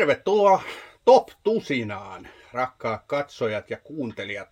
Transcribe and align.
Tervetuloa 0.00 0.62
Top 1.04 1.28
Tusinaan, 1.42 2.28
rakkaat 2.52 3.02
katsojat 3.06 3.70
ja 3.70 3.76
kuuntelijat. 3.76 4.48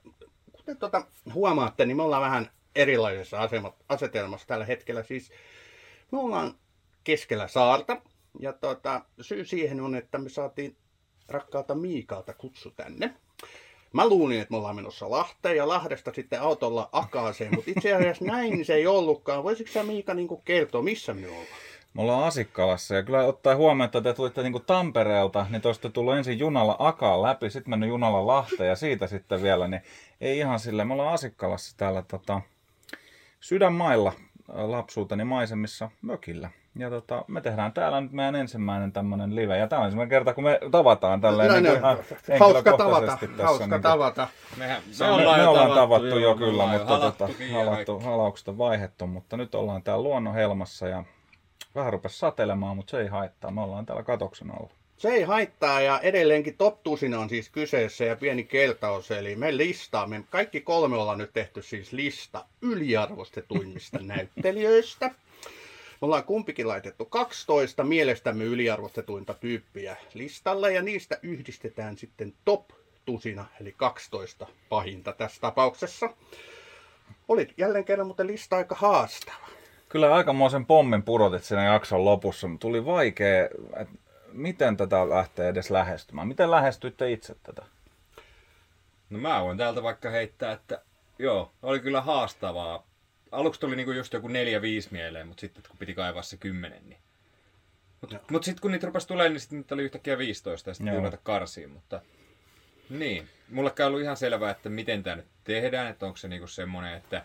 Kuten 0.53 0.77
tuota 0.77 1.07
huomaatte, 1.35 1.87
niin 1.87 1.97
me 1.97 2.03
ollaan 2.03 2.23
vähän 2.23 2.51
erilaisessa 2.75 3.41
asemat, 3.41 3.75
asetelmassa 3.89 4.47
tällä 4.47 4.65
hetkellä. 4.65 5.03
Siis 5.03 5.31
me 6.13 6.19
ollaan 6.19 6.55
keskellä 7.05 7.49
saarta 7.49 8.03
ja 8.41 8.53
tuota, 8.53 9.03
syy 9.21 9.45
siihen 9.45 9.81
on, 9.81 9.95
että 9.95 10.19
me 10.19 10.29
saatiin 10.29 10.77
rakkaalta 11.29 11.75
Miikalta 11.75 12.35
kutsu 12.35 12.71
tänne. 12.71 13.15
Mä 13.93 14.09
luulin, 14.09 14.41
että 14.41 14.53
me 14.53 14.57
ollaan 14.57 14.77
menossa 14.77 15.11
Lahteen 15.11 15.57
ja 15.57 15.69
Lahdesta 15.69 16.13
sitten 16.15 16.41
autolla 16.41 16.89
Akaaseen, 16.93 17.55
mutta 17.55 17.71
itse 17.71 17.95
asiassa 17.95 18.25
näin 18.25 18.65
se 18.65 18.75
ei 18.75 18.87
ollutkaan. 18.87 19.45
Voisitko 19.45 19.73
sä 19.73 19.83
Miika 19.83 20.15
niin 20.15 20.29
kertoa, 20.45 20.83
missä 20.83 21.15
me 21.15 21.29
ollaan? 21.29 21.47
Me 21.99 22.03
ollaan 22.03 22.25
Asikkalassa 22.25 22.95
ja 22.95 23.03
kyllä 23.03 23.25
ottaa 23.25 23.57
huomioon, 23.57 23.85
että 23.85 24.01
te 24.01 24.15
tulitte 24.15 24.43
niin 24.43 24.65
Tampereelta, 24.67 25.47
niin 25.51 25.63
te 25.63 25.69
olisitte 25.69 25.91
tullut 25.91 26.17
ensin 26.17 26.39
junalla 26.39 26.77
Akaan 26.79 27.23
läpi, 27.23 27.51
sitten 27.51 27.71
mennyt 27.71 27.89
junalla 27.89 28.27
Lahteen 28.27 28.69
ja 28.69 28.77
siitä 28.77 29.07
sitten 29.07 29.43
vielä, 29.43 29.69
niin 29.69 29.83
ei 30.21 30.39
ihan 30.39 30.61
sille. 30.61 30.85
Me 30.85 30.93
ollaan 30.93 31.15
Asikkalassa 31.15 31.77
täällä 31.77 32.03
tota, 32.03 32.41
sydänmailla 33.41 34.13
lapsuuteni 34.49 35.25
maisemissa 35.25 35.91
mökillä. 36.03 36.51
Ja 36.77 36.91
tota, 36.91 37.25
me 37.27 37.41
tehdään 37.41 37.73
täällä 37.73 38.01
nyt 38.01 38.13
meidän 38.13 38.37
ensimmäinen 38.37 38.93
tämmöinen 38.93 39.37
live. 39.37 39.59
Ja 39.59 39.67
tämä 39.69 39.81
on 39.81 39.87
ensimmäinen 39.87 40.11
kerta, 40.11 40.35
kun 40.35 40.45
me 40.45 40.61
tavataan 40.71 41.21
tälleen 41.21 41.49
No, 41.49 41.55
niin 41.55 41.65
no, 41.65 41.73
ihan 41.73 41.99
hauska 42.39 42.77
tavata, 42.77 43.07
tässä. 43.21 43.45
hauska 43.45 43.65
niin 43.65 43.71
kuin- 43.71 43.83
tavata. 43.83 44.29
Mehän, 44.57 44.83
me, 45.01 45.07
me, 45.17 45.37
me 45.37 45.49
ollaan 45.49 45.71
tavattu 45.71 46.19
jo 46.19 46.35
kyllä, 46.35 46.67
mutta 46.67 46.99
tota, 46.99 47.29
halattu, 47.53 48.03
on 48.47 48.59
vaihdettu, 48.59 49.07
mutta 49.07 49.37
nyt 49.37 49.55
ollaan 49.55 49.83
täällä 49.83 50.03
luonnon 50.03 50.35
helmassa 50.35 50.89
ja 50.89 51.05
vähän 51.75 51.93
rupesi 51.93 52.19
satelemaan, 52.19 52.77
mutta 52.77 52.91
se 52.91 53.01
ei 53.01 53.07
haittaa. 53.07 53.51
Me 53.51 53.61
ollaan 53.61 53.87
täällä 53.87 54.03
katoksen 54.03 54.51
alla. 54.51 54.71
Se 54.97 55.09
ei 55.09 55.23
haittaa 55.23 55.81
ja 55.81 56.01
edelleenkin 56.01 56.57
top 56.57 56.87
on 57.19 57.29
siis 57.29 57.49
kyseessä 57.49 58.05
ja 58.05 58.17
pieni 58.17 58.45
keltaus. 58.45 59.11
Eli 59.11 59.37
me 59.37 59.57
listaamme, 59.57 60.25
kaikki 60.31 60.61
kolme 60.61 60.97
ollaan 60.97 61.19
nyt 61.19 61.33
tehty 61.33 61.63
siis 61.63 61.93
lista 61.93 62.45
yliarvostetuimmista 62.63 63.99
näyttelijöistä. 64.15 65.11
Me 66.01 66.05
ollaan 66.05 66.25
kumpikin 66.25 66.69
laitettu 66.69 67.05
12 67.05 67.85
mielestämme 67.85 68.45
yliarvostetuinta 68.45 69.35
tyyppiä 69.35 69.97
listalle 70.15 70.73
ja 70.73 70.83
niistä 70.83 71.19
yhdistetään 71.23 71.99
sitten 71.99 72.35
top 72.45 72.71
tusina 73.05 73.45
eli 73.61 73.73
12 73.73 74.47
pahinta 74.69 75.13
tässä 75.13 75.41
tapauksessa. 75.41 76.11
Oli 77.29 77.49
jälleen 77.57 77.85
kerran 77.85 78.07
muuten 78.07 78.27
lista 78.27 78.57
aika 78.57 78.75
haastava. 78.75 79.58
Kyllä 79.89 80.15
aikamoisen 80.15 80.67
pommin 80.67 81.03
pudotit 81.03 81.45
siinä 81.45 81.65
jakson 81.65 82.05
lopussa. 82.05 82.49
Tuli 82.61 82.85
vaikea, 82.85 83.45
että 83.77 83.95
miten 84.33 84.77
tätä 84.77 85.09
lähtee 85.09 85.49
edes 85.49 85.71
lähestymään. 85.71 86.29
Miten 86.29 86.51
lähestyitte 86.51 87.13
itse 87.13 87.37
tätä? 87.43 87.63
No 89.11 89.19
mä 89.19 89.43
voin 89.43 89.59
täältä 89.59 89.83
vaikka 89.83 90.11
heittää, 90.11 90.53
että 90.53 90.83
joo, 91.19 91.53
oli 91.63 91.81
kyllä 91.81 92.01
haastavaa. 92.01 92.87
Aluksi 93.33 93.61
tuli 93.61 93.77
niinku 93.77 93.93
just 93.93 94.13
joku 94.13 94.29
4-5 94.29 94.31
mieleen, 94.91 95.27
mutta 95.27 95.41
sitten 95.41 95.63
kun 95.69 95.79
piti 95.79 95.95
kaivaa 95.95 96.23
se 96.23 96.37
10, 96.37 96.89
niin... 96.89 96.99
Mutta 98.01 98.17
Joo. 98.17 98.25
mut 98.31 98.45
sitten 98.45 98.63
kun 98.63 98.73
niitä 98.73 98.87
rupesi 98.87 99.09
tulemaan, 99.09 99.33
niin 99.33 99.41
sitten 99.41 99.59
niitä 99.59 99.75
oli 99.75 99.83
yhtäkkiä 99.83 100.19
15 100.19 100.71
ja 100.71 100.75
sitten 100.75 100.97
ruveta 100.97 101.19
karsiin, 101.23 101.71
mutta... 101.71 102.01
Niin, 102.91 103.29
mullekaan 103.51 103.87
on 103.87 103.91
ollut 103.91 104.03
ihan 104.03 104.17
selvää, 104.17 104.51
että 104.51 104.69
miten 104.69 105.03
tämä 105.03 105.17
nyt 105.17 105.27
tehdään, 105.45 105.87
että 105.87 106.07
onko 106.07 106.17
se 106.17 106.29
niinku 106.29 106.47
semmoinen, 106.47 106.95
että 106.95 107.25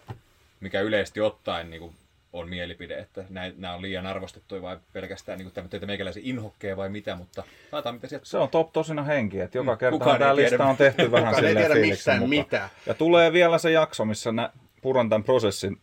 mikä 0.60 0.82
yleisesti 0.82 1.22
ottaen 1.22 1.70
niinku 1.70 1.94
on 2.34 2.50
mielipide, 2.50 2.98
että 2.98 3.26
nämä 3.30 3.74
on 3.74 3.82
liian 3.82 4.06
arvostettuja 4.06 4.62
vai 4.62 4.78
pelkästään 4.94 5.38
niinku 5.38 5.54
tämmöitä 5.54 5.86
meikäläisen 5.86 6.24
inhokkeja 6.26 6.78
vai 6.78 6.90
mitä, 6.90 7.16
mutta 7.16 7.44
laitetaan 7.72 7.96
mitä 7.96 8.08
sieltä 8.08 8.26
Se 8.26 8.38
on 8.38 8.50
top 8.50 8.74
tosina 8.74 9.04
henki, 9.04 9.40
että 9.40 9.58
joka 9.58 9.72
Mm, 9.72 9.78
kerta 9.78 10.18
tämä 10.18 10.36
lista 10.36 10.66
on 10.66 10.78
tehty 10.78 11.12
vähän 11.12 11.26
Kukaan 11.26 11.46
ei 11.46 11.50
silleen 11.50 11.72
tiedä 11.72 11.88
missään 11.88 12.20
mukaan. 12.20 12.30
mitään. 12.30 12.70
Ja 12.86 12.94
tulee 12.94 13.34
vielä 13.34 13.58
se 13.58 13.72
jakso, 13.72 14.06
missä 14.06 14.32
nä, 14.32 14.50
puran 14.82 15.10
tämän 15.10 15.24
prosessin, 15.24 15.78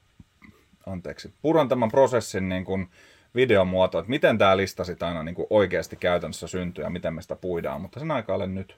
anteeksi, 0.87 1.33
puran 1.43 1.69
tämän 1.69 1.91
prosessin 1.91 2.49
niin 2.49 2.65
kuin 2.65 2.89
videomuoto, 3.35 3.99
että 3.99 4.11
miten 4.11 4.39
tämä 4.39 4.57
lista 4.57 4.85
sitten 4.85 5.09
aina 5.09 5.23
niin 5.23 5.35
kuin 5.35 5.47
oikeasti 5.51 5.97
käytännössä 5.97 6.47
syntyy 6.47 6.85
ja 6.85 6.91
miten 6.91 7.15
me 7.15 7.23
sitä 7.23 7.37
puidaan, 7.37 7.81
mutta 7.81 8.01
sen 8.01 8.11
aikaa 8.11 8.37
olen 8.37 8.55
nyt. 8.55 8.77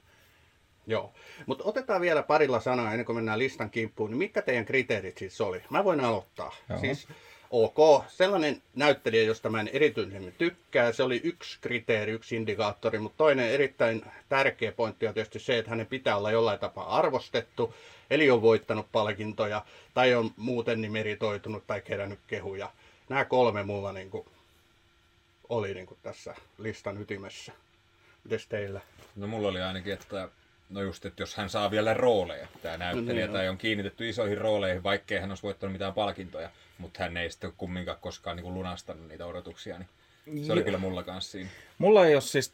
Joo, 0.87 1.13
mutta 1.45 1.63
otetaan 1.63 2.01
vielä 2.01 2.23
parilla 2.23 2.59
sanaa 2.59 2.91
ennen 2.91 3.05
kuin 3.05 3.15
mennään 3.15 3.39
listan 3.39 3.69
kimppuun. 3.69 4.09
Niin 4.09 4.17
mitkä 4.17 4.41
teidän 4.41 4.65
kriteerit 4.65 5.17
siis 5.17 5.41
oli? 5.41 5.61
Mä 5.69 5.83
voin 5.83 5.99
aloittaa. 5.99 6.55
Joo. 6.69 6.79
Siis 6.79 7.07
ok, 7.53 8.03
sellainen 8.07 8.61
näyttelijä, 8.75 9.23
josta 9.23 9.49
mä 9.49 9.59
en 9.59 9.69
erityisemmin 9.73 10.33
tykkää, 10.37 10.91
se 10.91 11.03
oli 11.03 11.21
yksi 11.23 11.57
kriteeri, 11.61 12.11
yksi 12.11 12.35
indikaattori, 12.35 12.99
mutta 12.99 13.17
toinen 13.17 13.49
erittäin 13.49 14.05
tärkeä 14.29 14.71
pointti 14.71 15.07
on 15.07 15.13
tietysti 15.13 15.39
se, 15.39 15.57
että 15.57 15.69
hänen 15.69 15.87
pitää 15.87 16.17
olla 16.17 16.31
jollain 16.31 16.59
tapaa 16.59 16.97
arvostettu, 16.97 17.73
eli 18.09 18.29
on 18.31 18.41
voittanut 18.41 18.91
palkintoja, 18.91 19.65
tai 19.93 20.15
on 20.15 20.31
muuten 20.37 20.81
niin 20.81 20.91
meritoitunut 20.91 21.67
tai 21.67 21.81
kerännyt 21.81 22.19
kehuja. 22.27 22.71
Nämä 23.09 23.25
kolme 23.25 23.63
mulla 23.63 23.93
niin 23.93 24.09
kuin, 24.09 24.25
oli 25.49 25.73
niin 25.73 25.87
kuin 25.87 25.97
tässä 26.03 26.35
listan 26.57 27.01
ytimessä. 27.01 27.51
Mites 28.23 28.47
teillä? 28.47 28.81
No 29.15 29.27
mulla 29.27 29.47
oli 29.47 29.61
ainakin, 29.61 29.93
että 29.93 30.29
no 30.73 30.81
just, 30.81 31.05
että 31.05 31.21
jos 31.21 31.35
hän 31.35 31.49
saa 31.49 31.71
vielä 31.71 31.93
rooleja, 31.93 32.47
tämä 32.61 32.77
näyttelijä, 32.77 33.25
niin, 33.25 33.33
tai 33.33 33.49
on 33.49 33.57
kiinnitetty 33.57 34.09
isoihin 34.09 34.37
rooleihin, 34.37 34.83
vaikkei 34.83 35.19
hän 35.19 35.31
olisi 35.31 35.43
voittanut 35.43 35.73
mitään 35.73 35.93
palkintoja, 35.93 36.49
mutta 36.77 37.03
hän 37.03 37.17
ei 37.17 37.31
sitten 37.31 37.53
kumminkaan 37.57 37.97
koskaan 38.01 38.37
niin 38.37 38.43
kuin 38.43 38.53
lunastanut 38.53 39.07
niitä 39.07 39.25
odotuksia, 39.25 39.77
niin 39.77 40.45
se 40.45 40.53
oli 40.53 40.63
kyllä 40.63 40.77
mulla 40.77 41.03
kanssa 41.03 41.31
siinä. 41.31 41.49
Mulla 41.77 42.05
ei 42.05 42.15
ole 42.15 42.21
siis, 42.21 42.53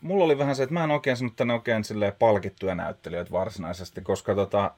mulla 0.00 0.24
oli 0.24 0.38
vähän 0.38 0.56
se, 0.56 0.62
että 0.62 0.72
mä 0.72 0.84
en 0.84 0.90
oikein 0.90 1.16
sanonut 1.16 1.36
tänne 1.36 1.54
oikein 1.54 1.84
palkittuja 2.18 2.74
näyttelijöitä 2.74 3.30
varsinaisesti, 3.30 4.00
koska 4.00 4.34
tota, 4.34 4.70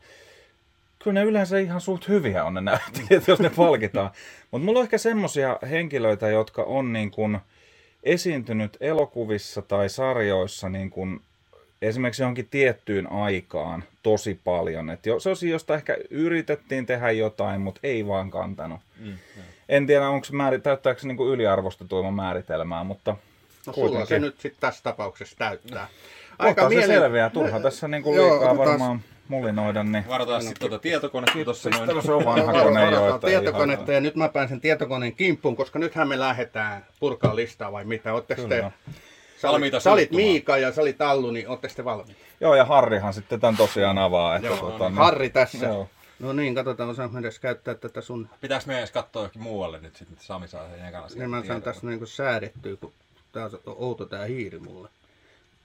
kyllä 0.99 1.21
ne 1.21 1.27
yleensä 1.27 1.59
ihan 1.59 1.81
suht 1.81 2.09
hyviä 2.09 2.45
on 2.45 2.55
ne 2.55 2.61
näyttelijät, 2.61 3.29
jos 3.29 3.41
ne 3.41 3.51
palkitaan. 3.51 4.11
Mutta 4.51 4.65
mulla 4.65 4.79
on 4.79 4.85
ehkä 4.85 4.99
semmosia 4.99 5.59
henkilöitä, 5.71 6.29
jotka 6.29 6.63
on 6.63 6.93
niin 6.93 7.11
kuin 7.11 7.39
esiintynyt 8.03 8.77
elokuvissa 8.81 9.63
tai 9.63 9.89
sarjoissa 9.89 10.69
niin 10.69 10.91
kuin 10.91 11.21
esimerkiksi 11.83 12.23
johonkin 12.23 12.49
tiettyyn 12.51 13.13
aikaan 13.13 13.85
tosi 14.03 14.41
paljon. 14.45 14.91
Et 14.91 15.07
jo, 15.07 15.21
se 15.21 15.31
on 15.31 15.37
josta 15.43 15.75
ehkä 15.75 15.97
yritettiin 16.11 16.87
tehdä 16.87 17.11
jotain, 17.11 17.61
mutta 17.61 17.81
ei 17.83 18.07
vaan 18.07 18.31
kantanut. 18.31 18.81
Mm, 19.01 19.13
En 19.69 19.87
tiedä, 19.87 20.09
onko 20.09 20.25
se 20.25 20.33
määr... 20.33 20.61
täyttääkö 20.61 21.01
se 21.01 21.07
niin 21.09 21.17
kuin 21.17 21.31
yliarvostetuimman 21.33 22.15
määritelmää, 22.15 22.85
mutta 22.85 23.17
No 23.67 23.73
sulla 23.73 23.89
se 23.89 23.97
Kuitenkin. 23.97 24.23
nyt 24.23 24.41
sitten 24.41 24.61
tässä 24.61 24.83
tapauksessa 24.83 25.37
täyttää. 25.39 25.89
Aika 26.39 26.63
se 26.69 26.75
mielen- 26.75 26.87
selviää. 26.87 27.31
Turha 27.31 27.61
tässä 27.61 27.89
niin 27.89 28.03
kuin 28.03 28.17
Joo, 28.17 28.31
liikaa 28.31 28.51
otetaan- 28.51 28.69
varmaan 28.69 29.01
mulinoida. 29.29 29.83
Niin... 29.85 30.05
Varataan 30.09 30.43
sitten 30.43 30.61
tuota 30.69 30.79
tietokonetta 30.83 31.45
tuossa 31.45 31.71
noin. 31.71 31.85
Sitten 31.85 32.03
se 32.03 32.13
on 32.13 32.25
vanha 32.25 32.53
kone 32.53 32.91
jo. 32.91 33.15
Että 33.15 33.27
ei 33.27 33.33
tietokonetta 33.41 33.83
ihan- 33.85 33.95
ja 33.95 34.01
nyt 34.01 34.17
mä 34.17 34.29
pääsen 34.29 34.61
tietokoneen 34.61 35.15
kimppuun, 35.15 35.57
koska 35.57 35.79
nythän 35.79 36.09
me 36.09 36.19
lähdetään 36.19 36.87
purkaa 37.01 37.37
listaa 37.37 37.73
vai 37.73 37.85
mitä? 37.85 38.15
Ootteko 38.15 38.43
te. 38.43 38.65
Sä, 39.41 39.51
olit, 39.51 39.73
sä 39.79 39.93
olit. 39.93 40.11
Miika 40.11 40.57
ja 40.57 40.73
sä 40.73 40.81
olit 40.81 41.01
Allu, 41.03 41.31
niin 41.31 41.49
ootteko 41.49 41.75
te 41.77 41.85
valmiita? 41.85 42.21
Joo, 42.41 42.55
ja 42.55 42.65
Harrihan 42.65 43.15
sitten 43.15 43.41
tämän 43.41 43.57
tosiaan 43.57 43.99
avaa. 43.99 44.37
Että 44.37 44.49
Joo, 44.49 44.57
tota, 44.57 44.89
niin- 44.89 44.97
Harri 44.99 45.31
tässä. 45.31 45.67
Joo. 45.67 45.89
No 46.19 46.33
niin, 46.33 46.55
katsotaan, 46.55 46.89
osaanko 46.91 47.19
edes 47.19 47.39
käyttää 47.39 47.75
tätä 47.75 48.01
sun... 48.01 48.29
Pitääkö 48.41 48.65
me 48.67 48.79
edes 48.79 48.91
katsoa 48.91 49.21
johonkin 49.23 49.43
muualle 49.43 49.81
nyt 49.81 49.97
sitten, 49.97 50.13
että 50.15 50.27
Sami 50.27 50.49
saa 50.49 50.69
sen 50.69 50.89
ekana 50.89 51.07
Niin 51.15 51.31
mä 51.31 51.45
saan 51.45 51.63
tässä 51.63 51.87
niinku 51.87 52.07
säädettyä, 52.07 52.77
kun 52.77 52.93
tää 53.33 53.45
on 53.45 53.51
outo 53.67 54.05
tää 54.07 54.25
hiiri 54.25 54.59
mulle. 54.59 54.89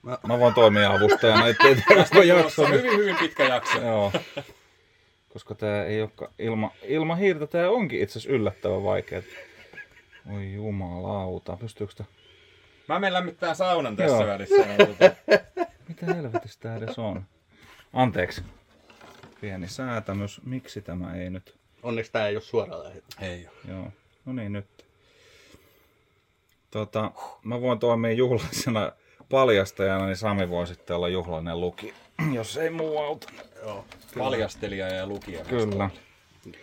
Mä, 0.03 0.17
Mä 0.27 0.39
voin 0.39 0.53
toimia 0.53 0.91
avustajana, 0.93 1.47
ettei 1.47 1.75
tästä 1.95 2.23
jakso. 2.23 2.67
Hyvin, 2.67 2.97
hyvin 2.97 3.15
pitkä 3.15 3.43
jakso. 3.43 3.81
Joo. 3.81 4.11
Koska 5.33 5.55
tää 5.55 5.85
ei 5.85 6.01
olekaan 6.01 6.31
ilma, 6.39 6.71
ilman 6.83 7.17
hiirtä, 7.17 7.47
tää 7.47 7.69
onkin 7.69 8.01
itse 8.01 8.19
asiassa 8.19 8.35
yllättävän 8.35 8.83
vaikea. 8.83 9.21
Oi 10.35 10.53
jumalauta, 10.53 11.57
pystyykö 11.57 11.93
tää... 11.97 12.05
Mä 12.87 12.99
menen 12.99 13.13
lämmittämään 13.13 13.55
saunan 13.55 13.95
tässä 13.95 14.15
Joo. 14.17 14.27
välissä. 14.27 14.55
niin 14.55 14.79
tota- 14.79 15.15
Mitä 15.87 16.05
helvetistä 16.05 16.61
tää 16.63 16.77
edes 16.77 16.99
on? 16.99 17.25
Anteeksi. 17.93 18.43
Pieni 19.41 19.67
säätämys. 19.67 20.41
Miksi 20.45 20.81
tämä 20.81 21.15
ei 21.15 21.29
nyt... 21.29 21.55
onneksi 21.83 22.11
tää 22.11 22.27
ei 22.27 22.35
ole 22.35 22.41
suoraan 22.43 22.83
lähetys. 22.83 23.03
Ei 23.21 23.47
oo. 23.47 23.53
Joo, 23.75 23.87
no 24.25 24.33
niin 24.33 24.53
nyt. 24.53 24.85
Tota, 26.71 27.11
mä 27.43 27.61
voin 27.61 27.79
toimia 27.79 28.11
juhlallisena 28.11 28.91
paljastajana, 29.29 30.05
niin 30.05 30.17
Sami 30.17 30.49
voi 30.49 30.67
sitten 30.67 30.95
olla 30.95 31.07
juhlallinen 31.09 31.61
luki, 31.61 31.93
jos 32.33 32.57
ei 32.57 32.69
muu 32.69 32.97
auta. 32.97 33.27
Joo. 33.61 33.85
Paljastelija 34.17 34.87
ja 34.87 35.07
lukija. 35.07 35.45
Kyllä. 35.45 35.89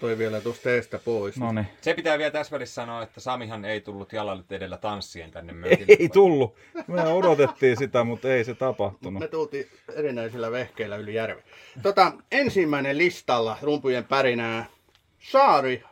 Toi 0.01 0.19
vielä 0.19 0.41
tuosta 0.41 0.71
eestä 0.71 0.99
pois. 0.99 1.37
No 1.37 1.53
niin. 1.53 1.67
Se 1.81 1.95
pitää 1.95 2.19
vielä 2.19 2.31
tässä 2.31 2.53
välissä 2.55 2.75
sanoa, 2.75 3.03
että 3.03 3.21
Samihan 3.21 3.65
ei 3.65 3.81
tullut 3.81 4.13
jalalle 4.13 4.45
edellä 4.51 4.77
tanssien 4.77 5.31
tänne 5.31 5.53
mökille. 5.53 5.97
Ei 5.99 6.09
tullut. 6.09 6.57
Me 6.87 7.03
odotettiin 7.03 7.77
sitä, 7.77 8.05
mutta 8.05 8.29
ei 8.29 8.45
se 8.45 8.55
tapahtunut. 8.55 9.21
Me 9.21 9.29
tultiin 9.29 9.67
erinäisillä 9.97 10.51
vehkeillä 10.51 10.97
yli 10.97 11.15
järven. 11.15 11.45
Tota, 11.83 12.13
ensimmäinen 12.33 12.99
listalla 12.99 13.59
rumpujen 13.63 14.05
pärinää 14.05 14.67
Saari 15.19 15.83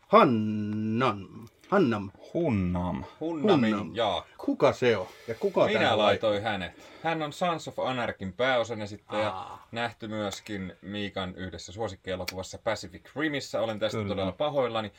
Hannan. 0.00 1.28
Hannam. 1.68 2.10
Hunnam. 2.34 3.04
Hunnamin 3.20 3.76
Hunnam. 3.76 3.96
Jaakko. 3.96 4.44
Kuka 4.44 4.72
se 4.72 4.96
on? 4.96 5.06
Ja 5.28 5.34
kuka 5.34 5.66
Minä 5.66 5.98
laitoin 5.98 6.42
hänet. 6.42 6.72
Hän 7.02 7.22
on 7.22 7.32
Sons 7.32 7.68
of 7.68 7.78
Anarchin 7.78 8.32
pääosan 8.32 8.82
esittäjä. 8.82 9.28
Aa. 9.28 9.68
Nähty 9.72 10.08
myöskin 10.08 10.76
Miikan 10.82 11.34
yhdessä 11.34 11.72
suosikkielokuvassa 11.72 12.58
Pacific 12.58 13.02
Rimissa. 13.16 13.60
Olen 13.60 13.78
tästä 13.78 13.98
Kyllä. 13.98 14.08
todella 14.08 14.32
pahoillani. 14.32 14.92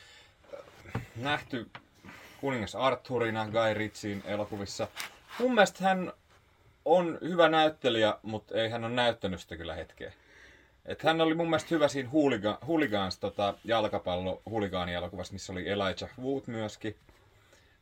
Nähty 1.16 1.70
kuningas 2.42 2.76
Arthurina 2.76 3.48
Guy 3.48 3.74
Ritchien 3.74 4.24
elokuvissa. 4.26 4.88
Mun 5.40 5.54
mielestä 5.54 5.84
hän 5.84 6.14
on 6.86 7.18
hyvä 7.22 7.50
näyttelijä, 7.50 8.18
mutta 8.24 8.56
ei 8.56 8.70
hän 8.70 8.84
ole 8.84 8.94
näyttänyt 8.94 9.40
sitä 9.40 9.58
kyllä 9.58 9.76
hetkeä. 9.76 10.14
Et 10.86 11.04
hän 11.04 11.22
oli 11.22 11.36
mun 11.36 11.50
mielestä 11.50 11.68
hyvä 11.72 11.88
siinä 11.88 12.10
Hooligans 12.68 13.20
tota, 13.20 13.54
jalkapallo 13.64 14.42
huligaani-elokuvassa, 14.50 15.34
missä 15.34 15.54
oli 15.54 15.70
Elijah 15.70 16.10
Wood 16.22 16.44
myöskin. 16.48 16.96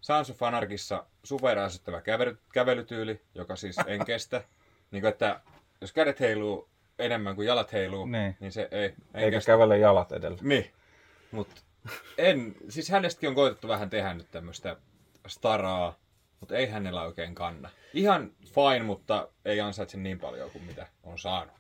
Sons 0.02 0.30
of 0.30 0.44
Anarchissa 0.44 1.06
superärsyttävä 1.24 2.02
kävely, 2.02 2.38
kävelytyyli, 2.54 3.22
joka 3.36 3.56
siis 3.56 3.76
en 3.88 4.06
kestä. 4.06 4.44
niin 4.92 5.02
kuin, 5.02 5.10
että 5.12 5.40
jos 5.82 5.94
kädet 5.94 6.20
heiluu 6.20 6.70
enemmän 7.00 7.36
kuin 7.36 7.48
jalat 7.48 7.74
heiluu, 7.74 8.06
Niin. 8.06 8.12
niin, 8.12 8.38
niin 8.40 8.52
se 8.52 8.68
ei, 8.72 8.86
en 8.86 8.96
Eikä 9.14 9.38
kestä. 9.38 9.52
kävele 9.52 9.78
jalat 9.78 10.12
edellä. 10.12 10.38
Niin. 10.42 10.72
Mut 11.32 11.48
en, 12.18 12.56
siis 12.70 12.90
hänestäkin 12.90 13.30
on 13.30 13.36
koitettu 13.36 13.68
vähän 13.68 13.90
tehdä 13.90 14.14
nyt 14.14 14.32
tämmöistä 14.32 14.76
staraa, 15.28 15.96
mutta 16.40 16.56
ei 16.56 16.68
hänellä 16.70 17.04
oikein 17.04 17.36
kanna. 17.36 17.70
Ihan 17.94 18.32
fine, 18.46 18.84
mutta 18.84 19.28
ei 19.46 19.62
ansaitse 19.62 19.98
niin 19.98 20.20
paljon 20.20 20.52
kuin 20.52 20.64
mitä 20.64 20.88
on 21.04 21.20
saanut. 21.20 21.57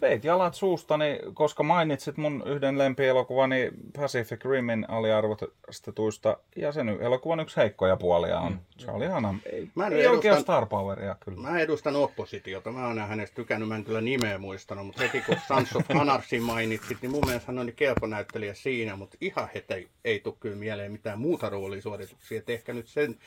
Veit 0.00 0.24
jalat 0.24 0.54
suustani, 0.54 1.18
koska 1.34 1.62
mainitsit 1.62 2.16
mun 2.16 2.42
yhden 2.46 2.78
lempielokuvani 2.78 3.70
Pacific 3.96 4.44
Rimin 4.44 4.90
aliarvostetuista. 4.90 6.36
Ja 6.56 6.72
sen 6.72 6.88
elokuvan 6.88 7.40
yksi 7.40 7.56
heikkoja 7.56 7.96
puolia 7.96 8.40
on 8.40 8.60
Charlie 8.78 9.08
Hunnam. 9.08 9.40
Ei, 9.52 9.68
Mä 9.74 9.86
en 9.86 9.92
ei 9.92 10.06
oikein 10.06 10.34
edustan- 10.34 10.42
star 10.42 10.66
poweria 10.66 11.16
kyllä. 11.20 11.40
Mä 11.40 11.60
edustan 11.60 11.96
oppositiota. 11.96 12.72
Mä 12.72 12.86
oon 12.86 12.98
hänestä 12.98 13.34
tykännyt, 13.36 13.68
mä 13.68 13.76
en 13.76 13.84
kyllä 13.84 14.00
nimeä 14.00 14.38
muistanut, 14.38 14.86
mutta 14.86 15.02
heti 15.02 15.20
kun 15.20 15.36
Sons 15.48 15.76
of 15.76 15.90
Anarchy 15.90 16.40
mainitsit, 16.40 16.98
niin 17.02 17.10
mun 17.10 17.26
mielestä 17.26 17.52
hän 17.52 17.58
oli 17.58 17.72
kelpo 17.72 18.06
näyttelijä 18.06 18.54
siinä, 18.54 18.96
mutta 18.96 19.16
ihan 19.20 19.48
heti 19.54 19.74
ei, 19.74 19.88
ei 20.04 20.20
tule 20.20 20.34
kyllä 20.40 20.56
mieleen 20.56 20.92
mitään 20.92 21.18
muuta 21.18 21.48
roolisuorituksia. 21.48 22.38
Et 22.38 22.50
ehkä 22.50 22.72
nyt 22.72 22.86
sen 22.88 23.18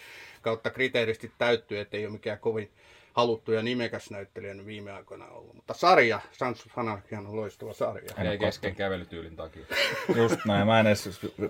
kautta 0.41 0.69
kriteeristi 0.69 1.31
täyttyy, 1.37 1.79
että 1.79 1.97
ei 1.97 2.05
ole 2.05 2.13
mikään 2.13 2.39
kovin 2.39 2.69
haluttu 3.13 3.51
ja 3.51 3.61
nimekäs 3.61 4.11
näyttelijä 4.11 4.53
nyt 4.53 4.65
viime 4.65 4.91
aikoina 4.91 5.25
ollut. 5.25 5.55
Mutta 5.55 5.73
sarja, 5.73 6.19
Sons 6.31 6.65
of 6.65 6.77
Anarchy 6.77 7.15
on 7.15 7.35
loistava 7.35 7.73
sarja. 7.73 8.09
Ei 8.31 8.37
kesken 8.37 8.75
kävelytyylin 8.75 9.35
takia. 9.35 9.65
Just 10.15 10.39
näin, 10.45 10.67
mä 10.67 10.79
en 10.79 10.87
edes 10.87 11.03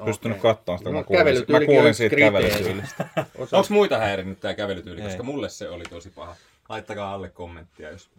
pystynyt 0.06 0.38
Okei. 0.38 0.52
katsomaan 0.52 0.80
sitä, 0.80 0.90
kun 0.90 0.94
No, 0.94 1.00
mä 1.00 1.04
kuulin, 1.04 1.46
mä 1.60 1.66
kuulin 1.66 1.94
siitä 1.94 2.16
kriteeri. 2.16 2.50
kävelytyylistä. 2.50 3.06
Onko 3.40 3.68
muita 3.70 3.98
häirinnyt 3.98 4.40
tämä 4.40 4.54
kävelytyyli? 4.54 5.02
Ei. 5.02 5.08
Koska 5.08 5.24
mulle 5.24 5.50
se 5.50 5.70
oli 5.70 5.84
tosi 5.84 6.10
paha. 6.10 6.36
Laittakaa 6.70 7.14
alle 7.14 7.30
kommenttia, 7.30 7.90
jos 7.90 8.10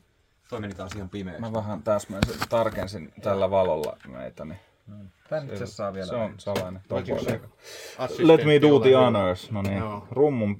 toi 0.48 0.60
meni 0.60 0.74
taas 0.74 0.92
ihan 0.92 1.08
pimeäksi. 1.08 1.40
Mä 1.40 1.52
vähän 1.52 1.82
täsmensin, 1.82 2.34
tarkensin 2.48 3.12
tällä 3.22 3.50
valolla 3.50 3.96
meitä, 4.08 4.44
niin 4.44 4.58
Tän 5.28 5.46
itse 5.50 5.66
saa 5.66 5.94
vielä. 5.94 6.06
se 6.06 6.14
on 6.14 6.34
salainen. 6.38 6.82
Let 8.18 8.44
me 8.44 8.60
do 8.62 8.80
the 8.80 8.94
honors. 8.94 9.50
No 9.50 9.62
niin, 9.62 9.82
rummun 10.10 10.56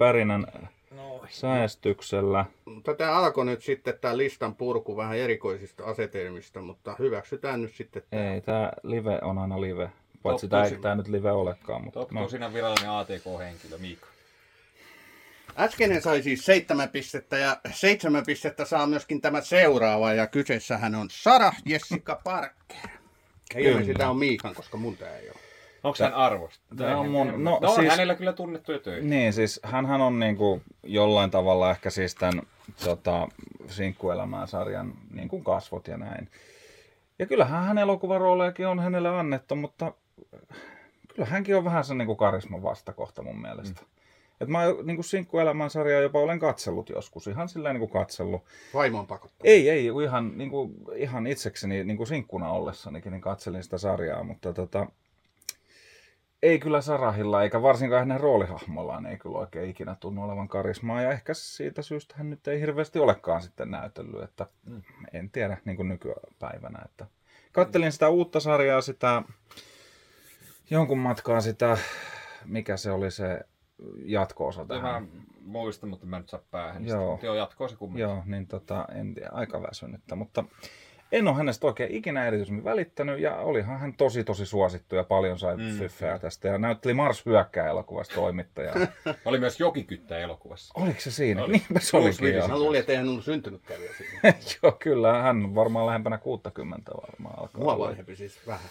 perinän 1.23 1.39
säästyksellä. 1.39 2.45
Mutta 2.65 2.95
tämä 2.95 3.11
alkoi 3.11 3.45
nyt 3.45 3.63
sitten 3.63 3.93
tämä 4.01 4.17
listan 4.17 4.55
purku 4.55 4.97
vähän 4.97 5.17
erikoisista 5.17 5.85
asetelmista, 5.85 6.61
mutta 6.61 6.95
hyväksytään 6.99 7.61
nyt 7.61 7.73
sitten. 7.75 8.03
Ei, 8.11 8.41
tää 8.41 8.73
live 8.83 9.19
on 9.21 9.37
aina 9.37 9.61
live. 9.61 9.89
Paitsi 10.23 10.47
tää 10.47 10.65
ei 10.65 10.77
tää 10.77 10.95
nyt 10.95 11.07
live 11.07 11.31
olekaan, 11.31 11.83
mutta 11.83 11.99
Top 11.99 12.11
no, 12.11 12.21
tosina 12.21 12.53
virallinen 12.53 12.89
ATK-henkilö, 12.89 13.77
Miikka. 13.77 14.07
Äskeinen 15.57 16.01
sai 16.01 16.21
siis 16.21 16.45
seitsemän 16.45 16.89
pistettä 16.89 17.37
ja 17.37 17.57
seitsemän 17.71 18.23
pistettä 18.25 18.65
saa 18.65 18.87
myöskin 18.87 19.21
tämä 19.21 19.41
seuraava 19.41 20.13
ja 20.13 20.27
kyseessähän 20.27 20.95
on 20.95 21.07
Sarah 21.11 21.55
Jessica 21.65 22.21
Parker. 22.23 22.89
Ei 23.55 23.73
ole 23.73 23.83
sitä 23.83 24.09
on 24.09 24.17
Miikan, 24.17 24.55
koska 24.55 24.77
mun 24.77 24.97
tää 24.97 25.17
ei 25.17 25.29
ole. 25.29 25.52
Onko 25.83 25.97
hän 26.03 26.13
arvosta? 26.13 26.75
Tää 26.77 26.97
on 26.97 27.07
mun- 27.07 27.43
no, 27.43 27.59
no 27.61 27.69
on 27.69 27.75
siis- 27.75 27.89
hänellä 27.91 28.15
kyllä 28.15 28.33
tunnettuja 28.33 28.79
töitä. 28.79 29.07
Niin, 29.07 29.33
siis 29.33 29.59
hänhän 29.63 30.01
on 30.01 30.19
niinku 30.19 30.61
jollain 30.83 31.31
tavalla 31.31 31.71
ehkä 31.71 31.89
siis 31.89 32.15
tämän 32.15 32.41
tota, 32.85 33.27
sinkkuelämään 33.67 34.47
sarjan 34.47 34.93
niin 35.11 35.29
kuin 35.29 35.43
kasvot 35.43 35.87
ja 35.87 35.97
näin. 35.97 36.29
Ja 37.19 37.25
kyllähän 37.25 37.63
hän 37.63 37.77
elokuvaroolejakin 37.77 38.67
on 38.67 38.79
hänelle 38.79 39.09
annettu, 39.09 39.55
mutta 39.55 39.93
kyllä 41.07 41.25
hänkin 41.25 41.55
on 41.57 41.63
vähän 41.63 41.83
se 41.83 41.93
niin 41.93 42.05
kuin 42.05 42.17
karisman 42.17 42.63
vastakohta 42.63 43.21
mun 43.23 43.41
mielestä. 43.41 43.81
Mm. 43.81 43.87
Et 44.41 44.49
mä 44.49 44.61
niin 44.83 44.97
kuin 44.97 45.05
sinkkuelämän 45.05 45.69
sarjaa 45.69 46.01
jopa 46.01 46.19
olen 46.19 46.39
katsellut 46.39 46.89
joskus, 46.89 47.27
ihan 47.27 47.49
sillä 47.49 47.73
niin 47.73 47.79
kuin 47.79 47.91
katsellut. 47.91 48.41
Vaimon 48.73 49.07
pakottaa. 49.07 49.41
Ei, 49.43 49.69
ei, 49.69 49.85
ihan, 50.03 50.37
niin 50.37 50.49
kuin, 50.49 50.73
ihan 50.95 51.27
itsekseni 51.27 51.83
niin 51.83 51.97
kuin 51.97 52.07
sinkkuna 52.07 52.51
ollessanikin 52.51 53.11
niin 53.11 53.21
katselin 53.21 53.63
sitä 53.63 53.77
sarjaa, 53.77 54.23
mutta 54.23 54.53
tota, 54.53 54.87
ei 56.43 56.59
kyllä 56.59 56.81
Sarahilla, 56.81 57.43
eikä 57.43 57.61
varsinkaan 57.61 57.99
hänen 57.99 58.19
roolihahmollaan 58.19 59.05
ei 59.05 59.17
kyllä 59.17 59.39
oikein 59.39 59.69
ikinä 59.69 59.95
tunnu 59.99 60.23
olevan 60.23 60.47
karismaa. 60.47 61.01
Ja 61.01 61.11
ehkä 61.11 61.33
siitä 61.33 61.81
syystä 61.81 62.15
hän 62.17 62.29
nyt 62.29 62.47
ei 62.47 62.59
hirveästi 62.59 62.99
olekaan 62.99 63.41
sitten 63.41 63.71
näytellyt, 63.71 64.23
että 64.23 64.45
mm. 64.65 64.81
en 65.13 65.29
tiedä 65.29 65.57
niin 65.65 65.75
kuin 65.77 65.87
nykypäivänä. 65.87 66.79
Että 66.85 67.07
kattelin 67.51 67.91
sitä 67.91 68.09
uutta 68.09 68.39
sarjaa, 68.39 68.81
sitä 68.81 69.23
jonkun 70.69 70.97
matkaa 70.97 71.41
sitä, 71.41 71.77
mikä 72.45 72.77
se 72.77 72.91
oli 72.91 73.11
se 73.11 73.39
jatko-osa 74.05 74.65
Tähän. 74.65 75.03
Mä 75.03 75.09
muistan, 75.41 75.89
mutta 75.89 76.05
mä 76.05 76.19
nyt 76.19 76.29
saa 76.29 76.41
päähän. 76.51 76.87
Joo. 76.87 77.01
Joo. 77.01 77.19
Joo, 77.21 77.35
jatkoa 77.35 77.67
se 77.67 77.75
kumminkin. 77.75 78.01
Joo, 78.01 78.23
niin 78.25 78.47
tota, 78.47 78.85
en 78.95 79.13
tiedä, 79.13 79.29
aika 79.31 79.61
väsynyttä, 79.61 80.15
mutta 80.15 80.43
en 81.13 81.27
ole 81.27 81.35
hänestä 81.35 81.67
oikein 81.67 81.91
ikinä 81.91 82.27
erityisemmin 82.27 82.63
välittänyt 82.63 83.19
ja 83.19 83.35
olihan 83.35 83.79
hän 83.79 83.93
tosi 83.93 84.23
tosi 84.23 84.45
suosittu 84.45 84.95
ja 84.95 85.03
paljon 85.03 85.39
sai 85.39 85.57
mm. 85.57 85.77
fyffeä 85.79 86.19
tästä 86.19 86.47
ja 86.47 86.57
näytteli 86.57 86.93
Mars 86.93 87.25
hyökkää 87.25 87.69
elokuvasta 87.69 88.15
toimittajaa. 88.15 88.75
Oli 89.25 89.39
myös 89.39 89.59
Jokikyttä 89.59 90.17
elokuvassa. 90.17 90.73
Oliko 90.77 90.99
se 90.99 91.11
siinä? 91.11 91.43
Oli. 91.43 91.51
Niinpä 91.51 91.79
se 91.79 91.97
Willis. 91.97 92.47
Mä 92.47 92.59
luulin, 92.59 92.79
että 92.79 92.91
eihän 92.91 93.07
ollut 93.07 93.25
syntynytkään 93.25 93.79
vielä 93.79 93.93
siinä. 93.93 94.19
joo, 94.63 94.71
kyllä, 94.71 95.21
hän 95.21 95.45
on 95.45 95.55
varmaan 95.55 95.85
lähempänä 95.85 96.17
60 96.17 96.91
varmaan 97.01 97.39
alkaa. 97.39 97.61
Mua 97.61 97.79
vanhempi 97.79 98.15
siis 98.15 98.47
vähän. 98.47 98.69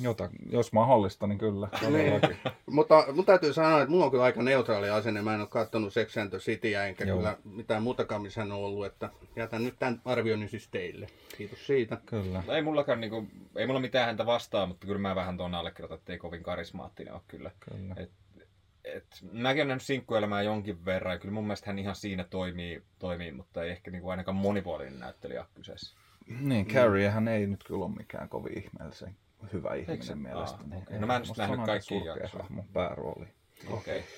Jota, 0.00 0.30
jos 0.50 0.72
mahdollista, 0.72 1.26
niin 1.26 1.38
kyllä. 1.38 1.68
todellakin. 1.80 2.36
Mutta 2.66 3.04
mun 3.12 3.24
täytyy 3.24 3.52
sanoa, 3.52 3.80
että 3.80 3.90
mulla 3.90 4.04
on 4.04 4.10
kyllä 4.10 4.24
aika 4.24 4.42
neutraali 4.42 4.90
asenne. 4.90 5.22
Mä 5.22 5.34
en 5.34 5.40
ole 5.40 5.48
katsonut 5.48 5.92
Sex 5.92 6.16
and 6.16 6.30
the 6.30 6.38
Cityä, 6.38 6.86
enkä 6.86 7.04
Joo. 7.04 7.16
kyllä 7.16 7.36
mitään 7.44 7.82
muutakaan 7.82 8.22
missä 8.22 8.42
on 8.42 8.52
ollut. 8.52 8.86
Että 8.86 9.10
jätän 9.36 9.64
nyt 9.64 9.78
tämän 9.78 10.00
arvioinnin 10.04 10.48
siis 10.48 10.68
teille. 10.68 11.06
Kiitos 11.36 11.66
siitä. 11.66 11.98
kyllä. 12.06 12.42
Ei 12.48 12.62
mullakaan 12.62 13.00
niinku, 13.00 13.26
ei 13.56 13.66
mulla 13.66 13.80
mitään 13.80 14.06
häntä 14.06 14.26
vastaa, 14.26 14.66
mutta 14.66 14.86
kyllä 14.86 15.00
mä 15.00 15.14
vähän 15.14 15.36
tuon 15.36 15.54
allekirjoitan, 15.54 15.98
että 15.98 16.12
ei 16.12 16.18
kovin 16.18 16.42
karismaattinen 16.42 17.14
ole 17.14 17.22
kyllä. 17.28 17.50
kyllä. 17.60 17.94
Et, 17.96 18.10
et, 18.84 19.06
mäkin 19.32 19.60
olen 19.60 19.68
nähnyt 19.68 19.82
sinkkuelämää 19.82 20.42
jonkin 20.42 20.84
verran 20.84 21.14
ja 21.14 21.18
kyllä 21.18 21.34
mun 21.34 21.44
mielestä 21.44 21.66
hän 21.66 21.78
ihan 21.78 21.94
siinä 21.94 22.24
toimii, 22.24 22.82
toimii 22.98 23.32
mutta 23.32 23.64
ei 23.64 23.70
ehkä 23.70 23.90
niinku 23.90 24.08
ainakaan 24.08 24.36
monipuolinen 24.36 25.00
näyttelijä 25.00 25.46
kyseessä. 25.54 25.96
Niin, 26.40 26.66
Carrie 26.66 27.10
hän 27.10 27.28
ei 27.28 27.46
nyt 27.46 27.64
kyllä 27.64 27.84
ole 27.84 27.94
mikään 27.96 28.28
kovin 28.28 28.58
ihmeellisen 28.58 29.16
hyvä 29.52 29.74
ihminen 29.74 30.18
mielestäni. 30.18 30.76
Okei. 30.76 30.94
Ei, 30.94 31.00
No 31.00 31.06
mä 31.06 31.16
en 31.16 31.22
musta 31.22 31.46
nähnyt 31.46 31.82
surkea 31.82 32.16
jaksoja. 32.16 32.42
hahmo, 32.42 32.64
päärooli. 32.72 33.26
Okei. 33.70 33.98
Okay. 33.98 34.08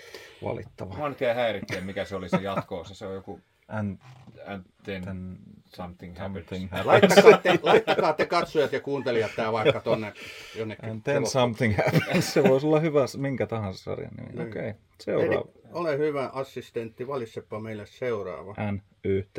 Valittava. 0.45 0.97
Mua 0.97 1.09
nyt 1.09 1.21
jäi 1.21 1.35
häirittää, 1.35 1.81
mikä 1.81 2.05
se 2.05 2.17
oli 2.17 2.29
se 2.29 2.37
jatkoosa. 2.37 2.95
Se 2.95 3.07
on 3.07 3.15
joku 3.15 3.41
And 3.69 3.99
and 4.47 4.65
then 4.85 5.03
then 5.03 5.39
something 5.67 6.19
happens. 6.19 6.49
something 6.49 6.71
happens. 6.71 6.87
Laittakaa 6.93 7.39
te, 7.39 7.59
laittakaa 7.63 8.13
te 8.13 8.27
katsojat 8.27 8.73
ja 8.73 8.81
kuuntelijat 8.81 9.31
tää 9.37 9.53
vaikka 9.53 9.81
tonne 9.81 10.13
jonnekin. 10.57 10.91
And 10.91 11.03
then 11.03 11.27
something 11.27 11.77
happens. 11.77 12.35
Se 12.35 12.43
voisi 12.43 12.67
olla 12.67 12.81
hyvä 12.81 13.05
minkä 13.17 13.47
tahansa 13.47 13.85
sarjan 13.85 14.15
nimi. 14.17 14.29
Niin. 14.29 14.49
Okei, 14.49 14.51
okay. 14.51 14.69
Eli 14.69 14.77
seuraava. 14.99 15.49
ole 15.73 15.99
hyvä 15.99 16.31
assistentti, 16.33 17.07
valitsepa 17.07 17.61
meille 17.61 17.87
seuraava. 17.87 18.55
N-Y-T. 18.73 19.39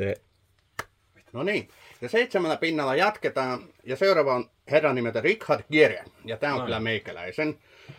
No 1.32 1.42
niin, 1.42 1.68
ja 2.04 2.08
seitsemällä 2.08 2.56
pinnalla 2.56 2.94
jatketaan. 2.96 3.62
Ja 3.84 3.96
seuraava 3.96 4.34
on 4.34 4.50
herran 4.70 4.94
nimeltä 4.94 5.20
Richard 5.20 5.64
Gere. 5.72 6.04
Ja 6.24 6.36
tämä 6.36 6.52
on 6.52 6.58
Noin. 6.58 6.66
kyllä 6.66 6.80
meikäläisen. 6.80 7.58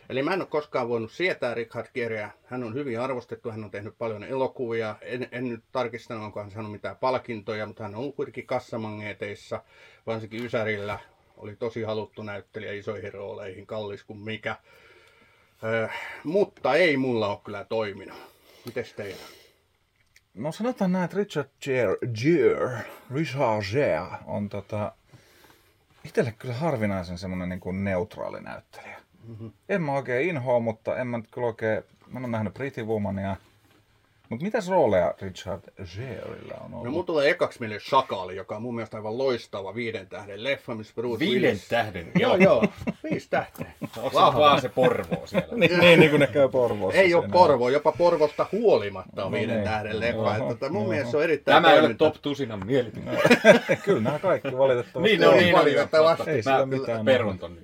Eli 0.10 0.24
mä 0.24 0.34
en 0.34 0.42
ole 0.42 0.48
koskaan 0.48 0.90
voinut 0.90 1.12
sietää 1.12 1.54
Richard 1.54 1.88
Gereä. 1.94 2.32
Hän 2.46 2.64
on 2.64 2.74
hyvin 2.74 3.00
arvostettu, 3.00 3.52
hän 3.52 3.64
on 3.64 3.72
tehnyt 3.72 3.98
paljon 3.98 4.24
elokuvia. 4.24 4.96
En, 5.02 5.28
en 5.32 5.50
nyt 5.50 5.64
tarkistanut, 5.72 6.24
onko 6.24 6.40
hän 6.42 6.52
saanut 6.52 6.72
mitään 6.72 6.98
palkintoja, 6.98 7.66
mutta 7.66 7.84
hän 7.84 7.96
on 7.96 8.02
ollut 8.02 8.16
kuitenkin 8.16 8.48
kassamangeeteissa, 8.48 9.64
varsinkin 10.08 10.46
Ysärillä. 10.46 11.00
Oli 11.38 11.56
tosi 11.56 11.84
haluttu 11.84 12.24
näyttelijä 12.24 12.74
isoihin 12.74 13.14
rooleihin, 13.14 13.68
kallis 13.68 14.04
kuin 14.04 14.20
mikä. 14.20 14.56
Ö, 15.64 15.90
mutta 16.24 16.76
ei 16.76 16.98
mulla 16.98 17.28
ole 17.28 17.40
kyllä 17.44 17.66
toiminut. 17.70 18.18
Mites 18.66 18.94
teillä? 18.94 19.45
No 20.36 20.52
sanotaan 20.52 20.92
näin, 20.92 21.06
että 21.06 21.18
Richard 21.18 21.50
Gere, 21.62 21.98
Gere 22.22 22.78
Richard 23.14 23.64
Gere 23.72 24.18
on 24.26 24.50
tota, 24.50 24.92
itselle 26.04 26.32
kyllä 26.32 26.54
harvinaisen 26.54 27.18
semmoinen 27.18 27.50
niin 27.50 27.60
kuin 27.60 27.84
neutraali 27.84 28.42
näyttelijä. 28.42 28.98
Mm-hmm. 29.28 29.52
En 29.70 29.82
mä 29.82 29.92
oikein 29.92 30.30
inhoa, 30.30 30.60
mutta 30.60 30.98
en 30.98 31.08
mä 31.08 31.18
nyt 31.18 31.28
kyllä 31.32 31.48
oikein 31.48 31.84
mä 32.08 32.20
oon 32.20 32.32
nähnyt 32.32 32.54
Pretty 32.54 32.84
Womania. 32.84 33.36
Mutta 34.30 34.46
mitäs 34.46 34.70
rooleja 34.70 35.14
Richard 35.22 35.62
Gereillä 35.96 36.56
on 36.66 36.74
ollut? 36.74 36.86
No 36.86 36.92
mun 36.92 37.06
tulee 37.06 37.30
ekaksi 37.30 37.60
mieleen 37.60 37.82
Shakali, 37.82 38.36
joka 38.36 38.56
on 38.56 38.62
mun 38.62 38.76
mielestä 38.76 38.98
aivan 38.98 39.18
loistava 39.18 39.76
viiden 39.76 40.08
tähden 40.08 40.44
leffa, 40.44 40.76
missä 40.76 40.94
Bruce 40.96 41.20
Viiden 41.20 41.42
Willis... 41.42 41.68
tähden. 41.68 42.12
Joo, 42.20 42.36
joo. 42.36 42.64
Viisi 43.04 43.30
tähteä. 43.30 43.72
Onko 43.98 44.10
se 44.10 44.40
vaan 44.40 44.62
se 44.62 44.70
Porvoo 44.70 45.28
siellä? 45.28 45.48
niin, 45.56 45.80
niin, 45.80 46.00
niin 46.00 46.10
kuin 46.10 46.20
ne 46.20 46.28
käy 46.28 46.50
Porvoossa. 46.50 47.02
Ei 47.02 47.14
ole 47.14 47.24
siinä. 47.24 47.34
Porvo, 47.34 47.70
jopa 47.70 47.92
Porvosta 47.92 48.46
huolimatta 48.52 49.26
on 49.26 49.32
No 49.32 49.38
viiden 49.38 49.56
niin. 49.56 49.64
tähden 49.64 50.00
leffa. 50.00 50.22
Oho, 50.22 50.32
Että, 50.32 50.50
tota, 50.50 50.70
mun 50.70 50.82
oho. 50.82 50.90
mielestä 50.90 51.12
se 51.12 51.18
on 51.18 51.24
erittäin 51.24 51.64
Tämä 51.64 51.74
ei 51.74 51.80
ole 51.80 51.94
top 51.94 52.16
tusinan 52.22 52.66
mielipide. 52.66 53.12
Kyllä 53.86 54.02
nämä 54.02 54.20
kaikki 54.20 54.58
valitettavasti. 54.58 55.10
Niin, 55.10 55.22
no 55.22 55.28
Joo, 55.28 55.36
niin, 55.36 55.52
no, 55.52 55.60
valitettavasti. 55.60 56.32
Ei 56.32 56.44
sillä 56.44 56.66
mitään 56.66 57.06
perun 57.06 57.40
ton. 57.40 57.58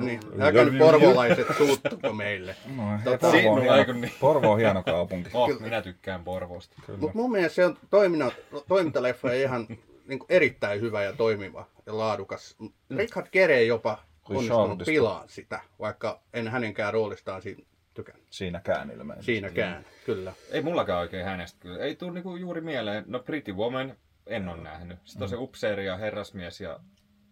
Niin, 0.00 0.20
älkää 0.40 0.64
nyt 0.64 0.78
porvolaiset 0.78 1.46
suuttuko 1.56 2.12
meille. 2.12 2.56
No, 2.76 2.82
Tota- 3.04 3.20
Porvo, 3.20 3.52
on 3.52 3.62
hieno, 3.62 3.92
niin. 3.92 4.12
Porvo 4.20 4.52
on 4.52 4.58
hieno 4.58 4.82
kaupunki. 4.82 5.30
Oh, 5.34 5.60
minä 5.60 5.82
tykkään 5.82 6.24
Porvoosta. 6.24 6.76
Mutta 6.96 7.16
mun 7.18 7.32
mielestä 7.32 7.54
se 7.54 7.64
on 7.66 7.76
toiminna, 7.90 8.30
toimintaleffa 8.68 9.32
ihan 9.32 9.66
niin 10.06 10.18
kuin 10.18 10.26
erittäin 10.28 10.80
hyvä 10.80 11.02
ja 11.02 11.12
toimiva 11.12 11.66
ja 11.86 11.98
laadukas. 11.98 12.56
Richard 12.96 13.26
Gere 13.32 13.62
jopa 13.64 13.98
onnistunut 14.28 14.60
Richardista. 14.62 14.90
pilaa 14.90 15.24
sitä, 15.26 15.60
vaikka 15.80 16.20
en 16.34 16.48
hänenkään 16.48 16.92
roolistaan 16.92 17.42
siinä 17.42 17.62
tykännyt. 17.94 18.26
Siinäkään 18.30 18.90
ilmeisesti. 18.90 19.32
Siinäkään, 19.32 19.84
kyllä. 20.06 20.32
Ei 20.50 20.62
mullakaan 20.62 21.00
oikein 21.00 21.24
hänestä 21.24 21.58
kyllä. 21.60 21.78
Ei 21.84 21.96
tule 21.96 22.12
niinku 22.12 22.36
juuri 22.36 22.60
mieleen. 22.60 23.04
No 23.06 23.18
Pretty 23.18 23.52
Woman 23.52 23.96
en 24.26 24.48
ole 24.48 24.62
nähnyt. 24.62 24.98
Sitten 25.04 25.22
on 25.22 25.28
se 25.28 25.36
upseeri 25.36 25.86
ja 25.86 25.96
herrasmies 25.96 26.60
ja 26.60 26.80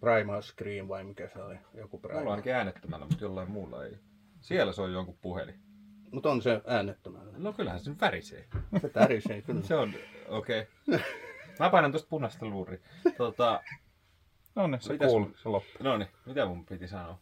Primal 0.00 0.42
Scream 0.42 0.88
vai 0.88 1.04
mikä 1.04 1.28
se 1.28 1.42
oli? 1.42 1.54
Joku 1.74 1.96
mulla 1.96 2.08
on 2.14 2.16
Primal. 2.18 2.30
ainakin 2.32 2.54
äänettömällä, 2.54 3.06
mutta 3.06 3.24
jollain 3.24 3.50
muulla 3.50 3.84
ei. 3.84 3.98
Siellä 4.40 4.72
se 4.72 4.82
on 4.82 4.92
jonkun 4.92 5.18
puhelin. 5.20 5.60
Mutta 6.12 6.30
on 6.30 6.42
se 6.42 6.60
äänettömällä. 6.66 7.32
No 7.36 7.52
kyllähän 7.52 7.80
se 7.80 7.90
värisee. 8.00 8.48
Se 8.80 8.88
tärisee 8.88 9.42
kyllä. 9.42 9.62
Se 9.62 9.74
on, 9.74 9.92
okei. 10.28 10.66
Okay. 10.88 11.00
Mä 11.58 11.70
painan 11.70 11.92
tuosta 11.92 12.08
punaista 12.08 12.46
luuria. 12.46 12.78
Tota, 13.18 13.60
No 14.54 14.66
niin, 14.66 14.80
se 14.80 14.92
Mitäs- 14.92 15.08
cool, 15.08 15.24
se 15.42 15.48
loppu. 15.48 15.70
no 15.84 15.96
niin, 15.98 16.08
mitä 16.26 16.46
mun 16.46 16.66
piti 16.66 16.88
sanoa? 16.88 17.18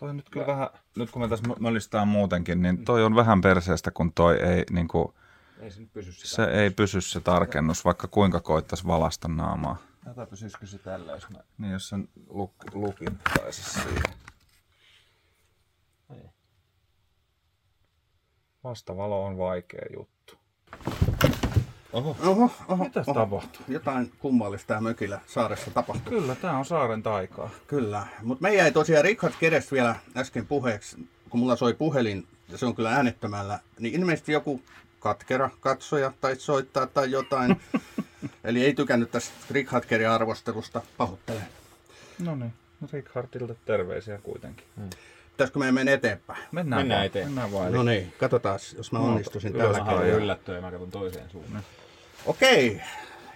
Toi 0.00 0.10
on 0.10 0.16
nyt 0.16 0.30
kyllä 0.30 0.46
vähän, 0.46 0.68
nyt 0.96 1.10
kun 1.10 1.22
me 1.22 1.28
tässä 1.28 1.48
mö- 1.48 1.60
mölistään 1.60 2.08
muutenkin, 2.08 2.62
niin 2.62 2.84
toi 2.84 3.04
on 3.04 3.14
vähän 3.16 3.40
perseestä, 3.40 3.90
kun 3.90 4.12
toi 4.12 4.36
ei, 4.42 4.64
niin 4.70 4.88
kuin, 4.88 5.08
Ei 5.60 5.70
se 5.70 5.80
nyt 5.80 5.92
pysy 5.92 6.12
sitä. 6.12 6.28
se 6.28 6.44
ei 6.44 6.70
pysy 6.70 7.00
se 7.00 7.20
tarkennus, 7.20 7.84
vaikka 7.84 8.08
kuinka 8.08 8.40
koittaisi 8.40 8.86
valasta 8.86 9.28
naamaa. 9.28 9.76
Tätä 10.04 10.26
pysyisikö 10.26 10.66
se 10.66 10.78
tällä, 10.78 11.12
jos 11.12 11.30
mä... 11.30 11.38
Niin 11.58 11.72
jos 11.72 11.88
sen 11.88 12.08
luk, 12.28 12.52
lukittaisi 12.72 13.62
siihen. 13.62 14.02
Ei. 16.10 16.30
Vastavalo 18.64 19.24
on 19.24 19.38
vaikea 19.38 19.86
juttu. 19.96 20.34
Oho. 21.92 22.16
Oho, 22.26 22.50
oho, 22.68 22.84
Mitäs 22.84 23.08
oho. 23.08 23.20
tapahtuu? 23.20 23.62
Jotain 23.68 24.12
kummallista 24.18 24.66
tää 24.66 24.80
mökillä 24.80 25.20
saaressa 25.26 25.70
tapahtuu. 25.70 26.12
Kyllä, 26.12 26.34
tää 26.34 26.58
on 26.58 26.64
saaren 26.64 27.02
taikaa. 27.02 27.50
Kyllä, 27.66 28.06
mutta 28.22 28.42
me 28.42 28.54
jäi 28.54 28.72
tosiaan 28.72 29.04
Richard 29.04 29.34
Keres 29.40 29.72
vielä 29.72 29.96
äsken 30.16 30.46
puheeksi, 30.46 31.08
kun 31.30 31.40
mulla 31.40 31.56
soi 31.56 31.74
puhelin, 31.74 32.26
ja 32.48 32.58
se 32.58 32.66
on 32.66 32.74
kyllä 32.74 32.90
äänettömällä, 32.90 33.58
niin 33.78 33.94
ilmeisesti 33.94 34.32
joku 34.32 34.62
katkera 35.02 35.50
katsoja 35.60 36.12
tai 36.20 36.36
soittaa 36.36 36.86
tai 36.86 37.10
jotain. 37.10 37.60
Eli 38.44 38.64
ei 38.64 38.74
tykännyt 38.74 39.10
tästä 39.10 39.32
Richard 39.50 39.84
Kerin 39.84 40.08
arvostelusta, 40.08 40.82
pahoittelen. 40.96 41.46
No 42.18 42.34
niin, 42.34 42.52
Richardilta 42.92 43.54
terveisiä 43.64 44.18
kuitenkin. 44.18 44.66
Pitäisikö 45.30 45.58
meidän 45.58 45.74
mennä 45.74 45.92
eteenpäin? 45.92 46.42
Mennään, 46.52 46.82
Mennään 46.82 46.98
vaan, 46.98 47.06
eteenpäin. 47.06 47.34
Mennään 47.34 47.52
vaan. 47.52 47.72
No 47.72 47.82
niin, 47.82 48.14
katsotaan, 48.18 48.58
jos 48.76 48.92
mä 48.92 48.98
onnistuisin 48.98 49.56
ylös 49.56 49.76
tällä 49.76 49.90
olen 49.92 50.08
yllättyä 50.08 50.54
ja 50.54 50.60
mä 50.60 50.70
katson 50.70 50.90
toiseen 50.90 51.30
suuntaan. 51.30 51.64
Okei, 52.26 52.80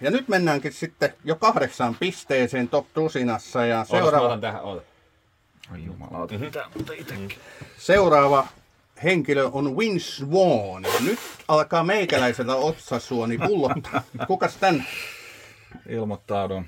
ja 0.01 0.11
nyt 0.11 0.27
mennäänkin 0.27 0.73
sitten 0.73 1.13
jo 1.23 1.35
kahdeksaan 1.35 1.95
pisteeseen 1.99 2.69
top 2.69 2.85
tusinassa, 2.93 3.65
ja 3.65 3.85
Seuraava. 3.85 4.25
Otan 4.25 4.41
tähän, 4.41 4.61
oota. 4.61 4.81
Ai 5.71 5.85
jumalauta, 5.85 6.33
mm-hmm. 6.33 6.45
mitä 6.45 6.65
mutta 6.75 6.93
itekin. 6.93 7.29
seuraava 7.77 8.47
henkilö 9.03 9.49
on 9.51 9.75
Win 9.75 9.99
Swan. 9.99 10.85
Nyt 11.05 11.19
alkaa 11.47 11.83
meikäläisellä 11.83 12.55
otsasuoni 12.55 13.37
pullottaa. 13.37 14.01
Kukas 14.27 14.55
tän 14.57 14.83
Ilmoittaudun. 15.89 16.65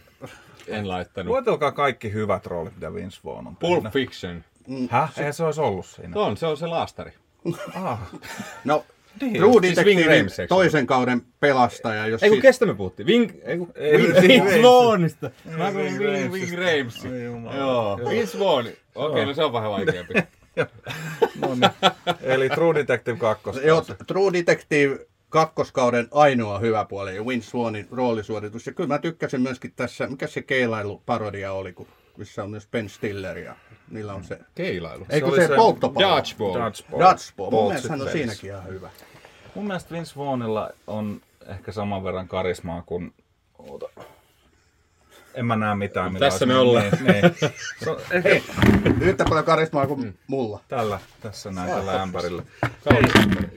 En 0.68 0.88
laittanut. 0.90 1.32
Luetelkaa 1.32 1.72
kaikki 1.72 2.14
hyvät 2.14 2.46
roolit, 2.46 2.76
mitä 2.76 2.94
Vince 2.94 3.20
Vaughn 3.26 3.48
on 3.48 3.56
Pulp 3.56 3.74
tehnyt. 3.76 3.94
Fiction. 3.94 4.44
Häh? 4.90 5.12
Eihän 5.18 5.34
se 5.34 5.44
olisi 5.44 5.62
ollut 5.62 5.86
siinä. 5.86 6.20
On, 6.20 6.38
se 6.38 6.46
on 6.46 6.58
se 6.58 6.68
laastari. 6.68 7.12
Ah, 7.76 8.00
No, 8.66 8.86
Niin, 9.22 9.34
True 9.34 9.52
siis 9.52 9.62
Wing 9.64 9.78
Detectivein 9.78 10.18
Rames, 10.20 10.38
toisen 10.50 10.88
kauden 10.88 11.22
pelastaja. 11.40 12.08
Jos 12.08 12.24
Ei 12.24 12.30
kun 12.30 12.36
siis- 12.36 12.42
kestä 12.42 12.66
me 12.66 12.74
puhuttiin? 12.76 13.08
Wing, 13.08 13.32
ei 13.44 13.58
kun, 13.58 13.72
Ei, 13.76 13.98
Wing, 13.98 14.14
Wing 14.14 14.28
Wing 14.28 14.46
Rames. 14.46 14.62
Swanista. 14.62 15.30
Mä 15.58 15.72
Wing 15.72 16.00
Ramesista. 16.56 17.08
Jumala. 17.26 17.56
Joo. 17.56 18.00
Wing 18.10 18.28
Swan. 18.28 18.66
Okei, 18.96 19.26
no 19.26 19.34
se 19.34 19.44
on 19.44 19.54
vähän 19.54 19.72
vaikeampi. 19.72 20.14
no 21.42 21.56
niin. 21.56 21.72
Eli 22.22 22.50
True 22.50 22.76
Detective 22.76 23.18
2. 23.18 23.44
Joo, 23.64 23.86
True 24.08 24.34
Detective 24.34 25.00
kakkoskauden 25.30 26.08
ainoa 26.12 26.60
hyvä 26.60 26.86
puoli 26.86 27.16
ja 27.16 27.24
Win 27.24 27.42
Swanin 27.42 27.88
roolisuoritus. 27.92 28.68
Ja 28.68 28.74
kyllä 28.74 28.88
mä 28.88 29.00
tykkäsin 29.00 29.42
myöskin 29.42 29.74
tässä, 29.76 30.08
mikä 30.08 30.28
se 30.28 30.42
keilailuparodia 30.42 31.54
oli, 31.54 31.74
kun 31.74 31.88
missä 32.18 32.44
on 32.44 32.50
myös 32.50 32.68
Ben 32.68 32.90
Stiller 32.90 33.38
ja 33.38 33.56
niillä 33.92 34.14
on 34.14 34.24
se... 34.24 34.40
Keilailu. 34.56 35.06
Ei 35.10 35.22
kun 35.22 35.30
oli 35.30 35.42
se, 35.42 35.48
se 35.48 35.56
polttopallo. 35.56 36.16
Dodgeball. 36.16 36.54
Dodgeball. 36.54 37.02
Dodgeball. 37.02 37.52
Mun 37.52 37.68
mielestä 37.68 37.90
hän 37.90 38.02
on 38.02 38.12
siinäkin 38.12 38.50
ihan 38.50 38.68
hyvä. 38.68 38.90
Mun 39.56 39.68
mielestä 39.68 39.96
Vince 39.96 40.14
Vaughnilla 40.18 40.70
on 40.88 41.22
ehkä 41.48 41.72
saman 41.72 42.04
verran 42.04 42.28
karismaa 42.28 42.84
kuin... 42.86 43.14
Oota. 43.60 43.90
En 45.34 45.46
mä 45.46 45.56
näe 45.56 45.76
mitään. 45.76 46.14
mitä 46.14 46.26
Tässä 46.26 46.46
me 46.46 46.58
ollaan. 46.58 46.86
Niin, 46.92 47.06
niin. 47.06 47.36
Se 47.84 47.90
on 47.90 47.98
ehkä 48.12 48.42
Yhtä 49.02 49.26
paljon 49.30 49.46
karismaa 49.46 49.88
kuin 49.88 50.20
mulla. 50.28 50.60
tällä, 50.68 51.00
tässä 51.22 51.52
näin 51.52 51.70
tällä 51.70 52.02
ämpärillä. 52.02 52.44
Ei, 52.96 53.02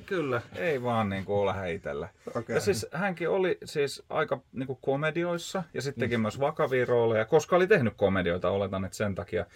kyllä, 0.07 0.43
ei 0.57 0.83
vaan 0.83 1.09
niin 1.09 1.25
kuin 1.25 1.37
ole 1.39 1.73
itsellä. 1.73 2.09
Okei. 2.35 2.55
Ja 2.55 2.61
siis 2.61 2.87
hänkin 2.93 3.29
oli 3.29 3.59
siis 3.65 4.03
aika 4.11 4.41
niin 4.53 4.67
kuin 4.67 4.79
komedioissa 4.83 5.63
ja 5.75 5.83
sitten 5.83 6.01
teki 6.01 6.19
myös 6.19 6.41
vakavia 6.41 6.87
rooleja, 6.87 7.25
koska 7.25 7.57
oli 7.57 7.67
tehnyt 7.67 7.95
komedioita, 7.97 8.51
oletan, 8.51 8.85
että 8.85 8.97
sen 8.97 9.15
takia. 9.15 9.47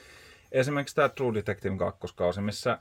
Esimerkiksi 0.52 0.94
tämä 0.96 1.08
True 1.08 1.34
Detective 1.34 1.76
kakkoskausi, 1.76 2.40
missä 2.40 2.78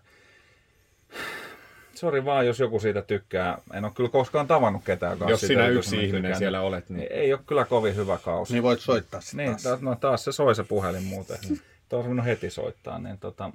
Sori 1.96 2.26
vaan, 2.26 2.48
jos 2.48 2.60
joku 2.60 2.80
siitä 2.80 3.02
tykkää. 3.02 3.58
En 3.74 3.86
ole 3.86 3.92
kyllä 3.96 4.10
koskaan 4.10 4.48
tavannut 4.48 4.84
ketään, 4.84 5.12
joka 5.12 5.26
on 5.26 5.32
Jos 5.32 5.42
sinä 5.42 5.68
yksi 5.68 5.96
ihminen 5.96 6.12
tykännyt. 6.16 6.38
siellä 6.38 6.62
olet, 6.62 6.90
niin... 6.90 7.08
Ei 7.12 7.34
ole 7.34 7.42
kyllä 7.46 7.66
kovin 7.66 7.96
hyvä 7.96 8.18
kausi. 8.18 8.54
Niin 8.54 8.64
voit 8.64 8.80
soittaa 8.80 9.22
sitä 9.22 9.38
Niin, 9.38 9.56
taas. 9.64 9.82
no 9.82 9.96
taas 9.96 10.24
se 10.24 10.32
soi 10.32 10.56
se 10.56 10.64
puhelin 10.64 11.04
muuten. 11.04 11.38
Tuo 11.90 12.00
on 12.00 12.24
heti 12.24 12.50
soittaa, 12.50 13.00
niin 13.00 13.18
tota, 13.18 13.52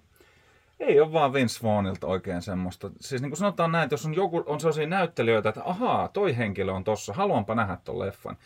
ei 0.80 1.00
ole 1.00 1.12
vaan 1.12 1.32
Vince 1.32 1.60
Vaughnilta 1.62 2.06
oikein 2.06 2.42
semmoista. 2.42 2.90
Siis 3.00 3.22
niin 3.22 3.30
kuin 3.30 3.38
sanotaan 3.38 3.72
näin, 3.72 3.84
että 3.84 3.94
jos 3.94 4.06
on, 4.06 4.14
joku, 4.14 4.44
on 4.46 4.60
sellaisia 4.60 4.86
näyttelijöitä, 4.86 5.48
että 5.48 5.62
ahaa, 5.64 6.08
toi 6.08 6.36
henkilö 6.36 6.72
on 6.72 6.84
tossa, 6.84 7.12
haluanpa 7.12 7.54
nähdä 7.54 7.76
ton 7.84 7.98
leffan. 7.98 8.36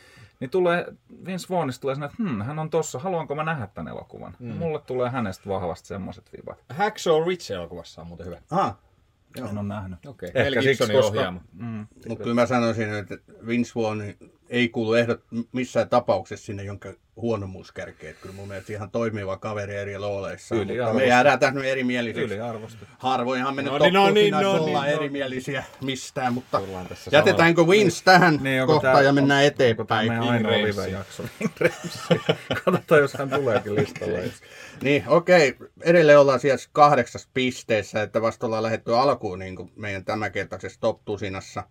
Niin 0.41 0.51
tulee, 0.51 0.87
Vince 1.27 1.47
Vaughnista 1.51 1.81
tulee 1.81 1.95
sinne, 1.95 2.07
että 2.07 2.23
hm, 2.23 2.41
hän 2.41 2.59
on 2.59 2.71
tossa, 2.71 2.99
haluanko 2.99 3.35
mä 3.35 3.45
nähdä 3.45 3.67
tämän 3.75 3.93
elokuvan. 3.93 4.37
Mm. 4.39 4.53
Mulle 4.57 4.81
tulee 4.87 5.11
hänestä 5.11 5.49
vahvasti 5.49 5.89
semmoiset 5.89 6.25
vibat. 6.37 6.59
Hacksaw 6.71 7.27
Ridge-elokuvassa 7.27 8.01
on 8.01 8.07
muuten 8.07 8.27
hyvä. 8.27 8.37
Aha, 8.51 8.77
En 9.37 9.59
ole 9.59 9.63
nähnyt. 9.69 10.07
Okei. 10.07 10.31
Ehkä 10.35 10.63
siksi, 10.63 10.93
koska- 10.93 11.07
ohjaama. 11.07 11.41
Mm, 11.53 11.87
mutta 12.09 12.23
kyllä 12.25 12.35
mä 12.35 12.47
sanoisin, 12.47 12.95
että 12.95 13.19
Vince 13.47 13.73
Vaughn 13.77 14.03
ei 14.55 14.69
kuulu 14.69 14.95
ehdot 14.95 15.21
missään 15.53 15.89
tapauksessa 15.89 16.47
sinne 16.47 16.63
jonka 16.63 16.89
huonomuuskärkeen. 17.17 18.11
Että 18.11 18.23
Kyllä 18.23 18.35
mun 18.35 18.49
mielestä 18.49 18.73
ihan 18.73 18.91
toimiva 18.91 19.37
kaveri 19.37 19.75
eri 19.77 19.97
rooleissa. 19.97 20.55
Yli 20.55 20.77
Mutta 20.79 20.95
me 20.95 21.07
jäädään 21.07 21.39
tässä 21.39 21.55
nyt 21.55 21.65
erimielisiksi. 21.65 22.37
Harvoinhan 22.99 23.55
me 23.57 23.63
nyt 23.63 23.73
No 23.73 23.79
niin, 23.79 23.95
no 23.95 24.11
niin, 24.11 24.31
no 24.33 24.39
niin, 24.39 24.47
ollaan 24.49 24.87
no. 24.87 24.93
erimielisiä 24.93 25.65
mistään, 25.81 26.33
mutta 26.33 26.61
jätetäänkö 27.13 27.63
Wins 27.63 28.03
tähän 28.03 28.39
Niin, 28.43 28.67
kohtaan 28.67 28.95
tää- 28.97 29.03
ja 29.03 29.13
mennään 29.13 29.39
tämä 29.39 29.43
eteenpäin. 29.43 30.09
Ramessi. 30.11 30.67
live-jakso? 30.67 31.23
Wing 31.41 31.53
Ramessi. 31.61 32.35
Katsotaan, 32.65 33.01
jos 33.01 33.15
hän 33.15 33.31
tuleekin 33.31 33.75
listalle. 33.75 34.23
Niin, 34.83 35.05
okei. 35.07 35.57
Edelleen 35.83 36.19
ollaan 36.19 36.41
siellä 36.41 36.65
kahdeksassa 36.73 37.29
pisteessä, 37.35 38.03
että 38.03 38.23
vasta 38.23 38.47
ollaan 38.47 38.63
lähdetty 38.63 38.97
alkuun 38.97 39.39
niin 39.39 39.57
kuin 39.57 39.73
meidän 39.77 40.05
tämänkertaisessa 40.05 40.81
top 40.81 41.05
tusinassa. 41.05 41.63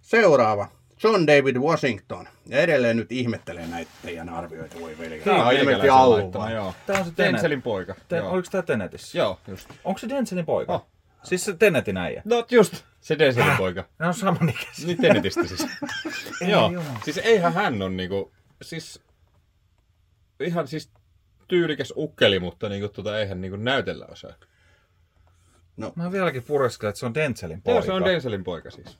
Seuraava. 0.00 0.68
John 1.04 1.26
David 1.26 1.56
Washington. 1.56 2.28
Ja 2.46 2.58
edelleen 2.58 2.96
nyt 2.96 3.12
ihmettelee 3.12 3.66
näitä 3.66 3.90
teidän 4.02 4.28
arvioita, 4.28 4.80
voi 4.80 4.98
veli. 4.98 5.20
Tämä 5.20 5.46
on 5.46 5.52
ilmeisesti? 5.52 5.86
Joo. 5.86 6.74
Tämä 6.86 6.98
on 6.98 7.04
se 7.04 7.12
Tenet. 7.16 7.32
Denzelin 7.32 7.62
poika. 7.62 7.94
Ten, 8.08 8.18
Joo. 8.18 8.30
oliko 8.30 8.48
tämä 8.50 8.62
Tenetissä? 8.62 9.18
Joo, 9.18 9.40
just. 9.48 9.70
Onko 9.84 9.98
se 9.98 10.08
Denzelin 10.08 10.46
poika? 10.46 10.72
Oh. 10.74 10.86
Siis 11.22 11.44
se 11.44 11.56
Tenetin 11.56 11.96
äijä. 11.96 12.22
No 12.24 12.46
just, 12.50 12.84
se 13.00 13.18
Denzelin 13.18 13.56
poika. 13.56 13.84
Ne 13.98 14.06
on 14.06 14.14
samanikäisiä. 14.14 14.86
Niin 14.86 15.00
Tenetistä 15.00 15.46
siis. 15.46 15.66
Ei 16.42 16.50
Joo, 16.50 16.70
jumala. 16.70 16.98
siis 17.04 17.18
eihän 17.18 17.52
hän 17.52 17.82
on 17.82 17.96
niinku, 17.96 18.32
siis 18.62 19.00
ihan 20.40 20.68
siis 20.68 20.90
tyylikäs 21.48 21.92
ukkeli, 21.96 22.38
mutta 22.38 22.68
niinku 22.68 22.88
tota 22.88 23.18
eihän 23.18 23.40
niinku 23.40 23.56
näytellä 23.56 24.06
osaa. 24.06 24.32
No, 25.76 25.92
Mä 25.96 26.12
vieläkin 26.12 26.42
pureskelen, 26.42 26.88
että 26.90 27.00
se 27.00 27.06
on 27.06 27.14
Denzelin 27.14 27.62
poika. 27.62 27.78
Joo, 27.78 27.86
se 27.86 27.92
on 27.92 28.04
Denzelin 28.04 28.44
poika 28.44 28.70
siis. 28.70 28.98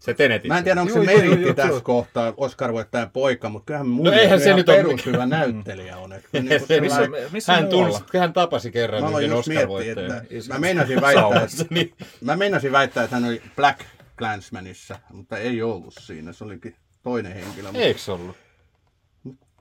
Se 0.00 0.14
Tenetissä. 0.14 0.54
Mä 0.54 0.58
en 0.58 0.64
tiedä, 0.64 0.80
onko 0.80 0.92
se 0.92 1.00
meritti 1.00 1.54
tässä 1.54 1.68
joo. 1.72 1.80
kohtaa 1.80 2.34
Oscar 2.36 2.72
voittajan 2.72 3.10
poika, 3.10 3.48
mutta 3.48 3.66
kyllähän 3.66 3.86
mun 3.88 4.04
No 4.04 4.10
mielestä 4.10 4.22
eihän 4.22 4.40
se 4.40 4.54
nyt 4.54 4.68
ole 4.68 4.76
perushyvä 4.76 5.26
näyttelijä 5.26 5.96
on. 5.96 6.12
Että 6.12 6.28
niin 6.32 6.60
Se, 6.66 6.80
missä- 6.80 7.00
missä 7.32 7.52
hän, 7.52 7.68
tunsi, 7.68 8.02
hän 8.18 8.32
tapasi 8.32 8.70
kerran 8.70 9.02
Mä 9.02 9.18
yhden 9.18 9.30
just 9.30 9.48
miettiä, 9.48 9.66
Oscar-voittajan. 9.66 10.22
että 10.30 10.54
mä 10.54 10.58
meinasin 10.58 11.00
väittää, 11.00 11.42
että, 11.42 11.64
Niin. 11.74 11.94
mä 12.20 12.36
meinasin 12.36 12.72
väittää, 12.72 13.04
että 13.04 13.16
hän 13.16 13.24
oli 13.24 13.42
Black 13.56 13.80
Clansmanissa, 14.18 14.98
mutta 15.12 15.38
ei 15.38 15.62
ollut 15.62 15.94
siinä. 16.00 16.32
Se 16.32 16.44
olikin 16.44 16.76
toinen 17.02 17.32
henkilö. 17.32 17.62
mutta- 17.68 17.78
Eikö 17.78 18.00
se 18.00 18.12
ollut? 18.12 18.36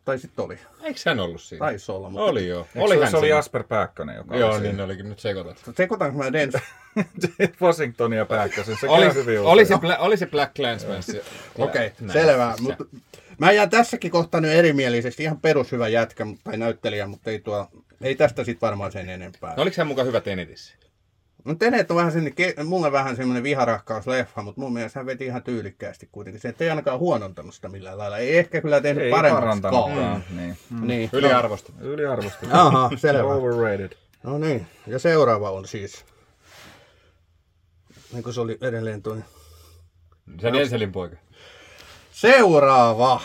Tai 0.08 0.20
sitten 0.20 0.46
oli. 0.46 0.60
Eikö 0.84 1.00
hän 1.06 1.20
ollut 1.20 1.42
siinä? 1.42 1.60
Taisi 1.66 1.92
olla. 1.92 2.10
Mutta 2.10 2.24
Oli 2.26 2.48
joo. 2.48 2.60
Eikö 2.76 2.80
Oli 2.82 3.06
se, 3.06 3.12
se 3.12 3.18
oli? 3.18 3.30
Jasper 3.30 3.64
Pääkkönen, 3.64 4.16
joka 4.16 4.38
Joo, 4.38 4.52
oli 4.54 4.62
niin 4.62 4.82
olikin 4.82 5.10
nyt 5.10 5.20
sekoitat. 5.20 5.58
Sekoitanko 5.78 6.18
mä 6.24 6.34
Denzel? 6.34 6.60
Washington 7.62 8.14
ja 8.14 8.26
Pääkkösen. 8.26 8.78
Se 8.78 8.90
Oli, 8.90 9.14
hyvin 9.14 9.40
oli, 9.42 9.66
se, 9.66 9.74
Bla- 9.76 10.00
oli 10.00 10.18
se 10.18 10.26
Black 10.26 10.54
Clansman. 10.56 10.98
Okei, 11.58 11.92
näin. 12.02 12.12
selvä. 12.20 12.54
Se- 12.56 12.62
Mutta 12.62 12.86
mä 13.38 13.52
jään 13.52 13.70
tässäkin 13.70 14.12
kohtaa 14.12 14.42
nyt 14.42 14.52
erimielisesti. 14.52 15.24
Ihan 15.24 15.40
perushyvä 15.42 15.88
jätkä 15.88 16.26
tai 16.44 16.58
näyttelijä, 16.58 17.08
mutta 17.08 17.30
ei, 17.32 17.40
tuo, 17.40 17.68
ei 18.02 18.16
tästä 18.16 18.44
sitten 18.44 18.68
varmaan 18.68 18.92
sen 18.92 19.10
enempää. 19.10 19.54
No, 19.58 19.62
oliko 19.62 19.76
hän 19.78 19.88
mukaan 19.88 20.08
hyvä 20.08 20.22
Tenetissä? 20.22 20.74
No 21.48 21.56
Tenet 21.56 21.92
on 21.92 21.98
vähän 21.98 22.12
sen, 22.12 22.34
mulle 22.66 22.92
vähän 22.92 23.16
semmoinen 23.16 23.44
viharakkaus-leffa, 23.44 24.42
mutta 24.44 24.62
mun 24.62 24.74
mielestä 24.74 25.00
hän 25.00 25.06
veti 25.06 25.26
ihan 25.26 25.44
tyylikkäästi 25.44 26.10
kuitenkin. 26.12 26.42
Se 26.42 26.56
ei 26.60 26.70
ainakaan 26.70 27.00
huonontanut 27.00 27.56
sitä 27.56 27.70
millään 27.70 27.98
lailla. 27.98 28.18
Ei 28.18 28.38
ehkä 28.38 28.62
kyllä 28.62 28.82
tehnyt 28.82 29.04
Ei 29.04 29.12
paremmaksikaan. 29.12 29.74
parantanutkaan. 29.74 30.24
Niin. 30.38 30.58
Niin. 30.82 31.10
Yliarvostettu. 31.14 31.84
Yliarvostettu. 31.84 32.56
Aha, 32.56 32.90
selvä. 32.96 33.34
Overrated. 33.34 33.92
No 34.24 34.38
niin, 34.38 34.68
ja 34.88 35.00
seuraava 35.00 35.52
on 35.52 35.68
siis... 35.68 36.06
Niin 38.14 38.24
kuin 38.24 38.34
se 38.34 38.42
oli 38.42 38.58
edelleen 38.62 39.02
toi... 39.02 39.18
Se 40.42 40.54
Denzelin 40.54 40.92
poika. 40.92 41.16
Seuraava 42.12 43.22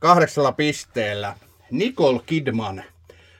kahdeksalla 0.00 0.52
pisteellä 0.52 1.36
Nicole 1.70 2.20
Kidman. 2.26 2.84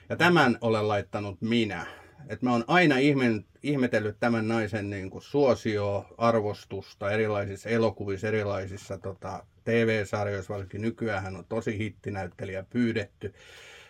Ja 0.09 0.15
tämän 0.15 0.57
olen 0.61 0.87
laittanut 0.87 1.41
minä. 1.41 1.85
Et 2.29 2.41
mä 2.41 2.51
oon 2.51 2.63
aina 2.67 2.97
ihmen, 2.97 3.45
ihmetellyt 3.63 4.19
tämän 4.19 4.47
naisen 4.47 4.89
niin 4.89 5.09
kuin 5.09 5.21
suosio, 5.21 6.05
arvostusta 6.17 7.11
erilaisissa 7.11 7.69
elokuvissa, 7.69 8.27
erilaisissa 8.27 8.97
tota, 8.97 9.45
TV-sarjoissa, 9.63 10.53
varsinkin 10.53 10.81
nykyään 10.81 11.23
hän 11.23 11.35
on 11.35 11.45
tosi 11.45 11.77
hittinäyttelijä, 11.77 12.65
pyydetty 12.69 13.33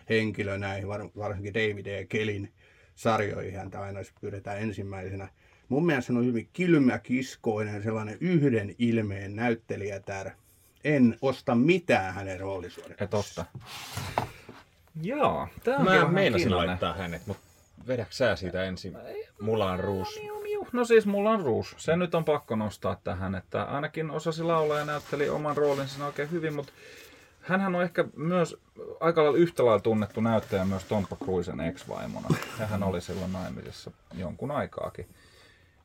henkilö 0.08 0.58
näihin, 0.58 0.88
var, 0.88 1.08
varsinkin 1.16 1.54
David 1.54 1.86
E. 1.86 2.06
Kelin 2.06 2.52
sarjoihin 2.94 3.56
häntä 3.56 3.80
aina 3.80 4.00
pyydetään 4.20 4.58
ensimmäisenä. 4.58 5.28
Mun 5.68 5.86
mielestä 5.86 6.12
hän 6.12 6.18
on 6.18 6.26
hyvin 6.26 6.48
kylmäkiskoinen, 6.52 7.82
sellainen 7.82 8.18
yhden 8.20 8.74
ilmeen 8.78 9.36
näyttelijätär. 9.36 10.30
En 10.84 11.16
osta 11.22 11.54
mitään 11.54 12.14
hänen 12.14 12.40
roolisuorituksensa. 12.40 13.04
Et 13.04 13.14
osta. 13.14 13.44
Joo, 15.02 15.48
tää 15.64 15.76
on 15.76 15.84
Mä 15.84 16.08
meinasin 16.08 16.56
laittaa 16.56 16.94
hänet, 16.94 17.26
mutta 17.26 17.53
vedäks 17.86 18.18
sä 18.18 18.36
siitä 18.36 18.64
ensin? 18.64 18.96
Mulla 19.40 19.72
on 19.72 19.80
ruus. 19.80 20.20
No 20.72 20.84
siis 20.84 21.06
mulla 21.06 21.30
on 21.30 21.40
Ruus. 21.40 21.74
Se 21.78 21.96
nyt 21.96 22.14
on 22.14 22.24
pakko 22.24 22.56
nostaa 22.56 23.00
tähän, 23.04 23.34
että 23.34 23.62
ainakin 23.62 24.10
osasi 24.10 24.42
laulaa 24.42 24.78
ja 24.78 24.84
näytteli 24.84 25.28
oman 25.28 25.56
roolinsa 25.56 26.06
oikein 26.06 26.30
hyvin, 26.30 26.54
mutta 26.54 26.72
hänhän 27.40 27.74
on 27.74 27.82
ehkä 27.82 28.04
myös 28.16 28.56
aika 29.00 29.22
lailla 29.22 29.38
yhtä 29.38 29.64
lailla 29.64 29.80
tunnettu 29.80 30.20
näyttäjä 30.20 30.64
myös 30.64 30.84
Tompa 30.84 31.16
Cruisen 31.16 31.60
ex-vaimona. 31.60 32.28
Ja 32.60 32.66
hän 32.66 32.82
oli 32.82 33.00
silloin 33.00 33.32
naimisissa 33.32 33.90
jonkun 34.18 34.50
aikaakin. 34.50 35.08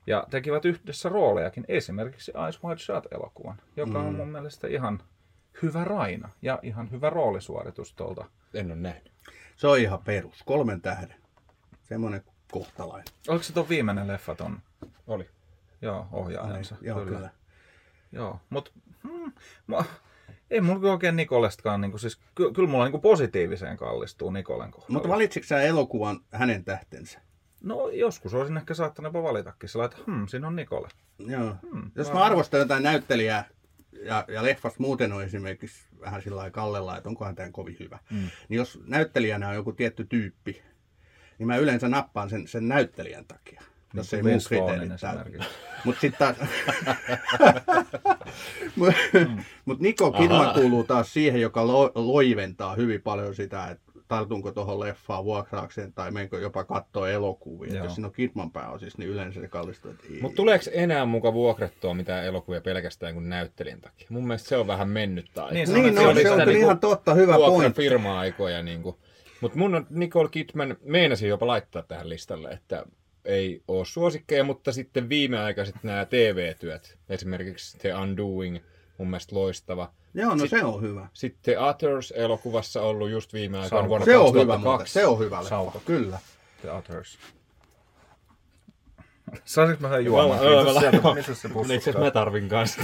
Ja 0.07 0.27
tekivät 0.29 0.65
yhdessä 0.65 1.09
roolejakin, 1.09 1.65
esimerkiksi 1.67 2.31
Ice 2.49 2.59
White 2.63 2.81
Shut-elokuvan, 2.81 3.61
joka 3.75 3.99
on 3.99 4.15
mun 4.15 4.29
mielestä 4.29 4.67
ihan 4.67 5.01
hyvä 5.61 5.83
raina 5.83 6.29
ja 6.41 6.59
ihan 6.63 6.91
hyvä 6.91 7.09
roolisuoritus 7.09 7.93
tuolta. 7.93 8.25
En 8.53 8.65
ole 8.65 8.75
nähnyt. 8.75 9.11
Se 9.55 9.67
on 9.67 9.79
ihan 9.79 9.99
perus, 10.03 10.43
kolmen 10.45 10.81
tähden. 10.81 11.15
Semmoinen 11.89 12.23
kohtalainen. 12.51 13.13
Oliko 13.27 13.43
se 13.43 13.53
tuon 13.53 13.69
viimeinen 13.69 14.07
leffa 14.07 14.35
ton? 14.35 14.59
Oli. 15.07 15.29
Joo, 15.81 16.07
ohjaajansa. 16.11 16.75
Joo, 16.81 16.99
kyllä. 16.99 17.17
kyllä. 17.17 17.29
Joo, 18.11 18.39
mutta 18.49 18.71
hmm, 19.03 19.31
mä, 19.67 19.83
ei 20.51 20.61
mulla 20.61 20.91
oikein 20.91 21.15
Nikolestakaan, 21.15 21.81
niin 21.81 21.91
kuin, 21.91 22.01
siis, 22.01 22.19
ky, 22.35 22.53
kyllä 22.53 22.69
mulla 22.69 22.89
niin 22.89 23.01
positiiviseen 23.01 23.77
kallistuu 23.77 24.31
Nikolen 24.31 24.71
kohdalla. 24.71 24.93
Mutta 24.93 25.09
valitsitko 25.09 25.47
sä 25.47 25.61
elokuvan 25.61 26.19
hänen 26.31 26.65
tähtensä? 26.65 27.19
No 27.63 27.89
joskus 27.89 28.33
olisin 28.33 28.57
ehkä 28.57 28.73
saattanut 28.73 29.13
jopa 29.13 29.27
valitakin 29.27 29.69
sillä, 29.69 29.85
että 29.85 29.97
hmm, 30.05 30.27
siinä 30.27 30.47
on 30.47 30.55
Nikole. 30.55 30.87
Joo. 31.19 31.55
Hmm, 31.71 31.91
Jos 31.95 32.13
mä 32.13 32.23
arvostan 32.23 32.59
jotain 32.59 32.83
näyttelijää 32.83 33.49
ja, 33.91 34.25
ja 34.27 34.43
leffasta 34.43 34.79
muuten 34.79 35.13
on 35.13 35.23
esimerkiksi 35.23 35.87
vähän 35.99 36.21
sillä 36.21 36.37
lailla 36.37 36.51
kallella, 36.51 36.97
että 36.97 37.09
onkohan 37.09 37.35
tämä 37.35 37.51
kovin 37.51 37.77
hyvä. 37.79 37.99
Mm. 38.11 38.29
Niin 38.49 38.57
jos 38.57 38.79
näyttelijänä 38.85 39.49
on 39.49 39.55
joku 39.55 39.71
tietty 39.71 40.05
tyyppi, 40.05 40.61
niin 41.39 41.47
mä 41.47 41.57
yleensä 41.57 41.89
nappaan 41.89 42.29
sen, 42.29 42.47
sen 42.47 42.67
näyttelijän 42.67 43.25
takia. 43.25 43.61
Jos 43.93 44.11
Niin 44.11 44.17
ei 44.17 44.21
kuin 44.21 44.31
mun 44.31 44.39
Vince 44.39 44.55
Vaughnin 44.55 44.79
kriteerit 44.79 45.01
täytä. 45.01 45.45
Mutta 45.85 46.01
sitten 46.01 46.35
taas... 46.35 46.49
Mutta 49.65 49.83
Niko 49.83 50.11
Kidman 50.11 50.53
kuuluu 50.53 50.83
taas 50.83 51.13
siihen, 51.13 51.41
joka 51.41 51.67
lo, 51.67 51.91
loiventaa 51.95 52.75
hyvin 52.75 53.01
paljon 53.01 53.35
sitä, 53.35 53.67
että 53.67 53.89
tartunko 54.07 54.51
tuohon 54.51 54.79
leffaan 54.79 55.23
vuokraakseen 55.25 55.93
tai 55.93 56.11
menkö 56.11 56.39
jopa 56.39 56.63
katsoa 56.63 57.09
elokuvia. 57.09 57.73
Joo. 57.73 57.83
Jos 57.83 57.95
siinä 57.95 58.07
on 58.07 58.13
Kidman 58.13 58.51
pääosissa, 58.51 58.97
niin 58.97 59.09
yleensä 59.09 59.41
se 59.41 59.47
kallistuu, 59.47 59.91
että 59.91 60.03
ei. 60.13 60.21
Mutta 60.21 60.35
tuleeko 60.35 60.65
enää 60.71 61.05
muka 61.05 61.33
vuokrattua 61.33 61.93
mitään 61.93 62.25
elokuvia 62.25 62.61
pelkästään 62.61 63.13
kuin 63.13 63.29
näyttelijän 63.29 63.81
takia? 63.81 64.07
Mun 64.09 64.27
mielestä 64.27 64.49
se 64.49 64.57
on 64.57 64.67
vähän 64.67 64.89
mennyttä 64.89 65.43
aikaa. 65.43 65.53
Niin, 65.53 65.67
se 65.67 65.73
Niin, 65.73 65.93
Se 65.93 66.01
no, 66.01 66.09
oli 66.09 66.21
se 66.21 66.29
on 66.31 66.35
sitä 66.35 66.43
kyllä 66.43 66.45
niinku 66.45 66.65
ihan 66.65 66.79
totta, 66.79 67.13
hyvä 67.13 67.33
pointti. 67.33 67.51
vuokrafirma-aikoja. 67.51 68.63
Niinku. 68.63 68.99
Mutta 69.41 69.57
mun 69.57 69.75
on 69.75 69.87
Nicole 69.89 70.29
Kidman, 70.29 70.77
meinasin 70.83 71.29
jopa 71.29 71.47
laittaa 71.47 71.81
tähän 71.81 72.09
listalle, 72.09 72.49
että 72.49 72.85
ei 73.25 73.61
ole 73.67 73.85
suosikkeja, 73.85 74.43
mutta 74.43 74.71
sitten 74.71 75.09
viimeaikaiset 75.09 75.75
nämä 75.83 76.05
TV-työt, 76.05 76.97
esimerkiksi 77.09 77.77
The 77.77 77.93
Undoing, 77.93 78.57
mun 78.97 79.09
mielestä 79.09 79.35
loistava. 79.35 79.91
Joo, 80.13 80.35
no 80.35 80.47
se 80.47 80.63
on 80.63 80.81
hyvä. 80.81 81.07
Sitten 81.13 81.41
The 81.43 81.57
Others-elokuvassa 81.59 82.81
ollut 82.81 83.09
just 83.09 83.33
viime 83.33 83.59
aikoina 83.59 83.87
vuonna 83.89 84.05
Se 84.05 84.17
on 84.17 84.33
hyvä 84.33 84.45
2002. 84.53 84.67
muuten, 84.69 84.87
se 84.87 85.05
on 85.05 85.19
hyvä 85.19 85.43
leffa, 85.43 85.79
kyllä. 85.85 86.19
The 86.61 86.71
Others. 86.71 87.17
Saisinko 89.45 89.81
mä 89.87 89.95
sen 89.95 90.05
juomaan? 90.05 90.43
Joo, 90.45 90.63
mä- 90.63 90.81
joo. 91.03 91.13
Missä 91.15 91.35
se 91.35 91.47
Itse 91.47 91.49
pussi? 91.49 91.77
asiassa 91.77 91.99
mä 91.99 92.11
tarvin 92.11 92.49
kanssa. 92.49 92.81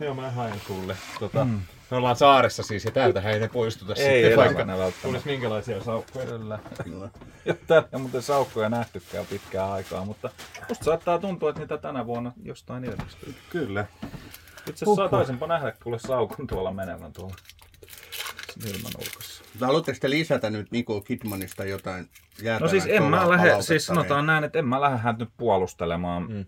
Joo, 0.00 0.14
mä 0.14 0.30
haen 0.30 0.60
sulle. 0.66 0.96
Tota, 1.20 1.44
mm. 1.44 1.60
Me 1.90 1.96
ollaan 1.96 2.16
saaressa 2.16 2.62
siis, 2.62 2.84
ja 2.84 2.90
täältähän 2.90 3.32
ei 3.32 3.40
ne 3.40 3.48
poistuta 3.48 3.94
Ei 3.94 4.22
sitten, 4.22 4.36
vaikka 4.36 4.66
välttämättä. 4.66 5.02
tulisi 5.02 5.26
minkälaisia 5.26 5.84
saukkoja. 5.84 6.26
Kyllä. 6.26 6.58
Kyllä. 6.84 7.08
Ja 7.44 7.54
täällä 7.66 7.88
ei 7.92 7.98
muuten 7.98 8.22
saukkoja 8.22 8.68
nähtykään 8.68 9.26
pitkään 9.26 9.72
aikaa, 9.72 10.04
mutta 10.04 10.30
musta 10.68 10.84
saattaa 10.84 11.18
tuntua, 11.18 11.50
että 11.50 11.60
niitä 11.60 11.78
tänä 11.78 12.06
vuonna 12.06 12.32
jostain 12.42 12.84
ilmestyy. 12.84 13.34
Kyllä. 13.50 13.86
Itse 14.68 14.84
asiassa 14.84 15.08
taisinpa 15.08 15.46
nähdä 15.46 15.72
kuule 15.82 15.98
saukon 15.98 16.46
tuolla 16.46 16.72
menevän 16.72 17.12
tuolla 17.12 17.34
silmän 18.58 18.92
ulkossa. 18.98 19.44
Haluatteko 19.60 19.98
te 20.00 20.10
lisätä 20.10 20.50
nyt 20.50 20.70
Nicole 20.70 21.00
Kidmanista 21.00 21.64
jotain 21.64 22.08
No 22.60 22.68
siis 22.68 22.86
en 22.86 23.02
mä 23.02 23.28
lähde, 23.30 23.62
siis 23.62 23.86
sanotaan 23.86 24.26
näin, 24.26 24.44
että 24.44 24.58
en 24.58 24.64
mä 24.68 24.80
lähde 24.80 24.96
hän 24.98 25.16
nyt 25.18 25.28
puolustelemaan, 25.36 26.22
Mm. 26.30 26.44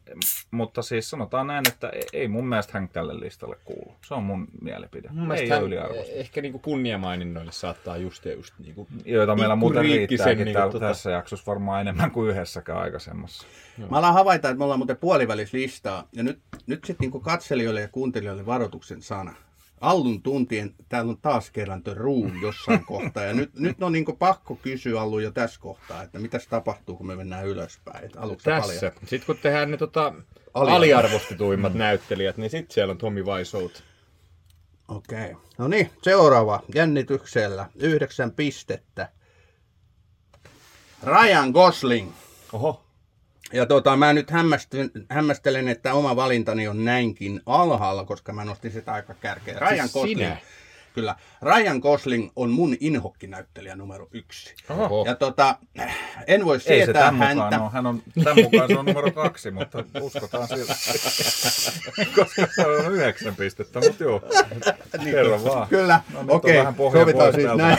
mutta 0.50 0.82
siis 0.82 1.10
sanotaan 1.10 1.46
näin, 1.46 1.68
että 1.68 1.88
ei- 1.88 2.02
ei 2.12 2.28
mun 2.28 2.46
mielestä 2.48 2.72
hän 2.74 2.88
tälle 2.88 3.20
listalle 3.20 3.56
kuulu. 3.64 3.94
Se 4.06 4.14
on 4.14 4.22
mun 4.22 4.48
mielipide. 4.60 5.08
Mun 5.12 5.32
ei 5.32 5.48
hän, 5.48 5.62
yliarvostettu. 5.64 6.20
ehkä 6.20 6.40
niinku 6.42 6.58
kunniamaininnoille 6.58 7.52
saattaa 7.52 7.96
just 7.96 8.24
ja 8.24 8.32
just 8.34 8.54
niinku... 8.58 8.86
Joita 9.04 9.36
meillä 9.36 9.56
muuten 9.56 9.82
riittääkin 9.82 10.44
niinku 10.44 10.58
täällä, 10.58 10.74
tota- 10.74 10.78
tässä 10.80 11.10
jaksossa 11.10 11.46
varmaan 11.50 11.80
enemmän 11.80 12.10
kuin 12.10 12.30
yhdessäkään 12.30 12.78
aikaisemmassa. 12.78 13.46
Mä 13.90 13.98
alan 13.98 14.14
havaita, 14.14 14.48
että 14.48 14.58
me 14.58 14.64
ollaan 14.64 14.80
muuten 14.80 14.96
puolivälislistaa. 14.96 16.08
Ja 16.12 16.22
nyt, 16.22 16.38
nyt 16.66 16.84
sitten 16.84 17.10
niin 17.10 17.22
katselijoille 17.22 17.80
ja 17.80 17.88
kuuntelijoille 17.88 18.46
varoituksen 18.46 19.02
sana. 19.02 19.34
Allun 19.82 20.22
tuntien 20.22 20.74
täällä 20.88 21.10
on 21.10 21.18
taas 21.22 21.50
kerran 21.50 21.82
The 21.82 21.94
Room 21.94 22.42
jossain 22.42 22.84
kohtaa. 22.92 23.24
Ja 23.24 23.32
nyt, 23.32 23.54
nyt 23.54 23.82
on 23.82 23.92
niin 23.92 24.04
pakko 24.18 24.56
kysyä 24.56 25.00
Allu 25.00 25.18
jo 25.18 25.30
tässä 25.30 25.60
kohtaa, 25.60 26.02
että 26.02 26.18
mitäs 26.18 26.46
tapahtuu, 26.46 26.96
kun 26.96 27.06
me 27.06 27.16
mennään 27.16 27.46
ylöspäin. 27.46 28.04
Et 28.04 28.16
aluksi 28.16 28.44
sä 28.44 28.50
Tässä. 28.50 28.92
Sitten 29.06 29.26
kun 29.26 29.38
tehdään 29.42 29.70
ne 29.70 29.76
tota, 29.76 30.14
Aliarvo- 30.54 30.70
aliarvostetuimmat 30.70 31.74
näyttelijät, 31.74 32.36
niin 32.36 32.50
sitten 32.50 32.74
siellä 32.74 32.90
on 32.90 32.98
Tommy 32.98 33.24
Wiseau. 33.24 33.70
Okei. 34.88 35.24
Okay. 35.24 35.34
No 35.58 35.68
niin, 35.68 35.90
seuraava 36.02 36.62
jännityksellä. 36.74 37.68
Yhdeksän 37.74 38.32
pistettä. 38.32 39.08
Ryan 41.02 41.50
Gosling. 41.50 42.12
Oho. 42.52 42.82
Ja 43.52 43.66
tota, 43.66 43.96
mä 43.96 44.12
nyt 44.12 44.30
hämmästelen, 44.30 44.90
hämmästelen, 45.10 45.68
että 45.68 45.94
oma 45.94 46.16
valintani 46.16 46.68
on 46.68 46.84
näinkin 46.84 47.40
alhaalla, 47.46 48.04
koska 48.04 48.32
mä 48.32 48.44
nostin 48.44 48.72
sitä 48.72 48.92
aika 48.92 49.14
kärkeen. 49.14 49.60
Ryan 49.60 49.78
Siis 49.78 49.92
Gosling. 49.92 50.18
sinä? 50.20 50.36
Kyllä. 50.94 51.16
Ryan 51.42 51.78
Gosling 51.78 52.30
on 52.36 52.50
mun 52.50 52.76
inhokkinäyttelijä 52.80 53.76
numero 53.76 54.08
yksi. 54.12 54.54
Oho. 54.70 55.04
Ja 55.06 55.14
tota, 55.14 55.56
en 56.26 56.44
voi 56.44 56.56
Ei 56.56 56.60
se 56.60 56.64
sietää 56.66 57.02
tämän 57.02 57.18
häntä. 57.18 57.34
mukaan 57.44 57.62
ole. 57.62 57.70
Hän 57.72 57.86
on, 57.86 58.02
tämän 58.24 58.36
mukaan 58.44 58.68
se 58.68 58.78
on 58.78 58.86
numero 58.86 59.10
kaksi, 59.10 59.50
mutta 59.50 59.84
uskotaan 60.00 60.48
siltä. 60.48 60.74
Koska 62.16 62.46
se 62.56 62.66
on 62.66 62.92
yhdeksän 62.94 63.36
pistettä, 63.36 63.80
mutta 63.80 64.04
joo. 64.04 64.22
Kerro 65.04 65.44
vaan. 65.44 65.68
Kyllä, 65.68 66.00
No, 66.12 66.20
on 66.20 66.30
okei, 66.30 66.64
pohja 66.76 67.00
sovitaan 67.00 67.34
siis 67.34 67.48
näin. 67.56 67.78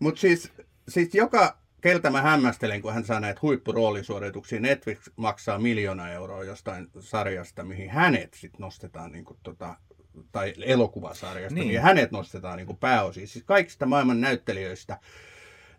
Mutta 0.00 0.20
siis, 0.20 0.52
siis 0.88 1.14
joka 1.14 1.56
keltä 1.80 2.10
mä 2.10 2.22
hämmästelen, 2.22 2.82
kun 2.82 2.94
hän 2.94 3.04
saa 3.04 3.20
näitä 3.20 3.40
huippuroolisuorituksia. 3.42 4.60
Netflix 4.60 4.98
maksaa 5.16 5.58
miljoona 5.58 6.10
euroa 6.10 6.44
jostain 6.44 6.88
sarjasta, 7.00 7.64
mihin 7.64 7.90
hänet 7.90 8.34
sitten 8.34 8.60
nostetaan 8.60 9.12
niin 9.12 9.24
kuin, 9.24 9.38
tota, 9.42 9.76
tai 10.32 10.54
elokuvasarjasta, 10.62 11.54
niin. 11.54 11.60
Niin. 11.60 11.68
niin 11.68 11.82
hänet 11.82 12.10
nostetaan 12.10 12.56
niin 12.56 12.76
pääosiin. 12.76 13.28
Siis 13.28 13.44
kaikista 13.44 13.86
maailman 13.86 14.20
näyttelijöistä 14.20 14.98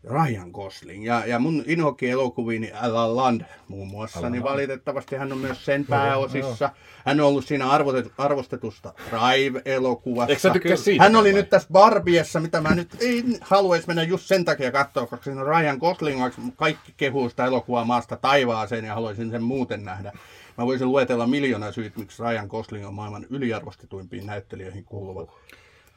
Ryan 0.04 0.50
Gosling. 0.52 1.06
Ja, 1.06 1.26
ja 1.26 1.40
mun 1.40 1.64
inhokki-elokuviin 1.68 2.72
La 2.82 3.16
Land 3.16 3.42
muun 3.68 3.88
muassa, 3.88 4.22
La 4.22 4.30
niin 4.30 4.44
valitettavasti 4.44 5.16
hän 5.16 5.32
on 5.32 5.38
myös 5.38 5.66
sen 5.66 5.86
pääosissa. 5.86 6.70
Hän 7.06 7.20
on 7.20 7.28
ollut 7.28 7.46
siinä 7.46 7.70
arvotet, 7.70 8.12
arvostetusta 8.18 8.94
Drive-elokuvassa. 9.10 10.30
Eikö 10.30 10.42
sä 10.42 10.50
tykkää 10.50 10.76
siitä? 10.76 11.04
Hän 11.04 11.16
oli 11.16 11.34
vai? 11.34 11.40
nyt 11.40 11.50
tässä 11.50 11.68
Barbiessa, 11.72 12.40
mitä 12.40 12.62
mä 12.62 12.76
nyt 12.76 12.98
ei 13.00 13.24
haluaisi 13.42 13.88
mennä 13.88 14.04
just 14.04 14.26
sen 14.26 14.46
takia 14.46 14.72
katsoa, 14.72 15.06
koska 15.06 15.24
siinä 15.24 15.42
on 15.42 15.48
Ryan 15.48 15.78
Gosling, 15.78 16.22
kaikki 16.56 16.94
kehuu 16.98 17.30
sitä 17.30 17.46
elokuvaa 17.46 17.86
maasta 17.86 18.16
taivaaseen 18.16 18.86
ja 18.86 18.94
haluaisin 18.94 19.32
sen 19.32 19.44
muuten 19.44 19.86
nähdä. 19.86 20.12
Mä 20.58 20.66
voisin 20.66 20.88
luetella 20.88 21.28
miljoona 21.28 21.72
syyt, 21.72 21.98
miksi 21.98 22.24
Ryan 22.24 22.48
Gosling 22.48 22.88
on 22.88 22.94
maailman 22.94 23.26
yliarvostetuimpiin 23.30 24.26
näyttelijöihin 24.26 24.86
kuuluva. 24.86 25.32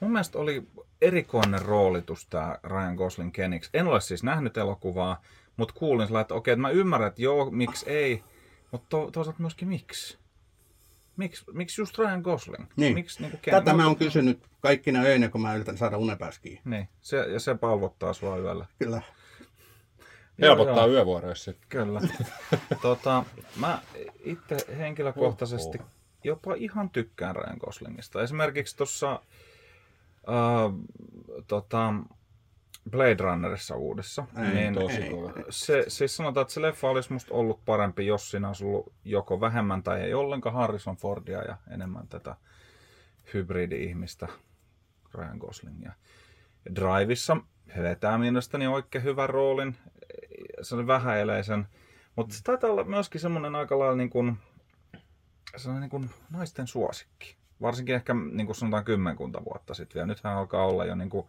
Mun 0.05 0.13
mielestä 0.13 0.39
oli 0.39 0.63
erikoinen 1.01 1.63
roolitus 1.63 2.27
tämä 2.27 2.59
Ryan 2.63 2.95
Gosling 2.95 3.33
Kenix. 3.33 3.71
En 3.75 3.87
ole 3.87 4.01
siis 4.01 4.23
nähnyt 4.23 4.57
elokuvaa, 4.57 5.23
mutta 5.57 5.75
kuulin 5.75 6.07
sillä, 6.07 6.21
että 6.21 6.35
okei, 6.35 6.53
että 6.53 6.61
mä 6.61 6.71
ymmärrän, 6.71 7.09
että 7.09 7.23
joo, 7.23 7.51
miksi 7.51 7.91
ei, 7.91 8.23
mutta 8.71 8.87
to, 8.89 9.11
toisaalta 9.11 9.41
myöskin 9.41 9.69
miksi. 9.69 10.19
Miksi, 11.17 11.45
miksi 11.53 11.81
just 11.81 11.99
Ryan 11.99 12.21
Gosling? 12.21 12.65
Niin. 12.77 12.95
Miksi, 12.95 13.23
niin 13.23 13.39
Tätä 13.51 13.75
mä 13.75 13.87
oon 13.87 13.97
kysynyt 13.97 14.47
kaikkina 14.61 15.01
öinä, 15.01 15.29
kun 15.29 15.41
mä 15.43 15.55
yritän 15.55 15.79
saada 15.79 15.99
unepääskiin. 15.99 16.61
Niin, 16.65 16.89
se, 17.01 17.17
ja 17.17 17.41
se 17.41 17.55
palvottaa 17.55 18.13
sua 18.13 18.39
yöllä. 18.39 18.67
Kyllä. 18.79 19.03
Helpottaa 20.41 20.87
yövuoroissa. 20.87 21.53
Kyllä. 21.69 22.01
tota, 22.83 23.25
mä 23.57 23.79
itse 24.25 24.57
henkilökohtaisesti 24.79 25.79
jopa 26.25 26.55
ihan 26.55 26.91
tykkään 26.91 27.37
Ryan 27.37 27.59
Goslingista. 27.59 28.23
Esimerkiksi 28.23 28.77
tuossa 28.77 29.21
äh, 30.29 30.73
tota, 31.47 31.95
Blade 32.91 33.17
Runnerissa 33.21 33.77
uudessa. 33.77 34.27
Ei, 34.43 34.55
niin 34.55 34.75
tosi 34.75 35.03
ei. 35.03 35.11
kova. 35.11 35.33
se, 35.51 35.85
siis 35.89 36.17
sanotaan, 36.17 36.43
että 36.43 36.55
se 36.55 36.63
leffa 36.63 36.89
olisi 36.89 37.13
musta 37.13 37.35
ollut 37.35 37.65
parempi, 37.65 38.07
jos 38.07 38.31
siinä 38.31 38.49
olisi 38.49 38.65
ollut 38.65 38.93
joko 39.05 39.41
vähemmän 39.41 39.83
tai 39.83 40.01
ei 40.01 40.15
ollenkaan 40.15 40.55
Harrison 40.55 40.97
Fordia 40.97 41.43
ja 41.43 41.57
enemmän 41.71 42.09
tätä 42.09 42.37
hybridi-ihmistä 43.35 44.29
Ryan 45.15 45.39
Goslingia. 45.39 45.93
Ja 46.65 46.75
Driveissa 46.75 47.37
he 47.77 47.83
vetää 47.83 48.19
mielestäni 48.19 48.67
oikein 48.67 49.05
hyvän 49.05 49.31
roolin. 49.31 49.77
Se 50.63 50.75
oli 50.75 50.87
vähäeleisen. 50.87 51.67
Mutta 52.17 52.35
se 52.35 52.43
taitaa 52.43 52.71
olla 52.71 52.85
myöskin 52.85 53.21
semmoinen 53.21 53.55
aika 53.55 53.79
lailla 53.79 53.97
niin 53.97 54.11
kuin, 54.11 54.37
sellainen 55.57 55.81
niin 55.81 55.91
kuin 55.91 56.11
naisten 56.31 56.67
suosikki. 56.67 57.37
Varsinkin 57.63 57.95
ehkä 57.95 58.15
niin 58.15 58.47
kuin 58.47 58.57
sanotaan 58.57 58.85
kymmenkunta 58.85 59.45
vuotta 59.45 59.75
sitten 59.75 59.95
vielä. 59.95 60.07
Nythän 60.07 60.37
alkaa 60.37 60.67
olla 60.67 60.85
jo 60.85 60.95
niin 60.95 61.11
kuin, 61.11 61.27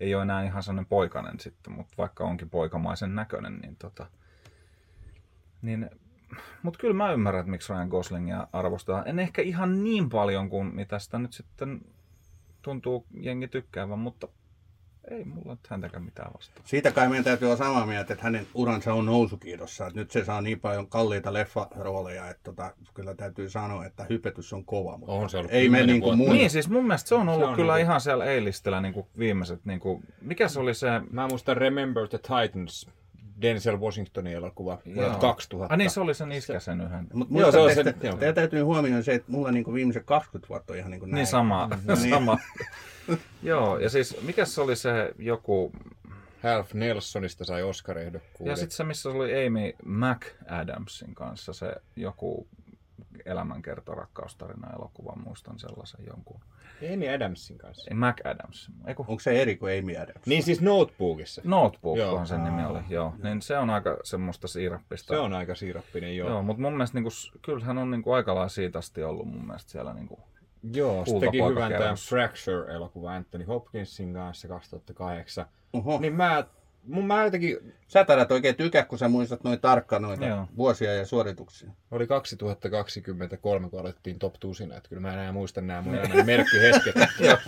ei 0.00 0.14
ole 0.14 0.22
enää 0.22 0.42
ihan 0.42 0.62
sellainen 0.62 0.86
poikainen 0.86 1.40
sitten, 1.40 1.72
mutta 1.72 1.94
vaikka 1.98 2.24
onkin 2.24 2.50
poikamaisen 2.50 3.14
näköinen, 3.14 3.58
niin 3.58 3.76
tota, 3.76 4.06
niin, 5.62 5.90
mutta 6.62 6.78
kyllä 6.78 6.94
mä 6.94 7.12
ymmärrän, 7.12 7.40
että 7.40 7.50
miksi 7.50 7.72
Ryan 7.72 7.88
Goslingia 7.88 8.48
arvostetaan. 8.52 9.08
En 9.08 9.18
ehkä 9.18 9.42
ihan 9.42 9.84
niin 9.84 10.08
paljon 10.08 10.50
kuin 10.50 10.74
mitä 10.74 10.98
sitä 10.98 11.18
nyt 11.18 11.32
sitten 11.32 11.80
tuntuu 12.62 13.06
jengi 13.20 13.48
tykkäävän, 13.48 13.98
mutta 13.98 14.28
ei 15.10 15.24
mulla 15.24 15.52
nyt 15.52 15.66
häntäkään 15.68 16.02
mitään 16.02 16.32
vastaan. 16.34 16.66
Siitä 16.66 16.90
kai 16.90 17.08
meidän 17.08 17.24
täytyy 17.24 17.46
olla 17.46 17.56
samaa 17.56 17.86
mieltä, 17.86 18.12
että 18.12 18.24
hänen 18.24 18.46
uransa 18.54 18.94
on 18.94 19.06
nousukiidossa. 19.06 19.86
Että 19.86 20.00
nyt 20.00 20.10
se 20.10 20.24
saa 20.24 20.40
niin 20.40 20.60
paljon 20.60 20.88
kalliita 20.88 21.32
leffarooleja, 21.32 22.30
että 22.30 22.42
tota, 22.44 22.74
kyllä 22.94 23.14
täytyy 23.14 23.50
sanoa, 23.50 23.84
että 23.84 24.06
hypetys 24.10 24.52
on 24.52 24.64
kova. 24.64 24.96
Mutta 24.98 25.12
On 25.12 25.30
se 25.30 25.38
ollut 25.38 25.52
ei 25.52 25.68
me 25.68 25.86
niin 25.86 26.00
kuin 26.00 26.18
mun... 26.18 26.32
Niin, 26.32 26.50
siis 26.50 26.68
mun 26.68 26.86
mielestä 26.86 27.08
se 27.08 27.14
on 27.14 27.28
ollut 27.28 27.48
on 27.48 27.54
kyllä 27.54 27.74
niinku- 27.74 27.86
ihan 27.88 28.00
siellä 28.00 28.24
eilistellä 28.24 28.80
niin 28.80 28.94
kuin 28.94 29.06
viimeiset, 29.18 29.64
niin 29.64 29.80
kuin, 29.80 30.04
mikä 30.20 30.48
se 30.48 30.60
oli 30.60 30.74
se, 30.74 30.88
Mä 31.10 31.28
muistan 31.28 31.56
Remember 31.56 32.08
the 32.08 32.18
Titans, 32.18 32.88
Denzel 33.42 33.80
Washingtonin 33.80 34.32
elokuva 34.32 34.78
vuodelta 34.86 35.10
Joo. 35.12 35.20
2000. 35.20 35.74
ah 35.74 35.78
niin 35.78 35.90
se 35.90 36.00
oli 36.00 36.14
sen 36.14 36.32
iskäsen 36.32 36.80
yhden. 36.80 37.06
Mutta 37.14 37.34
Joo, 37.38 37.52
se 37.52 37.58
on 37.58 37.74
se- 37.74 37.94
joo. 38.02 38.16
teidän 38.16 38.34
täytyy 38.34 38.62
huomioida 38.62 39.02
se, 39.02 39.14
että 39.14 39.32
mulla 39.32 39.50
niinku 39.50 39.74
viimeiset 39.74 40.02
20 40.06 40.48
vuotta 40.48 40.72
on 40.72 40.78
ihan 40.78 40.90
niin 40.90 41.00
kuin 41.00 41.10
näin. 41.10 41.16
Niin 41.18 41.26
sama, 41.26 41.68
Niin. 41.86 42.10
sama. 42.10 42.38
Joo, 43.42 43.78
ja 43.78 43.90
siis 43.90 44.16
mikä 44.22 44.44
se 44.44 44.60
oli 44.60 44.76
se 44.76 45.12
joku, 45.18 45.72
Half 46.42 46.74
Nelsonista 46.74 47.44
sai 47.44 47.62
Oscar-ehdokkuuden. 47.62 48.50
ja 48.50 48.56
sitten 48.56 48.76
se 48.76 48.84
missä 48.84 49.08
oli 49.10 49.46
Amy 49.46 49.72
McAdamsin 49.84 51.14
kanssa 51.14 51.52
se 51.52 51.74
joku 51.96 52.46
elämänkerta 53.24 53.94
rakkaustarina 53.94 54.70
elokuva, 54.76 55.16
muistan 55.16 55.58
sellaisen 55.58 56.06
jonkun. 56.06 56.40
Amy 56.94 57.08
Adamsin 57.08 57.58
kanssa. 57.58 57.90
Ei 57.90 57.96
McAdams, 57.96 58.70
eiku 58.86 59.04
Onko 59.08 59.20
se 59.20 59.42
eri 59.42 59.56
kuin 59.56 59.78
Amy 59.78 59.96
Adams? 59.96 60.26
Niin 60.26 60.42
siis 60.42 60.60
Notebookissa. 60.60 61.42
Notebook, 61.44 61.98
Joo. 61.98 62.10
joo. 62.10 62.26
sen 62.26 62.44
nimi 62.44 62.64
oli, 62.64 62.78
joo. 62.88 63.14
Niin 63.22 63.42
se 63.42 63.58
on 63.58 63.70
aika 63.70 63.96
semmoista 64.04 64.48
siirappista. 64.48 65.14
Se 65.14 65.20
on 65.20 65.32
aika 65.32 65.54
siirappinen, 65.54 66.16
joo. 66.16 66.28
Joo, 66.28 66.42
mutta 66.42 66.62
mun 66.62 66.72
mielestä 66.72 66.96
niinku, 66.96 67.10
kyllähän 67.42 67.78
on 67.78 67.90
niinku 67.90 68.12
aika 68.12 68.34
lailla 68.34 68.48
siitä 68.48 68.78
asti 68.78 69.02
ollut 69.02 69.28
mun 69.28 69.46
mielestä 69.46 69.70
siellä 69.70 69.94
niinku, 69.94 70.20
Joo, 70.72 71.04
se 71.04 71.20
teki 71.20 71.38
hyvän 71.38 71.54
tämän 71.54 71.72
kerros. 71.72 72.08
Fracture-elokuva 72.08 73.10
Anthony 73.10 73.44
Hopkinsin 73.44 74.14
kanssa 74.14 74.48
2008. 74.48 75.46
Oho. 75.72 75.98
Niin 76.00 76.14
mä, 76.14 76.44
mun 76.88 77.06
mä 77.06 77.24
jotenkin, 77.24 77.74
Sä 77.88 78.04
taidat 78.04 78.32
oikein 78.32 78.54
tykkää, 78.54 78.84
kun 78.84 78.98
sä 78.98 79.08
muistat 79.08 79.44
noin 79.44 79.60
tarkkaan 79.60 80.02
noita 80.02 80.26
Joo. 80.26 80.46
vuosia 80.56 80.94
ja 80.94 81.06
suorituksia. 81.06 81.70
oli 81.90 82.06
2023, 82.06 83.70
kun 83.70 83.80
aloitettiin 83.80 84.18
Top 84.18 84.34
Tusina, 84.40 84.76
että 84.76 84.88
kyllä 84.88 85.02
mä 85.02 85.12
enää 85.12 85.32
muistan 85.32 85.66
nämä 85.66 85.82
mun 85.82 85.94
elämän 85.94 86.26
merkkihetket. 86.26 86.94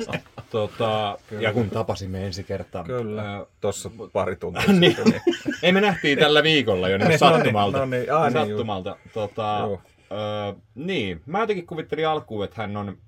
tota, 0.50 1.18
ja 1.40 1.52
kun 1.52 1.70
tapasimme 1.70 2.26
ensi 2.26 2.44
kertaa. 2.44 2.84
Kyllä. 2.84 3.38
Ö, 3.40 3.46
tossa 3.60 3.90
pari 4.12 4.36
tuntia 4.36 4.62
niin. 4.72 4.94
sitten. 4.96 5.12
Niin. 5.12 5.22
Ei 5.62 5.72
me 5.72 5.80
nähtiin 5.80 6.18
tällä 6.18 6.42
viikolla 6.42 6.88
jo 6.88 6.98
niin 6.98 7.08
Niin, 7.08 7.18
sattumalta. 7.18 7.78
no 7.78 7.84
niin, 7.84 7.90
no 7.90 8.00
niin. 8.00 8.12
Aa, 8.12 8.30
niin 8.30 8.48
sattumalta. 8.48 8.96
tota, 9.14 9.56
Joo. 9.60 9.80
ö, 10.50 10.54
niin, 10.74 11.22
mä 11.26 11.40
jotenkin 11.40 11.66
kuvittelin 11.66 12.08
alkuun, 12.08 12.44
että 12.44 12.62
hän 12.62 12.76
on, 12.76 12.98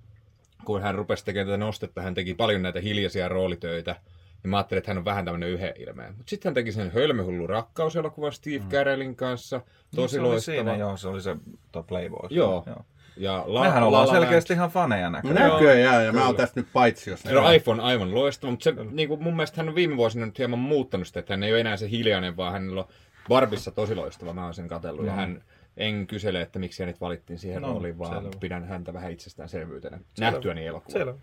kun 0.64 0.82
hän 0.82 0.94
rupesi 0.94 1.24
tekemään 1.24 1.46
tätä 1.48 1.56
nostetta, 1.56 2.02
hän 2.02 2.14
teki 2.14 2.34
paljon 2.34 2.62
näitä 2.62 2.80
hiljaisia 2.80 3.28
roolitöitä. 3.28 3.96
Ja 4.44 4.48
mä 4.48 4.56
ajattelin, 4.56 4.78
että 4.78 4.90
hän 4.90 4.98
on 4.98 5.04
vähän 5.04 5.24
tämmöinen 5.24 5.48
yhden 5.48 5.72
ilmeen. 5.78 6.14
Mutta 6.16 6.30
sitten 6.30 6.50
hän 6.50 6.54
teki 6.54 6.72
sen 6.72 6.90
hölmöhullu 6.92 7.46
rakkauselokuvan 7.46 8.32
Steve 8.32 8.64
Carellin 8.70 9.16
kanssa. 9.16 9.60
Tosi 9.96 10.14
se 10.14 10.20
oli 10.20 10.28
loistava. 10.28 10.54
siinä, 10.56 10.76
joo, 10.76 10.96
se 10.96 11.08
oli 11.08 11.20
se 11.22 11.36
tuo 11.72 11.82
Playboy. 11.82 12.28
Joo. 12.30 12.62
joo. 12.66 12.84
Ja 13.16 13.44
La, 13.46 13.62
Mehän 13.62 13.82
ollaan 13.82 14.06
La 14.08 14.12
selkeästi 14.14 14.52
ihan 14.52 14.70
faneja 14.70 15.10
No 15.10 15.16
näköjään. 15.22 15.52
näköjään, 15.52 16.04
ja 16.04 16.12
mä 16.12 16.26
oon 16.26 16.36
tästä 16.36 16.60
nyt 16.60 16.68
paitsi, 16.72 17.10
jos 17.10 17.24
No, 17.24 17.50
iPhone 17.50 17.82
aivan 17.82 18.14
loistava, 18.14 18.50
mutta 18.50 18.64
se, 18.64 18.74
niin 18.90 19.08
kuin 19.08 19.22
mun 19.22 19.36
mielestä 19.36 19.56
hän 19.56 19.68
on 19.68 19.74
viime 19.74 19.96
vuosina 19.96 20.26
nyt 20.26 20.38
hieman 20.38 20.58
muuttanut 20.58 21.06
sitä, 21.06 21.20
että 21.20 21.32
hän 21.32 21.42
ei 21.42 21.52
ole 21.52 21.60
enää 21.60 21.76
se 21.76 21.90
hiljainen, 21.90 22.36
vaan 22.36 22.52
hänellä 22.52 22.80
on 22.80 22.88
Barbissa 23.28 23.70
tosi 23.70 23.94
loistava, 23.94 24.32
mä 24.32 24.44
oon 24.44 24.54
sen 24.54 24.68
katsellut, 24.68 25.06
ja 25.06 25.12
hän 25.12 25.42
en 25.76 26.06
kysele, 26.06 26.40
että 26.40 26.58
miksi 26.58 26.82
hänet 26.82 27.00
valittiin 27.00 27.38
siihen 27.38 27.62
No, 27.62 27.68
rooliin, 27.68 27.98
vaan 27.98 28.22
selvä. 28.22 28.36
pidän 28.40 28.64
häntä 28.64 28.92
vähän 28.92 29.12
itsestäänselvyytenä 29.12 29.98
nähtyäni 30.18 30.66
elokuvaa. 30.66 30.98
Selvä. 30.98 31.14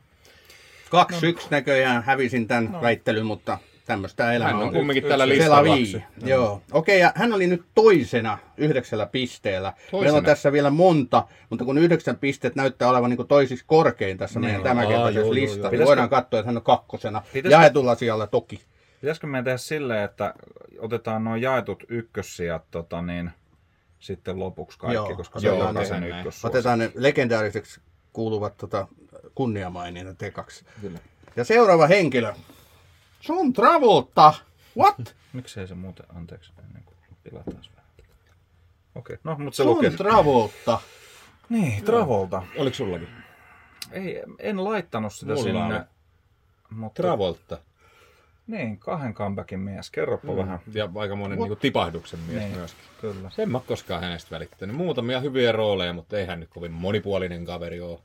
2-1 0.90 1.48
näköjään 1.50 2.04
hävisin 2.04 2.48
tämän 2.48 2.70
no. 2.72 2.82
väittelyn, 2.82 3.26
mutta 3.26 3.58
tämmöistä 3.86 4.34
elämää 4.34 4.54
Hän 4.54 4.62
on 4.62 4.68
on. 4.68 4.74
kumminkin 4.74 5.04
yksi- 5.04 5.10
tällä 5.10 5.26
yksi- 5.26 5.38
listalla. 5.38 5.64
vie. 5.76 6.04
Joo. 6.30 6.62
Okei, 6.72 7.00
ja 7.00 7.12
hän 7.16 7.34
oli 7.34 7.48
nyt 7.48 7.64
toisena 7.76 8.38
yhdeksällä 8.58 9.06
pisteellä. 9.06 9.72
Toisena? 9.92 10.02
Meillä 10.02 10.18
on 10.18 10.26
tässä 10.26 10.52
vielä 10.52 10.70
monta, 10.70 11.28
mutta 11.50 11.66
kun 11.66 11.78
yhdeksän 11.78 12.18
pisteet 12.18 12.56
näyttää 12.56 12.90
olevan 12.90 13.10
niin 13.10 13.28
toisiksi 13.28 13.66
korkein 13.68 14.18
tässä 14.18 14.40
Niin 14.40 14.48
meidän 14.48 14.64
tämänkertaisessa 14.64 15.34
listassa, 15.34 15.60
joo. 15.60 15.64
niin 15.64 15.72
Pitäisikö- 15.72 15.86
voidaan 15.88 16.10
katsoa, 16.10 16.40
että 16.40 16.48
hän 16.50 16.58
on 16.58 16.64
kakkosena. 16.64 17.22
Pitäisikö- 17.22 17.50
Jaetulla 17.62 17.96
sijalla 17.96 18.28
toki. 18.28 18.60
Pitäisikö 19.02 19.28
meidän 19.28 19.46
tehdä 19.46 19.58
silleen, 19.58 20.04
että 20.04 20.34
otetaan 20.80 21.24
nuo 21.24 21.36
jaetut 21.36 21.84
ykkössijat 21.90 22.64
tota, 22.72 23.02
niin, 23.02 23.32
sitten 24.00 24.40
lopuksi 24.40 24.80
kaikki, 24.80 24.96
Joo, 24.96 25.16
koska 25.16 25.40
se 25.40 25.48
joo, 25.48 25.56
on 25.56 25.68
jokaisen 25.68 25.84
tehdään 25.94 26.10
näin. 26.10 26.20
ykkössuosi. 26.20 26.48
Otetaan 26.58 26.80
ne 26.80 26.92
legendaariseksi 26.96 27.80
kuuluvat 28.14 28.58
tota, 28.58 28.88
kunniamaininat 29.36 30.24
ekaksi. 30.24 30.66
Kyllä. 30.82 31.00
Ja 31.36 31.44
seuraava 31.44 31.88
henkilö. 31.88 32.34
John 33.30 33.54
Travolta. 33.54 34.34
What? 34.78 35.16
Miksei 35.34 35.68
se 35.68 35.76
muuten, 35.76 36.06
anteeksi, 36.16 36.52
ennen 36.68 36.84
kuin 36.84 36.98
pilataan 37.24 37.64
se 37.64 37.70
vähän. 37.72 37.90
Okei, 38.96 39.18
no, 39.24 39.36
mutta 39.38 39.58
se 39.58 39.64
John 39.64 39.76
lukee. 39.76 39.92
Travolta. 39.92 40.80
Niin, 41.50 41.84
Travolta. 41.84 42.44
Oliko 42.58 42.76
sullakin? 42.76 43.10
Ei, 43.92 44.24
en 44.40 44.64
laittanut 44.64 45.14
sitä 45.14 45.34
Mulla 45.34 45.44
sinne. 45.44 45.86
Mutta, 46.70 47.02
Travolta. 47.02 47.58
Niin, 48.50 48.78
kahden 48.78 49.14
comebackin 49.14 49.60
mies. 49.60 49.92
Kerropa 49.92 50.32
mm. 50.32 50.38
vähän. 50.38 50.60
Ja 50.74 50.90
aikamoinen 50.96 51.40
niin 51.40 51.58
tipahduksen 51.58 52.20
mies 52.20 52.40
Niin. 52.40 52.58
myöskin. 52.58 52.84
Kyllä. 53.02 53.30
Sen 53.30 53.52
mä 53.52 53.58
oon 53.58 53.68
koskaan 53.68 54.02
hänestä 54.02 54.32
välittänyt. 54.32 54.76
Muutamia 54.76 55.20
hyviä 55.20 55.52
rooleja, 55.52 55.94
mutta 55.94 56.18
ei 56.18 56.26
hän 56.26 56.40
nyt 56.40 56.50
kovin 56.50 56.72
monipuolinen 56.72 57.46
kaveri 57.46 57.82
ole. 57.82 58.00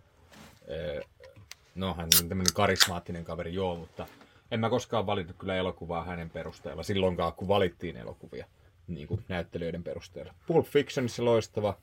No 1.74 1.94
hän 1.94 2.08
on 2.22 2.28
tämmöinen 2.28 2.54
karismaattinen 2.54 3.24
kaveri, 3.24 3.54
joo, 3.54 3.76
mutta 3.76 4.06
en 4.50 4.60
mä 4.60 4.70
koskaan 4.70 5.06
valinnut 5.06 5.36
kyllä 5.38 5.56
elokuvaa 5.56 6.04
hänen 6.04 6.30
perusteella 6.30 6.82
silloinkaan, 6.82 7.32
kun 7.32 7.48
valittiin 7.48 7.96
elokuvia 7.96 8.46
niin 8.86 9.08
kuin 9.08 9.24
näyttelijöiden 9.28 9.84
perusteella. 9.84 10.34
Pulp 10.46 10.66
Fictionissa 10.66 11.24
loistava. 11.24 11.76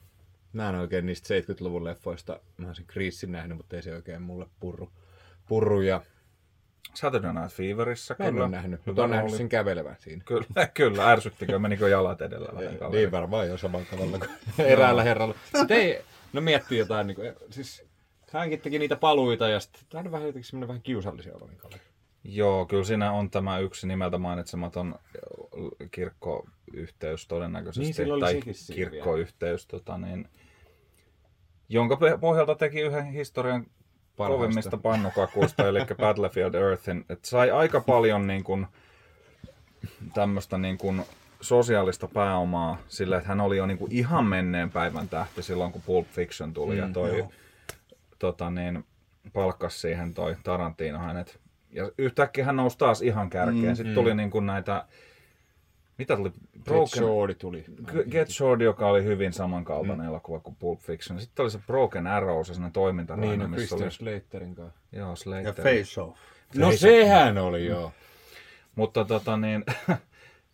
Mä 0.54 0.70
en 0.70 0.76
oikein 0.76 1.06
niistä 1.06 1.34
70-luvun 1.40 1.84
leffoista, 1.84 2.40
mä 2.58 2.66
oon 2.66 2.76
sen 2.76 2.86
kriisin 2.86 3.32
nähnyt, 3.32 3.58
mutta 3.58 3.76
ei 3.76 3.82
se 3.82 3.96
oikein 3.96 4.22
mulle 4.22 4.46
purru. 4.60 4.90
purru 5.48 5.82
ja 5.82 6.02
Saturday 6.94 7.34
Night 7.34 7.52
Feverissa 7.52 8.16
mä 8.20 8.26
en 8.26 8.34
kyllä. 8.34 8.46
ole 8.46 8.52
nähnyt, 8.52 8.86
mutta 8.86 9.02
oon 9.02 9.10
nähnyt 9.10 9.26
rooli. 9.26 9.38
sen 9.38 9.50
kävelevän 9.50 9.96
siinä. 10.00 10.24
Kyllä, 10.26 10.68
kyllä, 10.74 11.12
ärsyttikö, 11.12 11.60
menikö 11.60 11.90
jalat 11.90 12.22
edellä 12.22 12.50
vähän 12.56 12.78
kaveri. 12.78 13.02
Niin 13.02 13.12
varmaan 13.12 13.48
jo 13.48 13.58
samalla 13.58 13.86
tavalla 13.92 14.20
kuin 14.20 14.30
eräällä 14.68 15.04
herralla. 15.04 15.36
Mutta 15.58 15.74
ei, 15.74 16.02
no 16.34 16.42
miettii 16.42 16.78
jotain, 16.78 17.08
niin 17.08 17.16
kuin, 17.16 17.34
siis 17.50 17.86
hänkin 18.32 18.62
teki 18.62 18.80
niitä 18.80 18.96
paluita 18.96 19.48
ja 19.48 19.60
sitten 19.60 19.82
tämä 19.90 20.04
on 20.04 20.12
vähän 20.12 20.28
jotenkin 20.28 20.50
semmoinen 20.50 20.68
vähän 20.68 20.82
kiusallisia 20.82 21.36
oloinen 21.36 21.58
kaveri. 21.58 21.82
Joo, 22.24 22.66
kyllä 22.66 22.84
siinä 22.84 23.12
on 23.12 23.30
tämä 23.30 23.60
yksi 23.60 23.88
nimeltä 23.88 24.18
mainitsematon 24.18 24.96
kirkkoyhteys 25.92 27.28
todennäköisesti. 27.28 27.84
Niin, 27.84 27.94
sillä 27.94 28.14
oli 28.14 28.22
tai 28.22 28.42
kirkkoyhteys, 28.74 29.68
tota, 29.68 29.98
niin, 29.98 30.28
jonka 31.70 31.98
pohjalta 32.22 32.56
teki 32.56 32.82
yhden 32.82 33.06
historian 33.06 33.66
Parhaista. 34.24 34.46
kovimmista 34.46 34.78
pannukakuista, 34.78 35.68
eli 35.68 35.80
Battlefield 35.98 36.54
Earthin. 36.54 37.06
Et 37.10 37.26
sai 37.26 37.52
aika 37.52 37.82
paljon 37.82 38.28
niin 38.28 38.44
kuin, 38.44 38.68
tämmöistä 40.14 40.58
niin 40.58 40.78
kuin, 40.78 41.06
sosiaalista 41.42 42.08
pääomaa 42.08 42.78
sillä, 42.88 43.18
että 43.18 43.30
hän 43.30 43.42
oli 43.42 43.58
jo 43.58 43.66
niin 43.66 43.78
kuin, 43.78 43.92
ihan 43.92 44.26
menneen 44.26 44.70
päivän 44.70 45.10
tähti 45.10 45.44
silloin, 45.44 45.72
kun 45.72 45.82
Pulp 45.86 46.08
Fiction 46.08 46.54
tuli 46.54 46.78
ja 46.78 46.90
toi 46.94 47.18
joo. 47.18 47.32
tota, 48.20 48.50
niin, 48.50 48.86
palkkas 49.34 49.82
siihen 49.82 50.14
toi 50.14 50.36
Tarantino 50.44 51.00
hänet. 51.00 51.40
Ja 51.72 51.92
yhtäkkiä 51.98 52.46
hän 52.46 52.56
nousi 52.56 52.78
taas 52.78 53.02
ihan 53.02 53.30
kärkeen. 53.30 53.68
Mm, 53.68 53.76
Sitten 53.76 53.96
tuli 53.96 54.16
niin 54.16 54.32
kuin 54.32 54.46
näitä, 54.46 54.86
mitä 56.02 56.16
tuli? 56.16 56.30
Broken 56.30 56.64
Broken, 56.64 57.04
Shorty 57.04 57.36
tuli. 57.36 57.66
Get 58.12 58.30
Short, 58.30 58.62
joka 58.62 58.88
oli 58.88 59.04
hyvin 59.04 59.34
samankaltainen 59.34 60.06
mm. 60.06 60.06
elokuva 60.06 60.40
kuin 60.40 60.56
Pulp 60.56 60.80
Fiction. 60.80 61.20
Sitten 61.20 61.44
oli 61.44 61.52
se 61.52 61.60
Broken 61.68 62.08
Arrow, 62.08 62.44
se 62.44 62.54
sellainen 62.54 62.74
toimintaraina, 62.74 63.30
Niin, 63.30 63.40
no 63.40 63.48
missä 63.48 63.76
oli... 63.76 63.82
Christian 63.82 64.14
Slaterin 64.14 64.56
kanssa. 64.56 64.80
Joo, 64.92 65.10
Ja 65.10 65.16
Slater. 65.16 65.54
Face 65.54 66.02
Off. 66.02 66.20
No 66.56 66.72
sehän 66.72 67.38
oli 67.38 67.66
joo. 67.66 67.92
Mutta 68.76 69.06
tota 69.06 69.38
niin, 69.38 69.64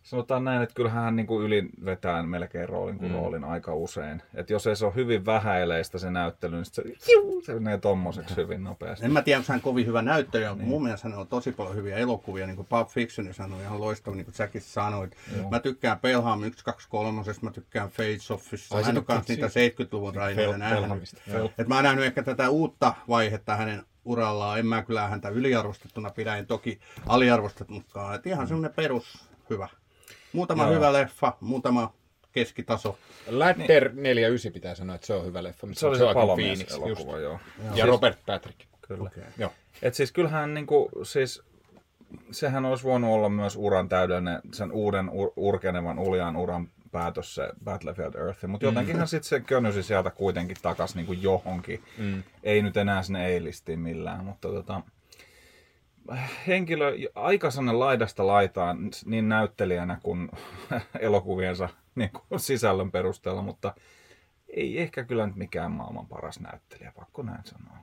sanotaan 0.08 0.44
näin, 0.44 0.62
että 0.62 0.74
kyllähän 0.74 1.04
hän 1.04 1.16
niin 1.16 1.26
kuin 1.26 1.46
yli 1.46 1.68
vetää 1.84 2.22
melkein 2.22 2.68
roolin 2.68 2.98
kuin 2.98 3.10
mm. 3.10 3.16
roolin 3.16 3.44
aika 3.44 3.74
usein. 3.74 4.22
Että 4.34 4.52
jos 4.52 4.66
ei 4.66 4.76
se 4.76 4.84
ole 4.84 4.94
hyvin 4.94 5.26
vähäileistä 5.26 5.98
se 5.98 6.10
näyttely, 6.10 6.56
niin 6.56 6.64
se, 6.64 6.82
jiu, 7.08 7.42
se 7.44 7.54
menee 7.54 7.78
tommoseksi 7.78 8.36
hyvin 8.36 8.64
nopeasti. 8.64 9.04
En 9.04 9.12
mä 9.12 9.22
tiedä, 9.22 9.38
onko 9.38 9.52
hän 9.52 9.60
kovin 9.60 9.86
hyvä 9.86 10.02
näyttelijä, 10.02 10.50
mutta 10.50 10.66
mun 10.66 10.82
mielestä 10.82 11.08
hän 11.08 11.18
on 11.18 11.28
tosi 11.28 11.52
paljon 11.52 11.76
hyviä 11.76 11.96
elokuvia, 11.96 12.46
niin 12.46 12.56
kuin 12.56 12.66
Pulp 12.66 12.88
Fictionissa 12.88 13.42
hän 13.42 13.52
on 13.52 13.60
ihan 13.60 13.80
loistava, 13.80 14.16
niin 14.16 14.24
kuin 14.24 14.34
säkin 14.34 14.60
sanoit. 14.60 15.16
Mä 15.50 15.60
tykkään 15.60 15.98
Pelham 15.98 16.42
1, 16.42 16.64
2, 16.64 16.88
3, 16.88 17.22
mä 17.42 17.50
tykkään 17.50 17.88
Face 17.88 18.34
Offissa. 18.34 18.76
Ai, 18.76 18.82
Hän 18.82 18.94
sä 18.94 19.00
on 19.00 19.04
kans 19.04 19.26
tykkäät 19.26 19.54
niitä 19.54 19.84
70-luvun 19.84 20.14
rainoja 20.14 20.52
Fel- 20.52 20.56
nähnyt. 20.56 21.14
Et 21.58 21.68
mä 21.68 21.74
oon 21.74 21.84
nähnyt 21.84 22.04
ehkä 22.04 22.22
tätä 22.22 22.48
uutta 22.48 22.94
vaihetta 23.08 23.56
hänen 23.56 23.82
urallaan. 24.04 24.58
En 24.58 24.66
mä 24.66 24.82
kyllä 24.82 25.08
häntä 25.08 25.28
yliarvostettuna 25.28 26.10
pidä, 26.10 26.36
en 26.36 26.46
toki 26.46 26.80
aliarvostettukaan. 27.06 28.14
Et 28.14 28.26
ihan 28.26 28.48
semmonen 28.48 28.74
perus 28.76 29.28
hyvä. 29.50 29.68
Muutama 30.32 30.64
Joo. 30.64 30.74
hyvä 30.74 30.92
leffa, 30.92 31.36
muutama 31.40 31.92
keskitaso. 32.32 32.98
Ladder 33.30 33.90
49 33.94 34.52
pitää 34.52 34.74
sanoa, 34.74 34.94
että 34.94 35.06
se 35.06 35.14
on 35.14 35.26
hyvä 35.26 35.42
leffa. 35.42 35.66
Se 35.72 35.86
oli 35.86 35.98
se 35.98 36.04
palomies 36.14 36.64
Phoenix, 36.64 36.88
just. 36.88 37.00
elokuva, 37.00 37.18
joo. 37.18 37.40
Ja 37.74 37.86
Robert 37.86 38.18
Patrick. 38.26 38.60
Kyllä. 38.88 39.02
Okei. 39.04 39.22
Joo. 39.38 39.52
Et 39.82 39.94
siis 39.94 40.12
kyllähän 40.12 40.54
niinku, 40.54 40.88
siis, 41.02 41.42
sehän 42.30 42.64
olisi 42.64 42.84
voinut 42.84 43.10
olla 43.10 43.28
myös 43.28 43.56
uran 43.56 43.88
täydellinen, 43.88 44.40
sen 44.52 44.72
uuden 44.72 45.08
ur- 45.08 45.32
urkenevan 45.36 45.98
uljaan 45.98 46.36
uran 46.36 46.68
päätös 46.92 47.34
se 47.34 47.48
Battlefield 47.64 48.14
Earth, 48.14 48.44
mutta 48.46 48.66
jotenkinhan 48.66 49.08
sitten 49.08 49.28
se 49.28 49.40
könysi 49.40 49.82
sieltä 49.82 50.10
kuitenkin 50.10 50.56
takas 50.62 50.94
niinku 50.94 51.12
johonkin. 51.12 51.82
Mm. 51.98 52.22
Ei 52.42 52.62
nyt 52.62 52.76
enää 52.76 53.02
sinne 53.02 53.36
A-listiin 53.36 53.80
millään, 53.80 54.24
mutta 54.24 54.48
tota, 54.48 54.80
henkilö 56.46 56.92
aika 57.14 57.50
sellainen 57.50 57.78
laidasta 57.80 58.26
laitaan 58.26 58.78
niin 59.04 59.28
näyttelijänä 59.28 59.98
kuin 60.02 60.30
elokuviensa 61.00 61.68
niin 61.94 62.10
kuin 62.10 62.40
sisällön 62.40 62.90
perusteella, 62.90 63.42
mutta 63.42 63.74
ei 64.48 64.80
ehkä 64.80 65.04
kyllä 65.04 65.26
nyt 65.26 65.36
mikään 65.36 65.70
maailman 65.72 66.06
paras 66.06 66.40
näyttelijä, 66.40 66.92
pakko 66.96 67.22
näin 67.22 67.44
sanoa. 67.44 67.76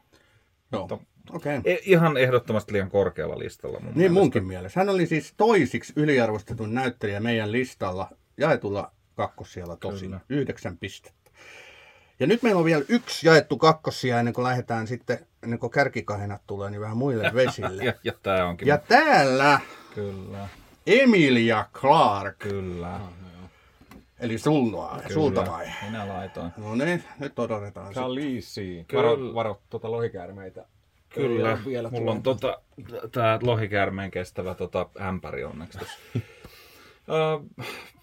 Joo, 0.72 0.82
Mutta- 0.82 0.98
okei. 1.34 1.62
E- 1.66 1.78
ihan 1.86 2.18
ehdottomasti 2.18 2.74
liian 2.74 2.90
korkealla 2.90 3.40
listalla 3.40 3.80
mun 3.80 3.86
Niin 3.88 3.98
mielestä. 3.98 4.20
munkin 4.20 4.46
mielestä. 4.48 4.80
Hän 4.80 4.90
oli 4.90 5.06
siis 5.06 5.34
toisiksi 5.38 5.94
yliarvostetun 5.96 6.74
näyttelijä 6.74 7.20
meidän 7.20 7.52
listalla 7.52 8.10
jaetulla 8.38 8.92
kakkossijalla 9.16 9.76
tosin. 9.78 10.10
Kyllä. 10.10 10.20
Yhdeksän 10.30 10.78
pistettä. 10.78 11.25
Ja 12.20 12.28
nyt 12.28 12.44
meillä 12.44 12.60
on 12.60 12.66
vielä 12.66 12.84
yksi 12.90 13.28
jaettu 13.28 13.58
kakkossija 13.58 14.20
ennen 14.20 14.34
kuin 14.34 14.44
lähdetään 14.46 14.88
sitten, 14.88 15.28
ennen 15.44 15.60
kuin 15.60 15.72
kärkikahinat 15.72 16.42
tulee, 16.48 16.70
niin 16.70 16.82
vähän 16.82 16.98
muille 16.98 17.32
vesille. 17.34 17.84
Ja, 17.86 17.94
ja 18.04 18.14
tää 18.24 18.48
onkin. 18.48 18.68
ja 18.68 18.78
täällä 18.78 19.60
Kyllä, 19.96 20.48
Emilia 20.88 21.66
Clark, 21.74 22.40
kyllä. 22.40 23.00
eli 24.20 24.38
sulta, 24.38 25.00
sulta 25.14 25.46
vai? 25.52 25.66
Minä 25.86 26.08
laitoin. 26.08 26.52
No 26.58 26.76
niin, 26.76 27.04
nyt 27.20 27.40
odotetaan. 27.40 27.94
Kyllä. 28.88 29.04
Varo, 29.04 29.34
varo 29.34 29.62
tuota 29.70 29.92
lohikäärmeitä. 29.92 30.66
Kyllä, 31.10 31.58
vielä 31.66 31.90
mulla 31.90 32.12
on 32.12 32.24
tullut. 32.24 32.42
tota, 32.42 32.62
tää 33.12 33.40
lohikäärmeen 33.42 34.12
kestävä 34.12 34.56
tota, 34.56 34.90
ämpäri 35.02 35.44
onneksi 35.44 35.78
tossa. 35.78 35.98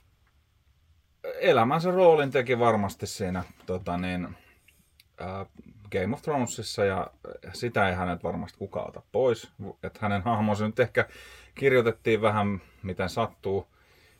Elämänsä 1.40 1.90
roolin 1.90 2.30
teki 2.30 2.58
varmasti 2.58 3.06
siinä 3.06 3.44
tota, 3.66 3.98
niin, 3.98 4.28
ä, 5.20 5.46
Game 5.92 6.14
of 6.14 6.22
Thronesissa 6.22 6.84
ja 6.84 7.10
sitä 7.52 7.88
ei 7.88 7.94
hänet 7.94 8.22
varmasti 8.22 8.58
kukaan 8.58 8.88
ota 8.88 9.02
pois. 9.12 9.50
Että 9.82 9.98
hänen 10.02 10.22
hahmonsa 10.22 10.66
nyt 10.66 10.80
ehkä 10.80 11.08
kirjoitettiin 11.54 12.22
vähän 12.22 12.60
miten 12.82 13.08
sattuu. 13.08 13.66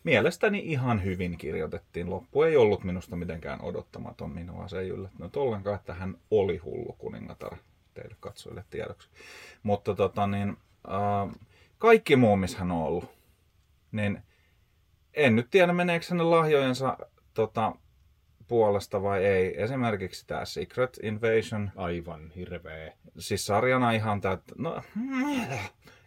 Mielestäni 0.04 0.58
ihan 0.58 1.04
hyvin 1.04 1.38
kirjoitettiin. 1.38 2.10
Loppu 2.10 2.42
ei 2.42 2.56
ollut 2.56 2.84
minusta 2.84 3.16
mitenkään 3.16 3.60
odottamaton. 3.60 4.30
Minua 4.30 4.68
se 4.68 4.78
ei 4.78 4.88
yllättänyt 4.88 5.36
ollenkaan, 5.36 5.76
että 5.76 5.94
hän 5.94 6.18
oli 6.30 6.56
hullu 6.56 6.96
kuningatar 6.98 7.56
teille 7.94 8.16
katsojille 8.20 8.64
tiedoksi. 8.70 9.08
Mutta 9.62 9.94
tota 9.94 10.26
niin, 10.26 10.56
äh, 10.88 11.34
kaikki 11.78 12.16
muu, 12.16 12.36
missä 12.36 12.58
hän 12.58 12.70
on 12.70 12.82
ollut, 12.82 13.10
niin 13.92 14.22
en 15.14 15.36
nyt 15.36 15.50
tiedä, 15.50 15.72
meneekö 15.72 16.06
hänen 16.10 16.30
lahjojensa 16.30 16.98
tota, 17.34 17.72
puolesta 18.48 19.02
vai 19.02 19.24
ei. 19.24 19.62
Esimerkiksi 19.62 20.26
tämä 20.26 20.44
Secret 20.44 20.98
Invasion, 21.02 21.70
Aivan 21.76 22.30
hirveä. 22.30 22.92
siis 23.18 23.46
sarjana 23.46 23.92
ihan 23.92 24.20
täyttä, 24.20 24.54
no 24.58 24.82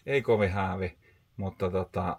ei 0.05 0.21
kovin 0.21 0.51
häävi, 0.51 0.97
mutta 1.37 1.71
tota, 1.71 2.17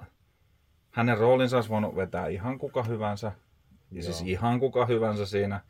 hänen 0.91 1.19
roolinsa 1.19 1.57
olisi 1.57 1.71
voinut 1.71 1.97
vetää 1.97 2.27
ihan 2.27 2.59
kuka 2.59 2.83
hyvänsä, 2.83 3.33
ja 3.91 4.03
siis 4.03 4.23
ihan 4.23 4.61
kuka 4.61 4.87
hyvänsä 4.87 5.27
siinä. 5.27 5.61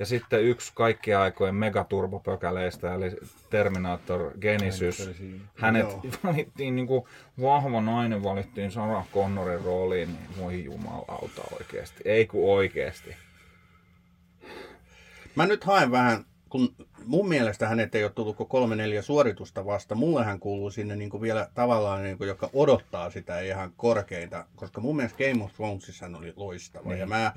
Ja 0.00 0.06
sitten 0.06 0.44
yksi 0.44 0.72
kaikkien 0.74 1.18
aikojen 1.18 1.54
megaturbopökäleistä, 1.54 2.94
eli 2.94 3.16
Terminator 3.50 4.38
Genesis. 4.40 5.10
Hänet 5.54 5.82
Joo. 5.82 6.02
valittiin 6.24 6.76
niin 6.76 6.86
kuin 6.86 7.04
vahva 7.40 7.80
nainen, 7.80 8.22
valittiin 8.22 8.70
Sarah 8.70 9.06
Connorin 9.14 9.64
rooliin, 9.64 10.08
niin 10.08 10.28
voi 10.38 10.64
jumalauta 10.64 11.42
oikeasti. 11.58 12.02
Ei 12.04 12.26
kun 12.26 12.54
oikeasti. 12.54 13.16
Mä 15.34 15.46
nyt 15.46 15.64
haen 15.64 15.90
vähän, 15.90 16.24
kun 16.48 16.74
mun 17.06 17.28
mielestä 17.28 17.68
hänet 17.68 17.94
ei 17.94 18.04
ole 18.04 18.12
tullut 18.12 18.36
kuin 18.36 18.48
kolme 18.48 18.76
neljä 18.76 19.02
suoritusta 19.02 19.66
vasta. 19.66 19.94
Mulle 19.94 20.24
hän 20.24 20.40
kuuluu 20.40 20.70
sinne 20.70 20.96
niin 20.96 21.10
kuin 21.10 21.20
vielä 21.20 21.48
tavallaan, 21.54 22.02
niin 22.02 22.18
kuin, 22.18 22.28
joka 22.28 22.50
odottaa 22.52 23.10
sitä 23.10 23.40
ihan 23.40 23.72
korkeinta, 23.76 24.46
koska 24.56 24.80
mun 24.80 24.96
mielestä 24.96 25.18
Game 25.18 25.44
of 25.44 25.52
Thronesissa 25.52 26.04
hän 26.04 26.14
oli 26.14 26.32
loistava. 26.36 26.88
Niin. 26.88 27.00
Ja 27.00 27.06
mä 27.06 27.32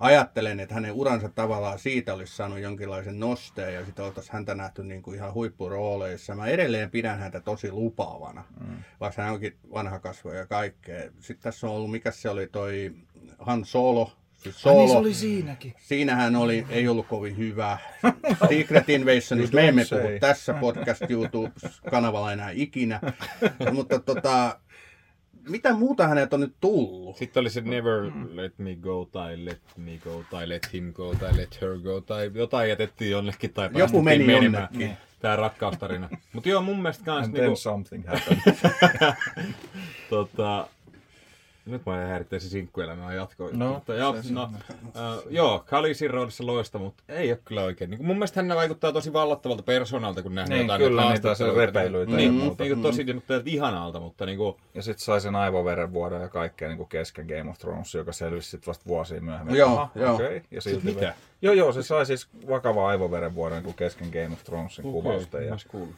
ajattelen, 0.00 0.60
että 0.60 0.74
hänen 0.74 0.92
uransa 0.92 1.28
tavallaan 1.28 1.78
siitä 1.78 2.14
olisi 2.14 2.36
saanut 2.36 2.58
jonkinlaisen 2.58 3.20
nosteen 3.20 3.74
ja 3.74 3.84
sitten 3.84 4.04
oltaisiin 4.04 4.32
häntä 4.32 4.54
nähty 4.54 4.84
niin 4.84 5.02
kuin 5.02 5.16
ihan 5.16 5.34
huippurooleissa. 5.34 6.34
Mä 6.34 6.46
edelleen 6.46 6.90
pidän 6.90 7.18
häntä 7.18 7.40
tosi 7.40 7.72
lupaavana, 7.72 8.44
mm. 8.60 8.76
vaikka 9.00 9.22
hän 9.22 9.32
onkin 9.32 9.56
vanha 9.72 9.98
kasvo 9.98 10.32
ja 10.32 10.46
kaikkea. 10.46 11.10
Sitten 11.20 11.42
tässä 11.42 11.66
on 11.66 11.72
ollut, 11.72 11.90
mikä 11.90 12.10
se 12.10 12.28
oli 12.30 12.46
toi 12.46 12.92
Han 13.38 13.64
Solo, 13.64 14.12
Siis 14.42 14.66
Ai 14.66 14.74
niin 14.74 14.88
se 14.88 14.92
Solo, 14.92 15.00
oli 15.00 15.14
siinäkin. 15.14 15.74
siinähän 15.78 16.36
oli, 16.36 16.66
ei 16.68 16.88
ollut 16.88 17.06
kovin 17.06 17.36
hyvä. 17.36 17.78
Secret 18.48 18.88
Invasionista 18.88 19.54
me 19.54 19.68
emme 19.68 19.84
puhu 19.90 20.08
tässä 20.20 20.54
podcast 20.54 21.02
YouTube-kanavalla 21.10 22.32
enää 22.32 22.50
ikinä. 22.50 23.00
Mutta 23.72 23.98
tota, 23.98 24.60
mitä 25.50 25.72
muuta 25.74 26.06
hänet 26.08 26.32
on 26.34 26.40
nyt 26.40 26.54
tullut? 26.60 27.16
Sitten 27.16 27.40
oli 27.40 27.50
se 27.50 27.60
Never 27.60 28.10
Let 28.32 28.58
Me 28.58 28.76
Go 28.76 29.08
tai 29.12 29.44
Let 29.44 29.60
Me 29.76 29.98
Go 30.04 30.24
tai 30.30 30.48
Let 30.48 30.72
Him 30.72 30.92
Go 30.92 31.14
tai 31.14 31.36
Let 31.36 31.60
Her 31.60 31.78
Go 31.78 32.00
tai 32.00 32.30
jotain 32.34 32.68
jätettiin 32.68 33.10
jonnekin 33.10 33.52
tai 33.52 33.70
Joku 33.74 34.02
meni 34.02 34.24
menemään. 34.24 34.68
jonnekin. 34.72 34.96
Tää 35.20 35.36
rakkaustarina. 35.36 36.08
Mutta 36.32 36.48
joo, 36.48 36.62
mun 36.62 36.76
mielestä 36.82 37.04
kans 37.04 37.24
And 37.26 37.34
niinku, 37.34 37.44
then 37.44 37.56
something 37.56 38.04
happened. 38.06 38.40
tota, 40.10 40.66
nyt 41.66 41.86
mä 41.86 41.96
häirittäisin 41.96 42.50
se 42.50 42.52
sinkkuelämää 42.52 43.14
jatkoa. 43.14 43.48
No, 43.52 43.72
mutta, 43.72 43.94
joo, 43.94 44.22
se- 44.22 44.32
no, 44.32 44.50
uh, 44.86 45.22
joo, 45.30 45.62
Khaleesin 45.66 46.10
roolissa 46.10 46.46
loistava, 46.46 46.84
mutta 46.84 47.02
ei 47.08 47.30
ole 47.32 47.38
kyllä 47.44 47.62
oikein. 47.62 47.90
Niin, 47.90 48.06
mun 48.06 48.16
mielestä 48.16 48.42
hän 48.42 48.56
vaikuttaa 48.56 48.92
tosi 48.92 49.12
vallattavalta 49.12 49.62
persoonalta, 49.62 50.22
kun 50.22 50.34
nähdään 50.34 50.58
Niin, 50.58 50.66
jotain 50.66 50.80
kyllä, 50.82 51.02
näitä 51.02 51.28
niitä 51.28 51.34
se 51.34 51.50
repeilyitä 51.54 52.12
ja 52.12 52.16
Niin, 52.16 52.32
muuta. 52.34 52.64
niin 52.64 52.74
kuin 52.74 52.82
tosi 52.82 53.04
niin 53.04 53.22
kuin 53.26 53.42
ihanalta, 53.46 54.00
mutta 54.00 54.26
niin 54.26 54.38
kuin, 54.38 54.56
Ja 54.74 54.82
sitten 54.82 55.04
sai 55.04 55.20
sen 55.20 55.36
aivoverenvuodon 55.36 56.20
ja 56.22 56.28
kaikkea 56.28 56.68
niin 56.68 56.78
kuin 56.78 56.88
kesken 56.88 57.26
Game 57.26 57.50
of 57.50 57.58
Thrones, 57.58 57.94
joka 57.94 58.12
selvisi 58.12 58.50
sitten 58.50 58.66
vasta 58.66 58.84
vuosia 58.86 59.20
myöhemmin. 59.20 59.56
Joo, 59.56 59.72
Aha, 59.78 59.90
joo. 59.94 60.14
Okay. 60.14 60.40
Ja 60.50 60.60
silti 60.60 60.80
Siis 60.82 60.94
mitä? 60.94 61.14
Joo, 61.42 61.54
joo, 61.54 61.72
se 61.72 61.82
sai 61.82 62.06
siis 62.06 62.28
vakavaa 62.48 62.88
aivoverenvuodon 62.88 63.56
niin 63.56 63.64
kuin 63.64 63.76
kesken 63.76 64.08
Game 64.08 64.32
of 64.32 64.44
Thronesin 64.44 64.86
Okei, 64.86 64.92
kuvausten. 64.92 65.46
Ja 65.46 65.56
kuullut. 65.68 65.94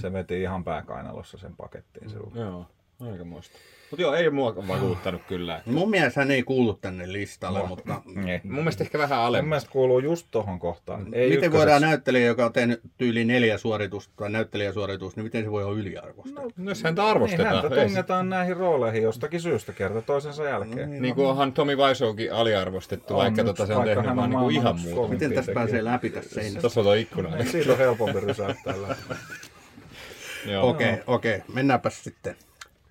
se 0.00 0.12
veti 0.12 0.40
ihan 0.42 0.64
pääkainalossa 0.64 1.38
sen 1.38 1.56
pakettiin 1.56 2.10
silloin. 2.10 2.32
Joo, 2.36 2.66
aika 3.12 3.24
muista. 3.24 3.58
Mutta 3.90 4.02
joo, 4.02 4.14
ei 4.14 4.30
mua 4.30 4.56
vakuuttanut 4.68 5.22
kyllä. 5.28 5.60
Mun 5.66 5.90
mielestä 5.90 6.20
hän 6.20 6.30
ei 6.30 6.42
kuulu 6.42 6.74
tänne 6.74 7.12
listalle, 7.12 7.58
No. 7.58 7.66
mutta 7.66 8.02
Niin. 8.14 8.40
Mun 8.44 8.54
mielestä 8.54 8.84
ehkä 8.84 8.98
vähän 8.98 9.18
Mun 9.18 9.26
alemmas. 9.26 9.48
mielestä 9.48 9.70
kuuluu 9.70 9.98
just 9.98 10.26
tohon 10.30 10.58
kohtaan. 10.58 11.00
Ei 11.00 11.06
miten 11.06 11.26
ykköseksi. 11.32 11.58
voidaan 11.58 11.82
näyttelijä, 11.82 12.26
joka 12.26 12.44
on 12.46 12.52
tehnyt 12.52 12.80
tyyli 12.98 13.24
neljä 13.24 13.58
suoritusta 13.58 14.12
tai 14.16 14.30
näyttelijäsuoritusta, 14.30 15.20
niin 15.20 15.24
miten 15.26 15.44
se 15.44 15.50
voi 15.50 15.64
olla 15.64 15.76
yliarvostettu? 15.78 16.52
No, 16.56 16.70
jos 16.70 16.82
häntä 16.82 17.02
Niin, 17.02 17.10
arvostetaan. 17.10 17.54
häntä 17.62 17.68
ei 17.68 17.74
se- 17.80 17.86
tungetaan 17.86 18.28
näihin 18.28 18.56
rooleihin 18.56 19.02
jostakin 19.02 19.40
syystä 19.40 19.72
kerta 19.72 20.02
toisensa 20.02 20.44
jälkeen. 20.44 21.02
Niin 21.02 21.14
kuin 21.14 21.26
onhan 21.28 21.52
Tomi 21.52 21.76
Wiseaukin 21.76 22.32
aliarvostettu, 22.32 23.14
On 23.14 23.20
vaikka 23.22 23.44
tota, 23.44 23.66
se 23.66 23.74
on 23.74 23.84
tehnyt 23.84 24.06
hän 24.06 24.16
vaan 24.16 24.30
niinku 24.30 24.48
ihan 24.50 24.80
muuta. 24.80 25.12
Miten 25.12 25.32
tässä 25.32 25.52
pääsee 25.52 25.84
läpi 25.84 26.10
tässä 26.10 26.34
seinässä? 26.34 26.60
Tuossa 26.60 26.80
on 26.80 26.84
tuo 26.84 26.94
ikkuna. 26.94 27.44
Siitä 27.44 27.72
on 27.72 27.78
helpompi 27.78 28.20
rysäyttää 28.20 28.74
läpi. 28.82 29.14
Joo. 30.46 30.68
Okei, 30.70 30.94
okei, 31.06 31.36
okay. 31.36 31.54
mennäänpä 31.54 31.90
sitten. 31.90 32.36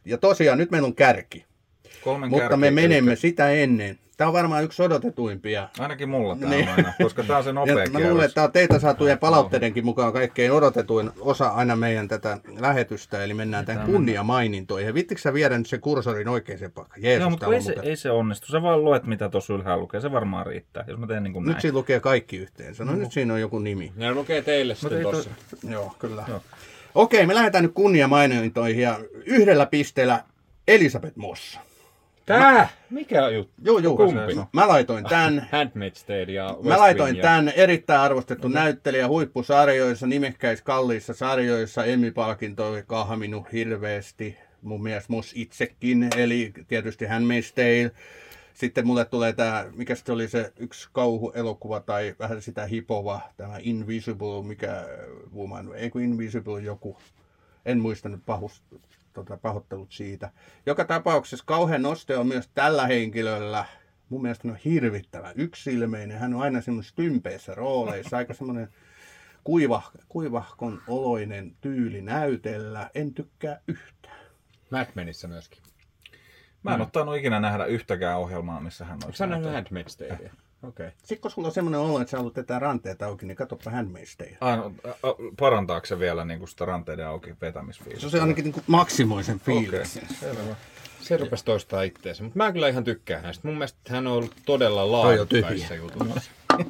Ja 0.05 0.17
tosiaan, 0.17 0.57
nyt 0.57 0.71
meillä 0.71 0.85
on 0.85 0.95
kärki, 0.95 1.45
Kolmen 2.03 2.29
mutta 2.29 2.41
kärki, 2.43 2.57
me 2.59 2.71
menemme 2.71 3.11
eli- 3.11 3.19
sitä 3.19 3.49
ennen. 3.49 3.99
Tämä 4.17 4.27
on 4.27 4.33
varmaan 4.33 4.63
yksi 4.63 4.83
odotetuimpia. 4.83 5.69
Ainakin 5.79 6.09
mulla 6.09 6.35
tää 6.35 6.49
Niin. 6.49 6.69
on 6.69 6.75
aina, 6.75 6.93
koska 7.01 7.23
tää 7.23 7.37
on 7.37 7.43
se 7.43 7.49
Ja 7.49 7.53
nopea 7.53 7.75
mä 7.91 7.99
luulen, 7.99 8.25
että 8.25 8.35
tämä 8.35 8.45
on 8.45 8.51
teitä 8.51 8.79
saatujen 8.79 9.17
palautteidenkin 9.17 9.85
mukaan 9.85 10.13
kaikkein 10.13 10.51
odotetuin 10.51 11.11
osa 11.19 11.47
aina 11.47 11.75
meidän 11.75 12.07
tätä 12.07 12.37
lähetystä, 12.59 13.23
eli 13.23 13.33
mennään 13.33 13.65
tähän 13.65 13.85
kunniamainintoihin. 13.85 14.87
Ja 14.87 14.93
vittikö 14.93 15.21
sä 15.21 15.33
viedä 15.33 15.57
nyt 15.57 15.67
se 15.67 15.77
kursorin 15.77 16.27
oikeaan 16.27 16.59
paikkaan? 16.73 17.03
Jeesus, 17.03 17.21
Joo, 17.21 17.29
mutta 17.29 17.45
ei 17.53 17.61
se, 17.61 17.71
muuten- 17.71 17.89
ei 17.89 17.95
se 17.95 18.11
onnistu. 18.11 18.47
Sä 18.47 18.61
vaan 18.61 18.83
luet, 18.83 19.05
mitä 19.05 19.29
tuossa 19.29 19.53
ylhäällä 19.53 19.81
lukee. 19.81 20.01
Se 20.01 20.11
varmaan 20.11 20.45
riittää, 20.45 20.83
jos 20.87 20.99
mä 20.99 21.07
teen 21.07 21.23
niin 21.23 21.33
kuin 21.33 21.45
näin. 21.45 21.53
Nyt 21.55 21.61
siinä 21.61 21.77
lukee 21.77 21.99
kaikki 21.99 22.37
yhteensä. 22.37 22.85
No 22.85 22.95
nyt 22.95 23.11
siinä 23.11 23.33
on 23.33 23.41
joku 23.41 23.59
nimi. 23.59 23.93
Ne 23.95 24.13
lukee 24.13 24.41
teille 24.41 24.75
sitten 24.75 25.01
tossa. 25.01 25.29
Joo, 25.69 25.95
kyllä. 25.99 26.23
Joo. 26.27 26.41
Okei, 26.95 27.25
me 27.25 27.35
lähdetään 27.35 27.63
nyt 27.63 27.73
kunniamainintoihin 27.73 28.81
ja 28.81 28.99
yhdellä 29.25 29.65
pisteellä 29.65 30.23
Elisabeth 30.67 31.17
Moss. 31.17 31.59
Tää? 32.25 32.69
Mikä 32.89 33.29
juttu? 33.29 33.53
Joo, 33.63 33.79
joo. 33.79 33.97
Kumpi? 33.97 34.35
Mä 34.53 34.67
laitoin 34.67 35.03
tämän. 35.03 35.47
Handmaid's 35.53 36.05
Tale 36.07 36.31
ja 36.31 36.45
West 36.45 36.63
Mä 36.63 36.77
laitoin 36.77 37.15
ja- 37.15 37.21
tämän 37.21 37.49
erittäin 37.55 37.99
arvostettu 37.99 38.47
näyttelijä 38.47 39.07
huippusarjoissa, 39.07 40.07
nimekkäissä 40.07 40.65
kalliissa 40.65 41.13
sarjoissa, 41.13 41.85
Emmy-palkintoja 41.85 42.83
kahminut 42.83 43.51
hirveästi. 43.53 44.37
Mun 44.61 44.83
mielestä 44.83 45.13
Moss 45.13 45.31
itsekin, 45.35 46.07
eli 46.17 46.51
tietysti 46.67 47.05
Handmaid's 47.05 47.53
Tale. 47.55 47.91
Sitten 48.55 48.87
mulle 48.87 49.05
tulee 49.05 49.33
tämä, 49.33 49.65
mikä 49.73 49.95
se 49.95 50.11
oli 50.11 50.27
se 50.27 50.53
yksi 50.59 50.89
kauhuelokuva 50.93 51.79
tai 51.79 52.15
vähän 52.19 52.41
sitä 52.41 52.65
hipova, 52.65 53.21
tämä 53.37 53.57
Invisible, 53.59 54.43
mikä 54.43 54.85
woman, 55.35 55.75
ei 55.75 55.89
kun 55.89 56.01
Invisible 56.01 56.61
joku, 56.61 56.97
en 57.65 57.79
muista 57.79 58.09
nyt 58.09 58.25
pahus, 58.25 58.63
tota, 59.13 59.37
pahoittelut 59.37 59.91
siitä. 59.91 60.31
Joka 60.65 60.85
tapauksessa 60.85 61.45
kauhean 61.47 61.81
noste 61.81 62.17
on 62.17 62.27
myös 62.27 62.49
tällä 62.53 62.87
henkilöllä. 62.87 63.65
Mun 64.09 64.21
mielestä 64.21 64.47
on 64.47 64.55
hirvittävä 64.55 65.31
yksilmeinen. 65.35 66.19
Hän 66.19 66.33
on 66.33 66.41
aina 66.41 66.61
semmoisissa 66.61 66.95
tympeissä 66.95 67.55
rooleissa, 67.55 68.17
aika 68.17 68.33
semmoinen 68.33 68.67
kuiva, 69.43 69.81
kuivahkon 70.09 70.81
oloinen 70.87 71.55
tyyli 71.61 72.01
näytellä. 72.01 72.89
En 72.95 73.13
tykkää 73.13 73.59
yhtään. 73.67 74.25
Mad 74.69 74.87
Menissä 74.95 75.27
myöskin. 75.27 75.74
Mä 76.65 76.75
en 76.75 76.81
ole 76.81 76.89
tainnut 76.91 77.15
ikinä 77.15 77.39
nähdä 77.39 77.65
yhtäkään 77.65 78.19
ohjelmaa, 78.19 78.59
missä 78.59 78.85
hän 78.85 78.99
olisi 79.05 79.17
sä 79.17 79.25
nähnyt. 79.27 79.51
Handmaid's 79.51 79.97
Talea? 79.97 80.31
Okei. 80.63 80.89
Sitten 80.97 81.19
kun 81.19 81.31
sulla 81.31 81.47
on 81.47 81.53
semmoinen 81.53 81.79
olo, 81.79 82.01
että 82.01 82.11
sä 82.11 82.17
haluat 82.17 82.33
tätä 82.33 82.59
ranteet 82.59 83.01
auki, 83.01 83.25
niin 83.25 83.37
katsoppa 83.37 83.71
Handmaid's 83.71 84.15
Tale. 84.17 84.37
Aino, 84.41 84.71
parantaako 85.39 85.85
se 85.85 85.99
vielä 85.99 86.25
niin 86.25 86.39
kuin 86.39 86.49
sitä 86.49 86.65
ranteiden 86.65 87.07
auki 87.07 87.35
vetämisfiilistä? 87.41 88.09
Se 88.09 88.17
on 88.17 88.21
ainakin 88.21 88.43
niin 88.43 88.53
kuin 88.53 88.63
maksimoi 88.67 89.23
sen 89.23 89.35
Okei, 89.35 89.55
fiiliksen. 89.55 90.07
selvä. 90.19 90.55
Se 91.01 91.17
rupesi 91.17 91.45
toistaa 91.45 91.81
itteensä, 91.83 92.23
mutta 92.23 92.37
mä 92.37 92.51
kyllä 92.51 92.67
ihan 92.67 92.83
tykkään 92.83 93.21
hänestä. 93.21 93.47
Mun 93.47 93.57
mielestä 93.57 93.79
hän 93.89 94.07
on 94.07 94.13
ollut 94.13 94.35
todella 94.45 94.83
on 94.83 94.91
laadukkaissa 94.91 95.75
jutuissa. 95.75 96.31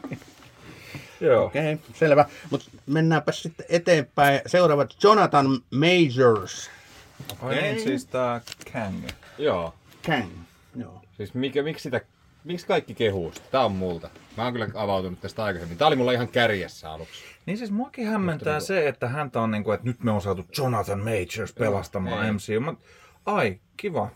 Joo. 1.21 1.45
Okei, 1.45 1.73
okay, 1.73 1.85
selvä. 1.93 2.25
Mutta 2.51 2.69
mennäänpä 2.85 3.31
sitten 3.31 3.65
eteenpäin. 3.69 4.41
Seuraavat 4.45 4.95
Jonathan 5.03 5.45
Majors. 5.71 6.69
Ai 7.41 7.55
niin, 7.55 7.79
siis 7.79 8.05
tää 8.05 8.41
Kang. 8.73 9.07
Joo. 9.37 9.73
Kang. 10.05 10.31
Joo. 10.75 11.01
Siis 11.17 11.33
mikä, 11.33 11.63
miksi 11.63 11.83
sitä, 11.83 12.01
miksi 12.43 12.67
kaikki 12.67 12.93
kehuu 12.93 13.31
sitä? 13.33 13.47
Tää 13.51 13.65
on 13.65 13.71
multa. 13.71 14.09
Mä 14.37 14.43
oon 14.43 14.53
kyllä 14.53 14.67
avautunut 14.75 15.21
tästä 15.21 15.43
aikaisemmin. 15.43 15.77
Tää 15.77 15.87
oli 15.87 15.95
mulla 15.95 16.11
ihan 16.11 16.27
kärjessä 16.27 16.91
aluksi. 16.91 17.23
Niin 17.45 17.57
siis 17.57 17.71
muakin 17.71 18.07
hämmentää 18.07 18.59
se, 18.59 18.87
että 18.87 19.07
häntä 19.07 19.41
on 19.41 19.51
niin 19.51 19.63
kuin, 19.63 19.75
että 19.75 19.87
nyt 19.87 20.03
me 20.03 20.11
on 20.11 20.21
saatu 20.21 20.45
Jonathan 20.57 20.99
Majors 20.99 21.53
pelastamaan 21.53 22.25
ei. 22.25 22.31
MCU. 22.31 22.59
Mä, 22.59 22.73
ai, 23.25 23.59
kiva. 23.77 24.09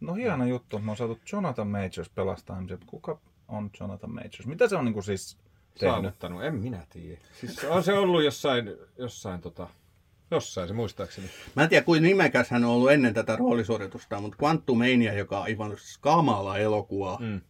No 0.00 0.14
hieno 0.14 0.46
juttu, 0.46 0.76
että 0.76 0.84
me 0.84 0.90
on 0.90 0.96
saatu 0.96 1.20
Jonathan 1.32 1.68
Majors 1.68 2.10
pelastaa 2.14 2.60
MCU. 2.60 2.78
Kuka 2.86 3.18
on 3.48 3.70
Jonathan 3.80 4.10
Majors? 4.10 4.46
Mitä 4.46 4.68
se 4.68 4.76
on 4.76 4.84
niin 4.84 4.92
kuin 4.92 5.04
siis 5.04 5.38
tehnyt? 5.78 5.94
Saavuttanut, 5.94 6.44
en 6.44 6.54
minä 6.54 6.86
tiedä. 6.90 7.20
Siis 7.40 7.64
on 7.64 7.82
se 7.82 7.92
ollut 7.92 8.24
jossain, 8.24 8.76
jossain 8.98 9.40
tota, 9.40 9.68
jossain 10.30 10.68
se 10.68 10.74
muistaakseni. 10.74 11.28
Mä 11.56 11.62
en 11.62 11.68
tiedä, 11.68 11.84
kuin 11.84 12.02
nimekäs 12.02 12.50
hän 12.50 12.64
on 12.64 12.70
ollut 12.70 12.90
ennen 12.90 13.14
tätä 13.14 13.36
roolisuoritusta, 13.36 14.20
mutta 14.20 14.36
Quantumania, 14.42 15.12
joka 15.12 15.38
on 15.38 15.44
aivan 15.44 15.76
kamala 16.00 16.58
elokuva, 16.58 17.18
Mm. 17.20 17.40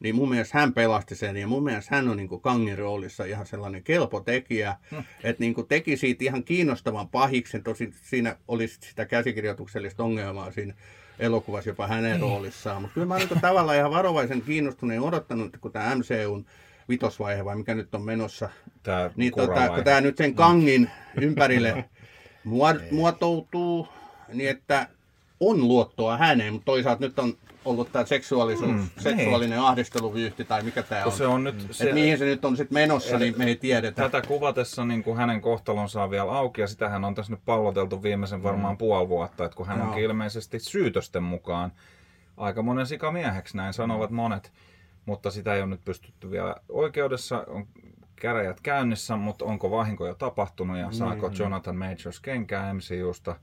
niin 0.00 0.14
mun 0.14 0.28
mielestä 0.30 0.58
hän 0.58 0.72
pelasti 0.74 1.14
sen. 1.14 1.36
Ja 1.36 1.46
mun 1.46 1.64
mielestä 1.64 1.96
hän 1.96 2.08
on 2.08 2.16
niin 2.16 2.40
Kangin 2.40 2.78
roolissa 2.78 3.24
ihan 3.24 3.46
sellainen 3.46 3.82
kelpo 3.82 4.20
tekijä, 4.20 4.76
että 5.24 5.40
niin 5.40 5.54
teki 5.68 5.96
siitä 5.96 6.24
ihan 6.24 6.44
kiinnostavan 6.44 7.08
pahiksen. 7.08 7.62
Tosin 7.62 7.94
siinä 8.02 8.36
oli 8.48 8.68
sit 8.68 8.82
sitä 8.82 9.04
käsikirjoituksellista 9.06 10.02
ongelmaa 10.04 10.50
siinä 10.52 10.74
elokuvassa 11.18 11.70
jopa 11.70 11.86
hänen 11.86 12.20
roolissaan. 12.20 12.82
Mutta 12.82 12.94
kyllä 12.94 13.06
mä 13.06 13.14
oon 13.14 13.28
niin 13.28 13.40
tavallaan 13.40 13.78
ihan 13.78 13.90
varovaisen 13.90 14.42
kiinnostuneen 14.42 15.00
odottanut, 15.00 15.56
kun 15.60 15.72
tämä 15.72 15.94
MCUn 15.94 16.46
vitosvaihe 16.88 17.44
vai 17.44 17.56
mikä 17.56 17.74
nyt 17.74 17.94
on 17.94 18.02
menossa, 18.02 18.48
Tää 18.82 19.10
niin 19.16 19.32
tota, 19.36 19.68
kun 19.68 19.84
tämä 19.84 20.00
nyt 20.00 20.16
sen 20.16 20.34
kangin 20.34 20.90
ympärille 21.20 21.84
muod- 22.46 22.94
muotoutuu, 22.94 23.88
niin 24.32 24.50
että 24.50 24.88
on 25.40 25.68
luottoa 25.68 26.16
häneen, 26.16 26.52
mutta 26.52 26.64
toisaalta 26.66 27.04
nyt 27.04 27.18
on 27.18 27.34
ollut 27.64 27.92
tämä 27.92 28.04
seksuaalisuus, 28.06 28.70
Mm, 28.70 28.76
mm, 28.78 28.88
seksuaalinen 28.98 29.60
ahdisteluvyyhti 29.60 30.44
tai 30.44 30.62
mikä 30.62 30.82
tämä 30.82 31.04
on. 31.04 31.12
se 31.12 31.26
on 31.26 31.44
nyt, 31.44 31.60
Se, 31.60 31.72
se, 31.84 31.92
mihin 31.92 32.18
se 32.18 32.24
nyt 32.24 32.44
on 32.44 32.56
sitten 32.56 32.74
menossa, 32.74 33.18
niin 33.18 33.34
me 33.38 33.44
ei 33.46 33.56
tiedetä. 33.56 34.02
tätä 34.08 34.28
kuvatessa 34.28 34.84
niin 34.84 35.02
kuin 35.02 35.16
hänen 35.16 35.40
kohtalonsa 35.40 36.02
on 36.02 36.10
vielä 36.10 36.32
auki 36.32 36.60
ja 36.60 36.66
sitähän 36.66 37.04
on 37.04 37.14
tässä 37.14 37.32
nyt 37.32 37.40
palloteltu 37.44 38.02
viimeisen 38.02 38.42
varmaan 38.42 38.78
puoli 38.78 39.08
vuotta, 39.08 39.44
että 39.44 39.56
kun 39.56 39.66
hän 39.66 39.78
Joo. 39.78 39.86
onkin 39.88 40.04
ilmeisesti 40.04 40.58
syytösten 40.58 41.22
mukaan 41.22 41.72
aika 42.36 42.62
monen 42.62 42.86
sikamieheksi, 42.86 43.56
näin 43.56 43.72
sanovat 43.74 44.10
monet, 44.10 44.52
mutta 45.06 45.30
sitä 45.30 45.54
ei 45.54 45.60
ole 45.60 45.70
nyt 45.70 45.84
pystytty 45.84 46.30
vielä 46.30 46.54
oikeudessa, 46.68 47.44
on 47.48 47.66
käräjät 48.16 48.60
käynnissä, 48.60 49.16
mutta 49.16 49.44
onko 49.44 49.70
vahinko 49.70 50.06
jo 50.06 50.14
tapahtunut 50.14 50.78
ja 50.78 50.92
saako 50.92 51.30
Jonathan 51.38 51.76
Majors 51.76 52.20
kenkää 52.20 52.74
MCUsta? 52.74 53.36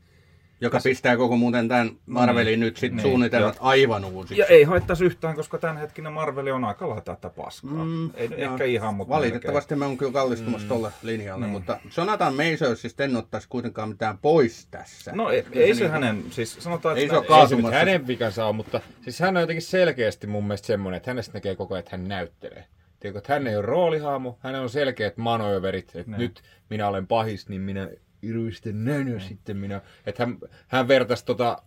Joka 0.61 0.79
pistää 0.83 1.17
koko 1.17 1.37
muuten 1.37 1.67
tämän 1.67 1.91
Marvelin 2.05 2.59
nyt 2.59 2.77
sitten 2.77 2.97
Niin, 2.97 3.03
suunnitelmat 3.03 3.57
aivan 3.59 4.05
uusiksi. 4.05 4.41
Ja 4.41 4.45
ei 4.45 4.63
haittaisi 4.63 5.05
yhtään, 5.05 5.35
koska 5.35 5.57
tämänhetkinen 5.57 6.13
Marveli 6.13 6.51
on 6.51 6.63
aika 6.63 6.87
lailla 6.87 7.01
tätä 7.01 7.29
paskaa. 7.29 7.85
Mm, 7.85 8.09
ei 8.15 8.29
Joo. 8.37 8.51
ehkä 8.51 8.63
ihan, 8.63 8.95
mutta 8.95 9.15
Valitettavasti 9.15 9.75
mä 9.75 9.85
oon 9.85 9.97
kyllä 9.97 10.11
kallistumassa 10.11 10.65
mm. 10.65 10.69
tolle 10.69 10.91
linjalle, 11.01 11.47
mutta 11.47 11.79
Jonathan 11.97 12.35
Macersista 12.35 13.03
en 13.03 13.15
ottaisi 13.15 13.47
kuitenkaan 13.49 13.89
mitään 13.89 14.17
pois 14.17 14.67
tässä. 14.71 15.11
melkein. 15.11 15.45
No 15.53 15.55
ei, 15.59 15.63
ei 15.63 15.75
se 15.75 15.79
niinku- 15.79 15.93
hänen, 15.93 16.23
siis 16.29 16.57
sanotaan, 16.59 16.97
Ei 16.97 17.03
että 17.05 17.21
se 17.27 17.33
Ei 17.41 17.47
se 17.47 17.55
nyt 17.55 17.71
hänen 17.71 18.07
vikansa 18.07 18.45
on, 18.45 18.55
mutta 18.55 18.81
siis 19.01 19.19
hän 19.19 19.37
on 19.37 19.41
jotenkin 19.41 19.61
selkeästi 19.61 20.27
mun 20.27 20.43
mielestä 20.43 20.67
semmoinen, 20.67 20.97
että 20.97 21.09
hänestä 21.09 21.33
näkee 21.33 21.55
koko 21.55 21.73
ajan, 21.73 21.79
että 21.79 21.97
hän 21.97 22.07
näyttelee. 22.07 22.65
Tiedätkö, 23.03 23.17
että 23.17 23.33
hän 23.33 23.47
ei 23.47 23.55
ole 23.55 23.65
roolihaamu, 23.65 24.33
hänellä 24.39 24.63
on 24.63 24.69
selkeät 24.69 25.17
manööverit, 25.17 25.91
että 25.95 26.11
Niin. 26.11 26.19
nyt 26.19 26.41
minä 26.69 26.87
olen 26.87 27.07
pahis, 27.07 27.49
niin 27.49 27.61
minä 27.61 27.89
iruisten 28.21 28.85
näin 28.85 29.07
ja 29.07 29.19
sitten 29.19 29.57
minä... 29.57 29.81
Että 30.05 30.25
hän, 30.25 30.37
hän 30.67 30.87
vertaisi 30.87 31.25
tota 31.25 31.57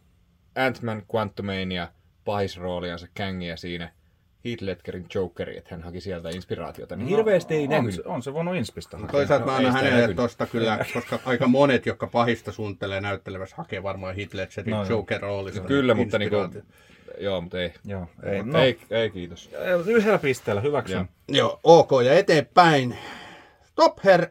Ant-Man 0.55 1.03
Quantumania 1.15 1.89
pahisrooliansa 2.25 3.07
Kangia 3.17 3.57
siinä 3.57 3.93
Heath 4.45 4.63
Ledgerin 4.63 5.07
Jokeriin, 5.15 5.59
että 5.59 5.75
hän 5.75 5.83
haki 5.85 6.01
sieltä 6.01 6.29
inspiraatiota. 6.29 6.97
Niin 6.97 7.09
hirveästi 7.09 7.55
ei 7.55 7.65
on, 7.65 7.71
näkynyt. 7.71 7.95
se, 7.95 8.03
on 8.05 8.23
se 8.23 8.33
voinut 8.35 8.57
inspistä 8.57 8.97
hakea. 8.97 9.13
Toisaalta 9.13 9.45
mä 9.47 9.51
No, 9.53 9.57
annan 9.59 9.73
hänelle 9.73 10.15
tosta 10.15 10.47
kyllä, 10.47 10.79
koska 10.95 11.19
aika 11.25 11.47
monet, 11.49 11.87
jotka 11.87 12.07
pahista 12.07 12.53
suunnittelee 12.53 13.01
näyttelevässä, 13.01 13.57
hakee 13.57 13.83
varmaan 13.83 14.15
Hitler 14.15 14.47
Ledgerin 14.47 14.71
No 14.71 14.77
no, 14.77 14.89
joo. 14.89 14.99
Joker-roolissa. 15.01 15.61
Kyllä, 15.67 15.95
mutta 15.95 16.19
niinku. 16.19 16.37
Joo, 17.19 17.41
mutta 17.41 17.61
ei. 17.61 17.75
Joo, 17.85 18.07
ei, 18.23 18.43
no, 18.43 18.59
ei, 18.59 18.79
ei, 18.91 19.11
kiitos. 19.11 19.51
yhdellä 19.87 20.19
pisteellä, 20.19 20.61
hyväksyn. 20.61 20.97
Joo. 20.97 21.07
Joo, 21.29 21.61
ok, 21.65 21.91
ja 22.05 22.15
eteenpäin. 22.15 22.99
Top 23.75 23.99
Hair 24.05 24.27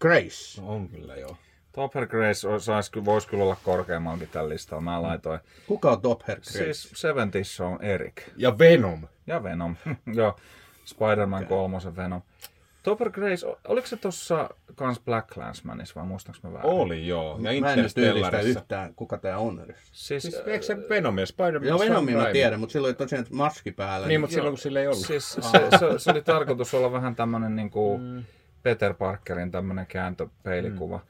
Grace. 0.00 0.60
No, 0.60 0.68
on 0.68 0.88
kyllä 0.88 1.16
joo. 1.16 1.36
Topher 1.72 2.06
Grace 2.06 2.48
sais, 2.58 2.92
voisi 3.04 3.28
kyllä 3.28 3.44
olla 3.44 3.56
korkeammallakin 3.64 4.28
tällä 4.28 4.48
listalla. 4.48 4.80
Mä 4.80 5.02
laitoin. 5.02 5.40
Kuka 5.66 5.90
on 5.90 6.00
Top 6.00 6.22
Hair 6.26 6.40
Grace? 6.40 6.58
Siis 6.64 6.90
Seventies 6.94 7.60
on 7.60 7.84
Erik. 7.84 8.22
Ja 8.36 8.58
Venom. 8.58 9.06
Ja 9.26 9.42
Venom. 9.42 9.76
Joo, 10.14 10.36
Spider-Man 10.84 11.46
kolmosen 11.46 11.96
Venom. 11.96 12.22
Topher 12.82 13.10
Grace, 13.10 13.46
oliko 13.68 13.86
se 13.86 13.96
tossa 13.96 14.50
kans 14.74 15.00
Black 15.00 15.28
Clansmanissa 15.28 15.94
vai 15.94 16.06
muistaaks 16.08 16.42
mä 16.42 16.52
väärin? 16.52 16.70
Oli 16.70 17.06
joo. 17.06 17.36
Ja 17.36 17.42
Mä 17.42 17.50
en 17.50 17.62
nyt 17.62 17.66
Interstellarissa. 17.68 18.60
yhtään, 18.60 18.94
kuka 18.94 19.18
tää 19.18 19.38
on 19.38 19.60
edes. 19.60 19.76
Siis, 19.92 20.22
Siis, 20.22 20.34
eikö 20.46 20.64
se 20.64 20.76
Venom 20.88 21.18
ja 21.18 21.26
Spider-Man? 21.26 21.68
Joo, 21.68 21.78
Venomin 21.78 22.16
mä 22.16 22.32
tiedän, 22.32 22.60
mutta 22.60 22.72
silloin 22.72 22.90
oli 22.90 22.96
tosiaan 22.96 23.26
maski 23.30 23.72
päällä. 23.72 24.06
Niin, 24.06 24.20
mutta 24.20 24.34
silloin 24.34 24.52
kun 24.52 24.58
sillä 24.58 24.80
ei 24.80 24.86
ollut. 24.86 25.06
Siis 25.06 25.32
se, 25.32 25.40
se, 25.78 25.98
se, 25.98 26.10
oli 26.10 26.22
tarkoitus 26.22 26.74
olla 26.74 26.92
vähän 26.92 27.16
tämmönen 27.16 27.56
niinku 27.56 27.98
mm. 27.98 28.24
Peter 28.62 28.94
Parkerin 28.94 29.50
tämmönen 29.50 29.86
kääntöpeilikuva. 29.86 30.96
Mm. 30.96 31.02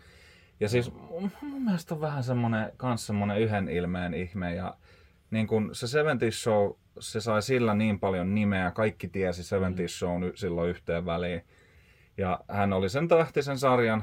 Ja 0.61 0.69
siis 0.69 0.93
mun, 0.95 1.31
mun 1.43 1.63
mielestä 1.63 1.95
on 1.95 2.01
vähän 2.01 2.23
semmonen, 2.23 2.73
kans 2.77 3.07
semmonen 3.07 3.39
yhden 3.39 3.69
ilmeen 3.69 4.15
ihme 4.15 4.55
ja 4.55 4.75
niin 5.31 5.47
kun 5.47 5.71
se 5.73 5.87
70 5.87 6.37
Show, 6.37 6.71
se 7.01 7.21
sai 7.21 7.43
sillä 7.43 7.75
niin 7.75 8.01
paljon 8.01 8.35
nimeä, 8.35 8.71
kaikki 8.71 9.09
tiesi 9.09 9.45
70 9.45 9.93
Shown 9.93 10.25
y- 10.25 10.33
silloin 10.35 10.71
yhteen 10.71 11.07
väliin. 11.07 11.45
Ja 12.17 12.41
hän 12.49 12.73
oli 12.73 12.89
sen 12.89 13.09
tähtisen 13.09 13.59
sarjan 13.59 14.03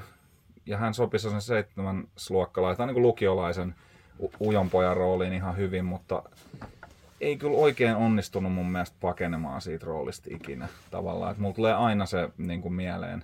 ja 0.66 0.78
hän 0.78 0.93
sopi 0.93 1.20
sen 1.20 1.41
seitsemän 1.41 2.08
luokkalaisen, 2.30 2.88
niin 2.88 2.93
kuin 2.93 3.03
lukiolaisen 3.03 3.76
u- 4.20 4.32
ujon 4.39 4.70
pojan 4.70 4.97
rooliin 4.97 5.34
ihan 5.34 5.58
hyvin, 5.58 5.86
mutta 5.86 6.24
ei 7.22 7.38
kyllä 7.38 7.58
oikein 7.58 7.95
onnistunut 7.95 8.53
mun 8.53 8.72
mielestä 8.72 8.97
pakenemaan 9.01 9.62
siitä 9.62 9.86
roolista 9.86 10.30
ikinä 10.32 10.68
tavallaan. 10.91 11.32
Että 11.32 11.41
mulla 11.41 11.55
tulee 11.55 11.74
aina 11.74 12.05
se 12.05 12.30
niin 12.38 12.62
kuin 12.62 12.74
mieleen, 12.74 13.24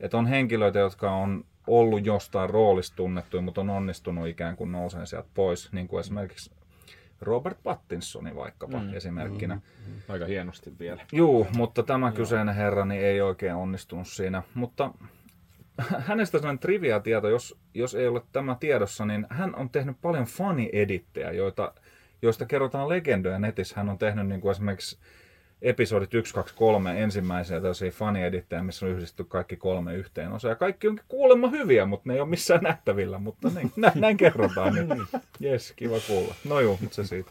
että 0.00 0.18
on 0.18 0.26
henkilöitä, 0.26 0.78
jotka 0.78 1.10
on 1.10 1.44
ollut 1.66 2.06
jostain 2.06 2.50
roolista 2.50 2.96
tunnettuja, 2.96 3.42
mutta 3.42 3.60
on 3.60 3.70
onnistunut 3.70 4.28
ikään 4.28 4.56
kuin 4.56 4.72
nousee 4.72 5.06
sieltä 5.06 5.28
pois, 5.34 5.72
niin 5.72 5.88
kuin 5.88 6.00
esimerkiksi 6.00 6.50
Robert 7.20 7.58
Pattinsoni 7.62 8.36
vaikkapa 8.36 8.78
mm, 8.78 8.94
esimerkkinä. 8.94 9.54
Mm. 9.54 9.92
Aika 10.08 10.26
hienosti 10.26 10.72
vielä. 10.78 11.06
Juu, 11.12 11.46
mutta 11.56 11.82
tämä 11.82 12.12
kyseinen 12.12 12.54
herra 12.54 12.84
niin 12.84 13.02
ei 13.02 13.20
oikein 13.20 13.54
onnistunut 13.54 14.08
siinä. 14.08 14.42
Mutta 14.54 14.90
hänestä 16.06 16.38
sellainen 16.38 16.58
trivia-tieto, 16.58 17.28
jos, 17.28 17.58
jos 17.74 17.94
ei 17.94 18.08
ole 18.08 18.22
tämä 18.32 18.56
tiedossa, 18.60 19.04
niin 19.04 19.26
hän 19.30 19.54
on 19.54 19.70
tehnyt 19.70 19.96
paljon 20.02 20.24
fani-edittejä, 20.24 21.30
joita, 21.30 21.74
joista 22.22 22.46
kerrotaan 22.46 22.88
legendoja 22.88 23.38
netissä. 23.38 23.74
Hän 23.76 23.88
on 23.88 23.98
tehnyt 23.98 24.26
niin 24.26 24.40
kuin 24.40 24.50
esimerkiksi 24.50 24.98
episodit 25.62 26.14
1, 26.14 26.34
2, 26.34 26.54
3 26.54 27.02
ensimmäisiä 27.02 27.60
tällaisia 27.60 27.90
fani-edittejä, 27.90 28.62
missä 28.62 28.86
on 28.86 28.92
yhdistetty 28.92 29.24
kaikki 29.24 29.56
kolme 29.56 29.94
yhteen 29.94 30.32
osaa. 30.32 30.50
Ja 30.50 30.56
kaikki 30.56 30.88
onkin 30.88 31.04
kuulemma 31.08 31.48
hyviä, 31.48 31.86
mutta 31.86 32.08
ne 32.08 32.14
ei 32.14 32.20
ole 32.20 32.28
missään 32.28 32.62
nähtävillä, 32.62 33.18
mutta 33.18 33.50
niin, 33.54 33.72
näin, 33.76 34.00
näin 34.00 34.16
kerrotaan. 34.16 34.74
Niin. 34.74 35.22
Jes, 35.40 35.72
kiva 35.76 35.96
kuulla. 36.06 36.34
No 36.48 36.60
juu, 36.60 36.78
mutta 36.80 36.96
se 36.96 37.04
siitä. 37.04 37.30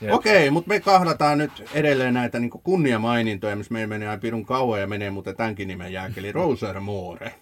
Jep. 0.00 0.12
Okei, 0.12 0.50
mutta 0.50 0.68
me 0.68 0.80
kahdataan 0.80 1.38
nyt 1.38 1.52
edelleen 1.74 2.14
näitä 2.14 2.38
niin 2.38 2.50
kunniamainintoja, 2.50 3.56
missä 3.56 3.72
meillä 3.72 3.88
menee 3.88 4.08
aina 4.08 4.20
pirun 4.20 4.46
kauan 4.46 4.80
ja 4.80 4.86
menee 4.86 5.10
muuten 5.10 5.36
tämänkin 5.36 5.68
nimen 5.68 5.92
jälkeen, 5.92 6.24
eli 6.24 6.32
Roser 6.32 6.80
Moore. 6.80 7.34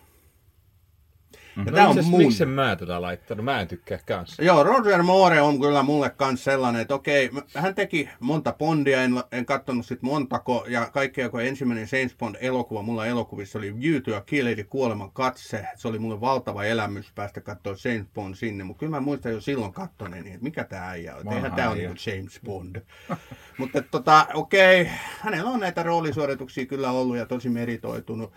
Ja 1.67 1.73
No 1.73 1.91
on 1.91 2.05
mun. 2.05 2.21
Miksi 2.21 2.47
mä 2.47 2.77
tätä 2.77 3.03
laittanut? 3.03 3.45
Mä 3.45 3.61
en 3.61 3.69
tykkää 3.69 3.99
kanssa. 4.07 4.43
Joo, 4.43 4.63
Roger 4.63 5.03
Moore 5.03 5.41
on 5.41 5.61
kyllä 5.61 5.83
mulle 5.83 6.11
kans 6.11 6.45
sellainen, 6.45 6.83
että 6.83 6.95
okei, 6.95 7.31
hän 7.55 7.75
teki 7.75 8.09
monta 8.21 8.53
Bondia, 8.53 9.03
en, 9.03 9.23
en 9.33 9.47
katsonut 9.47 9.87
sit 9.87 10.03
montako, 10.03 10.65
ja 10.69 10.91
kaikkea 10.93 11.29
kun 11.29 11.43
ensimmäinen 11.43 11.89
James 11.93 12.17
Bond-elokuva, 12.17 12.83
mulla 12.83 13.07
elokuvissa 13.07 13.59
oli 13.59 13.81
View 13.81 14.03
to 14.03 14.17
a 14.17 14.21
Kill, 14.21 14.47
eli 14.47 14.65
Kuoleman 14.65 15.11
katse, 15.13 15.67
se 15.77 15.89
oli 15.89 15.99
mulle 15.99 16.21
valtava 16.21 16.65
elämys 16.65 17.13
päästä 17.15 17.41
katsoa 17.41 17.75
James 17.85 18.07
Bond 18.15 18.35
sinne, 18.35 18.65
mutta 18.65 18.81
kyllä 18.81 18.91
mä 18.91 19.01
muistan 19.01 19.33
jo 19.33 19.41
silloin 19.41 19.73
kattoneeni, 19.73 20.29
että 20.31 20.45
mikä 20.45 20.65
tämä 20.65 20.89
äijä 20.89 21.15
on, 21.15 21.21
että 21.21 21.35
eihän 21.35 21.53
tämä 21.53 21.69
ole 21.71 21.79
äijä. 21.79 21.89
niinku 21.89 22.11
James 22.11 22.41
Bond. 22.45 22.77
mutta 23.59 23.83
tota, 23.83 24.27
okei, 24.35 24.91
hänellä 25.21 25.51
on 25.51 25.61
näitä 25.61 25.83
roolisuorituksia 25.83 26.67
kyllä 26.67 26.91
ollut 26.91 27.17
ja 27.17 27.27
tosi 27.27 27.49
meritoitunut 27.49 28.33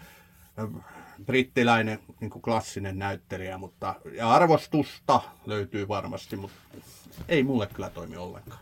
brittiläinen 1.26 2.00
niin 2.20 2.30
kuin 2.32 2.42
klassinen 2.42 3.00
näyttelijä, 3.00 3.58
mutta 3.58 3.96
ja 4.14 4.32
arvostusta 4.32 5.22
löytyy 5.46 5.88
varmasti, 5.88 6.36
mutta 6.36 6.58
ei 7.30 7.44
mulle 7.44 7.68
kyllä 7.68 7.90
toimi 7.90 8.18
ollenkaan. 8.18 8.60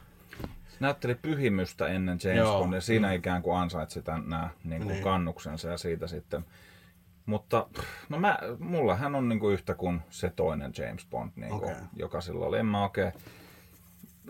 näytteli 0.79 1.15
pyhimystä 1.15 1.87
ennen 1.87 2.19
James 2.23 2.37
Joo. 2.37 2.59
Bondia. 2.59 2.81
Siinä 2.81 3.13
ikään 3.13 3.41
kuin 3.41 3.57
ansaitsi 3.57 4.01
tämän, 4.01 4.29
nämä 4.29 4.49
niin 4.63 4.81
kuin 4.83 4.93
Niin. 4.93 5.03
kannuksensa 5.03 5.67
ja 5.69 5.77
siitä 5.77 6.07
sitten. 6.07 6.45
Mutta 7.25 7.67
no 8.09 8.19
mä, 8.19 8.39
mulla 8.59 8.95
hän 8.95 9.15
on 9.15 9.29
niin 9.29 9.39
kuin 9.39 9.53
yhtä 9.53 9.73
kuin 9.73 10.01
se 10.09 10.29
toinen 10.29 10.73
James 10.77 11.07
Bond, 11.09 11.31
niin 11.35 11.49
kuin, 11.49 11.63
Okei. 11.63 11.75
joka 11.95 12.21
silloin 12.21 12.47
oli. 12.47 12.57
En 12.59 12.65
mä 12.65 12.83
oikein, 12.83 13.13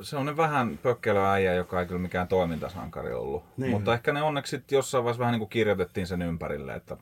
se 0.01 0.17
on 0.17 0.37
vähän 0.37 0.79
pökkelö 0.83 1.29
äijä, 1.31 1.53
joka 1.53 1.79
ei 1.79 1.85
kyllä 1.85 2.01
mikään 2.01 2.27
toimintasankari 2.27 3.13
ollut. 3.13 3.43
Niin. 3.57 3.71
Mutta 3.71 3.93
ehkä 3.93 4.13
ne 4.13 4.21
onneksi 4.21 4.63
jossain 4.71 5.03
vaiheessa 5.03 5.19
vähän 5.19 5.31
niin 5.31 5.39
kuin 5.39 5.49
kirjoitettiin 5.49 6.07
sen 6.07 6.21
ympärille, 6.21 6.75
että 6.75 6.97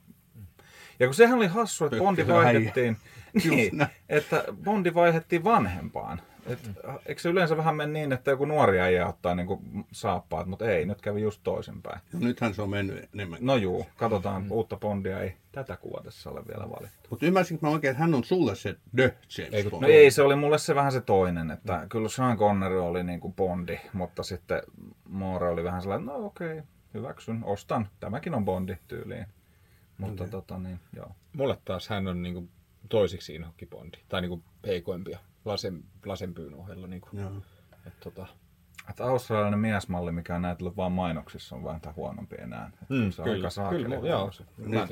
ja 1.00 1.08
kun 1.08 1.14
sehän 1.14 1.38
oli 1.38 1.48
hassu, 1.48 1.86
että 1.86 1.98
Bondi 1.98 2.28
vaihdettiin, 2.28 2.98
niin, 3.50 3.78
näin. 3.78 3.92
että 4.10 4.44
Bondi 4.64 4.94
vaihdettiin 4.94 5.44
vanhempaan. 5.44 6.22
Et, 6.48 6.72
eikö 7.06 7.22
se 7.22 7.30
yleensä 7.30 7.58
vähän 7.58 7.76
mene 7.76 7.94
niin, 7.94 8.12
että 8.12 8.32
joku 8.32 8.46
nuori 8.46 8.80
äijä 8.80 9.08
ottaa 9.08 9.36
niinku 9.36 9.62
saappaat, 9.92 10.48
mutta 10.48 10.72
ei, 10.72 10.86
nyt 10.86 11.02
kävi 11.02 11.22
just 11.22 11.42
toisinpäin. 11.44 12.00
No, 12.14 12.20
nythän 12.20 12.54
se 12.54 12.62
on 12.62 12.70
mennyt 12.70 13.10
enemmän. 13.14 13.40
No 13.42 13.56
juu, 13.56 13.86
katsotaan, 13.98 14.44
mm. 14.44 14.52
uutta 14.52 14.78
Bondia 14.78 15.20
ei 15.20 15.34
tätä 15.52 15.78
kuvatessa 15.78 16.30
ole 16.30 16.42
vielä 16.48 16.70
valittu. 16.70 17.08
Mutta 17.10 17.26
ymmärsinkö 17.26 17.66
mä 17.66 17.72
oikein, 17.72 17.92
että 17.92 18.02
hän 18.02 18.14
on 18.14 18.24
sulle 18.24 18.56
se 18.56 18.76
The 18.96 19.16
James 19.38 19.54
Ei, 19.54 19.64
Bond? 19.64 19.82
No 19.82 19.88
ei, 19.88 20.12
se 20.12 20.22
oli 20.22 20.36
mulle 20.36 20.58
se 20.58 20.76
vähän 20.76 20.92
se 20.92 21.02
toinen, 21.02 21.52
että 21.52 21.78
mm. 21.78 21.90
kyllä 21.90 22.10
Sean 22.10 22.38
Connery 22.38 22.86
oli 22.86 23.04
niinku 23.04 23.34
Bondi, 23.34 23.80
mutta 23.94 24.24
sitten 24.24 24.62
Moore 25.10 25.50
oli 25.50 25.64
vähän 25.64 25.82
sellainen, 25.82 26.06
no 26.06 26.26
okei, 26.26 26.62
hyväksyn, 26.94 27.44
ostan, 27.44 27.88
tämäkin 28.00 28.34
on 28.34 28.46
Bondi 28.46 28.76
tyyliin. 28.88 29.26
Mutta 29.98 30.24
okay. 30.24 30.32
tota 30.32 30.60
niin, 30.60 30.80
joo. 30.96 31.16
Mulle 31.34 31.58
taas 31.66 31.90
hän 31.90 32.08
on 32.08 32.22
niinku 32.22 32.50
toisiksi 32.90 33.36
inhokki 33.36 33.66
Bondi. 33.66 33.98
Tai 34.10 34.22
niinku 34.22 34.44
heikoimpia. 34.66 35.20
Lasen, 35.46 35.84
lasenpyyn 36.06 36.54
ohella. 36.54 36.88
Niinku. 36.88 37.10
Joo. 37.14 37.32
Et 37.88 38.00
tota, 38.00 38.28
Että 38.90 39.06
australialainen 39.06 39.60
miesmalli, 39.60 40.12
mikä 40.12 40.36
on 40.36 40.42
näytellyt 40.42 40.78
vain 40.78 40.92
mainoksissa, 40.92 41.56
on 41.56 41.64
vähän 41.64 41.82
huonompi 41.96 42.36
enää. 42.40 42.72
Mm, 42.90 43.12
se 43.12 43.22
on 43.22 43.24
kyllä, 43.24 43.38
aika 43.38 43.50
saakeli 43.50 43.84
kyllä, 43.84 43.96
joo. 43.96 44.32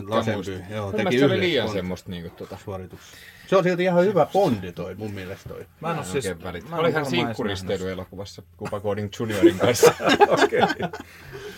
Lasenpyy, 0.07 0.55
muista. 0.57 0.73
joo, 0.73 0.91
teki 0.91 1.19
se 1.19 1.25
oli 1.25 1.39
liian 1.39 1.69
semmoista 1.69 2.11
niinku 2.11 2.35
tota. 2.37 2.57
suorituksia. 2.65 3.19
Se 3.47 3.55
on 3.57 3.63
silti 3.63 3.83
ihan 3.83 4.05
hyvä 4.05 4.27
Bondi 4.33 4.71
toi, 4.71 4.95
mun 4.95 5.11
mielestä 5.11 5.49
toi. 5.49 5.59
Mä 5.59 5.65
en 5.65 5.79
Mä 5.79 5.89
ole 5.89 5.99
en 5.99 6.05
siis... 6.05 6.25
mä 6.69 6.77
Oli 6.77 6.89
edes 6.89 7.09
sinkkuristeily 7.09 7.91
elokuvassa 7.91 8.43
Kupa 8.57 8.79
Coding 8.79 9.09
Juniorin 9.19 9.59
kanssa. 9.59 9.93
Okei. 10.43 10.61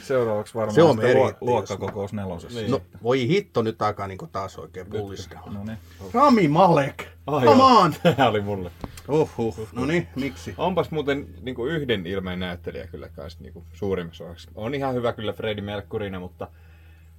Seuraavaksi 0.04 0.54
varmaan 0.54 0.76
Se 0.76 0.84
on 0.84 1.02
eri, 1.02 1.20
luokkakokous 1.42 2.14
nelosessa. 2.14 2.60
Niin. 2.60 2.72
No 2.72 2.82
voi 3.04 3.28
hitto, 3.28 3.62
nyt 3.62 3.82
alkaa 3.82 4.08
niinku 4.08 4.28
taas 4.28 4.58
oikein 4.58 4.88
pullistella. 4.88 5.52
No 5.52 5.64
niin. 5.64 5.78
Rami 6.14 6.48
Malek! 6.48 7.17
Ai 7.28 7.46
Come 7.46 7.58
joo. 7.58 7.80
on! 7.80 7.94
Tämä 8.16 8.30
oli 8.30 8.42
mulle. 8.42 8.72
Uhuh. 9.08 9.70
No 9.74 9.86
niin, 9.86 10.08
miksi? 10.16 10.54
Onpas 10.58 10.92
muuten 10.92 11.28
niinku 11.42 11.66
yhden 11.66 12.08
ilmeen 12.08 12.40
näyttelijä 12.40 12.88
kyllä 12.88 13.10
kai 13.10 13.28
niinku 13.40 13.66
suurimmassa 13.74 14.24
osaksi. 14.24 14.48
On 14.56 14.76
ihan 14.76 14.96
hyvä 14.96 15.14
kyllä 15.14 15.34
Freddie 15.34 15.64
Mercurina, 15.64 16.20
mutta 16.20 16.48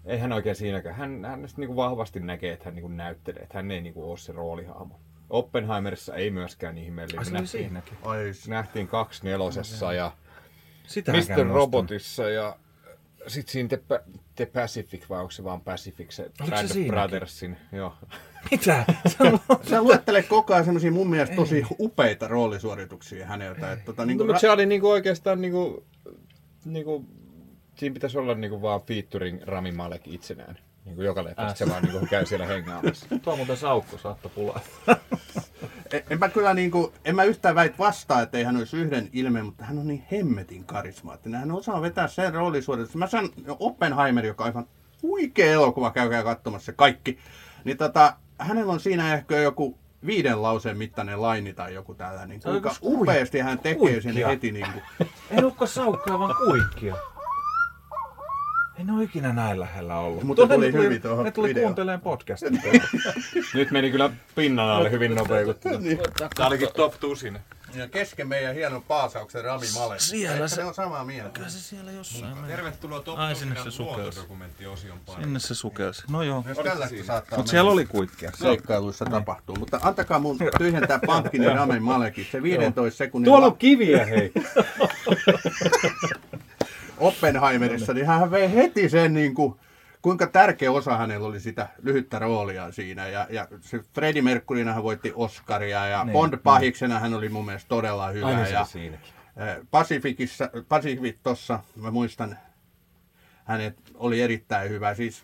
ei 0.05 0.19
hän 0.19 0.33
oikein 0.33 0.57
siinäkään. 0.57 0.95
Hän, 0.95 1.25
hän 1.25 1.49
sitten 1.49 1.63
niinku 1.63 1.77
vahvasti 1.77 2.21
näkee, 2.21 2.53
että 2.53 2.65
hän 2.65 2.75
niinku 2.75 2.89
näyttelee, 2.89 3.43
että 3.43 3.59
hän 3.59 3.71
ei 3.71 3.81
niinku 3.81 4.11
ole 4.11 4.19
se 4.19 4.33
roolihahmo. 4.33 5.01
Oppenheimerissa 5.31 6.15
ei 6.15 6.31
myöskään 6.31 6.79
ihmeellinen. 6.79 7.19
Ai 7.19 7.25
se 7.25 7.33
nähtiin. 7.33 7.79
Ai, 8.03 8.33
nähtiin 8.49 8.89
kaksi 8.89 9.25
nelosessa 9.25 9.93
ja 9.93 10.13
Sitä 10.87 11.13
Mr. 11.13 11.47
Robotissa 11.47 12.31
ja 12.31 12.57
sitten 13.27 13.53
siinä 13.53 13.69
The, 13.69 13.81
The 14.35 14.47
Pacific, 14.47 15.09
vai 15.09 15.21
onko 15.21 15.31
se 15.31 15.45
vaan 15.45 15.61
Pacific, 15.61 16.11
se 16.11 16.23
se 16.23 16.51
Band 16.51 16.69
siinäkin? 16.69 16.93
Brothersin. 16.93 17.57
Joo. 17.73 17.95
Mitä? 18.51 18.85
Sä 19.71 19.83
luettelet 19.83 20.27
koko 20.29 20.53
ajan 20.55 20.65
semmoisia 20.65 20.93
mun 20.93 21.11
mielestä 21.11 21.37
tosi 21.37 21.67
upeita 21.81 22.29
roolisuorituksia 22.29 23.27
häneltä. 23.27 23.73
Että, 23.73 23.85
tota, 23.85 24.07
niin 24.07 24.19
No, 24.19 24.19
kuin, 24.19 24.27
mutta 24.27 24.41
se 24.41 24.51
oli 24.51 24.67
niinku 24.67 24.89
oikeastaan 24.91 25.41
niinku, 25.41 25.85
niinku, 26.65 27.05
siinä 27.77 27.95
pitäisi 27.95 28.19
olla 28.19 28.35
niinku 28.35 28.63
vaan 28.63 28.81
featuring 28.83 29.43
Rami 29.43 29.73
Malek 29.73 30.09
itsenään. 30.09 30.59
Niinku 30.85 31.03
joka 31.03 31.25
leffasta 31.25 31.55
se 31.59 31.71
vaan 31.71 31.83
niinku 31.83 32.07
käy 32.11 32.27
siellä 32.27 32.47
hengaamassa. 32.47 33.07
Tuo 33.23 33.33
on 33.33 33.39
muuten 33.39 33.57
saukko 33.57 33.99
saattaa 33.99 34.31
pulaa. 34.35 34.61
En- 35.93 36.03
Enpä 36.11 36.29
kyllä 36.29 36.55
niinku, 36.55 36.93
en 37.05 37.15
mä 37.17 37.25
yhtään 37.25 37.55
väit 37.55 37.79
vastaa, 37.79 38.23
että 38.23 38.39
ei 38.39 38.45
hän 38.45 38.57
olisi 38.57 38.77
yhden 38.77 39.09
ilmeen, 39.13 39.45
mutta 39.45 39.65
hän 39.65 39.79
on 39.79 39.87
niin 39.87 40.05
hemmetin 40.13 40.65
karismaattinen. 40.65 41.41
Hän 41.41 41.53
osaa 41.53 41.83
vetää 41.83 42.09
sen 42.09 42.35
roolisuorituksen. 42.35 42.99
Mä 42.99 43.07
sanon 43.07 43.31
Oppenheimer, 43.59 44.27
joka 44.27 44.45
on 44.45 44.49
aivan 44.49 44.67
huikea 45.03 45.53
elokuva, 45.53 45.91
käykää 45.91 46.23
katsomassa 46.23 46.67
se 46.67 46.73
kaikki. 46.73 47.19
Niin 47.65 47.77
tota, 47.77 48.17
hänellä 48.39 48.73
on 48.73 48.81
siinä 48.81 49.15
ehkä 49.15 49.37
joku 49.37 49.79
viiden 50.07 50.43
lauseen 50.43 50.79
mittainen 50.79 51.23
laini 51.23 51.53
tai 51.53 51.75
joku 51.75 51.95
tällainen. 51.95 52.41
on 52.45 52.51
Kuinka 52.53 52.75
upeasti 52.83 53.39
hän 53.39 53.59
tekee 53.59 53.79
kuikkia. 53.79 54.03
sen 54.03 54.27
heti 54.27 54.53
niinku. 54.53 54.81
Ei 55.31 55.45
olekaan 55.45 55.69
saukkaa, 55.69 56.19
vaan 56.19 56.35
kuikkia. 56.37 56.97
En 58.79 58.91
ole 58.91 59.05
ikinä 59.05 59.33
näin 59.33 59.61
lähellä 59.61 59.97
ollut. 59.99 60.23
Mutta 60.23 60.47
tuli 60.47 60.67
ne 60.67 60.73
tuli, 60.73 60.85
hyvin 60.85 61.03
tuohon 61.03 61.25
Ne 61.25 61.31
tuli 61.31 61.55
kuuntelemaan 61.55 62.01
podcastia. 62.01 62.51
Nyt 63.55 63.71
meni 63.71 63.91
kyllä 63.91 64.11
pinnan 64.35 64.69
alle 64.69 64.91
hyvin 64.91 65.15
nopeasti. 65.15 65.69
Tää 66.37 66.47
olikin 66.47 66.69
top 66.77 66.95
tusin. 67.01 67.39
Ja 67.79 67.89
kesken 67.89 68.29
meidän 68.29 68.55
hienon 68.55 68.83
paasauksen 68.83 69.45
Rami 69.45 69.67
Malek. 69.75 70.01
Siellä 70.01 70.35
Ehkä 70.37 70.49
se- 70.49 70.61
ne 70.61 70.65
on 70.69 70.75
samaa 70.75 71.05
mieltä. 71.05 71.31
Kyllä 71.31 71.49
se 71.49 71.61
siellä 71.61 71.93
jossain 71.93 72.35
menee. 72.39 72.57
Tervetuloa 72.57 73.01
top 73.01 73.19
Ai, 73.19 73.35
sinne 73.35 73.55
se 73.65 73.71
sukelsi. 73.71 74.01
luontodokumenttiosion 74.01 74.99
pariin. 75.07 75.25
Sinne 75.25 75.41
se 75.41 75.55
sukelsi. 75.55 76.03
No 76.11 76.23
joo. 76.23 76.43
Myös 76.43 76.59
tällaista 76.59 77.05
saattaa 77.05 77.39
Mutta 77.39 77.51
siellä 77.51 77.71
oli 77.71 77.87
kuikkia. 77.87 78.31
seikkailuissa 78.39 79.05
tapahtuu. 79.05 79.57
Mutta 79.57 79.81
antakaa 79.83 80.19
mun 80.19 80.39
tyhjentää 80.59 81.01
pankkini 81.07 81.47
Ramen 81.47 81.83
Malekin. 81.83 82.27
Se 82.33 82.43
15 82.43 82.99
sekunnin 82.99 83.25
Tuolla 83.25 83.47
la- 83.47 83.53
on 83.53 83.59
kiviä 83.59 84.07
hei! 84.07 84.33
Oppenheimerissa, 86.99 87.95
niin 87.95 88.07
hän 88.07 88.31
vei 88.31 88.55
heti 88.55 88.89
sen, 88.89 89.15
niin 89.15 89.35
kuin, 89.35 89.55
kuinka 90.09 90.27
tärkeä 90.27 90.73
osa 90.73 90.97
hänellä 90.97 91.29
oli 91.29 91.41
sitä 91.41 91.69
lyhyttä 91.83 92.19
roolia 92.19 92.73
siinä. 92.73 93.09
Ja, 93.09 93.27
ja 93.31 93.49
se 93.61 93.81
Freddie 93.95 94.23
Mercuryna 94.23 94.73
hän 94.73 94.83
voitti 94.83 95.13
Oscaria 95.15 95.87
ja 95.87 96.05
Niin, 96.05 96.13
Bond 96.13 96.37
pahiksena 96.37 96.99
hän 96.99 97.15
oli 97.15 97.29
mun 97.29 97.45
mielestä 97.47 97.69
todella 97.69 98.09
hyvä. 98.09 98.27
Aina 98.27 98.45
se 98.45 98.53
ja, 98.53 98.65
siinäkin. 98.65 99.13
eh, 99.37 99.67
Pacificissa, 99.71 100.51
Pacific 100.69 101.17
tossa, 101.23 101.61
mä 101.77 101.91
muistan, 101.91 102.39
hänet 103.45 103.77
oli 103.95 104.23
erittäin 104.23 104.71
hyvä, 104.71 104.95
siis 104.95 105.23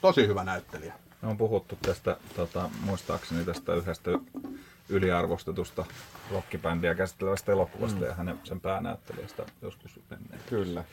tosi 0.00 0.26
hyvä 0.26 0.44
näyttelijä. 0.44 0.94
Me 1.22 1.28
on 1.28 1.36
puhuttu 1.36 1.78
tästä, 1.82 2.16
tota, 2.36 2.70
muistaakseni 2.80 3.44
tästä 3.44 3.74
yhdestä 3.74 4.10
yliarvostetusta 4.88 5.84
rockibändiä 6.32 6.94
käsittelevästä 6.94 7.52
elokuvasta 7.52 8.00
mm. 8.00 8.06
ja 8.06 8.14
hänen 8.14 8.38
sen 8.44 8.60
päänäyttelijästä 8.60 9.46
joskus 9.62 10.00
menneen. 10.10 10.40
Kyllä. 10.48 10.84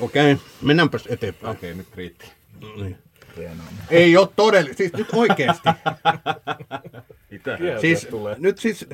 Okei, 0.00 0.32
okay, 0.32 0.46
mennäänpäs 0.62 1.06
eteenpäin. 1.06 1.56
Okei, 1.56 1.74
nyt 1.74 1.94
riitti. 1.94 2.32
Niin. 2.76 2.98
Ei 3.90 4.16
ole 4.16 4.28
todellista, 4.36 4.76
siis 4.76 4.92
nyt 4.92 5.08
oikeasti. 5.12 5.68
Itä. 7.30 7.58
siis, 7.80 8.08
nyt 8.38 8.58
siis 8.58 8.88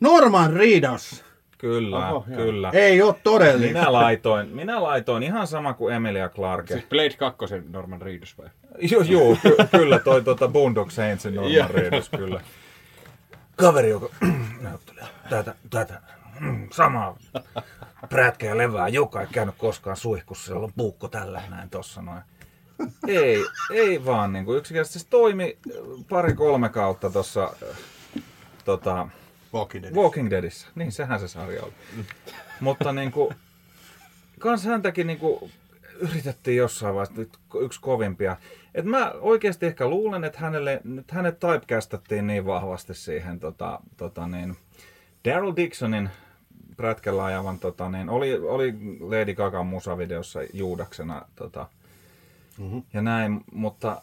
Norman 0.00 0.52
Reedus 0.52 1.24
Kyllä, 1.64 2.08
Oho, 2.08 2.24
joo. 2.28 2.36
kyllä. 2.36 2.70
ei 2.72 3.02
ole 3.02 3.14
todellista. 3.22 3.78
Minä 3.78 3.92
laitoin, 3.92 4.48
minä 4.48 4.82
laitoin 4.82 5.22
ihan 5.22 5.46
sama 5.46 5.74
kuin 5.74 5.94
Emilia 5.94 6.28
Clarke. 6.28 6.74
Siis 6.74 6.86
Blade 6.88 7.14
2 7.18 7.44
Norman 7.70 8.02
Reedus 8.02 8.38
vai? 8.38 8.46
Joo, 8.90 9.02
joo 9.02 9.36
ky- 9.42 9.56
kyllä 9.78 9.98
toi 9.98 10.22
tota 10.22 10.48
Boondock 10.48 10.90
Saintsin. 10.90 11.34
Norman 11.34 11.70
Reedus, 11.70 12.08
kyllä. 12.08 12.40
Kaveri, 13.56 13.90
joka 13.90 14.08
näyttelee 14.60 15.04
tätä, 15.30 15.54
tätä 15.70 16.00
mm, 16.40 16.68
samaa 16.72 17.16
ja 18.42 18.58
levää, 18.58 18.88
joka 18.88 19.20
ei 19.20 19.26
käynyt 19.32 19.54
koskaan 19.58 19.96
suihkussa, 19.96 20.46
siellä 20.46 20.64
on 20.64 20.72
puukko 20.76 21.08
tällä 21.08 21.42
näin 21.48 21.70
tossa 21.70 22.02
noin. 22.02 22.22
Ei, 23.08 23.44
ei 23.72 24.04
vaan 24.04 24.32
niin 24.32 24.44
kuin 24.44 24.58
yksinkertaisesti 24.58 24.98
se 24.98 25.06
toimi 25.08 25.58
pari-kolme 26.08 26.68
kautta 26.68 27.10
tuossa 27.10 27.54
tota, 28.64 29.08
Walking 29.54 29.82
Dead. 29.82 29.94
Walking 29.94 30.30
Deadissä. 30.30 30.66
Niin, 30.74 30.92
sehän 30.92 31.20
se 31.20 31.28
sarja 31.28 31.62
oli. 31.62 31.72
Mutta 32.60 32.92
niin 32.92 33.12
kuin, 33.12 33.34
kans 34.38 34.64
häntäkin 34.64 35.06
niin 35.06 35.18
kuin, 35.18 35.52
yritettiin 35.98 36.56
jossain 36.56 36.94
vaiheessa 36.94 37.20
nyt 37.20 37.38
yksi 37.60 37.80
kovimpia. 37.80 38.36
Et 38.74 38.84
mä 38.84 39.12
oikeasti 39.20 39.66
ehkä 39.66 39.88
luulen, 39.88 40.24
että 40.24 40.38
hänelle, 40.38 40.80
nyt 40.84 41.10
hänet 41.10 41.38
typecastattiin 41.38 42.26
niin 42.26 42.46
vahvasti 42.46 42.94
siihen 42.94 43.40
tota, 43.40 43.80
tota 43.96 44.26
niin, 44.28 44.56
Daryl 45.24 45.52
Dixonin 45.56 46.10
prätkällä 46.76 47.24
ajavan, 47.24 47.58
tota, 47.58 47.88
niin, 47.88 48.08
oli, 48.10 48.38
oli 48.38 48.74
Lady 49.00 49.34
Gagan 49.34 49.66
musavideossa 49.66 50.40
juudaksena 50.52 51.22
tota, 51.36 51.68
mm-hmm. 52.58 52.82
ja 52.92 53.02
näin, 53.02 53.40
mutta 53.52 54.02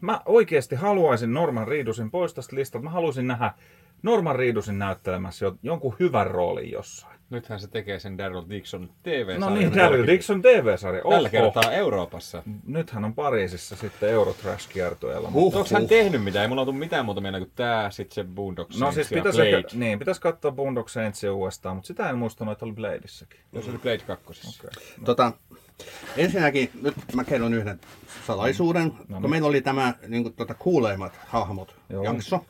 mä 0.00 0.20
oikeasti 0.26 0.76
haluaisin 0.76 1.34
Norman 1.34 1.68
Reedusin 1.68 2.10
pois 2.10 2.34
tästä 2.34 2.56
listalta. 2.56 2.84
Mä 2.84 2.90
haluaisin 2.90 3.26
nähdä 3.26 3.54
Norman 4.02 4.36
Reedusin 4.36 4.78
näyttelemässä 4.78 5.44
jo- 5.44 5.58
jonkun 5.62 5.96
hyvän 6.00 6.26
roolin 6.26 6.70
jossain. 6.70 7.13
Nythän 7.34 7.60
se 7.60 7.68
tekee 7.68 7.98
sen 7.98 8.18
Daryl 8.18 8.42
Dixon 8.50 8.90
TV-sarjan. 9.02 9.40
No 9.40 9.50
niin, 9.50 9.74
Daryl 9.74 10.06
Dixon 10.06 10.42
TV-sarja. 10.42 11.02
Tällä 11.02 11.16
Oho. 11.16 11.28
kertaa 11.30 11.72
Euroopassa. 11.72 12.42
Nythän 12.66 13.04
on 13.04 13.14
Pariisissa 13.14 13.76
sitten 13.76 14.10
Eurotrash-kiertueella. 14.10 15.30
Huh, 15.30 15.56
Onko 15.56 15.68
hän 15.74 15.88
tehnyt 15.88 16.24
mitään? 16.24 16.42
Ei 16.42 16.48
mulla 16.48 16.60
ole 16.60 16.66
tullut 16.66 16.78
mitään 16.78 17.04
muuta 17.04 17.20
mieleen 17.20 17.42
kuin 17.42 17.52
tää, 17.56 17.90
sit 17.90 18.12
se 18.12 18.24
Boondock 18.24 18.70
No 18.70 18.78
Saints 18.78 18.94
siis 18.94 19.10
ja 19.10 19.14
pitäisi, 19.14 19.38
Blade. 19.38 19.56
ehkä, 19.56 19.68
niin, 19.74 19.98
pitäisi 19.98 20.20
katsoa 20.20 20.52
Boondock 20.52 20.88
Saintsia 20.88 21.32
uudestaan, 21.32 21.76
mutta 21.76 21.86
sitä 21.86 22.10
en 22.10 22.18
muistanut, 22.18 22.52
että 22.52 22.64
oli 22.64 22.72
Bladissakin. 22.72 23.40
Jos 23.52 23.68
oli 23.68 23.78
Blade 23.78 23.98
2. 23.98 24.24
Okay. 24.58 24.70
Tota, 25.04 25.32
ensinnäkin, 26.16 26.70
nyt 26.82 26.94
mä 27.14 27.24
kerron 27.24 27.54
yhden 27.54 27.80
salaisuuden. 28.26 28.84
No 28.86 28.94
kun 29.08 29.22
niin. 29.22 29.30
meillä 29.30 29.48
oli 29.48 29.60
tämä 29.60 29.94
niin 30.08 30.22
kuin, 30.22 30.34
tota, 30.34 30.54
kuuleimmat 30.54 31.12
hahmot 31.26 31.76
Joo. 31.88 32.04
jakso, 32.04 32.44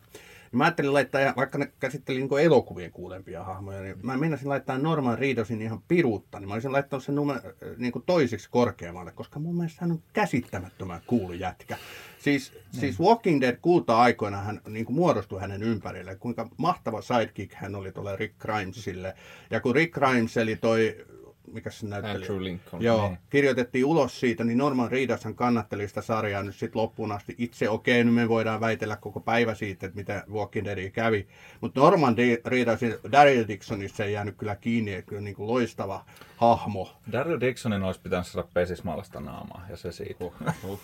niin 0.55 0.59
mä 0.59 0.65
ajattelin 0.65 0.93
laittaa, 0.93 1.21
ja 1.21 1.35
vaikka 1.37 1.59
ne 1.59 1.73
käsitteli 1.81 2.21
niin 2.21 2.39
elokuvien 2.41 2.93
kuulempia 2.93 3.45
hahmoja, 3.45 3.81
niin 3.81 3.97
mä 4.03 4.17
meinasin 4.17 4.49
laittaa 4.49 4.79
Norman 4.79 5.19
Reedusin 5.19 5.63
ihan 5.63 5.83
piruutta, 5.89 6.41
niin 6.41 6.49
mä 6.49 6.55
olisin 6.55 6.73
laittanut 6.73 7.05
sen 7.05 7.15
numer, 7.15 7.41
niin 7.77 7.93
kuin 7.93 8.03
toisiksi 8.07 8.51
korkeammalle, 8.51 9.13
koska 9.13 9.41
mun 9.41 9.57
mielestä 9.57 9.79
hän 9.81 9.93
on 9.93 10.03
käsittämättömän 10.13 11.01
kuulu 11.07 11.33
jätkä. 11.33 11.77
Siis, 12.19 12.53
Niin. 12.53 12.81
siis 12.81 13.01
Walking 13.01 13.41
Dead 13.41 13.57
kulta-aikoina 13.63 14.37
hän 14.37 14.61
niin 14.69 14.85
kuin 14.85 14.97
muodostui 14.97 15.41
hänen 15.41 15.63
ympärille, 15.63 16.17
kuinka 16.17 16.49
mahtava 16.57 17.03
sidekick 17.03 17.55
hän 17.55 17.75
oli 17.75 17.93
tuolle 17.93 18.17
Rick 18.17 18.39
Grimesille. 18.39 19.15
Ja 19.51 19.61
kun 19.61 19.75
Rick 19.75 19.95
Grimes 19.95 20.37
eli 20.37 20.57
toi, 20.57 21.07
mikä 21.53 21.71
se 21.71 21.87
näytteli? 21.87 22.17
Andrew 22.17 22.43
Lincoln. 22.45 22.83
Joo, 22.83 23.09
Niin. 23.09 23.19
kirjoitettiin 23.31 23.85
ulos 23.85 24.21
siitä, 24.21 24.45
niin 24.45 24.59
Norman 24.59 24.91
Reedushan 24.91 25.35
kannatteli 25.35 25.89
sitä 25.89 26.03
sarjaa 26.03 26.43
nyt 26.43 26.55
sitten 26.55 26.83
loppuun 26.83 27.13
asti. 27.13 27.35
Itse 27.39 27.69
okei, 27.69 27.95
okay, 28.01 28.05
nyt 28.05 28.15
me 28.15 28.29
voidaan 28.29 28.61
väitellä 28.61 28.97
koko 28.97 29.21
päivä 29.21 29.55
siitä, 29.55 29.87
että 29.87 29.97
mitä 29.97 30.25
Walking 30.33 30.67
Deadia 30.67 30.91
kävi. 30.91 31.27
Mutta 31.61 31.81
Norman 31.81 32.17
Reedusin 32.47 32.95
Daryl 33.13 33.45
Dixonissa 33.49 34.05
ei 34.05 34.13
jäänyt 34.13 34.37
kyllä 34.37 34.57
kiinni, 34.57 34.95
että 34.95 35.09
kyllä 35.09 35.23
niin 35.23 35.37
kuin 35.37 35.47
loistava 35.47 36.05
hahmo. 36.37 36.97
Daryl 37.13 37.41
Dixonin 37.41 37.83
olisi 37.83 38.01
pitänyt 38.01 38.27
saada 38.27 38.49
pesismallista 38.55 39.21
naamaa, 39.21 39.67
ja 39.71 39.77
se 39.77 39.93
siitä. 39.93 40.25
Huh, 40.63 40.81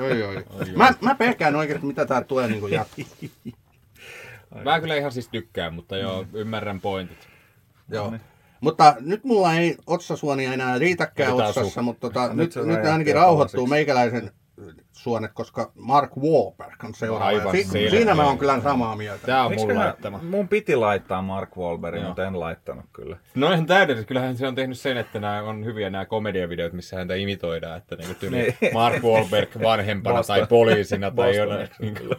Oi, 0.00 0.22
oi. 0.22 0.44
Mä, 0.76 0.94
mä 1.00 1.14
pelkään 1.14 1.56
oikeasti, 1.56 1.86
mitä 1.86 2.06
tää 2.06 2.24
tulee 2.24 2.48
niin 2.48 2.70
jatkoon. 2.70 3.08
Mä 4.64 4.80
kyllä 4.80 4.96
ihan 4.96 5.12
siis 5.12 5.28
tykkään, 5.28 5.74
mutta 5.74 5.96
joo, 5.96 6.26
ymmärrän 6.32 6.80
pointit. 6.80 7.28
Joo. 7.88 8.10
niin. 8.10 8.20
Mutta 8.64 8.94
nyt 9.00 9.24
mulla 9.24 9.54
ei 9.54 9.76
otsasuonia 9.86 10.52
enää 10.52 10.78
riitäkään 10.78 11.32
Otetaan 11.32 11.48
otsassa, 11.48 11.80
su- 11.80 11.84
mutta 11.84 12.00
tota, 12.00 12.28
Nyt 12.34 12.56
nyt, 12.56 12.66
nyt, 12.66 12.84
ainakin 12.86 13.14
rauhoittuu 13.14 13.66
meikäläisen 13.66 14.30
suonet, 14.92 15.30
koska 15.34 15.72
Mark 15.74 16.10
Wahlberg 16.16 16.84
on 16.84 16.94
seuraava. 16.94 17.24
Aivan 17.26 17.52
Si- 17.52 17.64
selkeä. 17.64 17.90
siinä 17.90 18.14
mä 18.14 18.24
oon 18.24 18.38
kyllä 18.38 18.60
samaa 18.60 18.96
mieltä. 18.96 19.26
Tää 19.26 19.44
on 19.46 19.54
mun 19.54 19.74
laittama. 19.74 20.20
Mun 20.22 20.48
piti 20.48 20.76
laittaa 20.76 21.22
Mark 21.22 21.56
Wahlberg, 21.56 21.96
Joo. 21.96 22.06
mutta 22.06 22.26
en 22.26 22.40
laittanut 22.40 22.84
kyllä. 22.92 23.16
No 23.34 23.52
ihan 23.52 23.66
täydellisesti. 23.66 24.08
Kyllähän 24.08 24.36
se 24.36 24.46
on 24.46 24.54
tehnyt 24.54 24.78
sen, 24.78 24.96
että 24.96 25.20
nämä 25.20 25.42
on 25.42 25.64
hyviä 25.64 25.90
nämä 25.90 26.04
komediavideot, 26.04 26.72
missä 26.72 26.96
häntä 26.96 27.14
imitoidaan. 27.14 27.76
Että 27.78 27.96
niinku 27.96 28.14
tyyli 28.20 28.36
Niin. 28.36 28.74
Mark 28.74 29.02
Wahlberg 29.02 29.48
vanhempana 29.62 30.16
Boston- 30.18 30.26
tai 30.26 30.46
poliisina 30.46 31.10
tai 31.10 31.40
accent, 31.40 31.70
Niinku. 31.80 32.14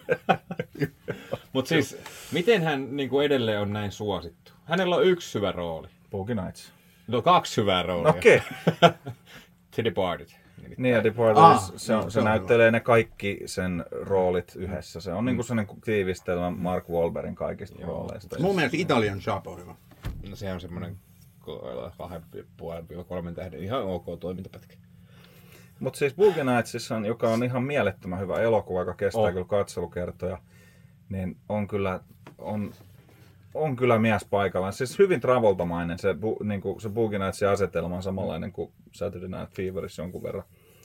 Mutta 1.53 1.69
siis, 1.69 1.97
miten 2.31 2.63
hän 2.63 2.95
niinku 2.95 3.19
edelleen 3.19 3.59
on 3.59 3.73
näin 3.73 3.91
suosittu? 3.91 4.51
Hänellä 4.65 4.95
on 4.95 5.03
yksi 5.05 5.33
hyvä 5.37 5.51
rooli. 5.51 5.87
Boogie 6.16 6.36
Nights. 6.36 6.74
No 7.07 7.22
kaksi 7.22 7.61
hyvää 7.61 7.84
roolia. 7.84 8.09
Okei. 8.09 8.41
The 9.76 9.84
Departed. 9.84 10.28
nimittäin. 10.57 10.84
Niin 10.84 10.95
ja 10.95 11.03
Departed, 11.03 11.43
Ah, 11.43 11.51
ah, 11.51 11.72
se, 11.76 11.93
joo, 11.93 12.01
on, 12.03 12.11
se 12.11 12.13
se 12.13 12.20
on 12.20 12.26
näyttelee 12.26 12.72
ne 12.72 12.80
kaikki 12.80 13.39
sen 13.45 13.86
roolit 13.91 14.55
yhdessä. 14.55 15.01
Se 15.01 15.13
on 15.13 15.26
niinku 15.26 15.43
sellainen 15.43 15.76
tiivistelmä 15.86 16.49
Mark 16.51 16.89
Wahlbergin 16.89 17.36
kaikista 17.36 17.86
rooleista. 17.86 18.39
Mun 18.39 18.55
mielestä 18.55 18.78
Italian 18.78 19.22
Job 19.28 19.47
on 19.47 19.59
hyvä. 19.59 19.76
No 20.30 20.36
se 20.36 20.53
on 20.53 20.61
semmoinen 20.61 20.97
kahden 21.97 22.22
puolen 22.57 22.86
kolmen 23.07 23.36
tähden 23.36 23.63
ihan 23.63 23.84
ok 23.84 24.05
toimintapätkä. 24.20 24.76
Mutta 25.80 25.99
siis 25.99 26.13
Boogie 26.16 26.43
Nightsissa, 26.43 26.95
on, 26.95 27.05
joka 27.05 27.30
on 27.30 27.43
ihan 27.43 27.63
mielettömän 27.63 28.20
hyvä 28.20 28.39
elokuva, 28.39 28.80
joka 28.80 28.93
kestää 28.93 29.22
On. 29.22 29.28
oh. 29.28 29.34
kyllä 29.34 29.45
katselukertoja, 29.45 30.38
niin 31.09 31.38
on 31.49 31.68
kyllä, 31.68 31.99
on, 32.38 32.72
on 33.55 33.75
kyllä 33.75 33.99
mies 33.99 34.25
paikallaan. 34.29 34.73
Siis 34.73 34.99
hyvin 34.99 35.21
travoltamainen 35.21 35.99
se, 35.99 36.13
bu, 36.13 36.37
niin 36.43 36.61
kuin 36.61 36.81
se 36.81 36.89
Boogie 36.89 37.19
Nightsin 37.19 37.47
asetelma 37.47 37.95
on 37.95 38.03
samanlainen 38.03 38.51
kuin 38.51 38.71
Saturday 38.91 39.29
Night 39.39 39.55
Feverissa 39.55 40.01
jonkun 40.01 40.23
verran. 40.23 40.43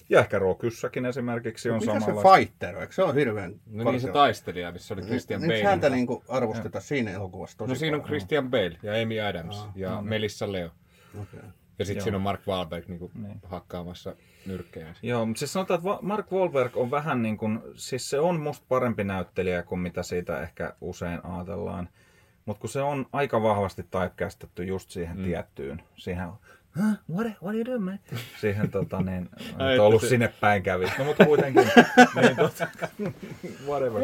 Ja 0.08 0.20
ehkä 0.20 0.38
Rokyssäkin 0.38 1.06
esimerkiksi 1.06 1.70
on 1.70 1.80
Mikä 1.80 2.00
se. 2.00 2.06
Fighter 2.36 2.76
on? 2.76 2.82
Eikö 2.82 2.94
se 2.94 3.02
on 3.02 3.14
hirveän 3.14 3.54
No 3.66 3.90
niin 3.90 4.00
se 4.00 4.12
taistelija, 4.12 4.72
missä 4.72 4.94
oli 4.94 5.02
Christian 5.02 5.40
Bale. 5.40 5.62
häntä 5.64 5.90
niinku 5.90 6.24
arvosteta 6.28 6.80
siinä 6.80 7.10
elokuvassa 7.10 7.58
tosi 7.58 7.68
No 7.68 7.74
siinä 7.74 7.96
on 7.96 8.02
paljon? 8.02 8.08
Christian 8.18 8.50
Bale 8.50 8.78
ja 8.82 9.02
Amy 9.02 9.20
Adams 9.20 9.66
ja 9.74 9.90
no 9.90 10.00
niin. 10.00 10.08
Melissa 10.08 10.52
Leo. 10.52 10.70
Okei. 11.22 11.40
Ja 11.78 11.84
sitten 11.84 12.02
siinä 12.02 12.16
on 12.16 12.22
Mark 12.22 12.40
Wahlberg 12.48 12.88
niinku 12.88 13.10
Niin. 13.14 13.40
hakkaamassa 13.44 14.16
nyrkkejä. 14.46 14.94
Joo, 15.02 15.26
mutta 15.26 15.38
siis 15.38 15.52
sanotaan, 15.52 15.78
että 15.80 15.98
Mark 16.02 16.32
Wahlberg 16.32 16.76
on 16.76 16.90
vähän 16.90 17.22
niin 17.22 17.36
kuin, 17.36 17.60
siis 17.74 18.10
se 18.10 18.20
on 18.20 18.40
musta 18.40 18.66
parempi 18.68 19.04
näyttelijä 19.04 19.62
kuin 19.62 19.78
mitä 19.78 20.02
siitä 20.02 20.42
ehkä 20.42 20.74
usein 20.80 21.20
ajatellaan. 21.24 21.88
Mutta 22.46 22.60
kun 22.60 22.70
se 22.70 22.82
on 22.82 23.06
aika 23.12 23.42
vahvasti 23.42 23.82
typecastattu 23.82 24.62
just 24.62 24.90
siihen 24.90 25.16
mm. 25.16 25.24
tiettyyn, 25.24 25.82
siihen 25.96 26.28
Huh? 26.76 26.96
What, 27.16 27.26
what 27.42 27.48
are 27.48 27.56
you 27.56 27.64
doing, 27.64 27.84
man? 27.84 27.98
Siihen 28.40 28.70
tota 28.78 29.02
niin, 29.02 29.28
Ai, 29.58 29.72
nyt 29.72 29.80
ollut 29.80 29.94
että 29.94 30.06
se- 30.06 30.10
sinne 30.10 30.32
päin 30.40 30.62
kävi. 30.62 30.86
No 30.98 31.04
mutta 31.04 31.24
kuitenkin, 31.24 31.62
niin, 32.20 32.36
tota, 32.36 32.68
whatever. 33.68 34.02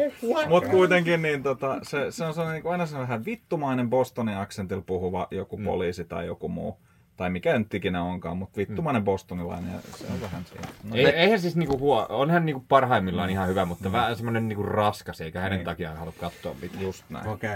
Mutta 0.49 0.69
kuitenkin 0.69 1.21
niin, 1.21 1.43
tota, 1.43 1.79
se, 1.83 2.11
se 2.11 2.25
on 2.25 2.33
sellainen, 2.33 2.53
niin 2.53 2.63
kuin 2.63 2.71
aina 2.71 2.85
se 2.85 2.97
vähän 2.97 3.25
vittumainen 3.25 3.89
Bostonin 3.89 4.37
aksentilla 4.37 4.83
puhuva 4.85 5.27
joku 5.31 5.57
poliisi 5.57 6.05
tai 6.05 6.25
joku 6.25 6.49
muu. 6.49 6.77
Tai 7.17 7.29
mikä 7.29 7.59
nyt 7.59 7.73
ikinä 7.73 8.03
onkaan, 8.03 8.37
mutta 8.37 8.57
vittumainen 8.57 9.03
bostonilainen 9.03 9.73
ja 9.73 9.79
se 9.97 10.05
on 10.13 10.21
vähän 10.21 10.45
siinä. 10.45 10.67
No, 10.83 10.95
Ei, 10.95 11.05
eihän 11.05 11.39
siis 11.39 11.55
niinku 11.55 11.79
huo, 11.79 12.05
onhan 12.09 12.45
niinku 12.45 12.65
parhaimmillaan 12.69 13.29
ihan 13.29 13.47
hyvä, 13.47 13.65
mutta 13.65 13.91
vähän 13.91 14.15
semmonen 14.15 14.47
niinku 14.47 14.63
raskas, 14.63 15.21
eikä 15.21 15.39
hänen 15.39 15.57
Niin. 15.57 15.65
takiaan 15.65 15.97
halua 15.97 16.13
katsoa 16.19 16.55
mitään. 16.61 16.81
just 16.83 17.03
näin. 17.09 17.27
Okei. 17.27 17.49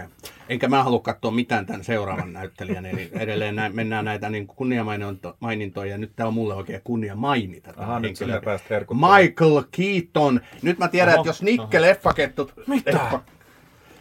Enkä 0.49 0.67
mä 0.67 0.83
halua 0.83 0.99
katsoa 0.99 1.31
mitään 1.31 1.65
tämän 1.65 1.83
seuraavan 1.83 2.33
näyttelijän, 2.41 2.85
eli 2.85 3.09
edelleen 3.13 3.55
näin, 3.55 3.75
mennään 3.75 4.05
näitä 4.05 4.29
niin 4.29 4.47
kunniamainintoja, 4.47 5.91
ja 5.91 5.97
nyt 5.97 6.11
tää 6.15 6.27
on 6.27 6.33
mulle 6.33 6.53
oikein 6.55 6.81
kunnia 6.83 7.15
mainita. 7.15 7.73
tämä 7.73 7.87
Aha, 7.87 7.99
nyt 7.99 8.15
sinä 8.15 8.41
pääst. 8.45 8.65
Michael 8.93 9.63
Keaton. 9.71 10.41
Nyt 10.61 10.77
mä 10.77 10.87
tiedän, 10.87 11.13
Oho, 11.13 11.21
että 11.21 11.29
jos 11.29 11.41
Nikke 11.41 11.81
Leffakettut... 11.81 12.53
Mitä? 12.67 12.91
Leffa, 12.91 13.19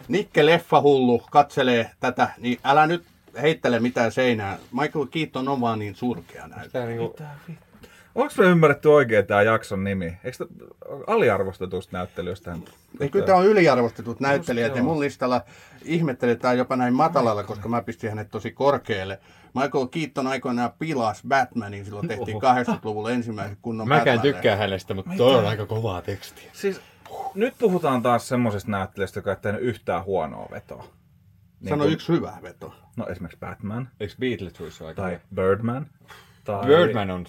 Nikke 0.07 0.45
Leffahullu 0.45 1.23
katselee 1.31 1.91
tätä, 1.99 2.29
niin 2.37 2.59
älä 2.63 2.87
nyt 2.87 3.03
heittele 3.41 3.79
mitään 3.79 4.11
seinää. 4.11 4.57
Michael 4.81 5.05
Keaton 5.05 5.47
on 5.47 5.61
vaan 5.61 5.79
niin 5.79 5.95
surkea 5.95 6.47
näyttelijä. 6.47 6.71
Tää 6.71 6.85
niinku? 6.85 7.15
Onko 8.15 8.33
me 8.37 8.45
ymmärretty 8.45 8.87
oikein 8.89 9.25
tämä 9.27 9.41
jakson 9.41 9.83
nimi? 9.83 10.17
Eikö 10.23 10.37
tä- 10.37 10.45
aliarvostetuista 11.07 11.97
näyttelijöistä? 11.97 12.51
hän- 12.51 12.63
Ei, 12.99 13.09
kyllä 13.09 13.25
tämä 13.25 13.37
on 13.37 13.45
yliarvostetut 13.45 14.19
näyttelijät 14.19 14.75
ja 14.75 14.83
mun 14.83 14.99
listalla 14.99 15.41
ihmetteletään 15.83 16.57
jopa 16.57 16.75
näin 16.75 16.93
matalalla, 16.93 17.43
koska 17.43 17.69
mä 17.69 17.81
pistin 17.81 18.09
hänet 18.09 18.29
tosi 18.31 18.51
korkealle. 18.51 19.19
Michael 19.53 19.87
Keaton 19.87 20.27
aikoinaan 20.27 20.71
pilas 20.79 21.21
Batmanin, 21.27 21.85
silloin 21.85 22.07
tehtiin 22.07 22.37
80-luvulla 22.41 23.11
ensimmäiset 23.11 23.57
kunnon 23.61 23.87
mäkään 23.87 24.19
Batman- 24.19 24.21
tykkään 24.21 24.57
hänestä, 24.57 24.93
mutta 24.93 25.11
toi 25.17 25.35
on 25.35 25.45
aika 25.47 25.65
kovaa 25.65 26.01
tekstiä. 26.01 26.49
Siis 26.53 26.81
nyt 27.35 27.53
puhutaan 27.59 28.01
taas 28.01 28.27
semmoisesta 28.27 28.71
näyttelijästä, 28.71 29.17
joka 29.19 29.29
ei 29.31 29.37
tehnyt 29.41 29.61
yhtään 29.61 30.03
huonoa 30.05 30.47
vetoa. 30.51 30.85
Niin 31.61 31.69
Sano 31.69 31.83
kuin- 31.83 31.93
yksi 31.93 32.07
hyvä 32.13 32.37
veto. 32.41 32.73
No 32.95 33.07
esimerkiksi 33.07 33.39
Batman 33.39 33.89
Eikö 33.99 34.13
Beetlejuice 34.19 34.83
ole 34.83 34.87
aika 34.89 35.01
tai 35.01 35.11
hyvä? 35.11 35.21
Birdman. 35.35 35.87
Tai... 36.43 36.65
Birdman 36.65 37.11
on... 37.11 37.25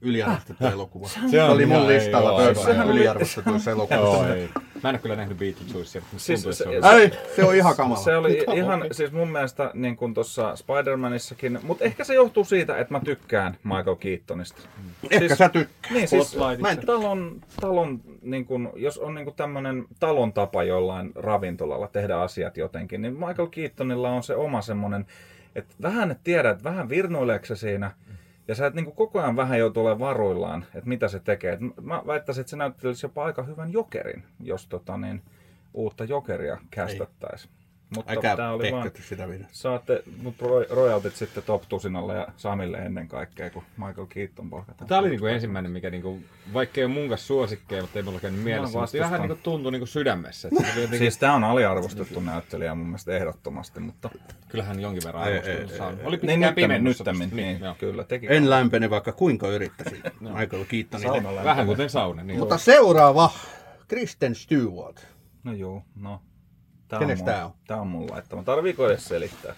Yliarvostettu 0.00 0.66
elokuva. 0.66 1.08
Se 1.08 1.20
Se 1.30 1.42
on 1.42 1.50
oli 1.50 1.66
mun 1.66 1.76
ihan- 1.76 1.88
listalla 1.88 2.42
joo, 2.42 2.54
Birdman 2.54 2.90
yliarvostetuissa 2.90 3.70
Joo, 3.70 3.86
elokuvissa. 3.86 4.60
Mä 4.82 4.88
en 4.88 4.94
ole 4.94 4.98
kyllä 5.00 5.16
nähnyt 5.16 5.38
Beetlejuicea, 5.38 6.02
mutta 6.02 6.24
Siis 6.24 6.42
siis, 6.42 6.58
tuntuu, 6.58 6.80
se- 6.82 6.88
se, 6.88 6.94
oli... 6.94 7.02
Ei, 7.02 7.10
se 7.36 7.44
on 7.44 7.54
ihan 7.54 7.76
kamala. 7.76 8.00
Se 8.00 8.16
oli 8.16 8.44
ihan, 8.54 8.84
siis 8.92 9.12
mun 9.12 9.30
mielestä 9.32 9.70
niin 9.74 9.96
kuin 9.96 10.14
tuossa 10.14 10.54
Spider-Manissakin, 10.54 11.58
mutta 11.62 11.84
ehkä 11.84 12.04
se 12.04 12.14
johtuu 12.14 12.44
siitä, 12.44 12.78
että 12.78 12.94
mä 12.94 13.00
tykkään 13.00 13.56
Michael 13.64 13.96
Keatonista. 13.96 14.62
Ehkä 15.10 15.18
siis- 15.28 15.38
sä 15.38 15.48
tykkää. 15.48 15.92
Niin, 15.92 16.08
siis 16.08 16.36
mä 16.60 16.70
en, 16.70 16.86
talon, 16.86 17.40
talon 17.60 18.00
niin 18.22 18.44
kun, 18.46 18.72
jos 18.76 18.98
on 18.98 19.14
niin 19.14 19.34
tämmöinen 19.36 19.84
talon 20.00 20.32
tapa 20.32 20.62
jollain 20.62 21.12
ravintolalla 21.14 21.88
tehdä 21.88 22.16
asiat 22.16 22.56
jotenkin, 22.56 23.02
niin 23.02 23.12
Michael 23.14 23.48
Keatonilla 23.50 24.10
on 24.10 24.22
se 24.22 24.34
oma 24.34 24.62
semmoinen, 24.62 25.06
että 25.54 25.74
vähän 25.82 26.10
et 26.10 26.18
tiedä, 26.24 26.50
että 26.50 26.64
vähän 26.64 26.88
virnuileeko 26.88 27.46
se 27.46 27.56
siinä, 27.56 27.90
ja 28.50 28.54
sä 28.54 28.66
et 28.66 28.74
niin 28.74 28.92
koko 28.92 29.20
ajan 29.20 29.36
vähän 29.36 29.58
joutuu 29.58 29.82
olemaan 29.86 30.08
varuillaan, 30.08 30.64
että 30.74 30.88
mitä 30.88 31.08
se 31.08 31.20
tekee. 31.20 31.52
Et 31.52 31.60
mä 31.82 32.02
väittäisin, 32.06 32.40
että 32.40 32.50
se 32.50 32.56
näyttelisi 32.56 33.06
jopa 33.06 33.24
aika 33.24 33.42
hyvän 33.42 33.72
jokerin, 33.72 34.24
jos 34.40 34.66
tota, 34.66 34.96
niin, 34.96 35.22
uutta 35.74 36.04
jokeria 36.04 36.58
kästettäisiin. 36.70 37.52
Mutta 37.96 38.12
Älkää 38.12 38.36
tää 38.36 38.52
oli 38.52 38.72
vaan, 38.72 38.90
sitä 39.00 39.28
videoa. 39.28 39.48
saatte 39.52 40.02
mut 40.22 40.34
ro- 40.42 40.66
royaltit 40.74 41.16
sitten 41.16 41.42
Top 41.42 41.62
Tusinalle 41.68 42.14
ja 42.14 42.26
Samille 42.36 42.76
ennen 42.78 43.08
kaikkea, 43.08 43.50
kun 43.50 43.62
Michael 43.76 44.06
Keaton 44.06 44.50
palkataan. 44.50 44.88
Tämä 44.88 44.98
oli 44.98 45.08
niinku 45.08 45.26
ensimmäinen, 45.26 45.72
mikä 45.72 45.90
niinku, 45.90 46.20
vaikka 46.52 46.80
ei 46.80 46.84
ole 46.84 46.92
mun 46.94 47.08
kanssa 47.08 47.26
suosikkeja, 47.26 47.82
mutta 47.82 47.98
ei 47.98 48.02
mulla 48.02 48.20
käynyt 48.20 48.44
mielessä, 48.44 48.78
mutta 48.78 48.96
ihan 48.96 49.20
niinku 49.20 49.38
tuntui 49.42 49.72
niinku 49.72 49.86
sydämessä. 49.86 50.48
Että 50.48 50.62
se 50.62 50.68
jotenkin, 50.80 50.98
Siis 50.98 51.18
tää 51.18 51.34
on 51.34 51.44
aliarvostettu 51.44 52.20
näyttelijä 52.20 52.74
mun 52.74 52.86
mielestä 52.86 53.16
ehdottomasti, 53.16 53.80
mutta... 53.80 54.10
kyllähän 54.48 54.80
jonkin 54.80 55.02
verran 55.04 55.28
ei, 55.32 55.68
saanut. 55.78 56.00
Oli 56.04 56.16
Niin 56.16 56.30
pitkään 56.30 56.54
pimennossa. 56.54 57.04
nyttemmin, 57.04 57.30
tosta. 57.30 57.36
niin, 57.36 57.60
joo. 57.60 57.74
kyllä, 57.78 58.04
teki. 58.04 58.26
En 58.30 58.50
lämpene 58.50 58.90
vaikka 58.90 59.12
kuinka 59.12 59.48
yrittäisin 59.48 60.02
Michael 60.20 60.64
Keatonille. 60.64 61.12
Saunalla. 61.12 61.44
Vähän 61.44 61.66
kuten 61.66 61.90
sauna. 61.90 62.22
Niin. 62.22 62.38
Mutta 62.38 62.58
seuraava, 62.58 63.30
Kristen 63.88 64.34
Stewart. 64.34 65.06
No 65.44 65.52
joo, 65.52 65.82
no. 65.96 66.22
Tää 66.90 66.98
Kenes 66.98 67.18
mun, 67.18 67.26
tää 67.26 67.46
on? 67.46 67.52
Tää 67.66 67.80
on 67.80 67.86
mun 67.86 68.10
laittama. 68.10 68.42
Tarviiko 68.42 68.88
edes 68.88 69.04
selittää? 69.04 69.54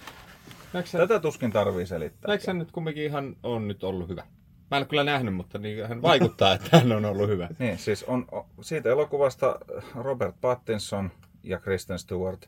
Eikö 0.74 0.89
sä, 0.89 0.99
Tätä 0.99 1.20
tuskin 1.20 1.53
tarvii 1.53 1.87
selittää. 1.87 2.33
eikö 2.33 2.45
sä 2.45 2.53
nyt 2.53 2.72
kumminkin 2.72 3.05
ihan 3.05 3.37
on 3.43 3.68
nyt 3.68 3.85
ollut 3.85 4.09
hyvä? 4.09 4.24
Mä 4.70 4.76
en 4.78 4.87
kyllä 4.87 5.05
nähnyt, 5.05 5.35
mutta 5.35 5.59
niin 5.59 5.89
hän 5.89 6.03
vaikuttaa, 6.03 6.55
että 6.55 6.78
hän 6.78 6.93
on 6.93 7.05
ollut 7.05 7.28
hyvä. 7.28 7.49
Niin, 7.59 7.78
siis 7.78 8.05
on, 8.05 8.26
siitä 8.61 8.89
elokuvasta 8.91 9.59
Robert 9.95 10.37
Pattinson 10.41 11.11
ja 11.43 11.59
Kristen 11.61 11.99
Stewart 11.99 12.47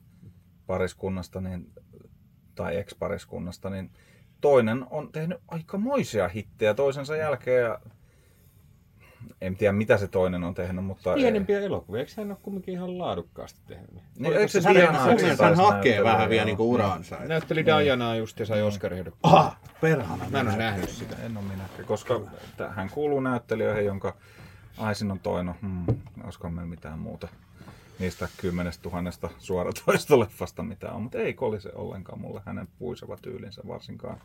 pariskunnasta, 0.66 1.41
niin, 1.41 1.72
tai 2.55 2.76
ex-pariskunnasta, 2.76 3.70
niin 3.70 3.91
toinen 4.41 4.87
on 4.91 5.12
tehnyt 5.12 5.39
aikamoisia 5.49 6.28
hittejä 6.28 6.74
toisensa 6.74 7.16
jälkeen 7.16 7.62
ja 7.62 7.80
en 9.40 9.56
tiedä 9.56 9.72
mitä 9.72 9.96
se 9.96 10.08
toinen 10.08 10.44
on 10.44 10.54
tehnyt, 10.54 10.84
mutta... 10.84 11.14
Pienempiä 11.14 11.60
elokuvia, 11.60 12.00
eikö 12.00 12.12
hän 12.16 12.30
ole 12.30 12.38
kumminkin 12.42 12.74
ihan 12.74 12.98
laadukkaasti 12.98 13.60
tehnyt? 13.66 14.02
Niin, 14.18 14.32
eikö 14.32 14.48
se 14.48 14.60
Hän, 14.64 14.74
Diana 14.74 14.98
hän, 14.98 15.08
hän, 15.18 15.26
hän 15.28 15.36
taisi 15.36 15.62
hakee 15.62 16.04
vähän 16.04 16.30
vielä 16.30 16.44
niinku 16.44 16.72
uraansa. 16.72 17.16
että- 17.16 17.28
Näytteli 17.28 17.66
Dianaa 17.66 18.16
just 18.16 18.38
ja 18.40 18.46
sai 18.46 18.62
Oscarin 18.62 19.12
Ah, 19.22 19.56
perhana. 19.80 20.24
Mä 20.30 20.40
en 20.40 20.48
ole 20.48 20.56
nähnyt 20.56 20.90
sitä. 20.90 21.16
En 21.26 21.36
ole 21.36 21.44
minäkään, 21.44 21.84
koska 21.86 22.20
hän 22.70 22.90
kuuluu 22.90 23.20
näyttelijöihin, 23.20 23.84
jonka 23.84 24.16
Aisin 24.78 25.10
on 25.10 25.20
toino. 25.20 25.54
Hmm, 25.62 25.84
olisiko 26.24 26.50
meillä 26.50 26.70
mitään 26.70 26.98
muuta 26.98 27.28
niistä 27.99 28.28
kymmenestä 28.36 28.82
tuhannesta 28.82 29.30
suoratoistoleffasta 29.38 30.62
mitä 30.62 30.92
on, 30.92 31.03
mutta 31.03 31.18
ei 31.18 31.34
kolise 31.34 31.70
ollenkaan 31.74 32.20
mulle 32.20 32.40
hänen 32.47 32.68
puiseva 32.78 33.16
tyylinsä 33.22 33.62
varsinkaan. 33.68 34.20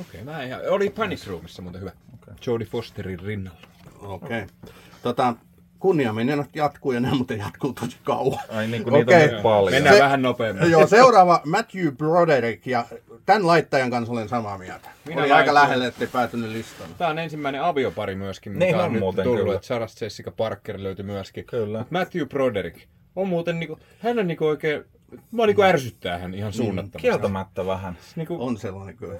Okei, 0.00 0.22
okay, 0.22 0.34
mä 0.34 0.42
ihan... 0.42 0.60
Oli 0.68 0.90
Panic 0.90 1.26
Roomissa 1.26 1.62
muuten 1.62 1.80
hyvä. 1.80 1.92
Okei. 2.14 2.34
Jodie 2.46 2.66
Fosterin 2.66 3.20
rinnalla. 3.20 3.58
Okei. 4.00 4.42
Okay. 4.42 4.72
Tota, 5.02 5.34
kunniamenot 5.78 6.56
jatkuu 6.56 6.92
ja 6.92 7.00
nämä 7.00 7.14
muuten 7.14 7.38
jatkuu 7.38 7.72
tosi 7.72 7.96
kauan. 8.02 8.40
Ai 8.48 8.66
niin 8.66 8.84
kuin 8.84 8.92
niitä 8.92 9.10
on 9.10 9.22
Okei. 9.22 9.32
nyt 9.32 9.42
paljon. 9.42 9.72
Mennään 9.72 9.96
Se- 9.96 10.02
vähän 10.02 10.22
nopeammin. 10.22 10.70
Joo, 10.70 10.86
seuraava 10.86 11.40
Matthew 11.44 11.92
Broderick 11.96 12.66
ja 12.66 12.84
tämän 13.26 13.46
laittajan 13.46 13.90
kanssa 13.90 14.12
olen 14.12 14.28
samaa 14.28 14.58
mieltä. 14.58 14.88
Minä 15.08 15.22
Oli 15.22 15.32
aika 15.32 15.54
lähelle, 15.54 15.86
ettei 15.86 16.06
päätynyt 16.06 16.50
listalle. 16.50 16.94
Tämä 16.98 17.10
on 17.10 17.18
ensimmäinen 17.18 17.62
aviopari 17.62 18.14
myöskin, 18.14 18.52
mikä 18.52 18.64
Niin 18.64 18.76
on, 18.76 18.84
on 18.84 18.92
nyt 18.92 19.00
muuten, 19.00 19.24
tullut, 19.24 19.40
kyllä. 19.40 19.54
että 19.54 19.66
Sarah 19.66 19.88
Jessica 20.00 20.30
Parker 20.30 20.82
löytyi 20.82 21.04
myöskin. 21.04 21.44
Kyllä. 21.44 21.84
Matthew 21.90 22.26
Broderick 22.26 22.78
on 23.16 23.28
muuten 23.28 23.60
niinku, 23.60 23.78
hän 23.98 24.18
on 24.18 24.26
niinku 24.26 24.44
oikein, 24.46 24.84
mua 25.30 25.46
niinku 25.46 25.62
ärsyttää 25.62 26.18
hän 26.18 26.34
ihan 26.34 26.52
suunnattomasti. 26.52 26.98
Kieltämättä 26.98 27.66
vähän. 27.66 27.98
Niinku, 28.16 28.36
On 28.46 28.56
sellainen 28.58 28.96
kyllä. 28.96 29.14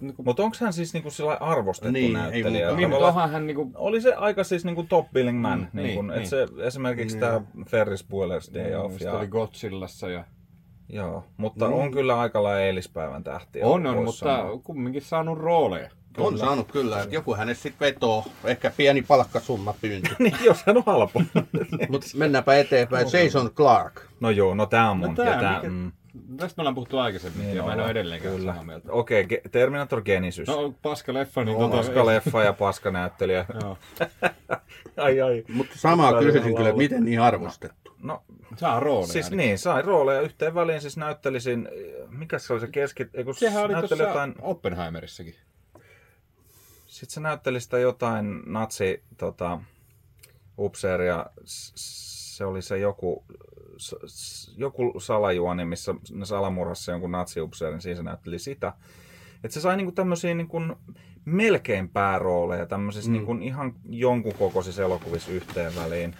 niinku, 0.00 0.22
Mutta 0.22 0.42
onko 0.42 0.56
hän 0.60 0.72
siis 0.72 0.92
niinku 0.94 1.10
sillä 1.10 1.34
arvostettu 1.34 1.92
Niin, 1.92 2.16
ei 2.16 2.22
näyttelijä? 2.22 2.66
niin, 2.66 2.70
mutta 2.74 2.82
Tavallaan- 2.84 3.14
onhan 3.14 3.30
hän 3.30 3.46
niinku, 3.46 3.70
Oli 3.74 4.00
se 4.00 4.14
aika 4.14 4.44
siis 4.44 4.64
niinku 4.64 4.82
top 4.82 5.06
billing 5.12 5.40
man, 5.40 5.58
Mm, 5.58 5.64
mm, 5.64 5.70
niin, 5.72 5.86
niin, 5.86 5.94
niin, 5.96 6.06
niin. 6.06 6.16
että 6.18 6.30
se 6.30 6.46
esimerkiksi 6.66 7.18
tämä 7.18 7.40
Ferris 7.68 8.04
Bueller's 8.04 8.54
Day 8.54 8.74
Off. 8.74 8.92
mistä 8.92 9.08
Ja, 9.08 9.12
oli 9.18 9.26
Godzillassa 9.28 10.08
ja... 10.08 10.24
joo, 10.88 11.24
mutta 11.36 11.66
on 11.68 11.90
kyllä 11.92 12.20
aika 12.20 12.42
lailla 12.42 12.60
eilispäivän 12.60 13.24
tähti. 13.24 13.62
On, 13.62 13.86
on, 13.86 14.04
mutta 14.04 14.18
sanoa. 14.18 14.58
kumminkin 14.58 15.02
saanut 15.02 15.38
rooleja. 15.38 15.90
On 16.18 16.38
saanut 16.38 16.72
kyllä, 16.72 17.02
että 17.02 17.14
joku 17.14 17.34
hänet 17.34 17.58
sitten 17.58 17.86
vetoo. 17.86 18.24
Ehkä 18.44 18.72
pieni 18.76 19.02
palkkasumma 19.02 19.74
pyynti. 19.80 20.10
niin, 20.18 20.36
jos 20.44 20.62
hän 20.66 20.76
on 20.76 20.82
halpo. 20.86 21.22
Mutta 21.88 22.06
mennäänpä 22.14 22.56
eteenpäin. 22.56 23.06
Jason 23.12 23.50
Clark. 23.54 24.00
no 24.20 24.30
joo, 24.30 24.54
no 24.54 24.66
tää 24.66 24.90
on 24.90 24.96
mun. 24.96 25.08
No 25.08 25.14
tää, 25.14 25.34
ja 25.34 25.40
tää, 25.40 25.56
mikä- 25.56 25.68
mm, 25.70 25.92
Tästä 26.36 26.54
me 26.58 26.62
ollaan 26.62 26.74
puhuttu 26.74 26.98
aikaisemmin 26.98 27.46
niin 27.46 27.56
ja 27.56 27.62
mä 27.62 27.72
en 27.72 27.80
ole 27.80 27.90
edelleenkään 27.90 28.34
Kyllä. 28.34 28.52
samaa 28.52 28.64
mieltä. 28.64 28.92
Okei, 28.92 29.24
okay, 29.24 29.38
Terminator 29.52 30.02
Genesis. 30.02 30.48
No, 30.48 30.62
No 30.62 30.74
paska 30.82 31.14
leffa, 31.14 31.44
niin 31.44 31.58
no 31.58 31.68
tota... 31.68 31.76
paska 31.76 32.06
leffa 32.06 32.42
ja 32.42 32.52
paska 32.52 32.90
näyttelijä. 32.90 33.44
Joo. 33.62 33.78
ai 34.96 35.20
ai. 35.20 35.44
Mutta 35.52 35.74
samaa 35.78 36.08
Kyllä, 36.08 36.22
kysyisin 36.22 36.42
kyllä 36.56 36.70
kyllä, 36.70 36.76
miten 36.82 37.04
niin 37.04 37.20
arvostettu. 37.20 37.94
No, 38.02 38.22
Saa 38.56 38.80
rooleja. 38.80 39.12
siis 39.12 39.26
ainakin. 39.26 39.38
niin, 39.38 39.58
sai 39.58 39.82
rooleja 39.82 40.20
yhteen 40.20 40.54
väliin, 40.54 40.80
siis 40.80 40.96
näyttelisin, 40.96 41.68
mikä 42.08 42.38
se 42.38 42.52
oli 42.52 42.60
se 42.60 42.68
keski... 42.68 43.06
Ei, 43.14 43.24
kun 43.24 43.34
Sehän 43.34 43.64
oli 43.64 43.74
tuossa 43.74 44.04
jotain, 44.04 44.34
Oppenheimerissakin. 44.40 45.34
Sitten 46.94 47.14
se 47.14 47.20
näytteli 47.20 47.60
sitä 47.60 47.78
jotain 47.78 48.42
natsi, 48.46 49.02
tota, 49.16 49.60
upseeria, 50.58 51.26
se 51.44 52.44
oli 52.44 52.62
se 52.62 52.78
joku, 52.78 53.24
joku 54.56 55.00
salajuoni, 55.00 55.64
missä 55.64 55.94
ne 56.12 56.26
salamurhassa 56.26 56.92
jonkun 56.92 57.12
natsiupseerin, 57.12 57.80
siinä 57.80 57.96
se 57.96 58.02
näytteli 58.02 58.38
sitä. 58.38 58.72
Että 59.44 59.54
se 59.54 59.60
sai 59.60 59.76
niinku 59.76 59.92
tämmöisiä 59.92 60.34
niinku 60.34 60.60
melkein 61.24 61.88
päärooleja 61.88 62.66
tämmöisissä 62.66 63.10
mm. 63.10 63.12
niinku 63.12 63.34
ihan 63.34 63.74
jonkun 63.88 64.34
kokoisissa 64.34 64.82
elokuvissa 64.82 65.30
yhteen 65.30 65.76
väliin. 65.76 66.14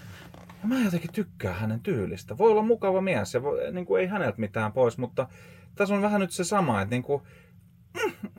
Ja 0.62 0.68
mä 0.68 0.84
jotenkin 0.84 1.12
tykkään 1.12 1.56
hänen 1.56 1.80
tyylistä. 1.80 2.38
Voi 2.38 2.50
olla 2.50 2.62
mukava 2.62 3.00
mies 3.00 3.34
ja 3.34 3.42
voi, 3.42 3.72
niinku 3.72 3.96
ei 3.96 4.06
häneltä 4.06 4.40
mitään 4.40 4.72
pois, 4.72 4.98
mutta 4.98 5.28
tässä 5.74 5.94
on 5.94 6.02
vähän 6.02 6.20
nyt 6.20 6.32
se 6.32 6.44
sama, 6.44 6.82
että 6.82 6.94
niinku, 6.94 7.22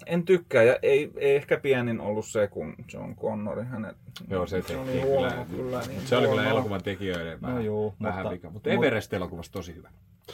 en 0.05 0.23
tykkää 0.25 0.63
ja 0.63 0.79
ei, 0.81 1.11
ei 1.17 1.35
ehkä 1.35 1.57
pienin 1.59 2.01
ollut 2.01 2.25
se, 2.25 2.47
kun 2.47 2.75
John 2.93 3.15
Connori 3.15 3.63
hänet... 3.63 3.97
Joo, 4.29 4.47
se 4.47 4.55
oli 4.55 4.63
tehtiin 4.63 5.03
huono 5.03 5.29
kyllä. 5.29 5.45
kyllä 5.45 5.81
niin 5.87 6.01
Se 6.07 6.17
oli 6.17 6.27
kyllä 6.27 6.49
elokuvan 6.49 6.83
tekijöiden 6.83 7.41
vähän, 7.41 7.65
joo, 7.65 7.93
vähän 8.01 8.15
mutta- 8.19 8.31
vika. 8.31 8.49
Mutta 8.49 8.69
mut- 8.69 8.77
Everest-elokuvassa 8.77 9.51
tosi 9.51 9.75
hyvä. 9.75 9.89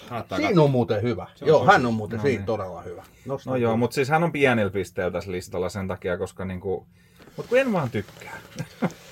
Kannattaa 0.10 0.38
Siinä 0.38 0.62
on 0.62 0.72
muuten 0.72 1.02
hyvä. 1.02 1.28
on 1.42 1.48
Joo, 1.48 1.66
hän 1.66 1.86
on 1.86 1.94
muuten 1.94 2.18
no 2.18 2.24
siinä 2.24 2.38
niin. 2.40 2.46
todella 2.46 2.82
hyvä. 2.82 3.04
Nostan 3.26 3.52
No 3.52 3.58
joo, 3.58 3.78
mutta 3.78 3.96
siis 3.96 4.10
hän 4.10 4.24
on 4.24 4.32
pienillä 4.32 4.72
pisteillä 4.72 5.12
tässä 5.12 5.32
listalla 5.32 5.70
sen 5.70 5.88
takia, 5.88 6.18
koska 6.18 6.46
niinku... 6.46 6.88
Mut 7.38 7.48
kun 7.48 7.58
en 7.58 7.74
vaan 7.74 7.90
tykkää. 7.90 8.38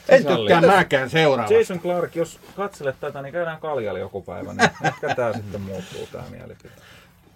En 0.10 0.26
tykkää 0.26 0.62
mäkään 0.62 1.10
seuraavasta. 1.10 1.57
Jason 1.57 1.80
Clark, 1.80 2.16
jos 2.16 2.39
katselet 2.55 2.99
tätä, 2.99 3.22
niin 3.22 3.34
käydään 3.34 3.60
kaljalla 3.60 3.99
joku 3.99 4.22
päivä, 4.22 4.53
niin 4.53 4.70
ehkä 4.84 5.16
tää 5.16 5.34
sitten 5.34 5.62
muuttuu 5.62 6.07
tää 6.12 6.24
mielipide. 6.30 6.74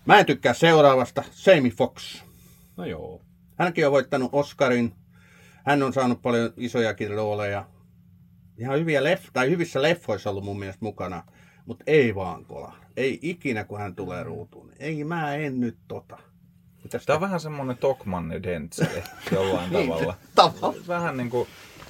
Mä 0.06 0.20
en 0.20 0.26
tykkää 0.26 0.54
seuraavasta. 0.54 1.24
Jamie 1.46 1.72
Fox. 1.72 2.24
No 2.78 2.86
joo. 2.86 3.22
Hänkin 3.60 3.86
on 3.86 3.92
voittanut 3.92 4.30
Oscarin. 4.34 4.94
Hän 5.66 5.84
on 5.84 5.94
saanut 5.94 6.22
paljon 6.22 6.54
isojakin 6.58 7.12
rooleja. 7.12 7.66
Ihan 8.58 8.80
hyviä 8.80 9.02
leff- 9.02 9.30
tai 9.34 9.50
hyvissä 9.50 9.82
leffoissa 9.82 10.30
ollut 10.30 10.44
mun 10.44 10.60
mielestä 10.60 10.86
mukana. 10.86 11.24
Mutta 11.66 11.84
ei 11.88 12.16
vaan 12.16 12.46
kola. 12.46 12.76
Ei 12.98 13.20
ikinä, 13.22 13.64
kun 13.64 13.80
hän 13.80 13.96
tulee 13.96 14.24
ruutuun. 14.24 14.72
Ei, 14.80 15.04
mä 15.04 15.36
en 15.36 15.60
nyt 15.60 15.78
tota. 15.88 16.18
Mitäs 16.84 17.06
Tää 17.06 17.16
on 17.16 17.22
vähän 17.22 17.40
semmonen 17.40 17.78
Tokmanni 17.78 18.44
Dentseli 18.44 19.04
jollain 19.32 19.72
Niin, 19.74 19.90
tavalla. 19.90 20.18
tavalla. 20.36 20.76
Vähän 20.88 21.18
niinku... 21.18 21.48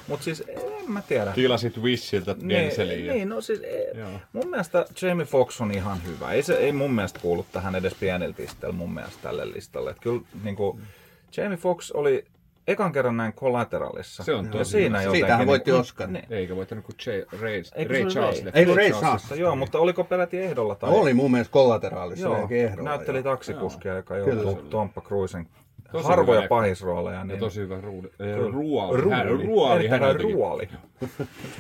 Mut 0.08 0.22
siis 0.22 0.44
en 0.86 0.92
mä 0.92 1.02
tiedä. 1.02 1.32
Tilasit 1.32 1.78
Wishiltä 1.78 2.36
Denzeliin. 2.50 3.00
Niin, 3.00 3.14
niin, 3.14 3.30
no 3.30 3.42
siis 3.42 3.60
ei, 3.62 3.88
Joo. 4.00 4.10
mun 4.34 4.50
mielestä 4.50 4.86
Jamie 5.02 5.26
Foxx 5.26 5.62
on 5.62 5.72
ihan 5.72 5.98
hyvä. 6.08 6.32
Ei, 6.32 6.44
se, 6.44 6.54
ei 6.54 6.72
mun 6.72 6.94
mielestä 6.94 7.20
kuulu 7.20 7.46
tähän 7.52 7.76
edes 7.76 7.94
pienellä 8.00 8.34
pisteellä 8.38 8.76
mun 8.76 8.94
mielestä 8.94 9.18
tälle 9.22 9.52
listalle. 9.52 9.90
Et 9.92 10.00
kyllä 10.02 10.22
niin 10.44 10.56
kuin, 10.56 10.82
Jamie 11.38 11.58
Foxx 11.58 11.92
oli 11.92 12.26
ekan 12.68 12.92
kerran 12.92 13.18
näin 13.18 13.34
Collateralissa. 13.34 14.24
Se 14.24 14.34
on 14.34 14.48
tosi 14.50 14.72
siinä 14.72 14.88
hyvä. 15.00 15.02
jotenkin, 15.02 15.20
Siitä 15.26 15.38
hän 15.38 15.48
voitti 15.48 15.72
niin- 15.72 15.80
Oscarin. 15.82 16.14
Niin. 16.14 16.26
Eikä 16.30 16.56
voittanut 16.56 16.86
kuin 16.86 16.96
J. 17.06 17.10
Ray, 17.42 17.64
Eikö 17.76 17.94
Ray 17.94 18.06
Charles. 18.06 18.44
Ei 18.54 18.66
kun 18.66 18.78
Ray 18.78 18.92
Charles. 18.92 19.32
Joo, 19.32 19.56
mutta 19.56 19.80
oliko 19.80 20.04
peräti 20.04 20.38
ehdolla? 20.40 20.76
Tai... 20.76 20.90
Oli 20.90 21.14
mun 21.14 21.32
mielestä 21.32 21.52
kollateraalissa 21.52 22.28
Joo, 22.28 22.48
ehdolla. 22.52 22.90
näytteli 22.90 23.18
joo. 23.18 23.24
taksikuskia, 23.24 23.94
joka 23.96 24.18
joutui 24.18 24.64
Tomppa 24.70 25.02
Cruisen 25.02 25.48
Tosi 25.94 26.08
harvoja 26.08 26.48
pahisrooleja. 26.50 27.18
Ja 27.18 27.24
Niin... 27.24 27.40
tosi 27.40 27.60
hyvä 27.60 27.82
ruuli. 27.82 28.12
Ruoli. 28.52 29.10
Hän, 29.10 29.26
ruoli 29.28 29.84
hyvä 29.84 29.96
häneltäkin. 29.96 30.34
ruoli. 30.34 30.70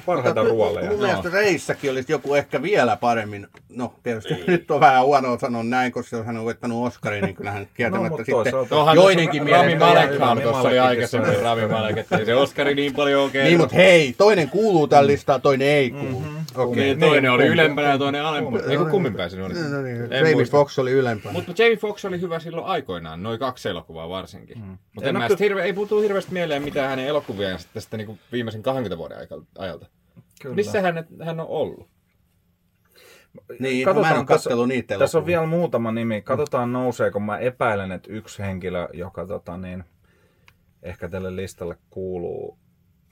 Parhaita 0.05 0.43
ruoleja. 0.43 0.89
Mun 0.89 0.99
mielestä 0.99 1.29
Reissäkin 1.33 1.91
olisi 1.91 2.11
joku 2.11 2.33
ehkä 2.35 2.61
vielä 2.61 2.95
paremmin. 2.95 3.47
No 3.69 3.93
tietysti 4.03 4.43
nyt 4.47 4.71
on 4.71 4.79
vähän 4.79 5.05
huonoa 5.05 5.37
sanoa 5.39 5.63
näin, 5.63 5.91
koska 5.91 6.17
jos 6.17 6.25
hän 6.25 6.37
on 6.37 6.45
voittanut 6.45 6.87
Oscarin, 6.87 7.23
niin 7.23 7.35
kyllähän 7.35 7.67
kieltämättä 7.73 8.09
mut 8.31 8.45
sitten 8.45 8.95
joidenkin 8.95 9.43
mielestä... 9.43 9.79
Malekkaan 9.79 10.29
Rami 10.29 10.41
tuossa 10.41 10.67
oli 10.67 10.79
aikaisemmin. 10.79 11.41
Rami 11.41 11.67
Malek, 11.67 11.97
että 11.97 12.17
ei 12.17 12.25
se 12.25 12.35
Oscari 12.35 12.75
niin 12.75 12.93
paljon 12.93 13.23
oikein. 13.23 13.45
Niin, 13.45 13.57
mutta 13.59 13.75
hei, 13.75 14.13
toinen 14.17 14.49
kuuluu 14.49 14.87
tällä 14.87 15.07
listaa, 15.07 15.39
toinen 15.39 15.67
ei 15.67 15.91
kuulu. 15.91 16.19
Mm-hmm. 16.19 16.42
Okei. 16.55 16.83
Niin, 16.83 16.99
toinen 16.99 17.31
oli 17.31 17.47
ylempänä 17.47 17.89
ja 17.89 17.97
toinen 17.97 18.25
alempana. 18.25 18.63
Ei 18.69 18.77
kun 18.77 18.89
kummin 18.89 19.15
pääsin 19.15 19.41
oli. 19.41 19.53
No 19.53 19.81
niin, 19.81 20.01
En 20.03 20.11
Jamie 20.11 20.33
muista. 20.35 20.57
Fox 20.57 20.79
oli 20.79 20.91
ylempänä. 20.91 21.33
Mutta 21.33 21.63
Jamie 21.63 21.77
Foxx 21.77 22.05
oli 22.05 22.21
hyvä 22.21 22.39
silloin 22.39 22.67
aikoinaan, 22.67 23.23
noin 23.23 23.39
kaksi 23.39 23.69
elokuvaa 23.69 24.09
varsinkin. 24.09 24.57
Mm. 24.57 24.77
Mutta 24.95 25.09
En 25.09 25.17
mä 25.17 25.27
kyllä- 25.27 25.37
hirve, 25.39 25.63
ei 25.63 25.73
puutu 25.73 25.99
hirveästi 26.01 26.33
mieleen 26.33 26.63
mitään 26.63 26.89
hänen 26.89 27.07
elokuviaan 27.07 27.59
tästä 27.73 27.97
niinku 27.97 28.17
viimeisen 28.31 28.63
20 28.63 28.97
vuoden 28.97 29.17
ajalta. 29.57 29.85
Kyllä. 30.41 30.55
Missä 30.55 30.81
hän, 30.81 31.05
hän 31.23 31.39
on 31.39 31.47
ollut? 31.47 31.87
Niin, 33.59 33.85
Katsotaan, 33.85 34.09
mä 34.11 34.15
en 34.15 34.19
ole 34.19 34.25
tässä- 34.25 34.33
katsellut 34.49 34.67
niitä 34.67 34.97
Tässä 34.97 35.17
on 35.17 35.25
vielä 35.25 35.45
muutama 35.45 35.91
nimi. 35.91 36.21
Katsotaan 36.21 36.73
nouseeko. 36.73 37.19
Mä 37.19 37.37
epäilen, 37.37 37.91
että 37.91 38.11
yksi 38.11 38.43
henkilö, 38.43 38.87
joka 38.93 39.25
tota, 39.27 39.57
niin, 39.57 39.83
ehkä 40.83 41.09
tälle 41.09 41.35
listalle 41.35 41.77
kuuluu, 41.89 42.57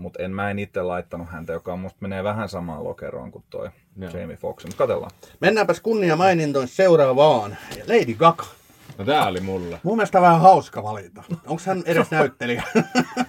mutta 0.01 0.23
en, 0.23 0.31
mä 0.31 0.51
en 0.51 0.59
itse 0.59 0.81
laittanut 0.81 1.29
häntä, 1.29 1.53
joka 1.53 1.75
musta 1.75 1.97
menee 2.01 2.23
vähän 2.23 2.49
samaan 2.49 2.83
lokeroon 2.83 3.31
kuin 3.31 3.43
toi 3.49 3.69
Joo. 3.97 4.11
Jamie 4.11 4.37
Foxx. 4.37 4.63
Mutta 4.65 4.77
katsellaan. 4.77 5.11
Mennäänpäs 5.39 5.79
kunnia 5.79 6.15
mainintoin 6.15 6.67
seuraavaan. 6.67 7.57
Lady 7.87 8.13
Gaga. 8.13 8.45
No 8.97 9.05
tää 9.05 9.27
oli 9.27 9.39
mulla. 9.41 9.79
Mun 9.83 9.97
mielestä 9.97 10.17
on 10.17 10.21
vähän 10.21 10.41
hauska 10.41 10.83
valita. 10.83 11.23
Onko 11.47 11.61
hän 11.65 11.83
edes 11.85 12.11
näyttelijä? 12.21 12.63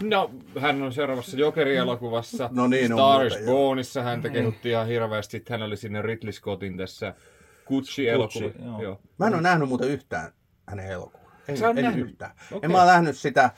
No, 0.03 0.31
hän 0.61 0.83
on 0.83 0.93
seuraavassa 0.93 1.37
Jokeri-elokuvassa. 1.37 2.49
No 2.53 2.67
niin, 2.67 2.93
on 2.93 2.99
Star 2.99 3.27
is 3.27 3.33
muuten, 3.33 3.47
joo. 3.47 3.57
Bornissa 3.57 4.03
häntä 4.03 4.29
kehuttiin 4.29 4.73
ihan 4.73 4.87
hirveästi. 4.87 5.45
Hän 5.51 5.63
oli 5.63 5.77
sinne 5.77 6.03
Ridley 6.03 6.33
Scottin 6.33 6.77
tässä 6.77 7.15
Gucci-elokuva. 7.69 8.45
Gucci, 8.45 8.65
joo. 8.65 8.83
joo. 8.83 9.01
Mä 9.19 9.27
en 9.27 9.35
ole 9.35 9.43
nähnyt 9.43 9.69
muuten 9.69 9.89
yhtään 9.89 10.33
hänen 10.69 10.87
elokuvaa. 10.87 11.33
En, 11.49 11.57
en 11.79 11.85
nähnyt? 11.85 12.07
yhtään. 12.07 12.31
Okei. 12.53 12.61
En 12.63 12.73
mä 12.73 12.83
ole 12.83 12.93
nähnyt 12.93 13.17
sitä 13.17 13.51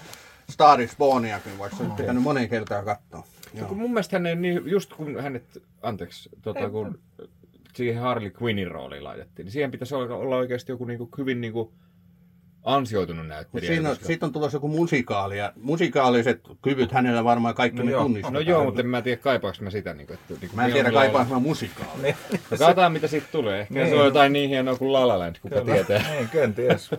Star 0.51 0.81
is 0.81 0.97
Borniakin, 0.99 1.59
vaikka 1.59 1.77
se 1.77 1.83
on 1.83 1.93
pitänyt 1.93 2.23
monen 2.23 2.49
kertaan 2.49 2.85
katsoa. 2.85 3.25
Joo. 3.55 3.69
Kun 3.69 3.79
mun 3.79 3.91
mielestä 3.91 4.17
hän 4.17 4.27
ei 4.27 4.37
niin, 4.37 4.63
just 4.65 4.95
kun 4.95 5.21
hänet, 5.23 5.63
anteeksi, 5.83 6.29
tota, 6.43 6.71
kun 6.71 6.99
siihen 7.75 8.03
Harley 8.03 8.33
Quinnin 8.43 8.71
rooliin 8.71 9.05
laitettiin, 9.05 9.45
niin 9.45 9.53
siihen 9.53 9.71
pitäisi 9.71 9.95
olla, 9.95 10.17
olla 10.17 10.37
oikeasti 10.37 10.73
joku 10.73 10.85
niinku, 10.85 11.09
hyvin 11.19 11.41
niinku 11.41 11.73
ansioitunut 12.65 13.27
näyttelijä. 13.27 13.67
siinä 13.69 13.89
on, 13.89 13.95
koska- 13.97 14.07
siitä 14.07 14.27
on 14.27 14.33
tulossa 14.33 14.57
joku 14.57 14.69
musikaali 14.69 15.39
ja 15.39 15.53
musikaaliset 15.57 16.41
kyvyt 16.63 16.93
hänellä 16.93 17.25
varmaan 17.25 17.55
kaikki 17.55 17.79
No 17.79 17.85
me 17.85 17.91
joo. 17.91 18.03
tunnistetaan. 18.03 18.35
No 18.35 18.41
joo, 18.41 18.65
mutta 18.65 18.81
en 18.81 18.87
mä 18.87 19.03
tiedä 19.03 19.21
kaipaaks 19.23 19.61
mä 19.61 19.71
sitä. 19.71 19.95
Niin 19.95 20.07
kuin, 20.07 20.15
että, 20.15 20.35
niin 20.41 20.41
kuin 20.51 20.57
Mä 20.57 20.67
en 20.67 20.73
tiedä 20.73 20.93
kaipaanko 20.93 21.35
mä 21.35 21.41
musikaali. 21.41 22.03
Niin. 22.03 22.17
No 22.33 22.39
katsotaan 22.59 22.93
mitä 22.93 23.09
siitä 23.09 23.27
tulee. 23.33 23.61
Ehkä 23.61 23.75
Niin. 23.75 23.89
se 23.89 23.95
on 23.95 24.05
jotain 24.05 24.33
niin 24.33 24.51
hienoa 24.51 24.77
kuin 24.77 24.93
La 24.93 25.09
La 25.09 25.19
Land, 25.19 25.37
kuka 25.43 25.65
tietää. 25.65 26.03
Niin, 26.15 26.29
kenties. 26.29 26.91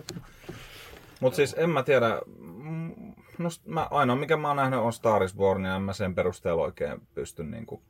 Mutta 1.20 1.36
siis 1.36 1.54
en 1.58 1.70
mä 1.70 1.82
tiedä. 1.82 2.20
No, 3.38 3.48
mä, 3.66 3.88
ainoa 3.90 4.16
mikä 4.16 4.36
mä 4.36 4.48
oon 4.48 4.56
nähnyt 4.56 4.80
on 4.80 4.92
Star 4.92 5.22
is 5.22 5.34
Born 5.34 5.64
ja 5.64 5.76
en 5.76 5.82
mä 5.82 5.92
sen 5.92 6.14
perusteella 6.14 6.62
oikein 6.62 7.00
pysty 7.14 7.44
niinku 7.44 7.82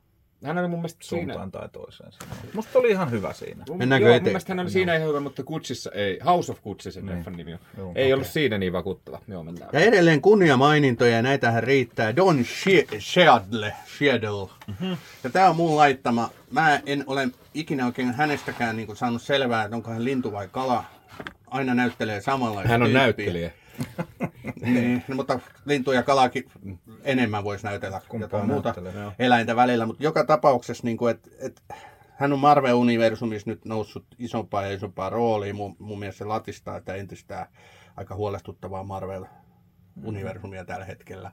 Hän 0.43 0.57
oli 0.57 0.67
mun 0.67 0.79
mielestä 0.79 1.05
siinä. 1.05 1.33
suuntaan 1.33 1.51
tai 1.51 1.69
toiseen. 1.69 2.11
siinä. 2.11 2.35
Musta 2.53 2.79
oli 2.79 2.89
ihan 2.91 3.11
hyvä 3.11 3.33
siinä. 3.33 3.63
Mun- 3.69 3.77
Mennäänkö 3.77 4.07
joo, 4.07 4.13
mun 4.15 4.23
mielestä 4.23 4.51
hän 4.53 4.59
oli 4.59 4.69
siinä 4.71 4.95
ihan 4.95 5.07
hyvä, 5.09 5.19
mutta 5.19 5.43
Gucciissa 5.43 5.91
ei. 5.91 6.19
House 6.25 6.51
of 6.51 6.61
Gucci 6.63 6.91
sen 6.91 7.05
Niin. 7.05 7.25
nimi 7.37 7.53
on. 7.53 7.59
Joo, 7.77 7.87
ei 7.87 7.91
okei. 7.91 8.13
ollut 8.13 8.27
siinä 8.27 8.57
niin 8.57 8.73
vakuuttava. 8.73 9.19
Joo, 9.27 9.43
mennään. 9.43 9.69
Ja 9.73 9.79
edelleen 9.79 10.21
kunnia 10.21 10.57
mainintoja 10.57 11.15
ja 11.15 11.21
näitähän 11.21 11.63
riittää. 11.63 12.15
Don 12.15 12.45
Shadle. 12.99 13.73
Shadle. 13.97 14.49
Mm-hmm. 14.67 14.97
Ja 15.23 15.29
tää 15.29 15.49
on 15.49 15.55
mun 15.55 15.75
laittama. 15.75 16.29
Mä 16.51 16.79
en 16.85 17.03
ole 17.07 17.27
ikinä 17.53 17.85
oikein 17.85 18.13
hänestäkään 18.13 18.77
niin 18.77 18.95
saanut 18.95 19.21
selvää, 19.21 19.63
että 19.63 19.75
onko 19.75 19.91
hän 19.91 20.03
lintu 20.05 20.31
vai 20.31 20.47
kala. 20.51 20.83
Aina 21.47 21.73
näyttelee 21.73 22.21
samanlaista 22.21 22.71
Hän 22.71 22.81
on 22.81 22.85
tyyppiä. 22.87 23.01
näyttelijä. 23.03 23.51
Niin, 24.61 25.03
no, 25.07 25.15
mutta 25.15 25.39
lintu 25.65 25.91
ja 25.91 26.03
kalakin 26.03 26.51
enemmän 27.03 27.43
voisi 27.43 27.65
näytellä 27.65 28.01
Kumpaa 28.09 28.25
jotain 28.25 28.47
muuta 28.47 28.73
joo. 28.93 29.11
eläintä 29.19 29.55
välillä. 29.55 29.85
Mutta 29.85 30.03
joka 30.03 30.23
tapauksessa, 30.25 30.83
niin 30.83 30.97
kuin, 30.97 31.11
et, 31.11 31.29
et, 31.39 31.63
hän 32.15 32.33
on 32.33 32.39
Marvel-universumissa 32.39 33.49
nyt 33.49 33.65
noussut 33.65 34.05
isompaa 34.19 34.65
ja 34.65 34.73
isompaa 34.73 35.09
rooliin. 35.09 35.55
Mun, 35.55 35.75
mun 35.79 35.99
mielestä 35.99 36.17
se 36.17 36.25
latistaa 36.25 36.77
että 36.77 36.95
entistä 36.95 37.47
aika 37.95 38.15
huolestuttavaa 38.15 38.83
Marvel-universumia 38.83 40.65
tällä 40.65 40.85
hetkellä. 40.85 41.31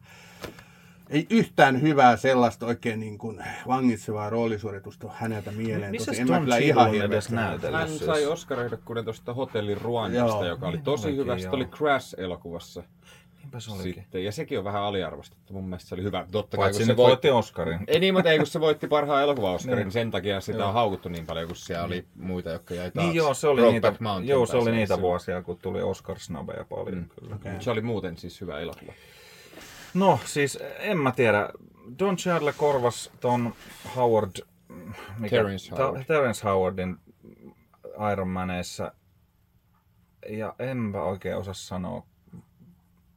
Ei 1.10 1.26
yhtään 1.30 1.82
hyvää 1.82 2.16
sellaista 2.16 2.66
oikein 2.66 3.00
niin 3.00 3.18
kuin 3.18 3.44
vangitsevaa 3.66 4.30
roolisuoritusta 4.30 5.10
häneltä 5.14 5.50
mieleen. 5.50 5.90
Missä 5.90 6.10
Tosin 6.10 6.22
en 6.22 6.28
mä 6.30 6.36
Tom 6.36 6.44
hirveästi- 6.46 7.00
edes 7.04 7.30
näytellyt? 7.30 7.78
Hän 7.80 7.88
siis? 7.88 8.06
sai 8.06 8.26
Oscar-ehdokkuuden 8.26 9.04
tuosta 9.04 9.34
Hotelli 9.34 9.74
Ruandasta, 9.74 10.36
Joo. 10.36 10.44
joka 10.44 10.66
oli 10.66 10.76
Niin 10.76 10.84
tosi 10.84 11.06
olikin, 11.06 11.20
hyvä. 11.22 11.38
Sitten 11.38 11.48
joo. 11.48 11.56
oli 11.56 11.64
Crash-elokuvassa. 11.76 12.82
Niinpä 13.38 13.60
se 13.60 13.70
olikin. 13.72 13.94
sitten. 13.94 14.24
Ja 14.24 14.32
sekin 14.32 14.58
on 14.58 14.64
vähän 14.64 14.82
aliarvostettu. 14.82 15.52
Mun 15.52 15.64
mielestä 15.64 15.88
se 15.88 15.94
oli 15.94 16.02
hyvä. 16.02 16.26
Totta 16.30 16.56
kai, 16.56 16.72
kun 16.72 16.86
se 16.86 16.96
voitti... 16.96 17.30
Oscarin. 17.30 17.80
Ei 17.86 18.00
niin, 18.00 18.14
mutta 18.14 18.30
ei 18.30 18.38
kun 18.38 18.46
se 18.46 18.60
voitti 18.60 18.86
parhaan 18.88 19.22
elokuva 19.22 19.52
Oscarin, 19.52 19.76
Niin. 19.76 19.84
niin. 19.84 19.92
sen 19.92 20.10
takia 20.10 20.40
sitä 20.40 20.66
on 20.66 20.72
haukuttu 20.74 21.08
niin 21.08 21.26
paljon, 21.26 21.46
kun 21.46 21.56
siellä 21.56 21.84
oli 21.84 22.04
muita, 22.16 22.50
jotka 22.50 22.74
jäi 22.74 22.90
taakse. 22.90 23.00
Niin 23.08 23.16
joo, 23.16 23.34
se 23.34 23.48
oli 23.48 23.60
Brokeback 23.60 23.92
niitä, 23.92 24.04
Mountain 24.04 24.28
joo, 24.28 24.46
se 24.46 24.56
oli 24.56 24.72
niitä 24.72 25.00
vuosia, 25.00 25.42
kun 25.42 25.58
tuli 25.62 25.80
Oscar-snabeja 25.82 26.64
paljon. 26.68 26.94
Mm. 26.94 27.08
Kyllä. 27.20 27.34
Okei. 27.34 27.52
Se 27.60 27.70
oli 27.70 27.80
muuten 27.80 28.16
siis 28.18 28.40
hyvä 28.40 28.60
elokuva. 28.60 28.92
No 29.94 30.20
siis 30.24 30.58
en 30.78 30.98
mä 30.98 31.12
tiedä. 31.12 31.48
Don 31.98 32.16
Cheadle 32.16 32.52
korvas 32.52 33.10
ton 33.20 33.54
Howard... 33.96 34.30
Mikä, 35.18 35.36
Terrence 35.36 35.70
Howard. 35.70 35.98
Ta, 35.98 36.04
Terrence 36.04 36.48
Howardin 36.48 36.96
Iron 38.12 38.28
Maneissa. 38.28 38.92
Ja 40.28 40.54
enpä 40.58 41.02
oikein 41.02 41.36
osaa 41.36 41.54
sanoa. 41.54 42.06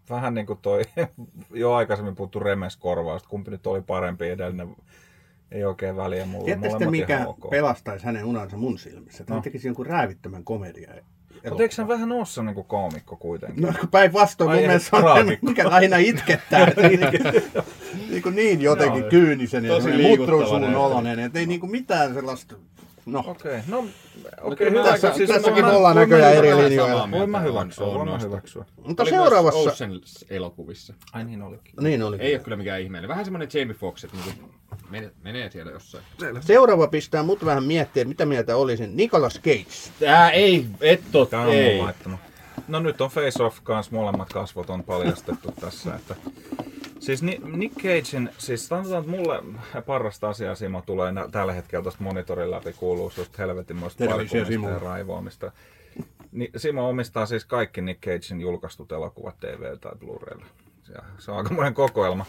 Vähän 0.10 0.34
niin 0.34 0.46
kuin 0.46 0.60
toi 0.62 0.82
jo 1.54 1.74
aikaisemmin 1.74 2.16
puhuttu 2.16 2.40
Remes-korvaus. 2.40 3.24
Kumpi 3.28 3.52
nyt 3.52 3.68
oli 3.68 3.82
parempi 3.82 4.30
edellinen. 4.30 4.76
Ei 5.52 5.66
oikein 5.66 5.96
väliä 5.96 6.26
mulle. 6.26 6.56
Molemmat 6.56 6.92
mikä 6.92 7.28
ok. 7.28 7.50
pelastaisi 7.50 8.06
hänen 8.06 8.26
unansa 8.26 8.58
mun 8.58 8.80
silmissä? 8.80 9.24
Että 9.24 9.34
No. 9.34 9.36
hän 9.36 9.44
tekisi 9.44 9.68
jonkun 9.68 9.86
räävittömän 9.86 10.44
komedian. 10.44 10.98
Mutta 11.44 11.64
eikö 11.64 11.76
hän 11.78 11.88
vähän 11.88 12.12
ole 12.12 12.26
se 12.26 12.44
niin 12.44 12.56
kuin 12.56 12.68
koomikko 12.68 13.16
kuitenkin? 13.16 13.64
No 13.64 13.74
päinvastoin 13.92 14.50
mun 14.50 14.60
mielestä 14.60 14.98
on 14.98 15.38
mikä 15.42 15.70
aina 15.70 15.98
itkettää. 15.98 16.66
niin, 18.10 18.22
kuin 18.22 18.36
niin 18.36 18.62
jotenkin 18.62 19.02
Joo, 19.02 19.10
kyynisen 19.10 19.66
ja 19.66 19.80
näyttely. 19.80 20.76
oloinen. 20.76 21.20
Että 21.20 21.40
ei 21.40 21.46
niinku 21.46 21.68
mitään 21.68 22.14
sellaista... 22.14 22.56
No, 23.08 23.24
Okei, 23.28 23.60
no 23.68 23.86
okei, 24.42 24.70
hyvä. 24.70 24.84
tässä- 24.84 25.14
Siis 25.14 25.30
tässäkin 25.30 25.66
mä- 25.66 25.72
ollaan 25.72 25.96
näköjään 25.96 26.34
eri 26.36 26.56
linjoilla. 26.58 27.12
Voin 27.12 27.30
mä 27.30 27.38
on- 27.38 27.44
hyväksyä, 27.44 27.86
voin 27.86 28.10
mä 28.10 28.18
hyväksyä. 28.20 28.66
mutta 28.86 29.04
Oli 29.04 29.10
seuraavassa... 29.10 29.60
Myös 29.60 29.74
Ocean-elokuvissa. 29.74 30.94
Ai 31.14 31.24
niin 31.24 31.42
olikin. 31.42 31.74
Niin 31.82 32.04
oli. 32.04 32.18
Ei 32.20 32.36
ole 32.36 32.44
kyllä 32.44 32.58
mikään 32.58 32.82
ihmeellinen. 32.82 33.10
Vähän 33.10 33.26
semmoinen 33.26 33.50
Jamie 33.54 33.76
Foxx, 33.76 34.04
että 34.04 34.18
niinku 34.26 34.50
menee, 34.90 35.12
menee 35.24 35.50
siellä 35.52 35.72
jossain. 35.72 36.04
Seuraava 36.40 36.88
pistää 36.88 37.24
mut 37.24 37.46
vähän 37.46 37.64
miettiä, 37.64 38.06
mitä 38.06 38.26
mieltä 38.26 38.56
olisin. 38.56 38.98
Nicolas 38.98 39.34
Cage. 39.42 39.66
Tää 40.00 40.32
ei, 40.32 40.66
et 40.82 41.02
tot, 41.12 41.30
Tää 41.30 41.42
on 41.42 41.54
ei. 41.54 41.78
laittanut. 41.82 42.20
No 42.68 42.80
nyt 42.80 43.02
on 43.02 43.10
Face 43.10 43.44
Off 43.44 43.58
kanssa, 43.64 43.92
molemmat 43.96 44.34
kasvot 44.34 44.70
on 44.70 44.84
paljastettu 44.84 45.52
tässä. 45.62 45.96
Että... 45.96 46.16
Siis 47.08 47.24
Ni- 47.24 47.42
Nick 47.44 47.76
Cagein, 47.76 48.30
siis 48.38 48.68
sanotaan, 48.68 49.00
että 49.04 49.12
mulle 49.12 49.44
parasta 49.86 50.30
asiaa 50.30 50.56
Simo 50.56 50.84
tulee 50.86 51.12
nä- 51.12 51.28
tällä 51.32 51.54
hetkellä 51.54 51.84
tuosta 51.84 52.04
monitorin 52.04 52.52
läpi, 52.52 52.74
kuuluu 52.74 53.10
susta 53.10 53.36
helvetinmoista 53.38 54.06
parkumista 54.06 54.70
ja 54.70 54.80
raivoamista. 54.80 55.52
Ni- 56.32 56.52
Simo 56.58 56.90
omistaa 56.90 57.26
siis 57.26 57.46
kaikki 57.46 57.82
Nick 57.82 58.02
Cagein 58.02 58.42
julkaistut 58.42 58.92
elokuvat 58.92 59.40
TV- 59.40 59.78
tai 59.82 59.92
Blu-raylla. 60.00 60.46
Se 61.20 61.32
on 61.32 61.38
aikamoinen 61.38 61.74
kokoelma. 61.74 62.26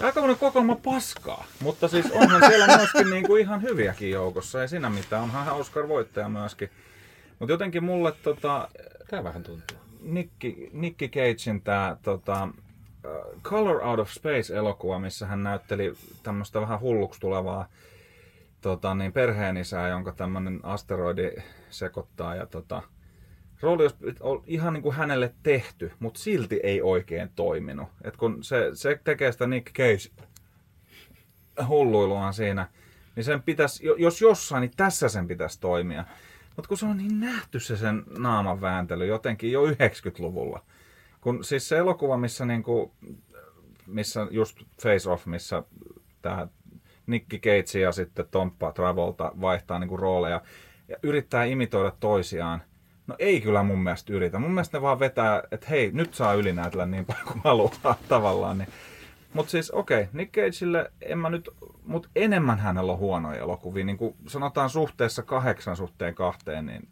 Aikamoinen 0.00 0.38
kokoelma 0.38 0.76
paskaa, 0.84 1.44
mutta 1.60 1.88
siis 1.88 2.10
onhan 2.10 2.42
siellä 2.46 2.76
myöskin 2.76 3.10
niinku 3.10 3.36
ihan 3.36 3.62
hyviäkin 3.62 4.10
joukossa. 4.10 4.62
Ei 4.62 4.68
siinä 4.68 4.90
mitään, 4.90 5.22
onhan 5.22 5.56
Oscar-voittaja 5.56 6.28
myöskin. 6.28 6.70
Mutta 7.38 7.52
jotenkin 7.52 7.84
mulle 7.84 8.12
tota, 8.22 8.68
Tää 9.10 9.24
vähän 9.24 9.42
tuntuu. 9.42 9.76
Nicky, 10.00 10.70
Nicky 10.72 11.08
Cagein 11.08 11.62
tämä 11.64 11.96
tota, 12.02 12.48
Color 13.42 13.82
Out 13.84 13.98
of 13.98 14.10
Space-elokuva, 14.10 14.98
missä 14.98 15.26
hän 15.26 15.42
näytteli 15.42 15.94
tämmöistä 16.22 16.60
vähän 16.60 16.80
hulluksi 16.80 17.20
tulevaa 17.20 17.68
tota, 18.60 18.94
niin 18.94 19.12
perheenisää, 19.12 19.88
jonka 19.88 20.12
tämmöinen 20.12 20.60
asteroidi 20.62 21.32
sekoittaa. 21.70 22.34
Ja, 22.34 22.46
tota, 22.46 22.82
rooli 23.60 23.88
ol- 24.20 24.40
ihan 24.46 24.72
niin 24.72 24.82
kuin 24.82 24.94
hänelle 24.94 25.34
tehty, 25.42 25.92
mutta 25.98 26.20
silti 26.20 26.60
ei 26.62 26.82
oikein 26.82 27.30
toiminut. 27.36 27.88
Et 28.04 28.16
kun 28.16 28.44
se, 28.44 28.70
se 28.74 29.00
tekee 29.04 29.32
sitä 29.32 29.46
Nick 29.46 29.72
Cage 29.72 30.24
hulluiluaan 31.68 32.34
siinä, 32.34 32.68
niin 33.16 33.24
sen 33.24 33.42
pitäisi, 33.42 33.86
jo- 33.86 33.94
jos 33.94 34.20
jossain, 34.20 34.60
niin 34.60 34.72
tässä 34.76 35.08
sen 35.08 35.28
pitäisi 35.28 35.60
toimia. 35.60 36.04
Mutta 36.56 36.68
kun 36.68 36.78
se 36.78 36.86
on 36.86 36.96
niin 36.96 37.20
nähty 37.20 37.60
se 37.60 37.76
sen 37.76 38.04
naaman 38.18 38.60
vääntely 38.60 39.06
jotenkin 39.06 39.52
jo 39.52 39.66
90-luvulla. 39.66 40.62
Kun 41.20 41.44
siis 41.44 41.68
se 41.68 41.78
elokuva, 41.78 42.16
missä, 42.16 42.44
niinku, 42.44 42.94
missä 43.86 44.26
just 44.30 44.58
Face 44.82 45.10
Off, 45.10 45.26
missä 45.26 45.62
tämä 46.22 46.48
Nicky 47.06 47.38
Cage 47.38 47.80
ja 47.80 47.92
sitten 47.92 48.28
Tomppa 48.30 48.72
Travolta 48.72 49.32
vaihtaa 49.40 49.78
niinku 49.78 49.96
rooleja 49.96 50.42
ja 50.88 50.96
yrittää 51.02 51.44
imitoida 51.44 51.92
toisiaan. 52.00 52.62
No 53.06 53.16
ei 53.18 53.40
kyllä 53.40 53.62
mun 53.62 53.78
mielestä 53.78 54.12
yritä. 54.12 54.38
Mun 54.38 54.50
mielestä 54.50 54.78
ne 54.78 54.82
vaan 54.82 54.98
vetää, 54.98 55.42
että 55.50 55.66
hei, 55.70 55.90
nyt 55.92 56.14
saa 56.14 56.34
ylinäytellä 56.34 56.86
niin 56.86 57.04
paljon 57.04 57.26
kuin 57.26 57.40
haluaa 57.44 57.98
tavallaan. 58.08 58.58
Niin. 58.58 58.68
Mutta 59.34 59.50
siis 59.50 59.70
okei, 59.70 60.00
okay, 60.00 60.12
Nick 60.12 60.32
Cageille 60.32 60.92
en 61.02 61.18
mä 61.18 61.30
nyt, 61.30 61.50
mutta 61.84 62.08
enemmän 62.16 62.58
hänellä 62.58 62.92
on 62.92 62.98
huonoja 62.98 63.40
elokuvia. 63.40 63.84
Niin 63.84 63.98
kuin 63.98 64.14
sanotaan 64.26 64.70
suhteessa 64.70 65.22
kahdeksan 65.22 65.76
suhteen 65.76 66.14
kahteen, 66.14 66.66
niin 66.66 66.88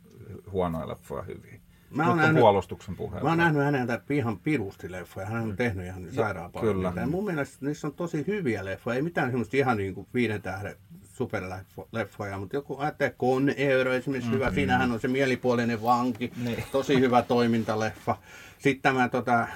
huonoja 0.50 0.88
leffoja 0.88 1.22
hyviä. 1.22 1.60
Mä 1.94 2.02
oon 2.02 2.12
on 2.12 2.18
nähnyt- 2.18 2.40
puolustuksen 2.40 2.96
puheen. 2.96 3.22
Mä 3.22 3.28
oon 3.28 3.38
nähnyt 3.38 3.62
häneltä 3.64 4.00
ihan 4.10 4.38
pirusti 4.38 4.92
leffoja. 4.92 5.26
Hän 5.26 5.42
on 5.42 5.56
tehnyt 5.56 5.86
ihan 5.86 6.06
sairaan 6.12 6.52
paljon. 6.52 6.74
kyllä. 6.74 6.92
Ja 6.96 7.06
mun 7.06 7.24
mielestä 7.24 7.66
niissä 7.66 7.86
on 7.86 7.94
tosi 7.94 8.24
hyviä 8.26 8.64
leffoja. 8.64 8.96
Ei 8.96 9.02
mitään 9.02 9.30
semmoista 9.30 9.56
ihan 9.56 9.76
niin 9.76 9.94
kuin 9.94 10.06
viiden 10.14 10.42
tähden 10.42 10.76
superleffoja, 11.02 12.38
mutta 12.38 12.56
joku 12.56 12.78
ajattelee 12.78 13.14
Con 13.18 13.50
Euro 13.56 13.92
esimerkiksi 13.92 14.30
hyvä. 14.32 14.50
Siinähän 14.52 14.92
on 14.92 15.00
se 15.00 15.08
mielipuolinen 15.08 15.82
vanki. 15.82 16.32
Niin. 16.44 16.64
Tosi 16.72 17.00
hyvä 17.00 17.22
toimintaleffa. 17.22 18.16
Sitten 18.58 18.82
tämä, 18.82 19.08
tota, 19.08 19.46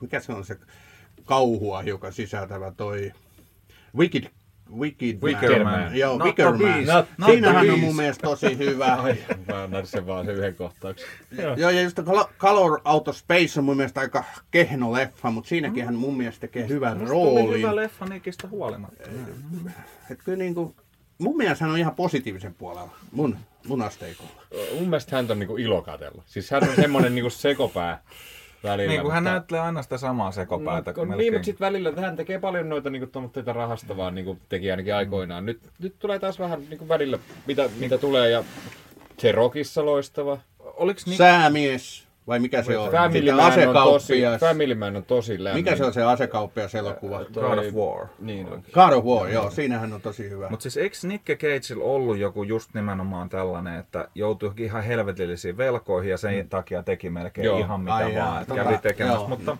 mikä 0.00 0.20
se 0.20 0.32
on 0.32 0.44
se 0.44 0.58
kauhua, 1.24 1.82
joka 1.82 2.10
sisältävä 2.10 2.70
toi 2.70 3.12
Wicked 3.96 4.30
Wicked 4.78 5.22
Wicker 5.22 5.64
Man. 5.64 5.80
Man. 5.80 5.96
Joo, 5.96 6.18
Not 6.18 6.26
Wicker 6.26 6.52
Man. 6.52 6.84
Not 6.86 7.06
the 7.16 7.24
Siinähän 7.26 7.70
on 7.70 7.78
mun 7.80 7.96
mielestä 7.96 8.22
tosi 8.22 8.58
hyvä. 8.58 8.86
Mä 9.48 9.62
annan 9.62 9.86
sen 9.86 10.06
vaan 10.06 10.26
sen 10.26 10.34
yhden 10.34 10.54
kohtauksen. 10.54 11.08
Joo, 11.56 11.70
ja 11.70 11.80
just 11.82 11.98
Col- 11.98 12.28
Color 12.38 12.80
Out 12.84 13.08
of 13.08 13.16
Space 13.16 13.58
on 13.60 13.64
mun 13.64 13.76
mielestä 13.76 14.00
aika 14.00 14.24
kehno 14.50 14.92
leffa, 14.92 15.30
mutta 15.30 15.48
siinäkin 15.48 15.84
hän 15.84 15.94
mun 15.94 16.16
mielestä 16.16 16.40
tekee 16.40 16.68
hyvän 16.68 16.98
Musta 16.98 17.14
oli 17.14 17.34
roolin. 17.40 17.58
hyvä 17.58 17.76
leffa 17.76 18.04
Nikistä 18.06 18.48
huolimatta. 18.48 19.10
Et 20.10 20.22
kyllä 20.24 20.38
niinku, 20.38 20.74
mun 21.18 21.36
mielestä 21.36 21.64
hän 21.64 21.72
on 21.72 21.78
ihan 21.78 21.94
positiivisen 21.94 22.54
puolella, 22.54 22.90
mun, 23.12 23.36
mun 23.66 23.82
asteikolla. 23.82 24.30
Mun 24.74 24.88
mielestä 24.88 25.16
hän 25.16 25.30
on 25.30 25.38
niinku 25.38 25.56
ilo 25.56 25.82
katella. 25.82 26.22
Siis 26.26 26.50
hän 26.50 26.68
on 26.68 26.76
semmonen 26.76 27.14
niinku 27.14 27.30
sekopää 27.30 28.02
välillä. 28.64 28.88
Niin 28.88 29.02
kuin 29.02 29.12
hän 29.12 29.22
mutta- 29.22 29.30
näyttelee 29.32 29.60
aina 29.62 29.82
sitä 29.82 29.98
samaa 29.98 30.32
sekopäätä. 30.32 30.90
No, 30.90 30.94
kuin 30.94 31.08
niin, 31.08 31.16
melkein. 31.16 31.32
mutta 31.32 31.44
sitten 31.44 31.66
välillä 31.66 31.92
hän 31.96 32.16
tekee 32.16 32.38
paljon 32.38 32.68
noita 32.68 32.90
niinku 32.90 33.06
tuommoitteita 33.06 33.52
rahastavaa, 33.52 34.10
niin 34.10 34.24
kuin 34.24 34.40
teki 34.48 34.70
ainakin 34.70 34.94
aikoinaan. 34.94 35.46
Nyt, 35.46 35.60
nyt 35.78 35.94
tulee 35.98 36.18
taas 36.18 36.38
vähän 36.38 36.62
niinku 36.68 36.88
välillä, 36.88 37.18
mitä, 37.46 37.68
mitä 37.78 37.98
tulee. 37.98 38.30
Ja 38.30 38.44
se 39.18 39.32
Rockissa 39.32 39.84
loistava. 39.84 40.38
Oliks 40.58 41.06
Nick 41.06 41.16
Säämies, 41.18 42.03
vai 42.26 42.38
mikä 42.38 42.62
se 42.62 42.78
on? 42.78 42.90
Family 42.90 43.32
Man, 43.32 43.46
on 43.46 43.52
tosi, 43.74 44.26
asekauppias. 44.26 44.40
Family 44.40 44.74
Man 44.74 44.96
on 44.96 45.04
tosi 45.04 45.44
lämmin. 45.44 45.64
Mikä 45.64 45.76
se 45.76 45.84
on 45.84 45.92
se 45.92 46.02
asekauppias 46.02 46.74
elokuva? 46.74 47.24
God 47.34 47.58
of 47.58 47.74
War? 47.74 48.06
Niin 48.18 48.48
on. 48.52 48.62
God 48.72 48.92
of 48.92 49.04
War, 49.04 49.28
joo, 49.28 49.50
siinähän 49.50 49.92
on 49.92 50.00
tosi 50.00 50.30
hyvä. 50.30 50.48
Mutta 50.50 50.62
siis 50.62 50.76
eikö 50.76 50.96
Nick 51.02 51.24
Cageilla 51.24 51.84
ollut 51.84 52.18
joku 52.18 52.42
just 52.42 52.74
nimenomaan 52.74 53.28
tällainen, 53.28 53.78
että 53.80 54.08
joutui 54.14 54.52
ihan 54.58 54.84
helvetillisiin 54.84 55.56
velkoihin 55.56 56.10
ja 56.10 56.18
sen 56.18 56.48
takia 56.48 56.82
teki 56.82 57.10
melkein 57.10 57.44
Joo. 57.44 57.58
ihan 57.58 57.80
mitä 57.80 57.94
Ai 57.94 58.14
jaa, 58.14 58.26
vaan, 58.26 58.42
että 58.42 58.54
tota, 58.54 58.64
kävi 58.64 58.78
tekemässä, 58.78 59.18
joo. 59.18 59.28
mutta 59.28 59.56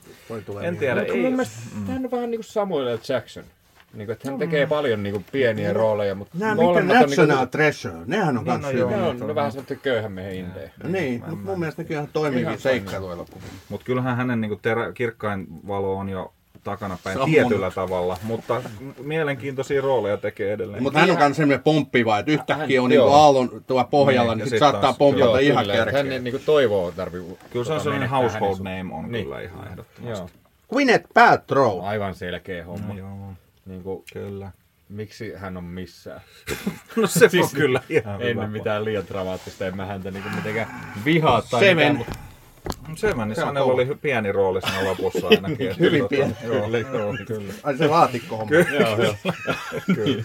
en 0.63 0.77
tiedä, 0.77 1.01
Mutta 1.01 1.13
ei, 1.15 1.23
mun 1.23 1.33
mielestä 1.33 1.59
on 1.89 2.11
vähän 2.11 2.31
niin 2.31 2.39
kuin 2.39 2.45
Samuel 2.45 2.95
L. 2.95 2.99
Jackson. 3.09 3.45
Niin 3.95 4.07
kuin, 4.07 4.11
että 4.13 4.31
hän 4.31 4.39
tekee 4.39 4.67
paljon 4.67 5.03
niin 5.03 5.13
kuin 5.13 5.25
pieniä 5.33 5.73
rooleja, 5.73 6.15
mutta 6.15 6.39
Nämä 6.39 6.53
mitkä 6.55 6.65
molemmat 6.65 6.97
on 6.97 7.03
National 7.11 7.37
niinku, 7.37 7.51
Treasure, 7.51 7.95
nehän 8.07 8.29
on 8.29 8.35
Niin, 8.35 8.45
kans 8.47 8.63
no 8.63 8.69
hyviä. 8.69 8.97
ne 8.97 9.03
on, 9.03 9.19
ne 9.19 9.25
on 9.25 9.35
vähän 9.35 9.53
semmoinen 9.53 9.79
köyhän 9.83 10.13
miehen 10.13 10.35
indejä. 10.35 10.71
Niin, 10.85 11.21
mutta 11.29 11.37
mun 11.51 11.59
mielestä 11.59 11.83
nekin 11.83 11.95
ihan 11.95 12.09
toimivia 12.13 12.43
Ihan 12.49 12.59
seikkailuelokuvia. 12.59 13.49
Mut 13.69 13.85
kyllähän 13.85 14.17
hänen 14.17 14.41
niinku 14.41 14.59
terä, 14.63 14.93
kirkkain 14.93 15.47
valo 15.69 15.95
on 15.97 16.09
jo 16.09 16.33
takana 16.65 16.99
päin 17.05 17.19
Sammunut. 17.19 17.49
tietyllä 17.49 17.71
tavalla, 17.71 18.17
mutta 18.23 18.63
mielenkiintoisia 19.03 19.81
rooleja 19.81 20.17
tekee 20.17 20.53
edelleen. 20.53 20.83
Mutta 20.83 20.99
hän 20.99 21.11
on 21.11 21.19
myös 21.19 21.37
semmoinen 21.37 21.63
pomppiva, 21.65 22.19
että 22.19 22.33
yhtäkkiä 22.33 22.83
on 22.83 22.91
niinku 22.91 23.07
joo. 23.07 23.15
aallon 23.15 23.63
tuolla 23.67 23.85
pohjalla, 23.85 24.33
Niin, 24.35 24.39
niin 24.39 24.45
sit 24.47 24.51
sit 24.51 24.59
saattaa 24.59 24.81
taas- 24.83 24.99
pompata 24.99 25.25
Joo, 25.27 25.37
ihan 25.37 25.67
kärkeen. 25.67 26.07
Hän 26.13 26.25
niin 26.25 26.33
kuin 26.35 26.43
toivoo 26.47 26.93
tarvii 26.93 27.21
Kyllä 27.21 27.37
se 27.53 27.59
on 27.59 27.65
tota, 27.67 27.81
sellainen 27.83 28.09
household 28.09 28.57
hänen 28.59 28.79
name 28.79 28.95
on 28.95 29.13
Niin. 29.13 29.25
kyllä 29.25 29.41
ihan 29.41 29.67
ehdottomasti. 29.71 30.19
Joo, 30.21 30.29
Gwyneth 30.73 31.05
Paltrow. 31.15 31.81
aivan 31.85 32.15
selkeä 32.15 32.65
homma. 32.65 32.89
No, 32.95 32.99
joo, 32.99 33.09
Niin 33.67 33.83
kuin, 33.83 34.05
kyllä. 34.13 34.51
miksi 34.89 35.33
hän 35.37 35.57
on 35.57 35.65
missään? 35.65 36.21
No 36.97 37.07
se 37.07 37.25
on 37.43 37.49
kyllä 37.55 37.81
ihan 37.89 38.19
hyvä 38.19 38.29
Ennen 38.31 38.51
mitään 38.51 38.85
liian 38.85 39.05
dramaattista, 39.09 39.67
en 39.67 39.77
mä 39.77 39.87
häntä 39.87 40.11
niin 40.11 40.23
kuin 40.23 40.35
mitenkään 40.35 40.93
vihaa 41.05 41.43
tai 41.43 41.61
Seven. 41.61 41.97
mitään, 41.97 42.17
mutta 42.89 43.01
Sevenissä 43.01 43.41
Se 43.41 43.49
on 43.49 43.55
hänellä 43.57 43.73
oli 43.73 43.87
pieni 44.03 44.33
rooli 44.33 44.61
siinä 44.63 44.85
lopussa 44.85 45.29
ainakin. 45.31 45.71
että 45.71 45.81
Hyvin 45.85 45.99
tota, 46.01 46.09
pieni. 46.09 46.35
Joo, 46.45 46.65
Kyllä, 46.65 46.79
joo, 46.79 47.15
kyllä. 47.27 47.53
Ai 47.63 47.77
se 47.77 47.87
laatikko 47.87 48.37
homma. 48.37 48.55
joo, 48.55 49.03
joo. 49.03 49.15
kyllä. 49.95 50.25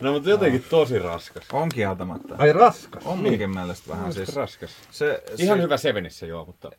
No 0.00 0.12
mutta 0.12 0.30
jotenkin 0.30 0.64
tosi 0.70 0.98
raskas. 0.98 1.44
On 1.52 1.68
kieltämättä. 1.68 2.34
Ai 2.38 2.52
raskas. 2.52 3.02
On 3.06 3.18
munkin 3.18 3.50
mielestä 3.50 3.90
vähän 3.90 4.12
Siis 4.12 4.26
siis. 4.26 4.36
raskas. 4.36 4.70
Se, 4.90 5.22
Ihan 5.38 5.58
se, 5.58 5.62
hyvä 5.62 5.76
Sevenissä 5.76 6.26
joo, 6.26 6.44
mutta 6.44 6.70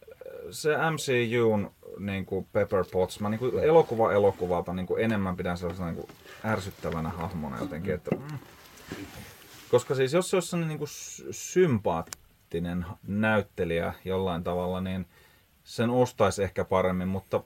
se 0.52 0.70
MCUn 0.92 1.72
niin 2.00 2.26
kuin 2.26 2.48
Pepper 2.54 2.86
Potts. 2.92 3.20
Mä 3.20 3.30
niin 3.30 3.40
kuin 3.40 3.64
elokuva 3.64 4.14
elokuvalta 4.14 4.74
niin 4.74 4.86
kuin 4.86 5.04
enemmän 5.04 5.38
pidän 5.38 5.58
sellaisena 5.58 5.92
niin 5.92 5.96
kuin 6.06 6.18
ärsyttävänä 6.46 7.10
hahmona 7.10 7.60
jotenkin. 7.60 7.94
Että, 7.94 8.16
mm. 8.16 8.38
Koska 9.72 9.96
siis 9.96 10.14
jos 10.14 10.30
se 10.30 10.36
olisi 10.36 10.50
sellainen 10.50 10.70
niin 10.70 10.78
kuin 10.78 10.88
sy- 10.88 11.28
sympaattinen 11.32 12.86
näyttelijä 13.08 13.94
jollain 14.06 14.44
tavalla, 14.44 14.82
niin 14.82 15.06
sen 15.64 15.90
ostaisi 15.90 16.44
ehkä 16.44 16.66
paremmin, 16.66 17.08
mutta 17.08 17.44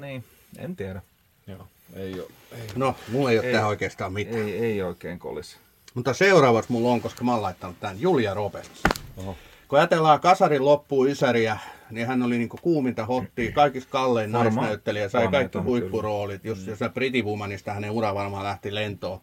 niin, 0.00 0.24
en 0.58 0.76
tiedä. 0.76 1.02
Joo, 1.46 1.66
ei 1.94 2.20
ole. 2.20 2.28
Ei. 2.52 2.66
No, 2.76 2.94
mulla 3.12 3.30
ei 3.30 3.38
ole 3.38 3.46
Ei. 3.46 3.52
tähän 3.52 3.68
oikeastaan 3.68 4.12
mitään. 4.12 4.38
Ei, 4.38 4.58
ei 4.58 4.82
oikein 4.82 5.18
kolisi. 5.18 5.56
Mutta 5.94 6.14
seuraavaksi 6.14 6.72
mulla 6.72 6.88
on, 6.92 7.00
koska 7.00 7.24
mä 7.24 7.32
oon 7.32 7.42
laittanut 7.42 7.80
tämän 7.80 8.00
Julia 8.00 8.34
Roberts. 8.34 8.82
Oho. 9.16 9.36
Kun 9.74 9.80
ajatellaan 9.80 10.20
Kasarin 10.20 10.64
loppuun 10.64 11.10
Ysäriä, 11.10 11.58
niin 11.90 12.06
hän 12.06 12.22
oli 12.22 12.38
niinku 12.38 12.58
kuuminta 12.62 13.06
hottia, 13.06 13.52
kaikista 13.52 13.90
kallein 13.90 14.32
Varmaan. 14.32 14.54
naisnäyttelijä, 14.54 15.08
sai 15.08 15.28
kaikki 15.28 15.58
huippuroolit. 15.58 16.44
Jos, 16.44 16.66
jos 16.66 16.78
Pretty 16.94 17.22
Womanista 17.22 17.72
hänen 17.72 17.90
ura 17.90 18.14
varmaan 18.14 18.44
lähti 18.44 18.74
lentoon. 18.74 19.20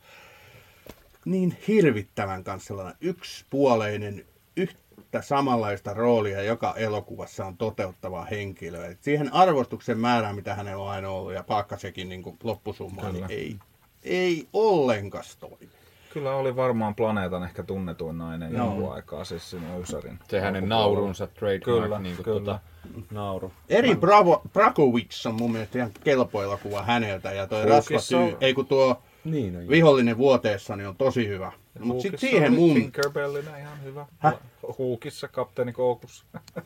Niin 1.25 1.57
hirvittävän 1.67 2.43
kanssa 2.43 2.67
sellainen 2.67 2.95
yksipuoleinen, 3.01 4.25
yhtä 4.57 5.21
samanlaista 5.21 5.93
roolia 5.93 6.43
joka 6.43 6.73
elokuvassa 6.75 7.45
on 7.45 7.57
toteuttava 7.57 8.25
henkilö. 8.25 8.85
Et 8.85 9.03
siihen 9.03 9.33
arvostuksen 9.33 9.99
määrään, 9.99 10.35
mitä 10.35 10.55
hänellä 10.55 10.83
on 10.83 10.89
aina 10.89 11.09
ollut, 11.09 11.33
ja 11.33 11.43
Paakkasekin 11.43 12.09
niin 12.09 12.37
loppusummaan, 12.43 13.13
niin 13.13 13.25
ei, 13.29 13.55
ei 14.03 14.47
ollenkaan 14.53 15.23
toimi. 15.39 15.80
Kyllä 16.13 16.35
oli 16.35 16.55
varmaan 16.55 16.95
planeetan 16.95 17.43
ehkä 17.43 17.63
tunnetuin 17.63 18.17
nainen 18.17 18.53
Joo. 18.53 18.65
jonkun 18.65 18.93
aikaa, 18.93 19.23
siis 19.25 19.49
siinä 19.49 19.77
Ysärin. 19.77 20.19
Se 20.29 20.39
hänen 20.41 20.69
naurunsa, 20.69 21.27
trademark, 21.27 21.63
Kyllä, 21.63 21.99
niin 21.99 22.15
kuin 22.15 22.23
kyllä. 22.25 22.39
Tota, 22.39 22.59
nauru. 23.11 23.51
Eri 23.69 23.95
Bravo, 23.95 24.41
Brakovic 24.53 25.25
on 25.25 25.35
mun 25.35 25.51
mielestä 25.51 25.77
ihan 25.77 25.91
kelpo 26.03 26.43
elokuva 26.43 26.83
häneltä 26.83 27.31
ja 27.31 27.47
toi 27.47 27.65
rasva 27.65 27.97
on- 28.19 28.37
ei 28.41 28.53
kun 28.53 28.65
tuo 28.65 29.01
Niin 29.23 29.57
on. 29.57 29.67
vihollinen 29.69 30.17
vuoteessa 30.17 30.75
niin 30.75 30.87
on 30.87 30.95
tosi 30.95 31.27
hyvä. 31.27 31.51
No, 31.79 31.85
mutta 31.85 32.01
sitten 32.01 32.19
siihen 32.19 32.53
mun, 32.53 32.73
Tinkerbellinä 32.73 33.57
ihan 33.57 33.83
hyvä. 33.83 34.05
Häh? 34.19 34.33
Hulkissa 34.77 35.27
kapteeni 35.27 35.73
Koukussa. 35.73 36.25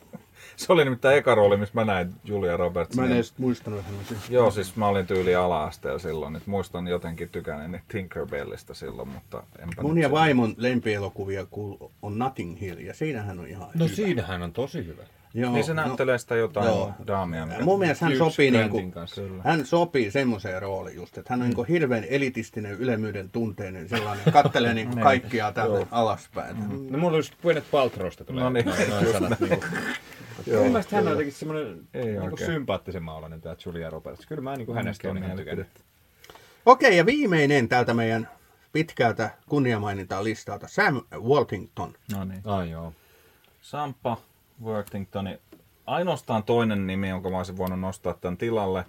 se 0.66 0.74
oli 0.74 0.84
nimittäin 0.84 1.18
eka 1.18 1.36
rooli, 1.36 1.58
missä 1.58 1.76
mä 1.76 1.86
näin 1.86 2.14
Julia 2.24 2.58
Roberts. 2.58 2.96
mä 2.96 3.06
en 3.06 3.12
edes 3.12 3.34
muistanut 3.38 3.80
että 3.80 3.92
hän 3.92 4.00
on 4.00 4.06
se. 4.22 4.34
Joo, 4.34 4.52
siis 4.52 4.76
mä 4.76 4.88
olin 4.88 5.08
tyyli 5.08 5.36
ala-asteella 5.36 6.00
silloin, 6.00 6.36
että 6.36 6.50
muistan 6.50 6.88
jotenkin 6.88 7.30
tykänneeni 7.30 7.82
Tinkerbellistä 7.88 8.74
silloin, 8.74 9.08
mutta 9.08 9.44
enpä 9.60 9.82
Mun 9.82 9.98
ja 9.98 10.12
vaimon 10.12 10.54
lempielokuvia 10.58 11.46
on 12.02 12.20
Notting 12.20 12.62
Hill 12.62 12.80
ja 12.80 12.94
siinähän 12.94 13.40
on 13.40 13.48
ihan 13.48 13.68
No 13.76 13.86
hyvä. 13.86 13.96
siinähän 13.96 14.42
on 14.42 14.54
tosi 14.54 14.86
hyvä. 14.86 15.04
Joo, 15.38 15.52
Niin 15.54 15.64
se 15.64 15.74
näyttelee 15.74 16.18
sitä 16.18 16.36
jotain 16.36 16.68
joo. 16.68 16.92
daamia. 17.08 17.46
mikä- 17.46 17.64
Mun 17.64 17.80
mielestä 17.80 18.06
hän 18.06 18.18
sopii, 18.18 18.52
niinku, 18.52 18.92
kanssa. 18.92 19.22
Kyllä. 19.22 19.44
hän 19.44 19.66
sopii 19.66 20.12
semmoiseen 20.12 20.62
rooliin 20.62 20.96
just, 20.96 21.18
että 21.18 21.34
hän 21.34 21.40
Mm. 21.40 21.44
on 21.44 21.50
niinku 21.50 21.64
hirveän 21.64 22.04
elitistinen, 22.10 22.72
ylemmyyden 22.72 23.30
tunteinen 23.30 23.90
sellainen, 23.90 24.34
kattelee 24.34 24.74
niinku 24.74 24.94
Niin. 24.96 25.04
kaikkia 25.04 25.52
tänne 25.52 25.88
alaspäin. 25.92 26.56
No 26.92 26.98
mulla 26.98 27.16
olisi 27.16 27.32
Gwyneth 27.42 27.68
Paltrowsta 27.72 28.24
tulee 28.26 28.44
No 28.44 28.50
niin, 28.50 28.66
noin, 28.66 28.90
noin 28.90 29.12
sanat. 29.12 29.40
Niin 29.40 29.60
Joo, 30.48 30.64
Mun 30.64 30.72
mielestä 30.72 30.96
hän 30.96 31.00
on 31.00 31.04
kyllä. 31.04 31.12
jotenkin 31.12 31.34
semmoinen 31.34 31.88
niin 31.94 32.38
sympaattisen 32.46 33.04
maalainen 33.04 33.42
tää 33.42 33.56
Julia 33.66 33.90
Roberts. 33.90 34.26
Kyllä 34.26 34.42
mä 34.42 34.56
niin 34.56 34.66
kuin 34.66 34.76
hänestä 34.76 35.08
on 35.08 35.12
Oikein 35.12 35.26
ihan 35.26 35.38
tykännyt. 35.38 35.68
Okei, 36.66 36.98
ja 36.98 37.06
viimeinen 37.06 37.70
täältä 37.70 37.94
meidän 37.94 38.30
pitkältä 38.72 39.30
kunniamainintaa 39.50 40.24
listalta, 40.24 40.68
Sam 40.68 41.02
Waltington. 41.20 41.94
No 42.12 42.24
niin. 42.24 42.42
Ai 42.46 42.70
joo. 42.70 42.94
Sampa 43.62 44.18
Worthingtoni. 44.64 45.40
Ainoastaan 45.86 46.44
toinen 46.44 46.88
nimi, 46.88 47.10
jonka 47.10 47.30
mä 47.30 47.38
olisin 47.38 47.58
voinut 47.58 47.80
nostaa 47.80 48.14
tämän 48.14 48.38
tilalle, 48.38 48.86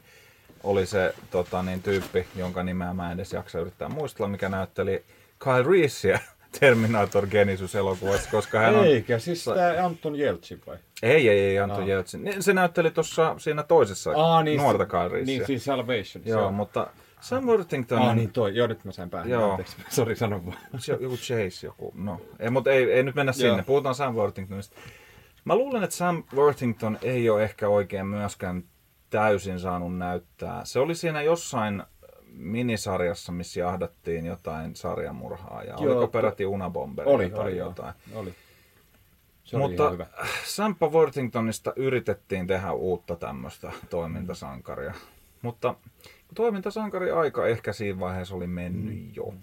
oli 0.64 0.86
se 0.86 1.14
tota, 1.30 1.62
niin, 1.62 1.82
tyyppi, 1.82 2.26
jonka 2.36 2.62
nimeä 2.62 2.94
mä 2.94 3.06
en 3.12 3.18
edes 3.18 3.32
jaksa 3.32 3.58
yrittää 3.58 3.88
muistella, 3.88 4.28
mikä 4.28 4.48
näytteli 4.48 5.04
Kyle 5.38 5.62
Reeseä 5.70 6.20
Terminator 6.60 7.26
Genesis-elokuvassa, 7.26 8.30
koska 8.30 8.58
hän 8.58 8.74
on... 8.74 8.86
Eikä, 8.86 9.18
siis 9.18 9.44
tää 9.44 9.84
Anton 9.84 10.16
Jeltsin 10.16 10.62
vai? 10.66 10.76
Ei, 11.02 11.28
ei, 11.28 11.40
ei, 11.40 11.58
Anton 11.58 11.80
Aa. 11.80 11.88
Jeltsin. 11.88 12.24
Niin, 12.24 12.42
Se 12.42 12.52
näytteli 12.52 12.90
tuossa 12.90 13.34
siinä 13.38 13.62
toisessa 13.62 14.12
Aa, 14.16 14.42
niin, 14.42 14.60
nuorta 14.60 15.08
Reeseä. 15.08 15.26
Niin, 15.26 15.46
siis 15.46 15.64
Salvation. 15.64 16.24
Joo, 16.24 16.52
mutta 16.52 16.86
Sam 17.20 17.44
Worthington... 17.44 18.02
Aa, 18.02 18.14
niin 18.14 18.32
toi. 18.32 18.56
Joo, 18.56 18.66
nyt 18.66 18.84
mä 18.84 18.92
sain 18.92 19.10
päähän. 19.10 19.30
Joo. 19.30 19.50
Anteeksi. 19.50 19.76
Sori, 19.88 20.16
sano 20.16 20.46
vaan. 20.46 20.58
Se 20.78 20.92
on 20.94 21.02
joku 21.02 21.16
Chase 21.16 21.66
joku. 21.66 21.92
No, 21.96 22.20
ei, 22.40 22.50
mutta 22.50 22.70
ei, 22.70 22.92
ei 22.92 23.02
nyt 23.02 23.14
mennä 23.14 23.32
sinne. 23.32 23.48
Joo. 23.48 23.62
Puhutaan 23.66 23.94
Sam 23.94 24.14
Worthingtonista. 24.14 24.76
Mä 25.44 25.56
luulen, 25.56 25.82
että 25.82 25.96
Sam 25.96 26.24
Worthington 26.34 26.98
ei 27.02 27.30
ole 27.30 27.44
ehkä 27.44 27.68
oikein 27.68 28.06
myöskään 28.06 28.64
täysin 29.10 29.60
saanut 29.60 29.98
näyttää. 29.98 30.64
Se 30.64 30.78
oli 30.78 30.94
siinä 30.94 31.22
jossain 31.22 31.82
minisarjassa, 32.32 33.32
missä 33.32 33.60
jahdattiin 33.60 34.26
jotain 34.26 34.76
sarjamurhaa. 34.76 35.62
Ja 35.62 35.74
Joo, 35.80 35.92
oliko 35.92 36.08
peräti 36.08 36.46
Unabomber 36.46 37.08
Oli, 37.08 37.30
tai 37.30 37.40
oli, 37.40 37.56
joo. 37.56 37.68
jotain. 37.68 37.94
Oli. 38.14 38.34
Se 39.46 39.56
oli 39.56 39.68
Mutta 39.68 39.90
hyvä. 39.90 40.06
Sampa 40.44 40.88
Worthingtonista 40.88 41.72
yritettiin 41.76 42.46
tehdä 42.46 42.72
uutta 42.72 43.16
tämmöistä 43.16 43.72
toimintasankaria. 43.90 44.94
Mutta 45.42 45.74
toimintasankari 46.34 47.10
aika 47.10 47.46
ehkä 47.46 47.72
siinä 47.72 48.00
vaiheessa 48.00 48.34
oli 48.34 48.46
mennyt 48.46 48.94
Mm. 48.94 49.10
jo. 49.14 49.34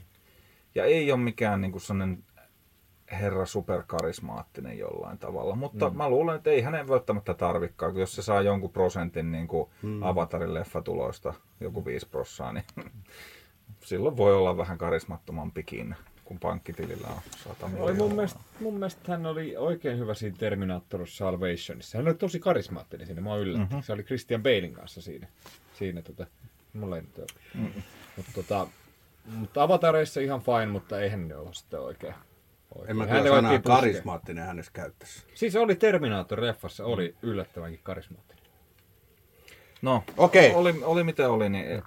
Ja 0.76 0.86
ei 0.86 1.12
ole 1.12 1.20
mikään 1.20 1.62
niin 1.62 1.72
kuin 1.72 1.82
sellainen 1.82 2.24
herra 3.12 3.46
superkarismaattinen 3.46 4.78
jollain 4.78 5.18
tavalla. 5.18 5.56
Mutta 5.56 5.90
mm. 5.90 5.98
mä 5.98 6.10
luulen, 6.10 6.36
että 6.36 6.50
ei 6.50 6.62
hänen 6.62 6.88
välttämättä 6.88 7.34
tarvikkaa, 7.34 7.90
jos 7.90 8.16
se 8.16 8.22
saa 8.22 8.42
jonkun 8.42 8.70
prosentin 8.70 9.32
niin 9.32 9.48
kuin 9.48 9.70
mm. 9.82 10.04
Avatarin 10.04 10.54
leffatuloista, 10.54 11.34
joku 11.60 11.86
5 11.86 12.08
prossaa, 12.10 12.54
niin 12.54 12.66
silloin 13.80 14.18
voi 14.18 14.36
olla 14.36 14.58
vähän 14.58 14.78
karismattomampikin, 14.78 15.96
kun 16.26 16.40
pankkitilillä 16.40 17.08
on 17.08 17.22
100 17.44 17.66
Oli 17.66 17.72
miljoonaa. 17.72 17.96
mun, 17.96 18.16
mielestä, 18.16 18.40
mun 18.60 18.74
mielestä 18.74 19.12
hän 19.12 19.26
oli 19.26 19.58
oikein 19.58 20.00
hyvä 20.00 20.14
siinä 20.14 20.36
Terminator 20.40 21.08
Salvationissa. 21.08 21.98
Hän 21.98 22.08
oli 22.08 22.16
tosi 22.16 22.40
karismaattinen 22.40 23.08
siinä, 23.08 23.22
mä 23.22 23.36
yllätti. 23.36 23.60
Mm-hmm. 23.68 23.84
Se 23.84 23.94
oli 23.94 24.04
Christian 24.04 24.44
Balein 24.44 24.74
kanssa 24.74 25.02
siinä. 25.02 25.28
siinä 25.74 26.02
tota, 26.02 26.26
mulla 26.74 26.96
ei 26.96 27.02
nyt 27.02 27.18
ole. 27.18 27.28
Mm-hmm. 27.56 27.84
Mutta 28.18 28.32
tota, 28.36 28.68
mutta 29.26 29.64
avatareissa 29.64 30.22
ihan 30.22 30.42
fine, 30.42 30.66
mutta 30.66 31.00
eihän 31.00 31.28
ne 31.28 31.36
ole 31.36 31.54
sitten 31.54 31.80
oikein. 31.80 32.14
oikein. 32.76 32.90
En 32.90 32.98
mä 32.98 33.06
Hän 33.06 33.24
kyllä 33.24 33.36
sanaa 33.36 33.60
karismaattinen 33.60 34.46
hänessä 34.46 34.72
käyttäisi. 34.76 35.24
Siis 35.34 35.56
oli 35.56 35.76
Terminator-leffassa, 35.76 36.84
oli 36.86 37.16
yllättävänkin 37.22 37.80
karismaattinen. 37.84 38.33
No, 39.84 40.04
Okei. 40.18 40.54
oli, 40.56 40.76
oli 40.84 41.04
mitä 41.04 41.30
oli, 41.30 41.50
niin 41.50 41.66
eh, 41.68 41.82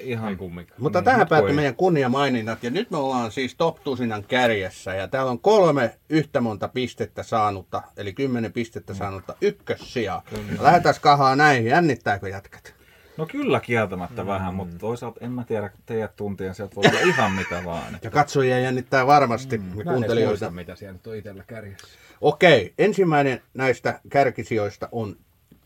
ihan 0.00 0.30
Ei 0.30 0.36
kumminkaan. 0.36 0.82
Mutta 0.82 0.98
Niin, 0.98 1.04
tähän 1.04 1.28
päättyi 1.28 1.54
meidän 1.54 1.76
kunniamaininnat 1.76 2.62
ja 2.62 2.70
nyt 2.70 2.90
me 2.90 2.96
ollaan 2.96 3.32
siis 3.32 3.54
top 3.54 3.76
tusinan 3.84 4.24
kärjessä 4.24 4.94
ja 4.94 5.08
täällä 5.08 5.30
on 5.30 5.40
kolme 5.40 5.98
yhtä 6.08 6.40
monta 6.40 6.68
pistettä 6.68 7.22
saanutta, 7.22 7.82
eli 7.96 8.12
kymmenen 8.12 8.52
pistettä 8.52 8.94
saanutta 8.94 9.34
ykkössijaa. 9.40 10.22
Lähdetään 10.60 10.94
kahaa 11.00 11.36
näihin, 11.36 11.66
jännittääkö 11.66 12.28
jätkät? 12.28 12.74
No 13.16 13.26
kyllä 13.26 13.60
kieltämättä 13.60 14.22
mm. 14.22 14.28
vähän, 14.28 14.54
mutta 14.54 14.78
toisaalta 14.78 15.20
en 15.24 15.32
mä 15.32 15.44
tiedä 15.44 15.70
teidät 15.86 16.16
tuntien, 16.16 16.54
sieltä 16.54 16.76
voi 16.76 16.84
olla 16.90 17.00
ihan 17.00 17.32
mitä 17.32 17.62
vaan. 17.64 17.98
Ja 18.02 18.10
katsojia 18.10 18.58
jännittää 18.58 19.06
varmasti 19.06 19.58
mm, 19.58 19.72
edes 19.72 19.84
kuuntelijoita. 19.84 20.28
muista, 20.28 20.50
mitä 20.50 20.76
siellä 20.76 20.92
nyt 20.92 21.06
on 21.06 21.16
itsellä 21.16 21.44
kärjessä. 21.46 21.86
Okei, 22.20 22.74
ensimmäinen 22.78 23.42
näistä 23.54 24.00
kärkisijoista 24.08 24.88
on 24.92 25.16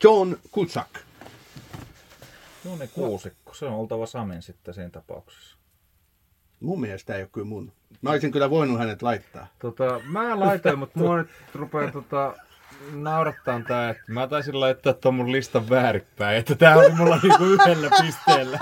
John 0.03 0.35
Cusack. 0.55 1.08
No 2.65 2.75
niin, 2.75 2.89
kuusikko. 2.93 3.53
Se 3.53 3.65
on 3.65 3.73
oltava 3.73 4.05
Samin 4.05 4.41
sitten 4.41 4.73
siinä 4.73 4.89
tapauksessa. 4.89 5.57
Mun 6.59 6.81
mielestä 6.81 7.15
ei 7.15 7.21
ole 7.21 7.29
kyllä 7.31 7.47
mun. 7.47 7.71
Mä 8.01 8.09
olisin 8.09 8.31
kyllä 8.31 8.49
voinut 8.49 8.79
hänet 8.79 9.01
laittaa. 9.01 9.47
Tota, 9.59 10.01
mä 10.03 10.39
laitoin, 10.39 10.79
mutta 10.79 10.99
mua 10.99 11.17
nyt 11.17 11.29
rupeaa 11.53 11.91
tota, 11.91 12.35
naurattaa 12.93 13.61
tää, 13.67 13.89
että 13.89 14.03
mä 14.07 14.27
taisin 14.27 14.59
laittaa 14.59 14.93
ton 14.93 15.15
mun 15.15 15.31
listan 15.31 15.69
väärinpäin, 15.69 16.37
että 16.37 16.55
tää 16.55 16.77
oli 16.77 16.89
mulla 16.89 17.19
niinku 17.23 17.43
yhdellä 17.43 17.89
pisteellä. 18.01 18.59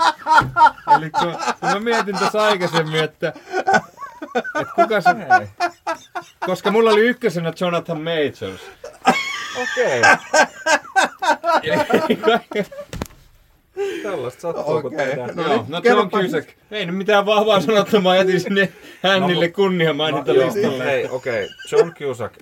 Eli 0.96 1.10
kun, 1.10 1.32
kun 1.60 1.70
mä 1.72 1.80
mietin 1.80 2.18
tässä 2.18 2.42
aikaisemmin, 2.42 3.04
että, 3.04 3.32
että 4.60 4.72
kuka 4.74 5.00
se... 5.00 5.10
Ei. 5.10 5.68
Koska 6.46 6.70
mulla 6.70 6.90
oli 6.90 7.00
ykkösenä 7.00 7.52
Jonathan 7.60 8.00
Majors. 8.02 8.60
Okei, 9.62 10.02
Eli 11.62 12.16
kaiken, 12.16 12.66
tällaista 14.02 14.40
sattuu, 14.40 14.64
kun 14.82 14.94
Okei. 14.94 15.06
tehdään. 15.06 15.30
No 15.36 15.42
joo, 15.42 15.56
niin, 15.56 15.64
no. 15.68 15.80
John 15.84 16.10
Cusack. 16.10 16.48
Ei 16.70 16.86
nyt 16.86 16.96
mitään 16.96 17.26
vahvaa 17.26 17.60
sanottua, 17.60 18.00
mä 18.00 18.16
jätin 18.16 18.40
sinne 18.40 18.72
Hännille 19.02 19.46
No, 19.46 19.52
kunnia 19.52 19.92
mainita 19.94 20.32
joo, 20.32 20.46
listalle. 20.46 20.84
Hei, 20.84 21.08
okei. 21.10 21.48
John 21.72 21.92
Cusack. 21.94 22.34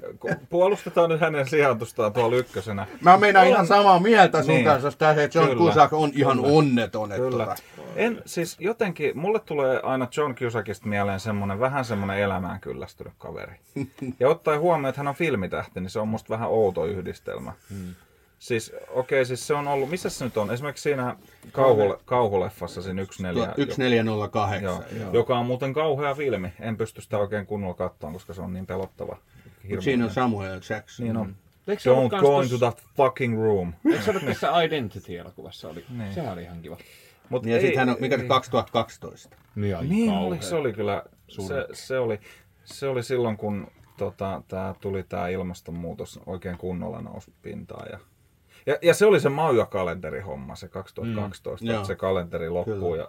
Puolustetaan 0.51 1.11
nyt 1.11 1.21
hänen 1.21 1.49
sijoitustaan 1.49 2.13
tuolla 2.13 2.37
ykkösenä. 2.37 2.87
Mä 3.01 3.17
meinaan 3.17 3.47
ihan 3.47 3.67
samaa 3.67 3.99
mieltä 3.99 4.43
sun 4.43 4.55
Niin. 4.55 4.65
kanssa, 4.65 4.89
että 4.89 5.15
se 5.15 5.29
John 5.35 5.49
Kyllä. 5.49 5.63
Cusack 5.71 5.93
on 5.93 6.11
ihan 6.15 6.37
Kyllä. 6.37 6.49
onneton. 6.59 7.13
Että 7.13 7.29
Kyllä. 7.31 7.45
tota, 7.47 7.63
En, 7.97 8.23
siis 8.27 8.57
jotenkin, 8.61 9.19
mulle 9.19 9.41
tulee 9.41 9.81
aina 9.83 10.09
John 10.17 10.35
Cusackista 10.35 10.89
mieleen 10.89 11.21
semmonen, 11.21 11.61
vähän 11.61 11.85
semmonen 11.85 12.19
elämään 12.19 12.61
kyllästynyt 12.61 13.13
kaveri. 13.19 13.53
Ja 14.21 14.29
ottaen 14.29 14.61
huomioon, 14.61 14.89
että 14.89 14.99
hän 15.01 15.09
on 15.09 15.15
filmitähti, 15.15 15.81
niin 15.81 15.91
se 15.91 16.01
on 16.01 16.09
musta 16.09 16.29
vähän 16.35 16.49
outo 16.49 16.85
yhdistelmä. 16.87 17.53
Siis 18.39 18.73
okei, 18.89 19.25
siis 19.25 19.47
se 19.47 19.55
on 19.55 19.69
ollut, 19.69 19.91
missä 19.91 20.11
se 20.11 20.25
nyt 20.25 20.37
on? 20.37 20.51
Esimerkiksi 20.51 20.83
siinä 20.83 21.17
kauhule, 21.53 21.99
kauhuleffassa 22.05 22.83
siinä 22.83 23.03
14, 23.19 23.55
1408. 23.55 24.63
joo, 24.63 24.83
joo. 24.99 25.13
joka 25.13 25.39
on 25.39 25.47
muuten 25.47 25.73
kauhea 25.73 26.15
filmi. 26.15 26.53
En 26.61 26.77
pysty 26.77 27.01
sitä 27.01 27.19
oikein 27.19 27.47
kunnolla 27.47 27.75
katsomaan, 27.75 28.13
koska 28.13 28.35
se 28.35 28.41
on 28.41 28.53
niin 28.53 28.67
pelottava. 28.67 29.17
Mut 29.71 29.83
siinä 29.83 30.05
on 30.05 30.11
Samuel 30.11 30.61
Jackson. 30.71 31.07
Niin 31.07 31.17
on. 31.17 31.37
Eikö 31.69 31.83
se 31.83 31.91
ollut 31.91 32.13
Don't 32.13 32.21
go 32.21 32.43
into 32.43 32.59
that 32.59 32.83
fucking 32.97 33.43
room. 33.43 33.73
Eikö 33.93 34.03
se 34.03 34.11
ollut 34.11 34.25
tässä 34.25 34.63
Identity-elokuvassa? 34.63 35.69
Oli? 35.69 35.85
Niin. 35.99 36.15
Sehän 36.15 36.33
oli 36.33 36.43
ihan 36.43 36.63
kiva. 36.63 36.77
Mut 37.29 37.47
Ja 37.47 37.61
sitten 37.61 37.79
hän 37.79 37.89
on, 37.89 37.97
mikä 38.01 38.19
se 38.19 38.25
2012. 38.25 39.37
Niin, 39.55 39.77
ai 39.77 39.87
Niin 39.87 40.11
kauhea. 40.11 40.27
oli, 40.27 40.43
se 40.43 40.55
oli 40.55 40.73
kyllä, 40.73 41.03
se, 41.29 41.67
se, 41.73 41.99
oli, 41.99 42.21
se 42.65 42.89
oli 42.89 43.03
silloin, 43.03 43.37
kun 43.37 43.67
tota, 43.97 44.43
tää 44.49 44.75
tuli 44.81 45.03
tämä 45.03 45.29
ilmastonmuutos 45.29 46.21
oikein 46.27 46.59
kunnolla 46.59 47.01
nousi 47.01 47.33
pintaan. 47.43 47.89
Ja, 47.93 47.99
ja, 48.67 48.77
ja 48.83 48.95
se 48.95 49.07
oli 49.07 49.21
se 49.21 49.29
Mauja-kalenterihomma, 49.29 50.57
se 50.57 50.69
2012, 50.69 51.65
Mm, 51.65 51.69
että 51.71 51.79
joo. 51.79 51.85
se 51.85 51.95
kalenteri 51.97 52.49
loppuu. 52.51 52.95
Ja, 52.95 53.09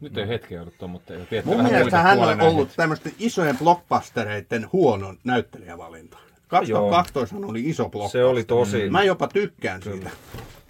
Nyt 0.00 0.18
ei 0.18 0.28
hetki 0.28 0.58
ollut 0.58 0.74
tuommoista. 0.78 1.12
Mun 1.44 1.62
mielestä 1.62 1.98
hän 1.98 2.18
on 2.18 2.40
ollut 2.40 2.68
tämmöisten 2.76 3.12
isojen 3.18 3.58
blockbustereiden 3.58 4.68
huono 4.72 5.14
näyttelijävalinta. 5.24 6.18
2012 6.48 7.36
oli 7.46 7.60
iso 7.68 7.88
blockbuster. 7.88 8.20
se 8.20 8.24
oli 8.24 8.44
tosi... 8.44 8.90
Mä 8.90 9.02
jopa 9.02 9.28
tykkään 9.28 9.82
siitä. 9.82 10.10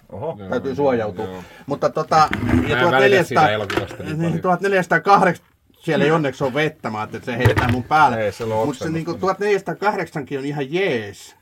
Oho, 0.09 0.37
Täytyy 0.49 0.75
suojautua. 0.75 1.25
joo. 1.25 1.43
Mutta 1.65 1.89
tota, 1.89 2.15
ja 2.15 2.27
Mä 2.45 2.53
en 2.53 2.67
välitä 2.67 2.81
1400, 2.91 3.23
siitä 3.23 3.49
elokuvasta 3.49 4.03
niin 4.03 4.17
paljon. 4.17 4.41
1408 4.41 5.45
siellä 5.79 6.05
ei 6.05 6.11
onneksi 6.11 6.43
ole 6.43 6.53
vettä, 6.53 6.89
mä 6.89 7.03
että 7.03 7.19
se 7.25 7.37
heitetään 7.37 7.71
mun 7.71 7.83
päälle. 7.83 8.17
Ei, 8.17 8.27
on 8.27 8.27
Mutta 8.27 8.39
se 8.39 8.43
oksennusta. 8.53 8.89
niinku 8.89 9.13
1408 9.13 10.25
on 10.39 10.45
ihan 10.45 10.73
jees. 10.73 11.35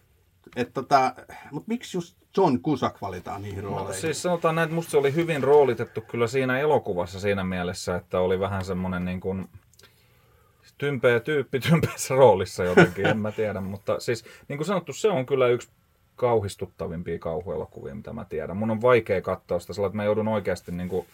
Et 0.56 0.74
tota, 0.74 1.16
mut 1.52 1.68
miksi 1.68 1.98
just 1.98 2.18
John 2.38 2.60
Cusack 2.60 3.02
valitaan 3.02 3.42
niihin 3.42 3.64
No, 3.64 3.70
rooleihin? 3.70 4.02
siis 4.02 4.22
sanotaan 4.22 4.56
näin, 4.56 4.64
että 4.64 4.76
musta 4.76 4.92
se 4.92 4.98
oli 4.98 5.14
hyvin 5.16 5.44
roolitettu 5.44 6.02
kyllä 6.02 6.28
siinä 6.28 6.60
elokuvassa 6.60 7.20
siinä 7.20 7.44
mielessä, 7.44 7.96
että 7.96 8.20
oli 8.20 8.40
vähän 8.40 8.66
semmonen 8.66 9.06
niin 9.06 9.20
kuin 9.20 9.50
tympeä 10.78 11.20
tyyppi 11.20 11.60
tympeässä 11.60 12.16
roolissa 12.16 12.64
jotenkin, 12.64 13.06
en 13.06 13.18
mä 13.18 13.32
tiedä. 13.32 13.62
Mutta 13.62 14.00
siis 14.00 14.26
niin 14.48 14.58
kuin 14.58 14.68
sanottu, 14.68 14.94
se 14.94 15.10
on 15.10 15.26
kyllä 15.26 15.48
yksi 15.48 15.70
kauhistuttavimpia 16.16 17.20
kauhuelokuvia, 17.20 17.96
mitä 17.96 18.14
mä 18.14 18.26
tiedän. 18.26 18.58
Mun 18.58 18.72
on 18.72 18.82
vaikea 18.82 19.22
katsoa 19.22 19.60
sitä, 19.60 19.74
sillä 19.74 19.86
että 19.88 19.96
mä 19.96 20.04
joudun 20.04 20.28
oikeasti 20.28 20.72
niin 20.72 20.90
kuin, 20.90 21.06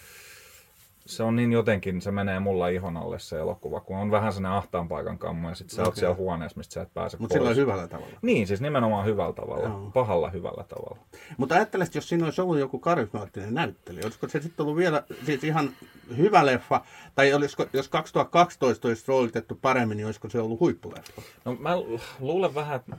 se 1.09 1.23
on 1.23 1.35
niin 1.35 1.51
jotenkin, 1.51 2.01
se 2.01 2.11
menee 2.11 2.39
mulla 2.39 2.67
ihon 2.67 2.97
alle 2.97 3.19
se 3.19 3.39
elokuva, 3.39 3.79
kun 3.79 3.97
on 3.97 4.11
vähän 4.11 4.33
sellainen 4.33 4.57
ahtaan 4.57 4.87
paikan 4.87 5.17
kammo 5.17 5.49
ja 5.49 5.55
sit 5.55 5.69
sä 5.69 5.81
oot 5.81 5.87
Okei. 5.87 5.99
siellä 5.99 6.15
huoneessa, 6.15 6.57
mistä 6.57 6.73
sä 6.73 6.81
et 6.81 6.93
pääse 6.93 7.17
Mutta 7.19 7.33
sillä 7.33 7.49
on 7.49 7.55
hyvällä 7.55 7.87
tavalla. 7.87 8.13
Niin, 8.21 8.47
siis 8.47 8.61
nimenomaan 8.61 9.05
hyvällä 9.05 9.33
tavalla, 9.33 9.63
Joo. 9.63 9.91
pahalla 9.93 10.29
hyvällä 10.29 10.63
tavalla. 10.63 10.97
Mutta 11.37 11.55
ajattelisit, 11.55 11.95
jos 11.95 12.09
siinä 12.09 12.25
olisi 12.25 12.41
ollut 12.41 12.59
joku 12.59 12.79
karismaattinen 12.79 13.53
näyttelijä, 13.53 14.05
olisiko 14.05 14.27
se 14.27 14.41
sitten 14.41 14.63
ollut 14.63 14.77
vielä 14.77 15.03
siis 15.25 15.43
ihan 15.43 15.69
hyvä 16.17 16.45
leffa, 16.45 16.81
tai 17.15 17.33
olisiko, 17.33 17.65
jos 17.73 17.87
2012 17.87 18.87
olisi 18.87 19.03
roolitettu 19.07 19.59
paremmin, 19.61 19.97
niin 19.97 20.05
olisiko 20.05 20.29
se 20.29 20.39
ollut 20.39 20.59
huippuleffa? 20.59 21.21
No 21.45 21.55
mä 21.55 21.77
luulen 22.19 22.55
vähän, 22.55 22.75
että 22.75 22.97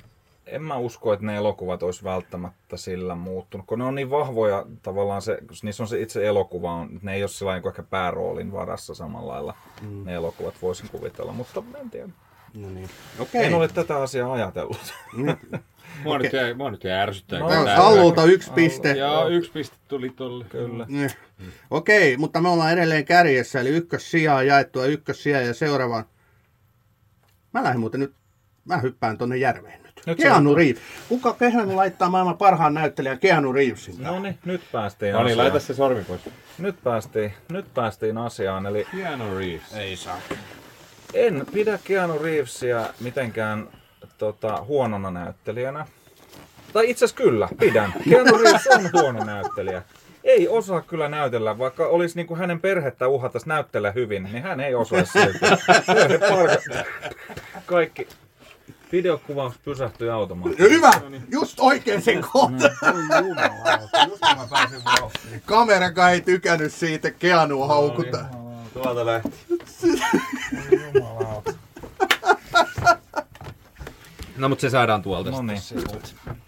en 0.51 0.63
mä 0.63 0.77
usko, 0.77 1.13
että 1.13 1.27
ne 1.27 1.37
elokuvat 1.37 1.83
olisi 1.83 2.05
välttämättä 2.05 2.77
sillä 2.77 3.15
muuttunut, 3.15 3.67
kun 3.67 3.79
ne 3.79 3.85
on 3.85 3.95
niin 3.95 4.11
vahvoja 4.11 4.67
tavallaan 4.83 5.23
se, 5.23 5.39
kun 5.47 5.57
niissä 5.63 5.83
on 5.83 5.89
se 5.89 6.01
itse 6.01 6.27
elokuva, 6.27 6.73
on, 6.73 6.99
ne 7.03 7.15
ei 7.15 7.23
ole 7.23 7.29
sellainen 7.29 7.63
kuin 7.63 7.71
ehkä 7.71 7.83
pääroolin 7.83 8.53
varassa 8.53 8.95
samalla 8.95 9.33
lailla 9.33 9.55
mm. 9.83 10.05
ne 10.05 10.15
elokuvat 10.15 10.55
voisin 10.63 10.89
kuvitella, 10.91 11.33
mutta 11.33 11.63
en 11.81 11.91
tiedä. 11.91 12.09
No 12.55 12.71
niin. 12.71 12.89
Okei. 13.19 13.45
En 13.45 13.55
ole 13.55 13.69
tätä 13.69 13.97
asiaa 13.97 14.33
ajatellut. 14.33 14.95
Mua 16.05 16.19
nyt 16.19 16.33
jäi, 16.33 16.55
mua 16.55 16.71
nyt 16.71 16.85
jäi 16.85 17.01
ärsyttää. 17.01 17.39
No, 17.39 17.49
Hallulta 17.77 18.25
yksi 18.25 18.53
piste. 18.53 18.93
Joo, 18.93 19.29
yksi 19.29 19.51
piste 19.53 19.77
tuli 19.89 20.11
tolle. 20.11 20.45
Kyllä. 20.45 20.87
Niin. 20.89 21.11
Okei, 21.71 22.17
mutta 22.17 22.41
me 22.41 22.49
ollaan 22.49 22.73
edelleen 22.73 23.05
kärjessä, 23.05 23.61
eli 23.61 23.69
ykkössijaa 23.69 24.43
jaettua 24.43 24.87
ykkössijaa 24.87 25.41
ja 25.41 25.55
seuraava. 25.55 26.05
Mä 27.53 27.63
lähden 27.63 27.81
muuten 27.81 28.01
nyt, 28.01 28.15
mä 28.65 28.77
hyppään 28.77 29.19
tonne 29.19 29.37
järveen 29.37 29.83
nyt. 30.07 30.19
Keanu 30.19 30.51
on- 30.51 30.57
Reeves. 30.57 30.83
Kuka 31.09 31.35
Keanu 31.35 31.77
laittaa 31.77 32.09
maailman 32.11 32.37
parhaan 32.39 32.75
näyttelijän 32.75 33.19
Keanu 33.19 33.53
Reevesin? 33.53 33.95
No 33.99 34.21
niin, 34.21 34.39
nyt 34.45 34.61
päästiin 34.73 35.13
No 35.13 35.19
niin, 35.19 35.27
asiaan. 35.27 35.45
laita 35.45 35.61
se 35.67 35.75
sormi 35.75 36.05
pois. 36.05 36.21
Nyt 36.59 36.77
päästiin, 36.85 37.33
nyt 37.49 37.75
päästiin 37.75 38.19
asiaan, 38.19 38.67
eli 38.67 38.87
Keanu 38.97 39.39
Reeves. 39.39 39.75
Ei 39.77 39.97
saa. 39.97 40.19
En 41.15 41.47
pidä 41.53 41.79
Keanu 41.85 42.19
Reevesia 42.19 42.85
mitenkään 43.01 43.69
tota, 44.19 44.63
huonona 44.63 45.11
näyttelijänä. 45.11 45.87
Tai 46.73 46.91
itse 46.91 47.05
asiassa 47.05 47.23
kyllä, 47.23 47.49
pidän. 47.61 47.93
Keanu 48.11 48.39
Reeves 48.39 48.67
on 48.67 48.91
huono 48.93 49.25
näyttelijä. 49.25 49.83
Ei 50.25 50.49
osaa 50.49 50.81
kyllä 50.81 51.09
näytellä, 51.09 51.59
vaikka 51.59 51.87
olisi 51.87 52.17
niin 52.17 52.27
kuin 52.27 52.41
hänen 52.41 52.61
perhettä 52.61 53.09
uhatas 53.09 53.47
näyttellä 53.47 53.91
hyvin, 53.91 54.23
niin 54.33 54.43
hän 54.43 54.61
ei 54.61 54.75
osaisi 54.75 55.13
silti. 55.13 55.39
Kaikki. 57.67 58.09
Videokuvaus 58.93 59.59
pysähtyi 59.59 60.11
automaattisesti. 60.11 60.75
Hyvä! 60.75 60.91
Just 61.31 61.61
oikein 61.61 62.03
sen 62.03 62.25
vauhtiin. 64.85 65.43
Kamerakaan 65.47 66.13
ei 66.13 66.21
tykännyt 66.21 66.73
siitä 66.73 67.11
Keanu 67.11 67.63
haukuta. 67.63 68.25
Tuolta 68.73 69.07
lähti. 69.07 69.31
No 74.37 74.49
mutta 74.49 74.63
se 74.63 74.71
saadaan 74.71 75.03
tuolta. 75.03 75.31
No 75.31 75.43
niin. 75.43 75.61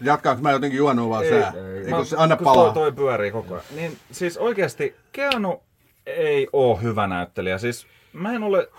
Jatkaanko 0.01 0.41
mä 0.43 0.51
jotenkin 0.51 0.77
juonua 0.77 1.09
vaan 1.09 1.25
sää? 1.29 1.53
Mä- 1.89 2.03
se 2.05 2.15
anna 2.19 2.35
palaa? 2.37 2.63
Toi, 2.63 2.73
toi 2.73 2.91
pyörii 2.91 3.31
koko 3.31 3.53
ajan. 3.53 3.65
Niin 3.75 3.97
siis 4.11 4.37
oikeasti 4.37 4.95
Keanu 5.11 5.63
ei 6.05 6.47
oo 6.53 6.75
hyvä 6.75 7.07
näyttelijä. 7.07 7.57
Siis 7.57 7.87
mä 8.13 8.33
en 8.33 8.43
ole... 8.43 8.69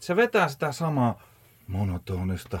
Se 0.00 0.16
vetää 0.16 0.48
sitä 0.48 0.72
samaa 0.72 1.25
monotonista. 1.66 2.58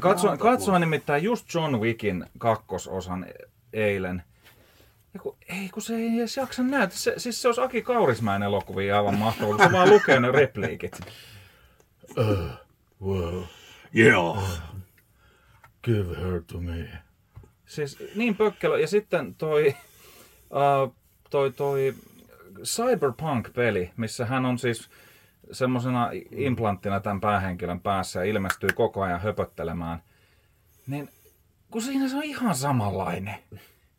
Katsoin, 0.00 0.38
katsoin 0.38 0.80
nimittäin 0.80 1.22
just 1.22 1.54
John 1.54 1.80
Wickin 1.80 2.26
kakkososan 2.38 3.26
eilen. 3.72 4.22
Ja 5.14 5.20
kun, 5.20 5.36
ei, 5.48 5.68
kun 5.68 5.82
se 5.82 5.96
ei 5.96 6.18
edes 6.18 6.36
jaksa 6.36 6.62
näyttää. 6.62 6.98
Se, 6.98 7.14
siis 7.16 7.42
se 7.42 7.48
olisi 7.48 7.60
Aki 7.60 7.82
Kaurismäen 7.82 8.42
elokuvia 8.42 8.96
aivan 8.96 9.18
mahtavaa, 9.18 9.56
kun 9.56 9.64
se 9.66 9.72
vaan 9.72 9.90
lukee 9.90 10.20
ne 10.20 10.32
repliikit. 10.32 11.00
Joo. 13.92 14.42
Give 15.82 16.16
her 16.16 16.42
to 16.46 16.60
me. 16.60 16.88
Siis 17.66 17.98
niin 18.14 18.36
pökkelö. 18.36 18.80
Ja 18.80 18.88
sitten 18.88 19.34
toi, 19.34 19.76
uh, 20.50 20.94
toi, 21.30 21.52
toi 21.52 21.94
Cyberpunk-peli, 22.64 23.90
missä 23.96 24.26
hän 24.26 24.44
on 24.46 24.58
siis 24.58 24.90
semmoisena 25.52 26.10
implanttina 26.30 27.00
tämän 27.00 27.20
päähenkilön 27.20 27.80
päässä 27.80 28.20
ja 28.20 28.30
ilmestyy 28.30 28.68
koko 28.74 29.02
ajan 29.02 29.20
höpöttelemään. 29.20 30.02
Niin 30.86 31.08
kun 31.70 31.82
siinä 31.82 32.08
se 32.08 32.16
on 32.16 32.22
ihan 32.22 32.54
samanlainen. 32.54 33.34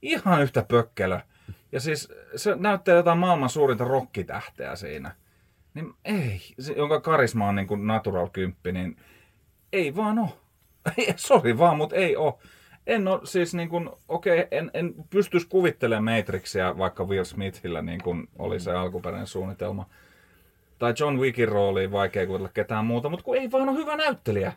Ihan 0.01 0.41
yhtä 0.41 0.65
pökkelö. 0.67 1.19
Ja 1.71 1.79
siis 1.79 2.09
se 2.35 2.55
näyttää 2.55 2.95
jotain 2.95 3.17
maailman 3.17 3.49
suurinta 3.49 3.83
rokkitähteä 3.83 4.75
siinä. 4.75 5.15
Niin 5.73 5.93
ei, 6.05 6.41
se, 6.59 6.73
jonka 6.73 7.01
karisma 7.01 7.47
on 7.47 7.55
niin 7.55 7.67
kuin 7.67 7.87
natural 7.87 8.29
kymppi, 8.29 8.71
niin 8.71 8.97
ei 9.73 9.95
vaan 9.95 10.19
oo. 10.19 10.39
Ei, 10.97 11.13
Sori 11.15 11.57
vaan, 11.57 11.77
mutta 11.77 11.95
ei 11.95 12.15
oo. 12.15 12.39
En 12.87 13.07
ole 13.07 13.19
siis 13.23 13.53
niin 13.53 13.69
kuin, 13.69 13.89
okei, 14.07 14.39
okay, 14.39 14.47
en, 14.51 14.71
en 14.73 14.93
pystyisi 15.09 15.47
kuvittelemaan 15.47 16.17
Matrixia 16.17 16.77
vaikka 16.77 17.03
Will 17.03 17.23
Smithillä 17.23 17.81
niin 17.81 18.01
kuin 18.03 18.27
oli 18.39 18.59
se 18.59 18.71
alkuperäinen 18.71 19.27
suunnitelma. 19.27 19.89
Tai 20.79 20.93
John 20.99 21.19
Wickin 21.19 21.47
rooliin 21.47 21.91
vaikea 21.91 22.25
kuvitella 22.27 22.49
ketään 22.53 22.85
muuta, 22.85 23.09
mutta 23.09 23.23
kun 23.23 23.37
ei 23.37 23.51
vaan 23.51 23.69
ole 23.69 23.77
hyvä 23.77 23.95
näyttelijä. 23.97 24.53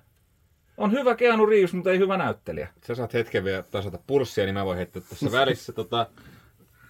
On 0.76 0.92
hyvä 0.92 1.14
Keanu 1.14 1.46
Reeves, 1.46 1.72
mutta 1.72 1.90
ei 1.90 1.98
hyvä 1.98 2.16
näyttelijä. 2.16 2.68
Sä 2.86 2.94
saat 2.94 3.14
hetken 3.14 3.44
vielä 3.44 3.62
tasata 3.62 3.98
purssia, 4.06 4.44
niin 4.44 4.54
mä 4.54 4.64
voin 4.64 4.76
heittää 4.76 5.02
tässä 5.08 5.32
välissä. 5.32 5.72
Tota, 5.72 6.06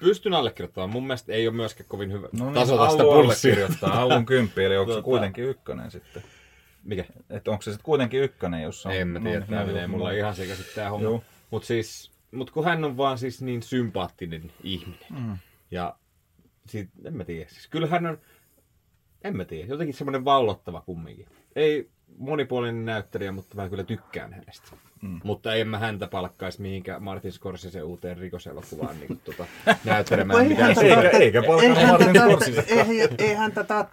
pystyn 0.01 0.35
allekirjoittamaan. 0.35 0.91
Mun 0.91 1.07
mielestä 1.07 1.33
ei 1.33 1.49
ole 1.49 1.57
myöskään 1.57 1.89
kovin 1.89 2.13
hyvä 2.13 2.29
No 2.33 2.45
niin, 2.45 2.55
tasata 2.55 2.91
sitä 2.91 3.03
pulssia. 3.03 3.51
allekirjoittaa, 3.53 4.01
Allun 4.01 4.27
kymppi, 4.27 4.65
eli 4.65 4.77
onko 4.77 4.93
se 4.93 4.97
Tota. 4.97 5.05
kuitenkin 5.05 5.45
ykkönen 5.45 5.91
sitten? 5.91 6.23
Mikä? 6.85 7.05
Että 7.31 7.51
onko 7.51 7.63
se 7.63 7.71
sitten 7.71 7.85
kuitenkin 7.85 8.21
ykkönen, 8.23 8.63
jos 8.63 8.87
on... 8.87 8.93
En 8.93 9.09
mä 9.09 9.21
tiedä, 9.21 9.47
no, 9.49 9.61
no, 9.61 9.67
menee 9.67 9.87
mulla 9.87 10.11
ihan 10.13 10.35
sekaisin 10.35 10.67
tää 10.75 10.91
homma. 10.91 11.05
Joo. 11.05 11.23
Mut 11.51 11.65
siis, 11.65 12.11
mut 12.33 12.51
kun 12.51 12.65
hän 12.65 12.85
on 12.85 12.97
vaan 12.97 13.19
siis 13.19 13.43
niin 13.43 13.63
sympaattinen 13.63 14.53
ihminen. 14.63 15.07
Mm. 15.11 15.37
Ja 15.71 15.97
sit, 16.67 16.89
en 17.05 17.17
mä 17.17 17.25
tiedä, 17.25 17.51
siis 17.51 17.69
kyllä 17.69 17.87
hän 17.87 18.07
on, 18.07 18.19
en 19.25 19.37
mä 19.37 19.45
tiedä, 19.45 19.69
jotenkin 19.69 19.95
semmoinen 19.95 20.25
vallottava 20.25 20.81
kumminkin. 20.81 21.27
Ei, 21.57 21.89
monipuolinen 22.19 22.85
näyttelijä, 22.85 23.33
mutta 23.33 23.57
mä 23.57 23.69
kyllä 23.69 23.85
tykkään 23.85 24.33
hänestä. 24.33 24.77
Mm. 25.03 25.21
Mutta 25.25 25.55
en 25.55 25.69
mä 25.69 25.79
häntä 25.79 26.07
palkkaisi 26.07 26.63
mihinkään 26.63 27.03
Martin 27.03 27.33
Scorsese 27.33 27.83
uuteen 27.83 28.19
rikoselokuvaan 28.19 29.01
niin 29.01 29.21
tuota, 29.25 29.47
näyttelemään 29.85 30.47
mitään 30.47 30.75
Eihän 30.83 31.05
Eikä, 31.05 31.19
eikä 31.19 31.43
palkata 31.43 31.81
eihän 31.81 31.89
Martin 31.89 32.15
Scorsese. 32.15 32.65
Ei, 32.69 33.09
ei 33.19 33.35
hän 33.35 33.53
tätä 33.53 33.87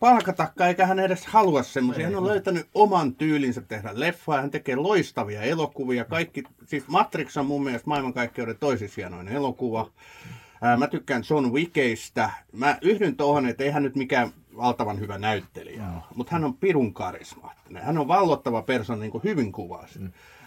palkatakaan, 0.00 0.68
eikä 0.68 0.86
hän 0.86 0.98
edes 0.98 1.26
halua 1.26 1.62
semmoisia. 1.62 2.04
Hän 2.06 2.16
on 2.16 2.26
löytänyt 2.26 2.66
oman 2.74 3.14
tyylinsä 3.14 3.60
tehdä 3.60 3.90
leffaa, 3.94 4.40
hän 4.40 4.50
tekee 4.50 4.76
loistavia 4.76 5.42
elokuvia. 5.42 6.04
Kaikki, 6.04 6.42
siis 6.66 6.88
Matrix 6.88 7.36
on 7.36 7.46
mun 7.46 7.64
mielestä 7.64 7.88
maailmankaikkeuden 7.88 8.56
toisiksi 8.60 8.96
hienoin 8.96 9.28
elokuva. 9.28 9.90
Mä 10.78 10.86
tykkään 10.86 11.22
John 11.30 11.52
Wickeistä. 11.52 12.30
Mä 12.52 12.78
yhdyn 12.82 13.16
tuohon, 13.16 13.46
että 13.46 13.64
ei 13.64 13.70
hän 13.70 13.82
nyt 13.82 13.96
mikään 13.96 14.32
valtavan 14.56 15.00
hyvä 15.00 15.18
näyttelijä 15.18 15.82
ole, 15.82 16.02
mutta 16.14 16.32
hän 16.32 16.44
on 16.44 16.54
pirun 16.56 16.94
karismaattinen. 16.94 17.82
Hän 17.82 17.98
on 17.98 18.08
vallottava 18.08 18.62
persoona, 18.62 19.00
niin 19.00 19.10
kuin 19.10 19.24
hyvin 19.24 19.52
kuvasi. 19.52 20.00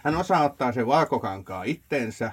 Hän 0.04 0.16
osaa 0.16 0.44
ottaa 0.44 0.72
sen 0.72 0.86
valkokankaa 0.86 1.64
itteensä. 1.64 2.32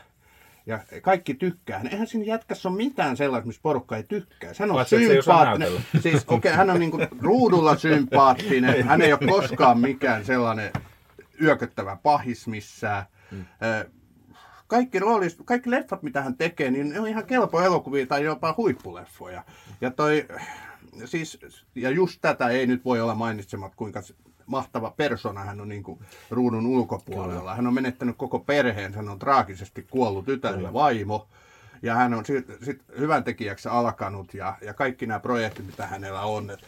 Ja 0.66 0.80
kaikki 1.02 1.34
tykkää. 1.34 1.82
Eihän 1.92 2.08
siinä 2.08 2.26
jätkässä 2.26 2.70
ole 2.70 2.78
mitään 2.78 3.18
sellaista, 3.18 3.48
missä 3.48 3.62
porukka 3.64 3.98
ei 3.98 4.04
tykkää. 4.04 4.52
Hän 4.60 4.72
on 4.72 4.82
osaa 4.82 5.00
sympaattinen. 5.00 5.72
Siis 6.00 6.24
okei, 6.28 6.38
okay, 6.38 6.52
hän 6.52 6.70
on 6.70 6.80
niinku 6.80 6.98
ruudulla 7.22 7.78
sympaattinen. 7.78 8.86
Hän 8.86 9.02
ei 9.02 9.14
ole 9.14 9.30
koskaan 9.30 9.80
mikään 9.80 10.26
sellainen 10.26 10.72
yököttävä 11.42 11.98
pahis 12.04 12.48
missään. 12.48 13.06
Ö, 13.34 13.90
Kaikki, 14.68 15.00
roolis, 15.00 15.38
kaikki 15.46 15.72
leffat, 15.72 16.04
mitä 16.04 16.22
hän 16.22 16.38
tekee, 16.38 16.72
niin 16.72 16.90
ne 16.90 17.00
on 17.00 17.08
ihan 17.08 17.26
kelpo 17.26 17.62
elokuvia 17.62 18.06
tai 18.08 18.24
jopa 18.24 18.54
huippuleffoja. 18.58 19.44
Ja 19.82 19.92
toi, 19.92 20.28
siis, 21.06 21.40
ja 21.76 21.90
just 21.90 22.22
tätä 22.22 22.50
ei 22.50 22.68
nyt 22.68 22.86
voi 22.86 23.02
olla 23.02 23.16
mainitsemat, 23.16 23.76
kuinka 23.76 24.02
mahtava 24.46 24.94
persona 24.98 25.44
hän 25.44 25.62
on 25.62 25.70
niin 25.70 25.84
kuin 25.84 26.00
ruudun 26.30 26.66
ulkopuolella. 26.66 27.56
Hän 27.56 27.68
on 27.68 27.74
menettänyt 27.74 28.18
koko 28.18 28.40
perheen, 28.40 28.94
hän 28.94 29.10
on 29.10 29.20
traagisesti 29.20 29.88
kuollut 29.90 30.26
tytär 30.26 30.60
ja 30.60 30.74
vaimo. 30.74 31.28
Ja 31.82 31.96
hän 31.96 32.14
on 32.14 32.26
sit, 32.26 32.46
sit 32.64 32.84
hyvän 33.00 33.24
tekijäksi 33.24 33.70
alkanut 33.70 34.34
ja, 34.34 34.56
ja 34.62 34.74
kaikki 34.74 35.06
nämä 35.06 35.20
projektit, 35.20 35.66
mitä 35.66 35.88
hänellä 35.88 36.22
on. 36.22 36.50
Että 36.52 36.68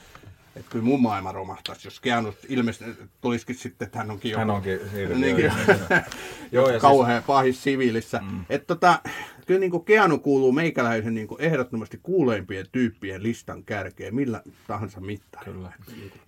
et 0.56 0.66
kyllä 0.70 0.86
mun 0.86 1.02
maailma 1.02 1.32
romahtaisi, 1.32 1.88
jos 1.88 2.00
Keanu 2.00 2.34
ilmeisesti 2.50 3.04
tulisikin 3.22 3.56
sitten, 3.56 3.86
että 3.86 3.98
hän 3.98 4.12
onkin 4.12 4.32
joku... 4.32 4.40
Hän 4.40 4.50
onkin 4.50 4.80
siirtynyt. 4.92 5.22
Niinkin, 5.22 5.46
Joo, 6.52 6.66
ja 6.66 6.72
siis- 6.72 6.82
kauhean 6.82 7.24
pahis 7.24 7.64
siviilissä. 7.64 8.22
Mm. 8.32 8.46
Et 8.50 8.68
tota, 8.68 9.00
kyllä 9.46 9.60
niin 9.60 9.72
kuin 9.72 9.86
Keanu 9.86 10.20
kuuluu 10.20 10.52
meikäläisen 10.52 11.14
niin 11.14 11.28
kuin 11.28 11.42
ehdottomasti 11.42 12.00
kuuleimpien 12.04 12.66
tyyppien 12.72 13.24
listan 13.24 13.64
kärkeen, 13.64 14.16
millä 14.16 14.42
tahansa 14.68 15.02
mittarilla. 15.02 15.74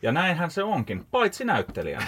Ja 0.02 0.11
näinhän 0.11 0.52
se 0.52 0.64
onkin, 0.64 1.06
paitsi 1.11 1.45
näyttelijänä. 1.45 2.07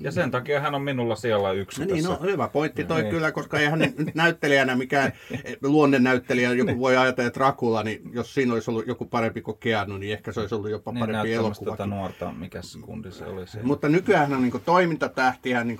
Ja 0.00 0.12
sen 0.12 0.30
takia 0.30 0.60
hän 0.60 0.74
on 0.74 0.82
minulla 0.82 1.16
siellä 1.16 1.52
yksi 1.52 1.80
No 1.80 1.86
niin, 1.94 2.04
tässä. 2.04 2.20
no 2.24 2.30
hyvä 2.30 2.48
pointti 2.48 2.84
toi 2.84 3.02
Niin. 3.02 3.10
kyllä, 3.10 3.32
koska 3.32 3.58
eihän 3.58 3.78
nyt 3.78 4.14
näyttelijänä 4.14 4.76
mikään 4.76 5.12
luonnennäyttelijä, 5.62 6.52
joku 6.52 6.78
voi 6.78 6.96
ajatella, 6.96 7.26
että 7.28 7.38
Dracula, 7.40 7.82
niin 7.82 8.02
jos 8.12 8.34
siinä 8.34 8.54
olisi 8.54 8.70
ollut 8.70 8.86
joku 8.86 9.04
parempi 9.04 9.40
kuin 9.42 9.58
Keanu, 9.58 9.96
niin 9.96 10.12
ehkä 10.12 10.32
se 10.32 10.40
olisi 10.40 10.54
ollut 10.54 10.70
jopa 10.70 10.92
niin 10.92 11.00
parempi 11.00 11.32
elokuva. 11.32 11.70
tätä 11.70 11.86
nuorta, 11.86 12.32
mikä 12.32 12.62
se 12.62 12.78
kundi 12.78 13.12
se 13.12 13.24
oli 13.24 13.46
se. 13.46 13.62
Mutta 13.62 13.88
nykyään 13.88 14.32
on 14.32 14.42
niin 14.42 14.62
toimintatähti 14.64 15.50
ja 15.50 15.64
niin 15.64 15.78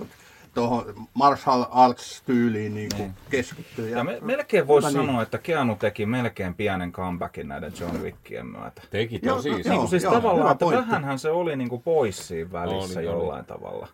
tuohon 0.59 1.06
martial 1.14 1.64
arts-tyyliin 1.70 2.74
niin 2.74 2.89
Niin. 2.98 3.14
keskittyy. 3.30 3.89
Ja 3.89 4.05
me, 4.05 4.18
melkein 4.22 4.66
voisi 4.66 4.89
niin. 4.89 5.06
sanoa, 5.06 5.22
että 5.22 5.39
Keanu 5.39 5.76
teki 5.76 6.06
melkein 6.06 6.55
pienen 6.55 6.93
comebackin 6.93 7.48
näiden 7.48 7.72
John 7.80 8.02
Wickien 8.02 8.47
myötä. 8.47 8.82
Teki 8.90 9.20
Joo, 9.22 9.36
tosi 9.36 9.51
no, 9.51 9.59
joo. 9.59 9.78
Niin 9.78 9.89
siis 9.89 10.02
hyvä 10.02 10.12
tavallaan, 10.14 10.52
että 10.52 10.64
pointti. 10.64 10.86
vähänhän 10.86 11.18
se 11.18 11.30
oli 11.30 11.56
niin 11.56 11.68
kuin 11.68 11.82
pois 11.82 12.28
siinä 12.28 12.52
välissä 12.52 12.98
Oli, 13.01 13.06
jollain 13.06 13.44
tavalla. 13.44 13.89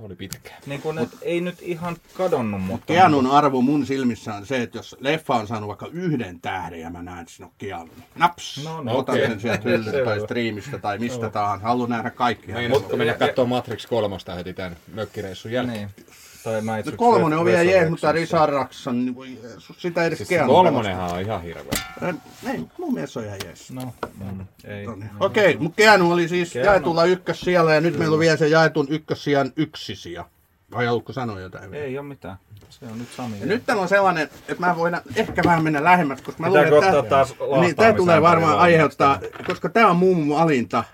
Oli 0.00 0.16
pitkä. 0.16 0.50
Niin 0.66 0.82
kuin, 0.82 0.98
et, 0.98 1.08
ei 1.22 1.40
nyt 1.40 1.62
ihan 1.62 1.96
kadonnut, 2.14 2.62
mutta... 2.62 2.86
Keanun 2.86 3.26
arvo 3.26 3.60
mun 3.60 3.86
silmissä 3.86 4.34
on 4.34 4.46
se, 4.46 4.62
että 4.62 4.78
jos 4.78 4.96
leffa 5.00 5.34
on 5.34 5.46
saanut 5.46 5.68
vaikka 5.68 5.86
yhden 5.92 6.40
tähden 6.40 6.80
ja 6.80 6.90
mä 6.90 7.02
näen, 7.02 7.18
että 7.20 7.32
siinä 7.32 7.46
on 7.46 7.52
Keanu, 7.58 7.84
niin 7.84 8.04
naps, 8.14 8.64
No, 8.64 8.76
no, 8.76 8.82
no, 8.82 8.98
otan 8.98 9.14
okei. 9.14 9.28
sen 9.28 9.40
sieltä 9.40 9.62
hyllyltä 9.68 10.04
tai 10.04 10.20
striimistä 10.20 10.78
tai 10.78 10.98
mistä 10.98 11.30
tahansa. 11.30 11.66
Haluan 11.66 11.90
nähdä 11.90 12.10
kaikki. 12.10 12.52
Meinaatko 12.52 12.96
mennä 12.96 13.14
katsoa 13.14 13.44
Matrix 13.46 13.86
3 13.86 14.16
heti 14.36 14.54
tämän 14.54 14.76
mökkireissun 14.94 15.52
jälkeen? 15.52 15.90
Niin. 15.96 16.06
Tai 16.44 16.60
Matrix 16.62 16.86
No, 16.92 16.96
kolmonen 16.96 17.38
on 17.38 17.44
vielä 17.44 17.62
jees, 17.62 17.90
mutta. 17.90 18.12
Risarrakson, 18.12 19.04
niin 19.04 19.14
voi 19.14 19.38
Jeesus, 19.42 19.76
sitä 19.82 20.00
ei 20.00 20.06
edes 20.06 20.18
Siis 20.18 20.28
Keanu 20.28 20.52
kolmonenhan 20.52 21.10
on 21.12 21.20
ihan 21.20 21.42
hirveä. 21.42 21.64
pelastaa. 22.00 22.52
Ei, 22.52 22.60
mun 22.78 22.94
mielestä 22.94 23.20
on 23.20 23.26
ihan 23.26 23.38
jees. 23.44 23.70
No, 23.70 23.94
mm, 24.24 24.46
ei. 24.64 24.86
No 24.86 24.94
niin. 24.94 25.10
Okei, 25.20 25.56
mutta 25.56 25.76
Keanu 25.76 26.12
oli 26.12 26.28
siis 26.28 26.52
Keanu. 26.52 26.66
jaetulla 26.66 27.04
ykkössijalla 27.04 27.74
ja 27.74 27.80
nyt 27.80 27.98
meillä 27.98 28.14
on 28.14 28.20
vielä 28.20 28.36
se 28.36 28.48
jaetun 28.48 28.86
ykkössijan 28.90 29.52
yksisija. 29.56 30.24
Vai 30.74 30.86
haluatko 30.86 31.12
sanoa 31.12 31.40
jotain 31.40 31.70
vielä? 31.70 31.84
Ei 31.84 31.98
ole 31.98 32.06
mitään. 32.06 32.36
Se 32.70 32.86
on 32.86 32.98
nyt 32.98 33.08
Sami. 33.16 33.40
Ja 33.40 33.46
nyt 33.46 33.66
täällä 33.66 33.82
on 33.82 33.88
sellainen, 33.88 34.22
että 34.48 34.66
mä 34.66 34.76
voin 34.76 34.96
ehkä 35.16 35.42
vähän 35.44 35.64
mennä 35.64 35.84
lähemmäs, 35.84 36.22
koska 36.22 36.40
mä 36.42 36.46
Pitääkö 36.46 36.70
luulen, 36.70 36.88
että 36.88 36.98
ottaa 36.98 37.18
taas 37.24 37.34
niin, 37.60 37.76
tämä 37.76 37.92
tulee 37.92 38.22
varmaan 38.22 38.58
aiheuttaa, 38.58 39.20
koska 39.46 39.68
tämä 39.68 39.90
on 39.90 39.96
mun 39.96 40.28
valinta, 40.28 40.84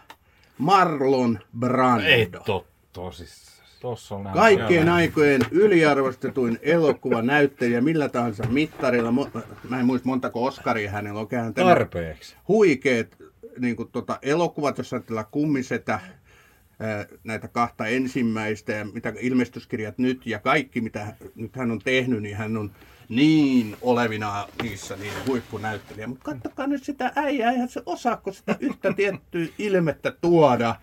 Marlon 0.59 1.39
Brando. 1.59 2.05
Ei 2.07 2.27
totta 2.27 2.69
tosissaan. 2.93 3.46
Tossa 3.81 4.15
on. 4.15 4.29
Kaikkien 4.35 4.89
aikojen 4.89 5.41
yliarvostetuin 5.51 6.59
elokuvanäyttelijä 6.63 7.81
millä 7.81 8.09
tahansa 8.09 8.45
mittarilla. 8.47 9.13
Mä 9.69 9.81
en 9.81 9.87
muista 9.87 10.09
montako 10.09 10.45
Oscaria 10.45 10.91
hänellä 10.91 11.21
on. 11.21 11.29
Tehnyt 11.29 11.55
Tarpeeksi. 11.55 12.37
huikeet 12.49 13.17
niin 13.59 13.77
kuin, 13.77 13.89
tota, 13.93 14.19
elokuvat, 14.23 14.79
jos 14.79 14.93
ajatellaan 14.93 15.27
kummisetä, 15.31 16.01
ää, 16.81 17.07
näitä 17.25 17.49
kahta 17.49 17.87
ensimmäistä 17.87 18.73
ja 18.73 18.85
mitä 18.85 19.13
ilmestyskirjat 19.21 19.99
nyt 19.99 20.27
ja 20.27 20.39
kaikki 20.39 20.81
mitä 20.81 21.07
nyt 21.35 21.57
hän 21.57 21.71
on 21.71 21.79
tehnyt, 21.79 22.23
niin 22.23 22.37
hän 22.37 22.57
on 22.57 22.71
niin 23.09 23.77
olevina 23.83 24.49
niissä 24.63 24.97
niin 24.97 25.13
huippunäyttelijä. 25.27 26.07
Mutta 26.07 26.25
katsokaa 26.25 26.67
nyt 26.67 26.85
sitä 26.85 27.13
äijää, 27.17 27.53
eihän 27.53 27.69
se 27.69 27.83
osaako 27.87 28.33
sitä 28.33 28.57
yhtä 28.61 28.93
tiettyä 28.93 29.47
ilmettä 29.59 30.11
tuoda. 30.21 30.75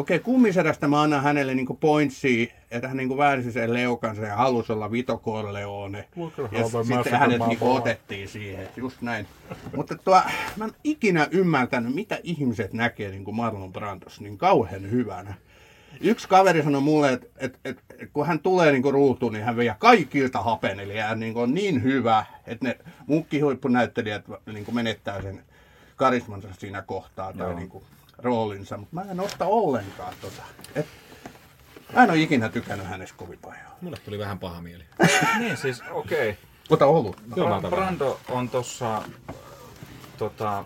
Okei, 0.00 0.18
kummisedästä 0.18 0.88
mä 0.88 1.02
annan 1.02 1.22
hänelle 1.22 1.54
niinku 1.54 1.74
pointsia, 1.74 2.46
että 2.70 2.88
hän 2.88 2.96
niinku 2.96 3.16
väänsi 3.16 3.52
sen 3.52 3.72
leukansa 3.72 4.22
ja 4.22 4.36
halusi 4.36 4.72
olla 4.72 4.92
Vito 4.92 5.18
Corleone. 5.18 6.08
Ja 6.52 6.84
sitten 6.84 7.18
hänet 7.18 7.46
niinku 7.48 7.72
otettiin 7.72 8.28
siihen, 8.28 8.68
just 8.76 9.02
näin. 9.02 9.26
Mutta 9.76 9.96
tuo, 9.96 10.22
mä 10.56 10.64
en 10.64 10.72
ikinä 10.84 11.28
ymmärtänyt, 11.30 11.94
mitä 11.94 12.18
ihmiset 12.22 12.72
näkee 12.72 13.10
niin 13.10 13.24
kuin 13.24 13.34
Marlon 13.34 13.72
Brandos 13.72 14.20
niin 14.20 14.38
kauhean 14.38 14.90
hyvänä. 14.90 15.34
Yksi 16.00 16.28
kaveri 16.28 16.62
sanoi 16.62 16.80
mulle, 16.80 17.12
että, 17.12 17.26
että, 17.38 17.58
että 17.64 17.84
kun 18.12 18.26
hän 18.26 18.38
tulee 18.38 18.72
niin 18.72 18.92
ruutuun, 18.92 19.32
niin 19.32 19.44
hän 19.44 19.56
vie 19.56 19.74
kaikilta 19.78 20.42
hapen. 20.42 20.80
Eli 20.80 20.96
hän 20.96 21.20
niin 21.20 21.36
on 21.36 21.54
niin 21.54 21.82
hyvä, 21.82 22.24
että 22.46 22.68
ne 22.68 22.78
muutkin 23.06 23.44
huippunäyttelijät 23.44 24.24
niin 24.52 24.66
menettää 24.72 25.22
sen 25.22 25.44
karismansa 25.96 26.48
siinä 26.58 26.82
kohtaa 26.82 27.32
tai 27.32 27.46
Joo. 27.46 27.58
niin 27.58 27.68
kuin 27.68 27.84
roolinsa. 28.22 28.76
Mutta 28.76 28.94
mä 28.94 29.02
en 29.10 29.20
osta 29.20 29.46
ollenkaan 29.46 30.14
tota. 30.20 30.42
Et, 30.74 30.86
mä 31.94 32.04
en 32.04 32.10
ole 32.10 32.18
ikinä 32.18 32.48
tykännyt 32.48 32.86
hänestä 32.86 33.16
kovin 33.16 33.38
paljon. 33.42 33.64
Mulle 33.80 33.96
tuli 34.04 34.18
vähän 34.18 34.38
paha 34.38 34.62
mieli. 34.62 34.84
Niin 35.38 35.56
siis, 35.56 35.82
okei. 35.90 36.38
Ota 36.70 36.86
ollut. 36.86 37.16
Bra- 37.30 37.70
Brando 37.70 38.20
on 38.28 38.48
tossa 38.48 39.02
tota, 40.18 40.64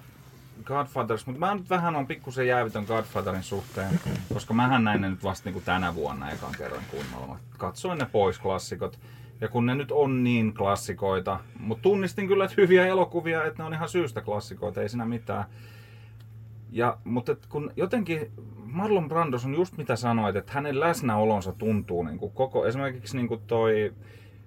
Godfathers, 0.65 1.27
mutta 1.27 1.41
mä 1.41 1.55
nyt 1.55 1.71
vähän 1.71 1.97
on 1.97 2.07
pikkusen 2.07 2.47
jäävitön 2.47 2.85
Godfatherin 2.85 3.43
suhteen, 3.43 4.01
koska 4.33 4.55
mähän 4.55 4.85
näin 4.85 5.01
ne 5.01 5.11
nyt 5.11 5.25
vasta 5.25 5.45
niinku 5.49 5.61
tänä 5.61 5.95
vuonna 5.95 6.31
ekan 6.31 6.53
kerran 6.59 6.83
kunnolla. 6.91 7.35
Mä 7.35 7.59
katsoin 7.59 7.99
ne 7.99 8.07
pois 8.13 8.39
klassikot. 8.39 8.99
Ja 9.41 9.49
kun 9.49 9.67
ne 9.67 9.75
nyt 9.75 9.93
on 9.93 10.25
niin 10.25 10.55
klassikoita, 10.55 11.41
mutta 11.59 11.83
tunnistin 11.83 12.29
kyllä, 12.29 12.45
että 12.45 12.55
hyviä 12.59 12.87
elokuvia, 12.87 13.45
että 13.45 13.63
ne 13.63 13.67
on 13.67 13.75
ihan 13.75 13.89
syystä 13.89 14.21
klassikoita, 14.21 14.83
ei 14.83 14.89
siinä 14.89 15.05
mitään. 15.05 15.45
Ja, 16.75 16.99
mutta 17.05 17.33
et 17.33 17.47
kun 17.47 17.71
jotenkin 17.77 18.31
Marlon 18.65 19.09
Brandos 19.09 19.45
on 19.45 19.55
just 19.55 19.77
mitä 19.77 19.97
sanoit, 19.97 20.37
että 20.37 20.53
hänen 20.53 20.81
läsnäolonsa 20.81 21.53
tuntuu 21.53 22.03
niin 22.03 22.19
kuin 22.19 22.33
koko, 22.33 22.67
esimerkiksi 22.67 23.17
niin 23.17 23.29
kuin 23.29 23.41
toi 23.47 23.95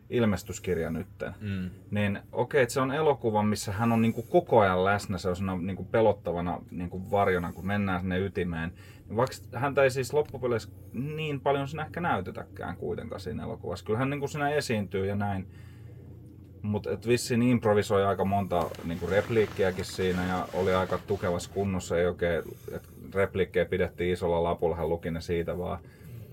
ilmestyskirja 0.10 0.90
nytten. 0.90 1.34
Mm. 1.42 1.70
Niin 1.92 2.20
okei, 2.32 2.62
että 2.62 2.74
se 2.74 2.82
on 2.82 2.92
elokuva, 2.92 3.44
missä 3.44 3.72
hän 3.72 3.92
on 3.92 4.02
niin 4.02 4.14
kuin 4.14 4.28
koko 4.28 4.60
ajan 4.60 4.86
läsnä, 4.86 5.18
se 5.18 5.30
on 5.30 5.36
siinä 5.36 5.58
niin 5.58 5.76
kuin 5.76 5.88
pelottavana 5.88 6.62
niin 6.72 6.90
kuin 6.90 7.12
varjona, 7.12 7.54
kun 7.54 7.68
mennään 7.68 8.02
sinne 8.02 8.20
ytimeen. 8.20 8.74
Vaikka 9.16 9.36
häntä 9.54 9.84
ei 9.84 9.90
siis 9.90 10.14
loppupeleissä 10.14 10.70
niin 10.94 11.40
paljon 11.40 11.68
siinä 11.68 11.86
ehkä 11.86 12.02
näytetäkään 12.02 12.78
kuitenkaan 12.78 13.22
siinä 13.22 13.44
elokuvassa. 13.44 13.86
Kyllä 13.86 14.00
hän 14.00 14.10
niin 14.10 14.20
kuin 14.20 14.30
siinä 14.30 14.50
esiintyy 14.50 15.06
ja 15.06 15.16
näin. 15.16 15.48
Mutta 16.68 16.90
vissiin 17.08 17.42
improvisoi 17.42 18.06
aika 18.06 18.26
monta 18.26 18.70
niin 18.84 19.00
kuin 19.00 19.10
repliikkiäkin 19.10 19.86
siinä 19.86 20.28
ja 20.28 20.48
oli 20.54 20.74
aika 20.74 21.00
tukevassa 21.08 21.50
kunnossa. 21.54 21.98
Ei 21.98 22.06
oikein, 22.08 22.42
et 22.72 22.90
repliikkejä 23.14 23.66
pidettiin 23.66 24.14
isolla 24.14 24.44
lapulla, 24.44 24.76
hän 24.76 24.90
luki 24.90 25.12
ne 25.12 25.22
siitä 25.22 25.58
vaan. 25.58 25.80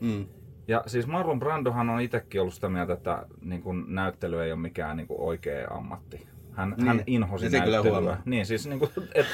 Mm. 0.01 0.27
Ja 0.69 0.82
siis 0.86 1.06
Marlon 1.06 1.39
Brandohan 1.39 1.90
on 1.90 2.01
itsekin 2.01 2.40
ollut 2.40 2.55
sitä 2.55 2.69
mieltä, 2.69 2.93
että 2.93 3.27
niin 3.40 3.62
kuin, 3.62 3.85
näyttely 3.89 4.43
ei 4.43 4.52
ole 4.52 4.61
mikään 4.61 4.97
niin 4.97 5.06
kuin, 5.06 5.20
oikea 5.20 5.69
ammatti. 5.70 6.27
Hän, 6.52 6.74
Niin. 6.77 6.86
hän 6.86 7.02
inhosi 7.06 7.51
kyllä 7.51 7.82
näyttelyä. 7.82 8.19
Niin, 8.24 8.47
siis 8.47 8.66
niin 8.66 8.78
kuin, 8.78 8.90
et, 9.15 9.27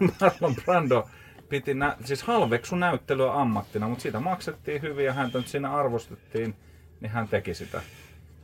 Marlon 0.20 0.54
Brando 0.64 1.08
piti 1.48 1.74
nä- 1.74 1.96
siis 2.04 2.22
halveksu 2.22 2.76
näyttelyä 2.76 3.32
ammattina, 3.40 3.88
mutta 3.88 4.02
siitä 4.02 4.20
maksettiin 4.20 4.82
hyvin 4.82 5.04
ja 5.04 5.12
häntä 5.12 5.38
nyt 5.38 5.48
siinä 5.48 5.72
arvostettiin, 5.72 6.54
niin 7.00 7.10
hän 7.10 7.28
teki 7.28 7.54
sitä. 7.54 7.82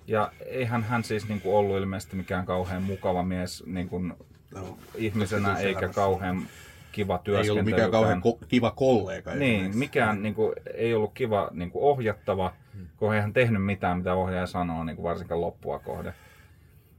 Ja 0.09 0.33
eihän 0.47 0.83
hän 0.83 1.05
siis 1.05 1.29
niin 1.29 1.41
kuin 1.41 1.55
ollut 1.57 1.77
ilmeisesti 1.79 2.17
mikään 2.17 2.47
kauhean 2.47 2.83
mukava 2.83 3.23
mies 3.23 3.63
niin 3.67 3.89
kuin 3.89 4.15
No, 4.55 4.79
ihmisenä 4.95 5.59
eikä 5.59 5.89
kauhean 5.89 6.43
kiva 6.93 7.15
Ei 7.15 7.21
työskentely. 7.25 7.53
ollut 7.53 7.65
mikään 7.71 7.91
kauhean 7.91 8.23
ko- 8.27 8.47
kiva 8.49 8.71
kollega. 8.71 9.35
Niin, 9.35 9.77
mikään 9.79 10.23
niin 10.23 10.35
kuin, 10.35 10.53
ei 10.75 10.95
ollut 10.95 11.13
kiva 11.15 11.49
niin 11.53 11.71
kuin 11.71 11.83
ohjattava, 11.85 12.53
kun 12.97 13.15
ei 13.15 13.21
hän 13.21 13.33
tehnyt 13.33 13.65
mitään, 13.65 13.99
mitä 13.99 14.15
ohjaaja 14.15 14.47
sanoo, 14.47 14.85
niin 14.85 14.97
kuin 14.97 15.05
varsinkaan 15.05 15.41
loppua 15.41 15.79
kohde. 15.79 16.15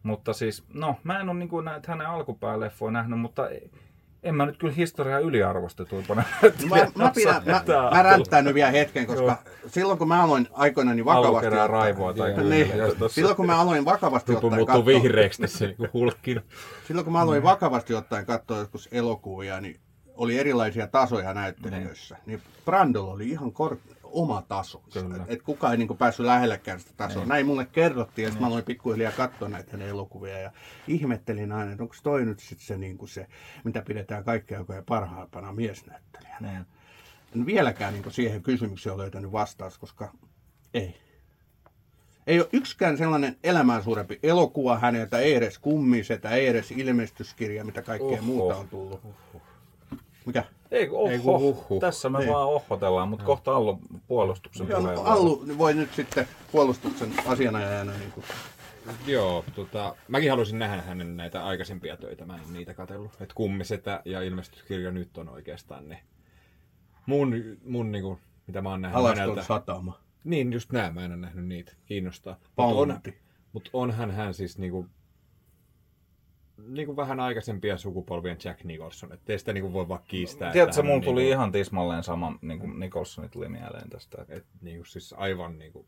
Mutta 0.04 0.34
siis, 0.34 0.64
no, 0.74 0.96
mä 1.04 1.20
en 1.20 1.30
ole 1.30 1.40
niin 1.40 1.50
kuin 1.50 1.66
näitä 1.66 1.92
hänen 1.92 2.08
alkupäälleffoja 2.08 2.92
nähnyt, 2.92 3.20
mutta 3.20 3.50
en 4.24 4.36
mä 4.36 4.46
nyt 4.46 4.58
kyllä 4.58 4.74
historiaa 4.74 5.20
yliarvostetuimpana. 5.20 6.24
Mä, 6.70 6.76
mä, 6.96 7.12
pidän, 7.16 7.42
mä, 7.46 7.64
mä 7.96 8.04
ränttään 8.04 8.46
nyt 8.46 8.54
vielä 8.54 8.72
hetken, 8.72 9.06
koska 9.06 9.38
silloin 9.68 9.98
kun 9.98 10.08
mä 10.08 10.24
aloin 10.24 10.48
aikoinani 10.52 10.96
niin 10.96 11.06
vakavasti... 11.06 11.28
Alkukerää 11.36 11.64
ottaa- 11.66 11.78
raivoa 11.82 12.14
tai 12.14 12.44
niin, 12.44 12.72
kyllä. 12.72 12.88
Tossa- 12.88 13.16
silloin 13.16 13.36
kun 13.36 13.46
mä 13.46 13.60
aloin 13.62 13.86
vakavasti 13.86 14.34
Tupu 14.34 14.48
ottaen 14.48 14.66
katsoa, 14.66 14.86
vihreäksi 14.86 15.42
tässä 15.42 15.66
niin 15.66 15.78
kuin 15.78 15.90
hulkkin. 15.94 16.42
silloin 16.88 17.06
kun 17.06 17.14
mä 17.14 17.22
aloin 17.22 17.44
vakavasti 17.44 17.94
ottaen 17.94 18.26
katsoa 18.26 18.58
joskus 18.58 18.90
elokuvia, 18.92 19.62
niin 19.62 19.80
oli 20.16 20.40
erilaisia 20.40 20.88
tasoja 20.88 21.34
näyttelijöissä. 21.34 22.18
Niin 22.26 22.42
Brandolla 22.66 23.14
oli 23.14 23.30
ihan 23.30 23.52
kor- 23.52 23.78
oma 24.12 24.42
taso. 24.42 24.84
Kyllä. 24.94 25.16
Et, 25.16 25.32
et 25.32 25.42
kukaan 25.42 25.74
ei 25.74 25.78
niinku 25.78 25.96
päässyt 25.96 26.26
lähellekään 26.26 26.80
sitä 26.80 26.92
tasoa. 26.98 27.26
Näin 27.26 27.46
mulle 27.46 27.66
kerrottiin 27.66 28.24
ja 28.24 28.30
sitten 28.30 28.44
mä 28.44 28.48
aloin 28.48 28.64
pikkuhiljaa 28.64 29.12
katsoa 29.12 29.50
näitä 29.50 29.72
hänen 29.72 29.90
elokuvia 29.90 30.40
ja 30.40 30.52
ihmettelin 30.88 31.52
aina, 31.52 31.72
että 31.72 31.84
onko 31.84 31.96
toi 32.04 32.26
nyt 32.26 32.40
sit 32.40 32.60
se, 32.60 32.78
niinku 32.78 33.08
se, 33.08 33.28
mitä 33.64 33.82
pidetään 33.82 34.24
kaikkea 34.24 34.60
aikojen 34.60 34.86
parhaimpana 34.86 35.54
miesnäyttelijänä. 35.54 36.52
Niin. 36.52 36.66
En 37.36 37.46
vieläkään 37.46 37.94
niin 37.94 38.12
siihen 38.12 38.44
kysymykseen 38.44 38.94
ole 38.94 39.02
löytänyt 39.02 39.32
vastaus, 39.32 39.78
koska 39.78 40.12
ei. 40.74 40.96
Ei 42.28 42.40
ole 42.40 42.50
yksikään 42.54 42.98
sellainen 42.98 43.38
elämää 43.44 43.82
suurempi 43.82 44.20
elokuva 44.24 44.80
häneltä, 44.80 45.20
ei 45.20 45.36
edes 45.36 45.60
kummisetä, 45.60 46.30
ei 46.30 46.48
edes 46.48 46.72
ilmestyskirja, 46.72 47.66
mitä 47.66 47.82
kaikkea 47.82 48.08
Oho. 48.08 48.22
muuta 48.22 48.56
on 48.58 48.68
tullut. 48.68 49.02
Mikä? 50.26 50.44
Ei, 50.72 50.90
oho, 50.90 51.10
Ei 51.10 51.20
kun 51.20 51.40
huhhuh. 51.40 51.80
tässä 51.80 52.10
me 52.10 52.20
Niin. 52.20 52.34
vaan 52.34 52.48
ohhotellaan, 52.48 53.10
mutta 53.10 53.26
kohta 53.26 53.56
Allu 53.56 53.80
puolustuksen 54.08 54.68
Joo, 54.70 54.80
no. 54.80 55.02
Allu 55.02 55.46
voi 55.58 55.74
nyt 55.74 55.94
sitten 55.94 56.28
puolustuksen 56.52 57.14
asianajajana 57.26 57.92
niin 57.92 58.12
kuin, 58.12 58.26
Joo, 59.08 59.46
tota, 59.56 59.96
mäkin 60.08 60.30
halusin 60.30 60.60
nähdä 60.60 60.82
hänen 60.82 61.18
näitä 61.18 61.46
aikaisempia 61.46 61.98
töitä, 61.98 62.26
mä 62.26 62.36
en 62.36 62.54
niitä 62.54 62.74
katsellut. 62.74 63.12
Et 63.22 63.34
kummisetä 63.34 64.02
ja 64.06 64.22
ilmestyskirja 64.22 64.92
nyt 64.92 65.18
on 65.18 65.30
oikeastaan 65.30 65.90
ne 65.90 66.00
mun, 67.06 67.36
mun 67.66 67.92
niinku, 67.92 68.20
mitä 68.48 68.62
mä 68.62 68.70
oon 68.70 68.82
nähnyt 68.82 68.98
alaston 69.00 69.20
häneltä. 69.20 69.44
satama. 69.44 70.00
Niin, 70.24 70.54
just 70.54 70.72
nää, 70.72 70.92
mä 70.92 71.06
en 71.06 71.12
ole 71.12 71.18
nähnyt 71.20 71.46
niitä. 71.46 71.72
Kiinnostaa. 71.86 72.36
Mutta 72.58 72.64
on, 72.64 73.00
mut 73.54 73.70
onhan 73.74 74.12
hän 74.12 74.34
siis 74.34 74.58
niinku, 74.58 74.86
niinku 76.68 76.96
vähän 76.96 77.20
aikaisempia 77.20 77.78
sukupolvien 77.78 78.38
Jack 78.44 78.64
Nicholson. 78.64 79.14
Että 79.14 79.34
ei 79.34 79.40
sitä 79.40 79.54
niinku 79.54 79.74
voi 79.74 79.88
vaan 79.88 80.04
kiistää. 80.08 80.52
Tiedätkö, 80.52 80.84
mulla 80.84 81.04
tuli 81.04 81.22
niinku, 81.22 81.34
ihan 81.34 81.52
tismalleen 81.52 82.04
sama, 82.04 82.38
niin 82.42 82.60
kuin 82.60 82.80
Nicholsonit 82.80 83.32
tuli 83.32 83.50
mieleen 83.50 83.90
tästä. 83.90 84.22
Että 84.22 84.36
Et, 84.36 84.46
niinku, 84.62 84.86
siis 84.86 85.16
aivan 85.18 85.60
niinku, 85.60 85.86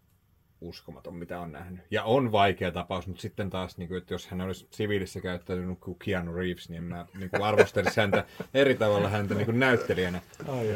uskomaton, 0.61 1.15
mitä 1.15 1.39
on 1.39 1.52
nähnyt. 1.52 1.81
Ja 1.91 2.03
on 2.03 2.31
vaikea 2.31 2.72
tapaus, 2.72 3.07
mutta 3.07 3.22
sitten 3.22 3.49
taas, 3.49 3.77
niinku, 3.77 3.95
että 3.95 4.14
jos 4.14 4.27
hän 4.27 4.41
olisi 4.41 4.68
siviilissä 4.72 5.22
käyttäytynyt 5.22 5.80
kuin 5.80 5.99
Keanu 5.99 6.35
Reeves, 6.35 6.69
niin 6.69 6.84
mä 6.84 7.06
niinku, 7.19 7.43
arvostelisi 7.43 7.99
häntä 7.99 8.26
eri 8.53 8.76
tavalla 8.76 9.10
häntä 9.10 9.34
niinku, 9.34 9.52
näyttelijänä. 9.52 10.22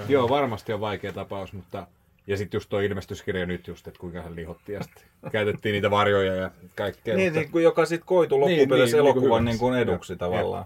Joo, 0.10 0.30
varmasti 0.30 0.74
on 0.74 0.82
vaikea 0.82 1.14
tapaus, 1.14 1.54
mutta... 1.54 1.88
Ja 2.28 2.38
sitten 2.38 2.58
just 2.58 2.70
tuo 2.70 2.80
ilmestyskirja 2.80 3.46
nyt 3.46 3.68
just, 3.68 3.88
että 3.88 4.00
kuinka 4.00 4.22
hän 4.22 4.36
lihotti 4.36 4.74
ja 4.74 4.84
sitten 4.84 5.04
käytettiin 5.32 5.74
niitä 5.74 5.92
varjoja 5.92 6.36
ja 6.36 6.52
kaikkea. 6.76 7.16
Niin, 7.16 7.28
mutta, 7.28 7.40
niin 7.40 7.52
kuin 7.52 7.64
joka 7.64 7.86
sitten 7.86 8.08
koitui 8.08 8.40
Niin, 8.40 8.60
loppupeleissä 8.60 8.98
niin, 8.98 9.04
niin 9.04 9.16
elokuvan 9.16 9.46
niin 9.46 9.60
kuin 9.60 9.78
eduksi 9.78 10.14
Jep, 10.14 10.20
tavallaan. 10.20 10.66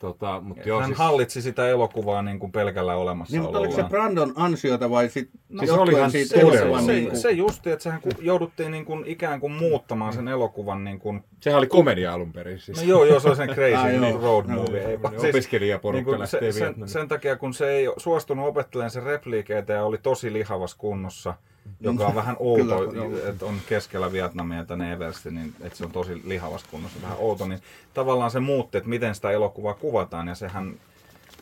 Tota, 0.00 0.40
mutta 0.40 0.68
joo, 0.68 0.80
Hän 0.80 0.88
siis, 0.88 0.98
hallitsi 0.98 1.42
sitä 1.42 1.68
elokuvaa 1.68 2.22
niin 2.22 2.38
kuin 2.38 2.52
pelkällä 2.52 2.92
Niin, 3.30 3.42
mutta 3.42 3.58
oliko 3.58 3.74
se. 3.74 3.82
Brandon 3.82 4.32
ansiota 4.36 4.90
vai 4.90 5.08
sitten 5.08 5.40
No, 5.48 5.66
se 5.66 5.72
olihan 5.72 6.10
siitä 6.10 6.28
se, 6.28 6.40
elokuvan 6.40 6.84
se, 6.84 6.92
niin 6.92 7.04
se, 7.04 7.10
kuin, 7.10 7.20
se 7.20 7.30
justi, 7.30 7.70
että 7.70 7.82
sehän 7.82 8.00
ku- 8.00 8.10
jouduttiin 8.20 8.70
niin 8.70 8.84
kuin 8.84 9.04
ikään 9.06 9.40
kuin 9.40 9.52
muuttamaan 9.52 10.12
sen 10.12 10.28
elokuvan 10.28 10.84
niin 10.84 10.98
kuin, 10.98 11.24
sehän 11.40 11.58
oli 11.58 11.66
komedia 11.66 12.12
alun 12.14 12.32
perin. 12.32 12.58
Siis. 12.58 12.78
no 12.78 12.84
joo, 12.84 13.04
joo, 13.04 13.20
se 13.20 13.28
on 13.28 13.36
sen 13.36 13.48
crazy 13.48 13.92
joo. 13.92 14.00
niin 14.00 14.20
road 14.20 14.44
Joo, 14.48 14.56
movie. 14.56 14.86
Ei, 14.86 15.02
vaan 15.02 15.14
Opiskelijaporukka 15.28 16.10
niin 16.10 16.20
lähtee 16.20 16.52
se, 16.52 16.58
sen, 16.58 16.74
sen, 16.88 17.08
takia, 17.08 17.36
kun 17.36 17.54
se 17.54 17.70
ei 17.70 17.86
suostunut 17.96 18.48
opettelemaan 18.48 18.90
sen 18.90 19.02
repliikeitä 19.02 19.72
ja 19.72 19.84
oli 19.84 19.98
tosi 19.98 20.32
lihavas 20.32 20.74
kunnossa, 20.74 21.34
joka 21.80 22.06
on 22.06 22.14
vähän 22.14 22.36
outo, 22.38 22.90
Kyllä, 22.90 23.28
että 23.30 23.46
on 23.46 23.60
keskellä 23.68 24.12
Vietnamia 24.12 24.64
tänne 24.64 24.92
Eversti, 24.92 25.30
niin 25.30 25.54
että 25.60 25.78
se 25.78 25.84
on 25.84 25.92
tosi 25.92 26.22
lihavas 26.24 26.64
kunnossa, 26.70 27.02
vähän 27.02 27.16
outo, 27.18 27.46
niin 27.46 27.60
tavallaan 27.94 28.30
se 28.30 28.40
muutti, 28.40 28.78
että 28.78 28.90
miten 28.90 29.14
sitä 29.14 29.30
elokuvaa 29.30 29.74
kuvataan, 29.74 30.28
ja 30.28 30.34
sehän 30.34 30.74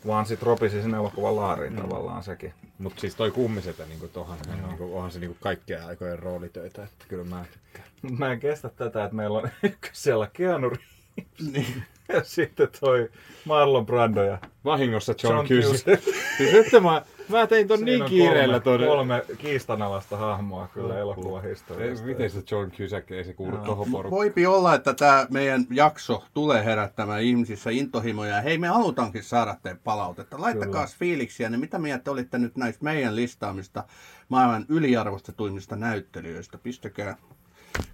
vaan 0.07 0.27
sit 0.27 0.43
ropisi 0.43 0.83
sen 0.83 0.95
elokuvan 0.95 1.37
laariin 1.37 1.73
Mm. 1.73 1.81
tavallaan 1.81 2.23
sekin. 2.23 2.55
Mutta 2.79 3.01
siis 3.01 3.15
toi 3.15 3.31
kummisetä, 3.31 3.85
niin 3.87 4.11
tohan, 4.13 4.39
hän, 4.49 4.63
niin 4.69 4.79
kuin, 4.79 4.95
onhan 4.95 5.11
se 5.11 5.19
niin 5.19 5.31
kuin 5.31 5.39
kaikkea 5.41 5.87
aikojen 5.87 6.19
roolitöitä, 6.19 6.85
että 6.85 7.05
kyllä 7.09 7.25
mä 7.25 7.45
tykkään. 7.53 7.89
Mut 8.03 8.19
Mä 8.19 8.33
en 8.33 8.41
kestä 8.41 8.69
tätä, 8.69 9.05
että 9.05 9.17
meillä 9.17 9.39
on 9.39 9.49
ykkösellä 9.63 10.29
Keanu 10.33 10.69
Reeves 10.71 11.53
niin, 11.53 11.83
ja 12.09 12.25
sitten 12.25 12.69
toi 12.81 13.11
Marlon 13.45 13.87
Brando 13.87 14.23
ja 14.25 14.39
Vahingossa 14.65 15.15
John, 15.23 15.35
John 15.37 15.49
Cusack. 15.49 15.85
Cusack. 15.87 16.03
Siis 16.37 16.53
nyt 16.53 16.83
mä, 16.83 17.03
mä 17.29 17.47
tein 17.47 17.69
ton 17.69 17.79
Siinä 17.79 17.91
niin 17.93 18.05
kiireellä 18.05 18.61
kolme, 18.61 18.79
ton. 18.79 18.89
kolme 18.89 19.25
kiistanalaista 19.39 20.17
hahmoa 20.17 20.69
kyllä 20.75 20.99
elokuvahistoriasta. 20.99 22.05
Ei, 22.05 22.15
miten 22.15 22.31
se 22.31 22.43
John 22.51 22.71
Cusack, 22.71 23.11
ei 23.11 23.25
se 23.25 23.33
kuulu 23.33 23.57
Joo. 23.57 23.65
tohon 23.65 23.91
porukkaan. 23.91 24.11
voipi 24.19 24.47
olla, 24.47 24.75
että 24.75 24.95
tämä 24.95 25.27
meidän 25.31 25.67
jakso 25.71 26.25
tulee 26.35 26.65
herättämään 26.65 27.23
ihmisissä 27.23 27.71
intohimoja. 27.71 28.41
Hei, 28.41 28.59
me 28.59 28.69
halutaankin 28.69 29.23
saada 29.23 29.57
teidän 29.63 29.81
palautetta. 29.85 30.41
Laittakaa 30.41 30.87
fiiliksiä, 30.99 31.49
niin 31.49 31.61
mitä 31.61 31.79
mieltä 31.79 32.11
olitte 32.11 32.39
nyt 32.39 32.57
näistä 32.57 32.85
meidän 32.85 33.17
listaamista 33.17 33.85
maailman 34.29 34.67
yliarvostetuimmista 34.69 35.77
näyttelijöistä? 35.77 36.59
Pistäkää 36.59 37.17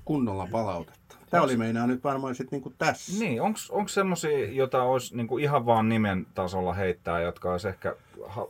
kunnolla 0.04 0.48
palautetta. 0.50 1.03
Tämä 1.34 1.44
oli 1.44 1.56
meinaa 1.56 1.86
nyt 1.86 2.04
varmaan 2.04 2.34
sitten 2.34 2.56
niinku 2.56 2.72
tässä. 2.78 3.24
Niin, 3.24 3.42
onko 3.70 3.88
semmosia, 3.88 4.50
jota 4.52 4.82
olisi 4.82 5.16
niinku 5.16 5.38
ihan 5.38 5.66
vaan 5.66 5.88
nimen 5.88 6.26
tasolla 6.34 6.72
heittää, 6.72 7.20
jotka 7.20 7.52
olisi 7.52 7.68
ehkä 7.68 7.96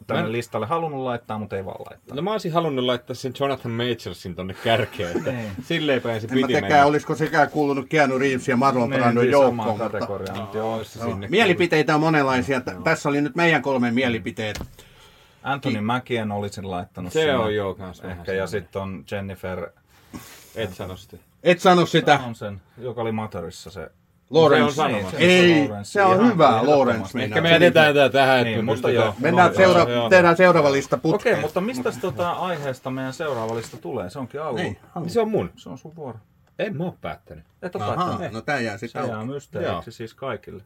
tänne 0.07 0.23
Mä 0.23 0.33
listalle 0.33 0.67
halunnut 0.67 1.01
laittaa, 1.01 1.39
mutta 1.39 1.57
ei 1.57 1.65
vaan 1.65 1.77
laittaa? 1.91 2.17
No 2.17 2.23
mä 2.23 2.33
olisin 2.33 2.53
halunnut 2.53 2.85
laittaa 2.85 3.15
sen 3.15 3.33
Jonathan 3.41 3.73
Majorsin 3.73 4.35
tonne 4.35 4.55
kärkeen, 4.65 5.17
että 5.17 5.33
Niin. 5.33 5.51
silleen 5.63 6.03
pääsi 6.03 6.27
En 6.27 6.31
mä 6.41 6.47
pitimään. 6.47 6.65
tekään, 6.65 6.87
olisiko 6.87 7.15
sekään 7.15 7.51
kuulunut 7.51 7.87
Keanu 7.89 8.19
Reeves 8.19 8.49
ja 8.49 8.57
Marlon 8.57 8.91
Niin, 8.91 9.01
Brandon 9.01 9.25
niin, 9.25 9.33
joukkoon. 9.33 9.79
Mutta... 9.79 10.59
joo. 10.59 10.85
Se. 10.85 11.01
Mielipiteitä 11.29 11.95
on 11.95 12.01
monenlaisia. 12.01 12.61
Tä- 12.61 12.77
Tässä 12.85 13.09
oli 13.09 13.21
nyt 13.21 13.35
meidän 13.37 13.63
kolme 13.63 13.91
mielipiteet. 13.91 14.61
Anthony 15.43 15.81
Mäkien 15.81 16.33
olisin 16.33 16.71
laittanut 16.71 17.13
Se 17.13 17.21
sinne. 17.21 17.37
on 17.37 17.55
joo 17.55 17.75
kans 17.75 18.01
Ehkä, 18.01 18.33
ja 18.33 18.47
sitten 18.47 18.83
on 18.83 19.05
Jennifer, 19.11 19.71
Et 20.57 20.75
sano 20.75 20.97
sitä. 20.97 21.17
Et 21.45 21.61
sano 21.61 21.87
sitä. 21.87 22.21
on 22.27 22.35
sen, 22.35 22.61
joka 22.79 23.01
oli 23.01 23.13
Matorissa 23.13 23.71
se. 23.71 23.91
Lawrence. 24.31 24.75
Se 24.75 24.81
on 24.83 24.91
sanomassa. 24.91 25.19
Ei, 25.19 25.69
se 25.83 26.03
on 26.03 26.33
hyvä. 26.33 26.61
Lawrence. 26.67 27.23
Ehkä 27.23 27.41
me 27.41 27.51
jätetään 27.51 27.95
tää 27.95 28.09
tähän, 28.09 28.39
että 28.39 28.45
Niin, 28.51 28.59
me 28.65 28.73
mutta 28.73 28.91
joo. 28.91 29.15
Mennään 29.19 29.51
No, 29.51 29.57
seura- 29.57 29.79
joo, 29.81 29.89
joo. 29.91 30.09
tehdään 30.09 30.37
seuraava 30.37 30.73
lista 30.73 30.97
Okei, 30.97 31.11
putkeen. 31.13 31.41
mutta 31.41 31.61
mistä 31.61 31.93
tota 32.01 32.31
aiheesta 32.31 32.91
meidän 32.91 33.13
seuraava 33.13 33.55
lista 33.55 33.77
tulee? 33.77 34.11
Se 34.11 34.19
onkin 34.19 34.43
alun. 34.43 34.57
Niin, 34.57 34.79
Niin 34.97 35.11
Se 35.11 35.21
on 35.21 35.31
mun. 35.31 35.51
Se 35.57 35.69
on 35.69 35.79
sun 35.79 35.97
vuoro. 35.97 36.19
En 36.59 36.77
mä 36.77 36.85
oo 36.85 36.97
päättänyt. 37.01 37.45
Et 37.63 37.77
Ahaa, 37.77 37.97
päättänyt. 37.97 38.33
no 38.33 38.41
tää 38.41 38.61
jää 38.61 38.79
Se 38.79 38.87
sitten 38.87 39.07
jää 39.09 39.17
auki. 39.19 39.27
mysteeriksi 39.33 39.93
siis 39.93 40.15
kaikille. 40.15 40.63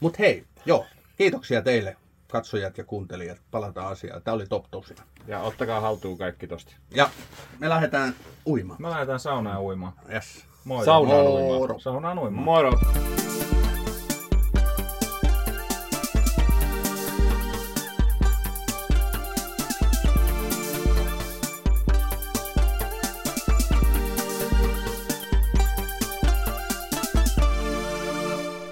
Mut 0.00 0.18
hei, 0.18 0.44
joo, 0.66 0.86
kiitoksia 1.16 1.62
teille 1.62 1.96
katsojat 2.32 2.78
ja 2.78 2.84
kuuntelijat. 2.84 3.38
Palataan 3.50 3.92
asiaan. 3.92 4.22
Tää 4.22 4.34
oli 4.34 4.46
top 4.46 4.64
tosina. 4.70 5.02
Ja 5.26 5.40
ottakaa 5.40 5.80
haltuun 5.80 6.18
kaikki 6.18 6.46
tosta. 6.46 6.74
Ja 6.94 7.10
me 7.58 7.68
lähdetään 7.68 8.14
uimaan. 8.46 8.82
Me 8.82 8.90
lähdetään 8.90 9.20
saunaan 9.20 9.62
uimaan. 9.62 9.92
Yes. 10.12 10.44
Moi. 10.64 10.84
Saunaan 10.84 11.24
Moro. 11.24 11.32
uimaan. 11.34 11.80
Saunaan 11.80 12.18
uimaan. 12.18 12.44
Moro! 12.44 12.70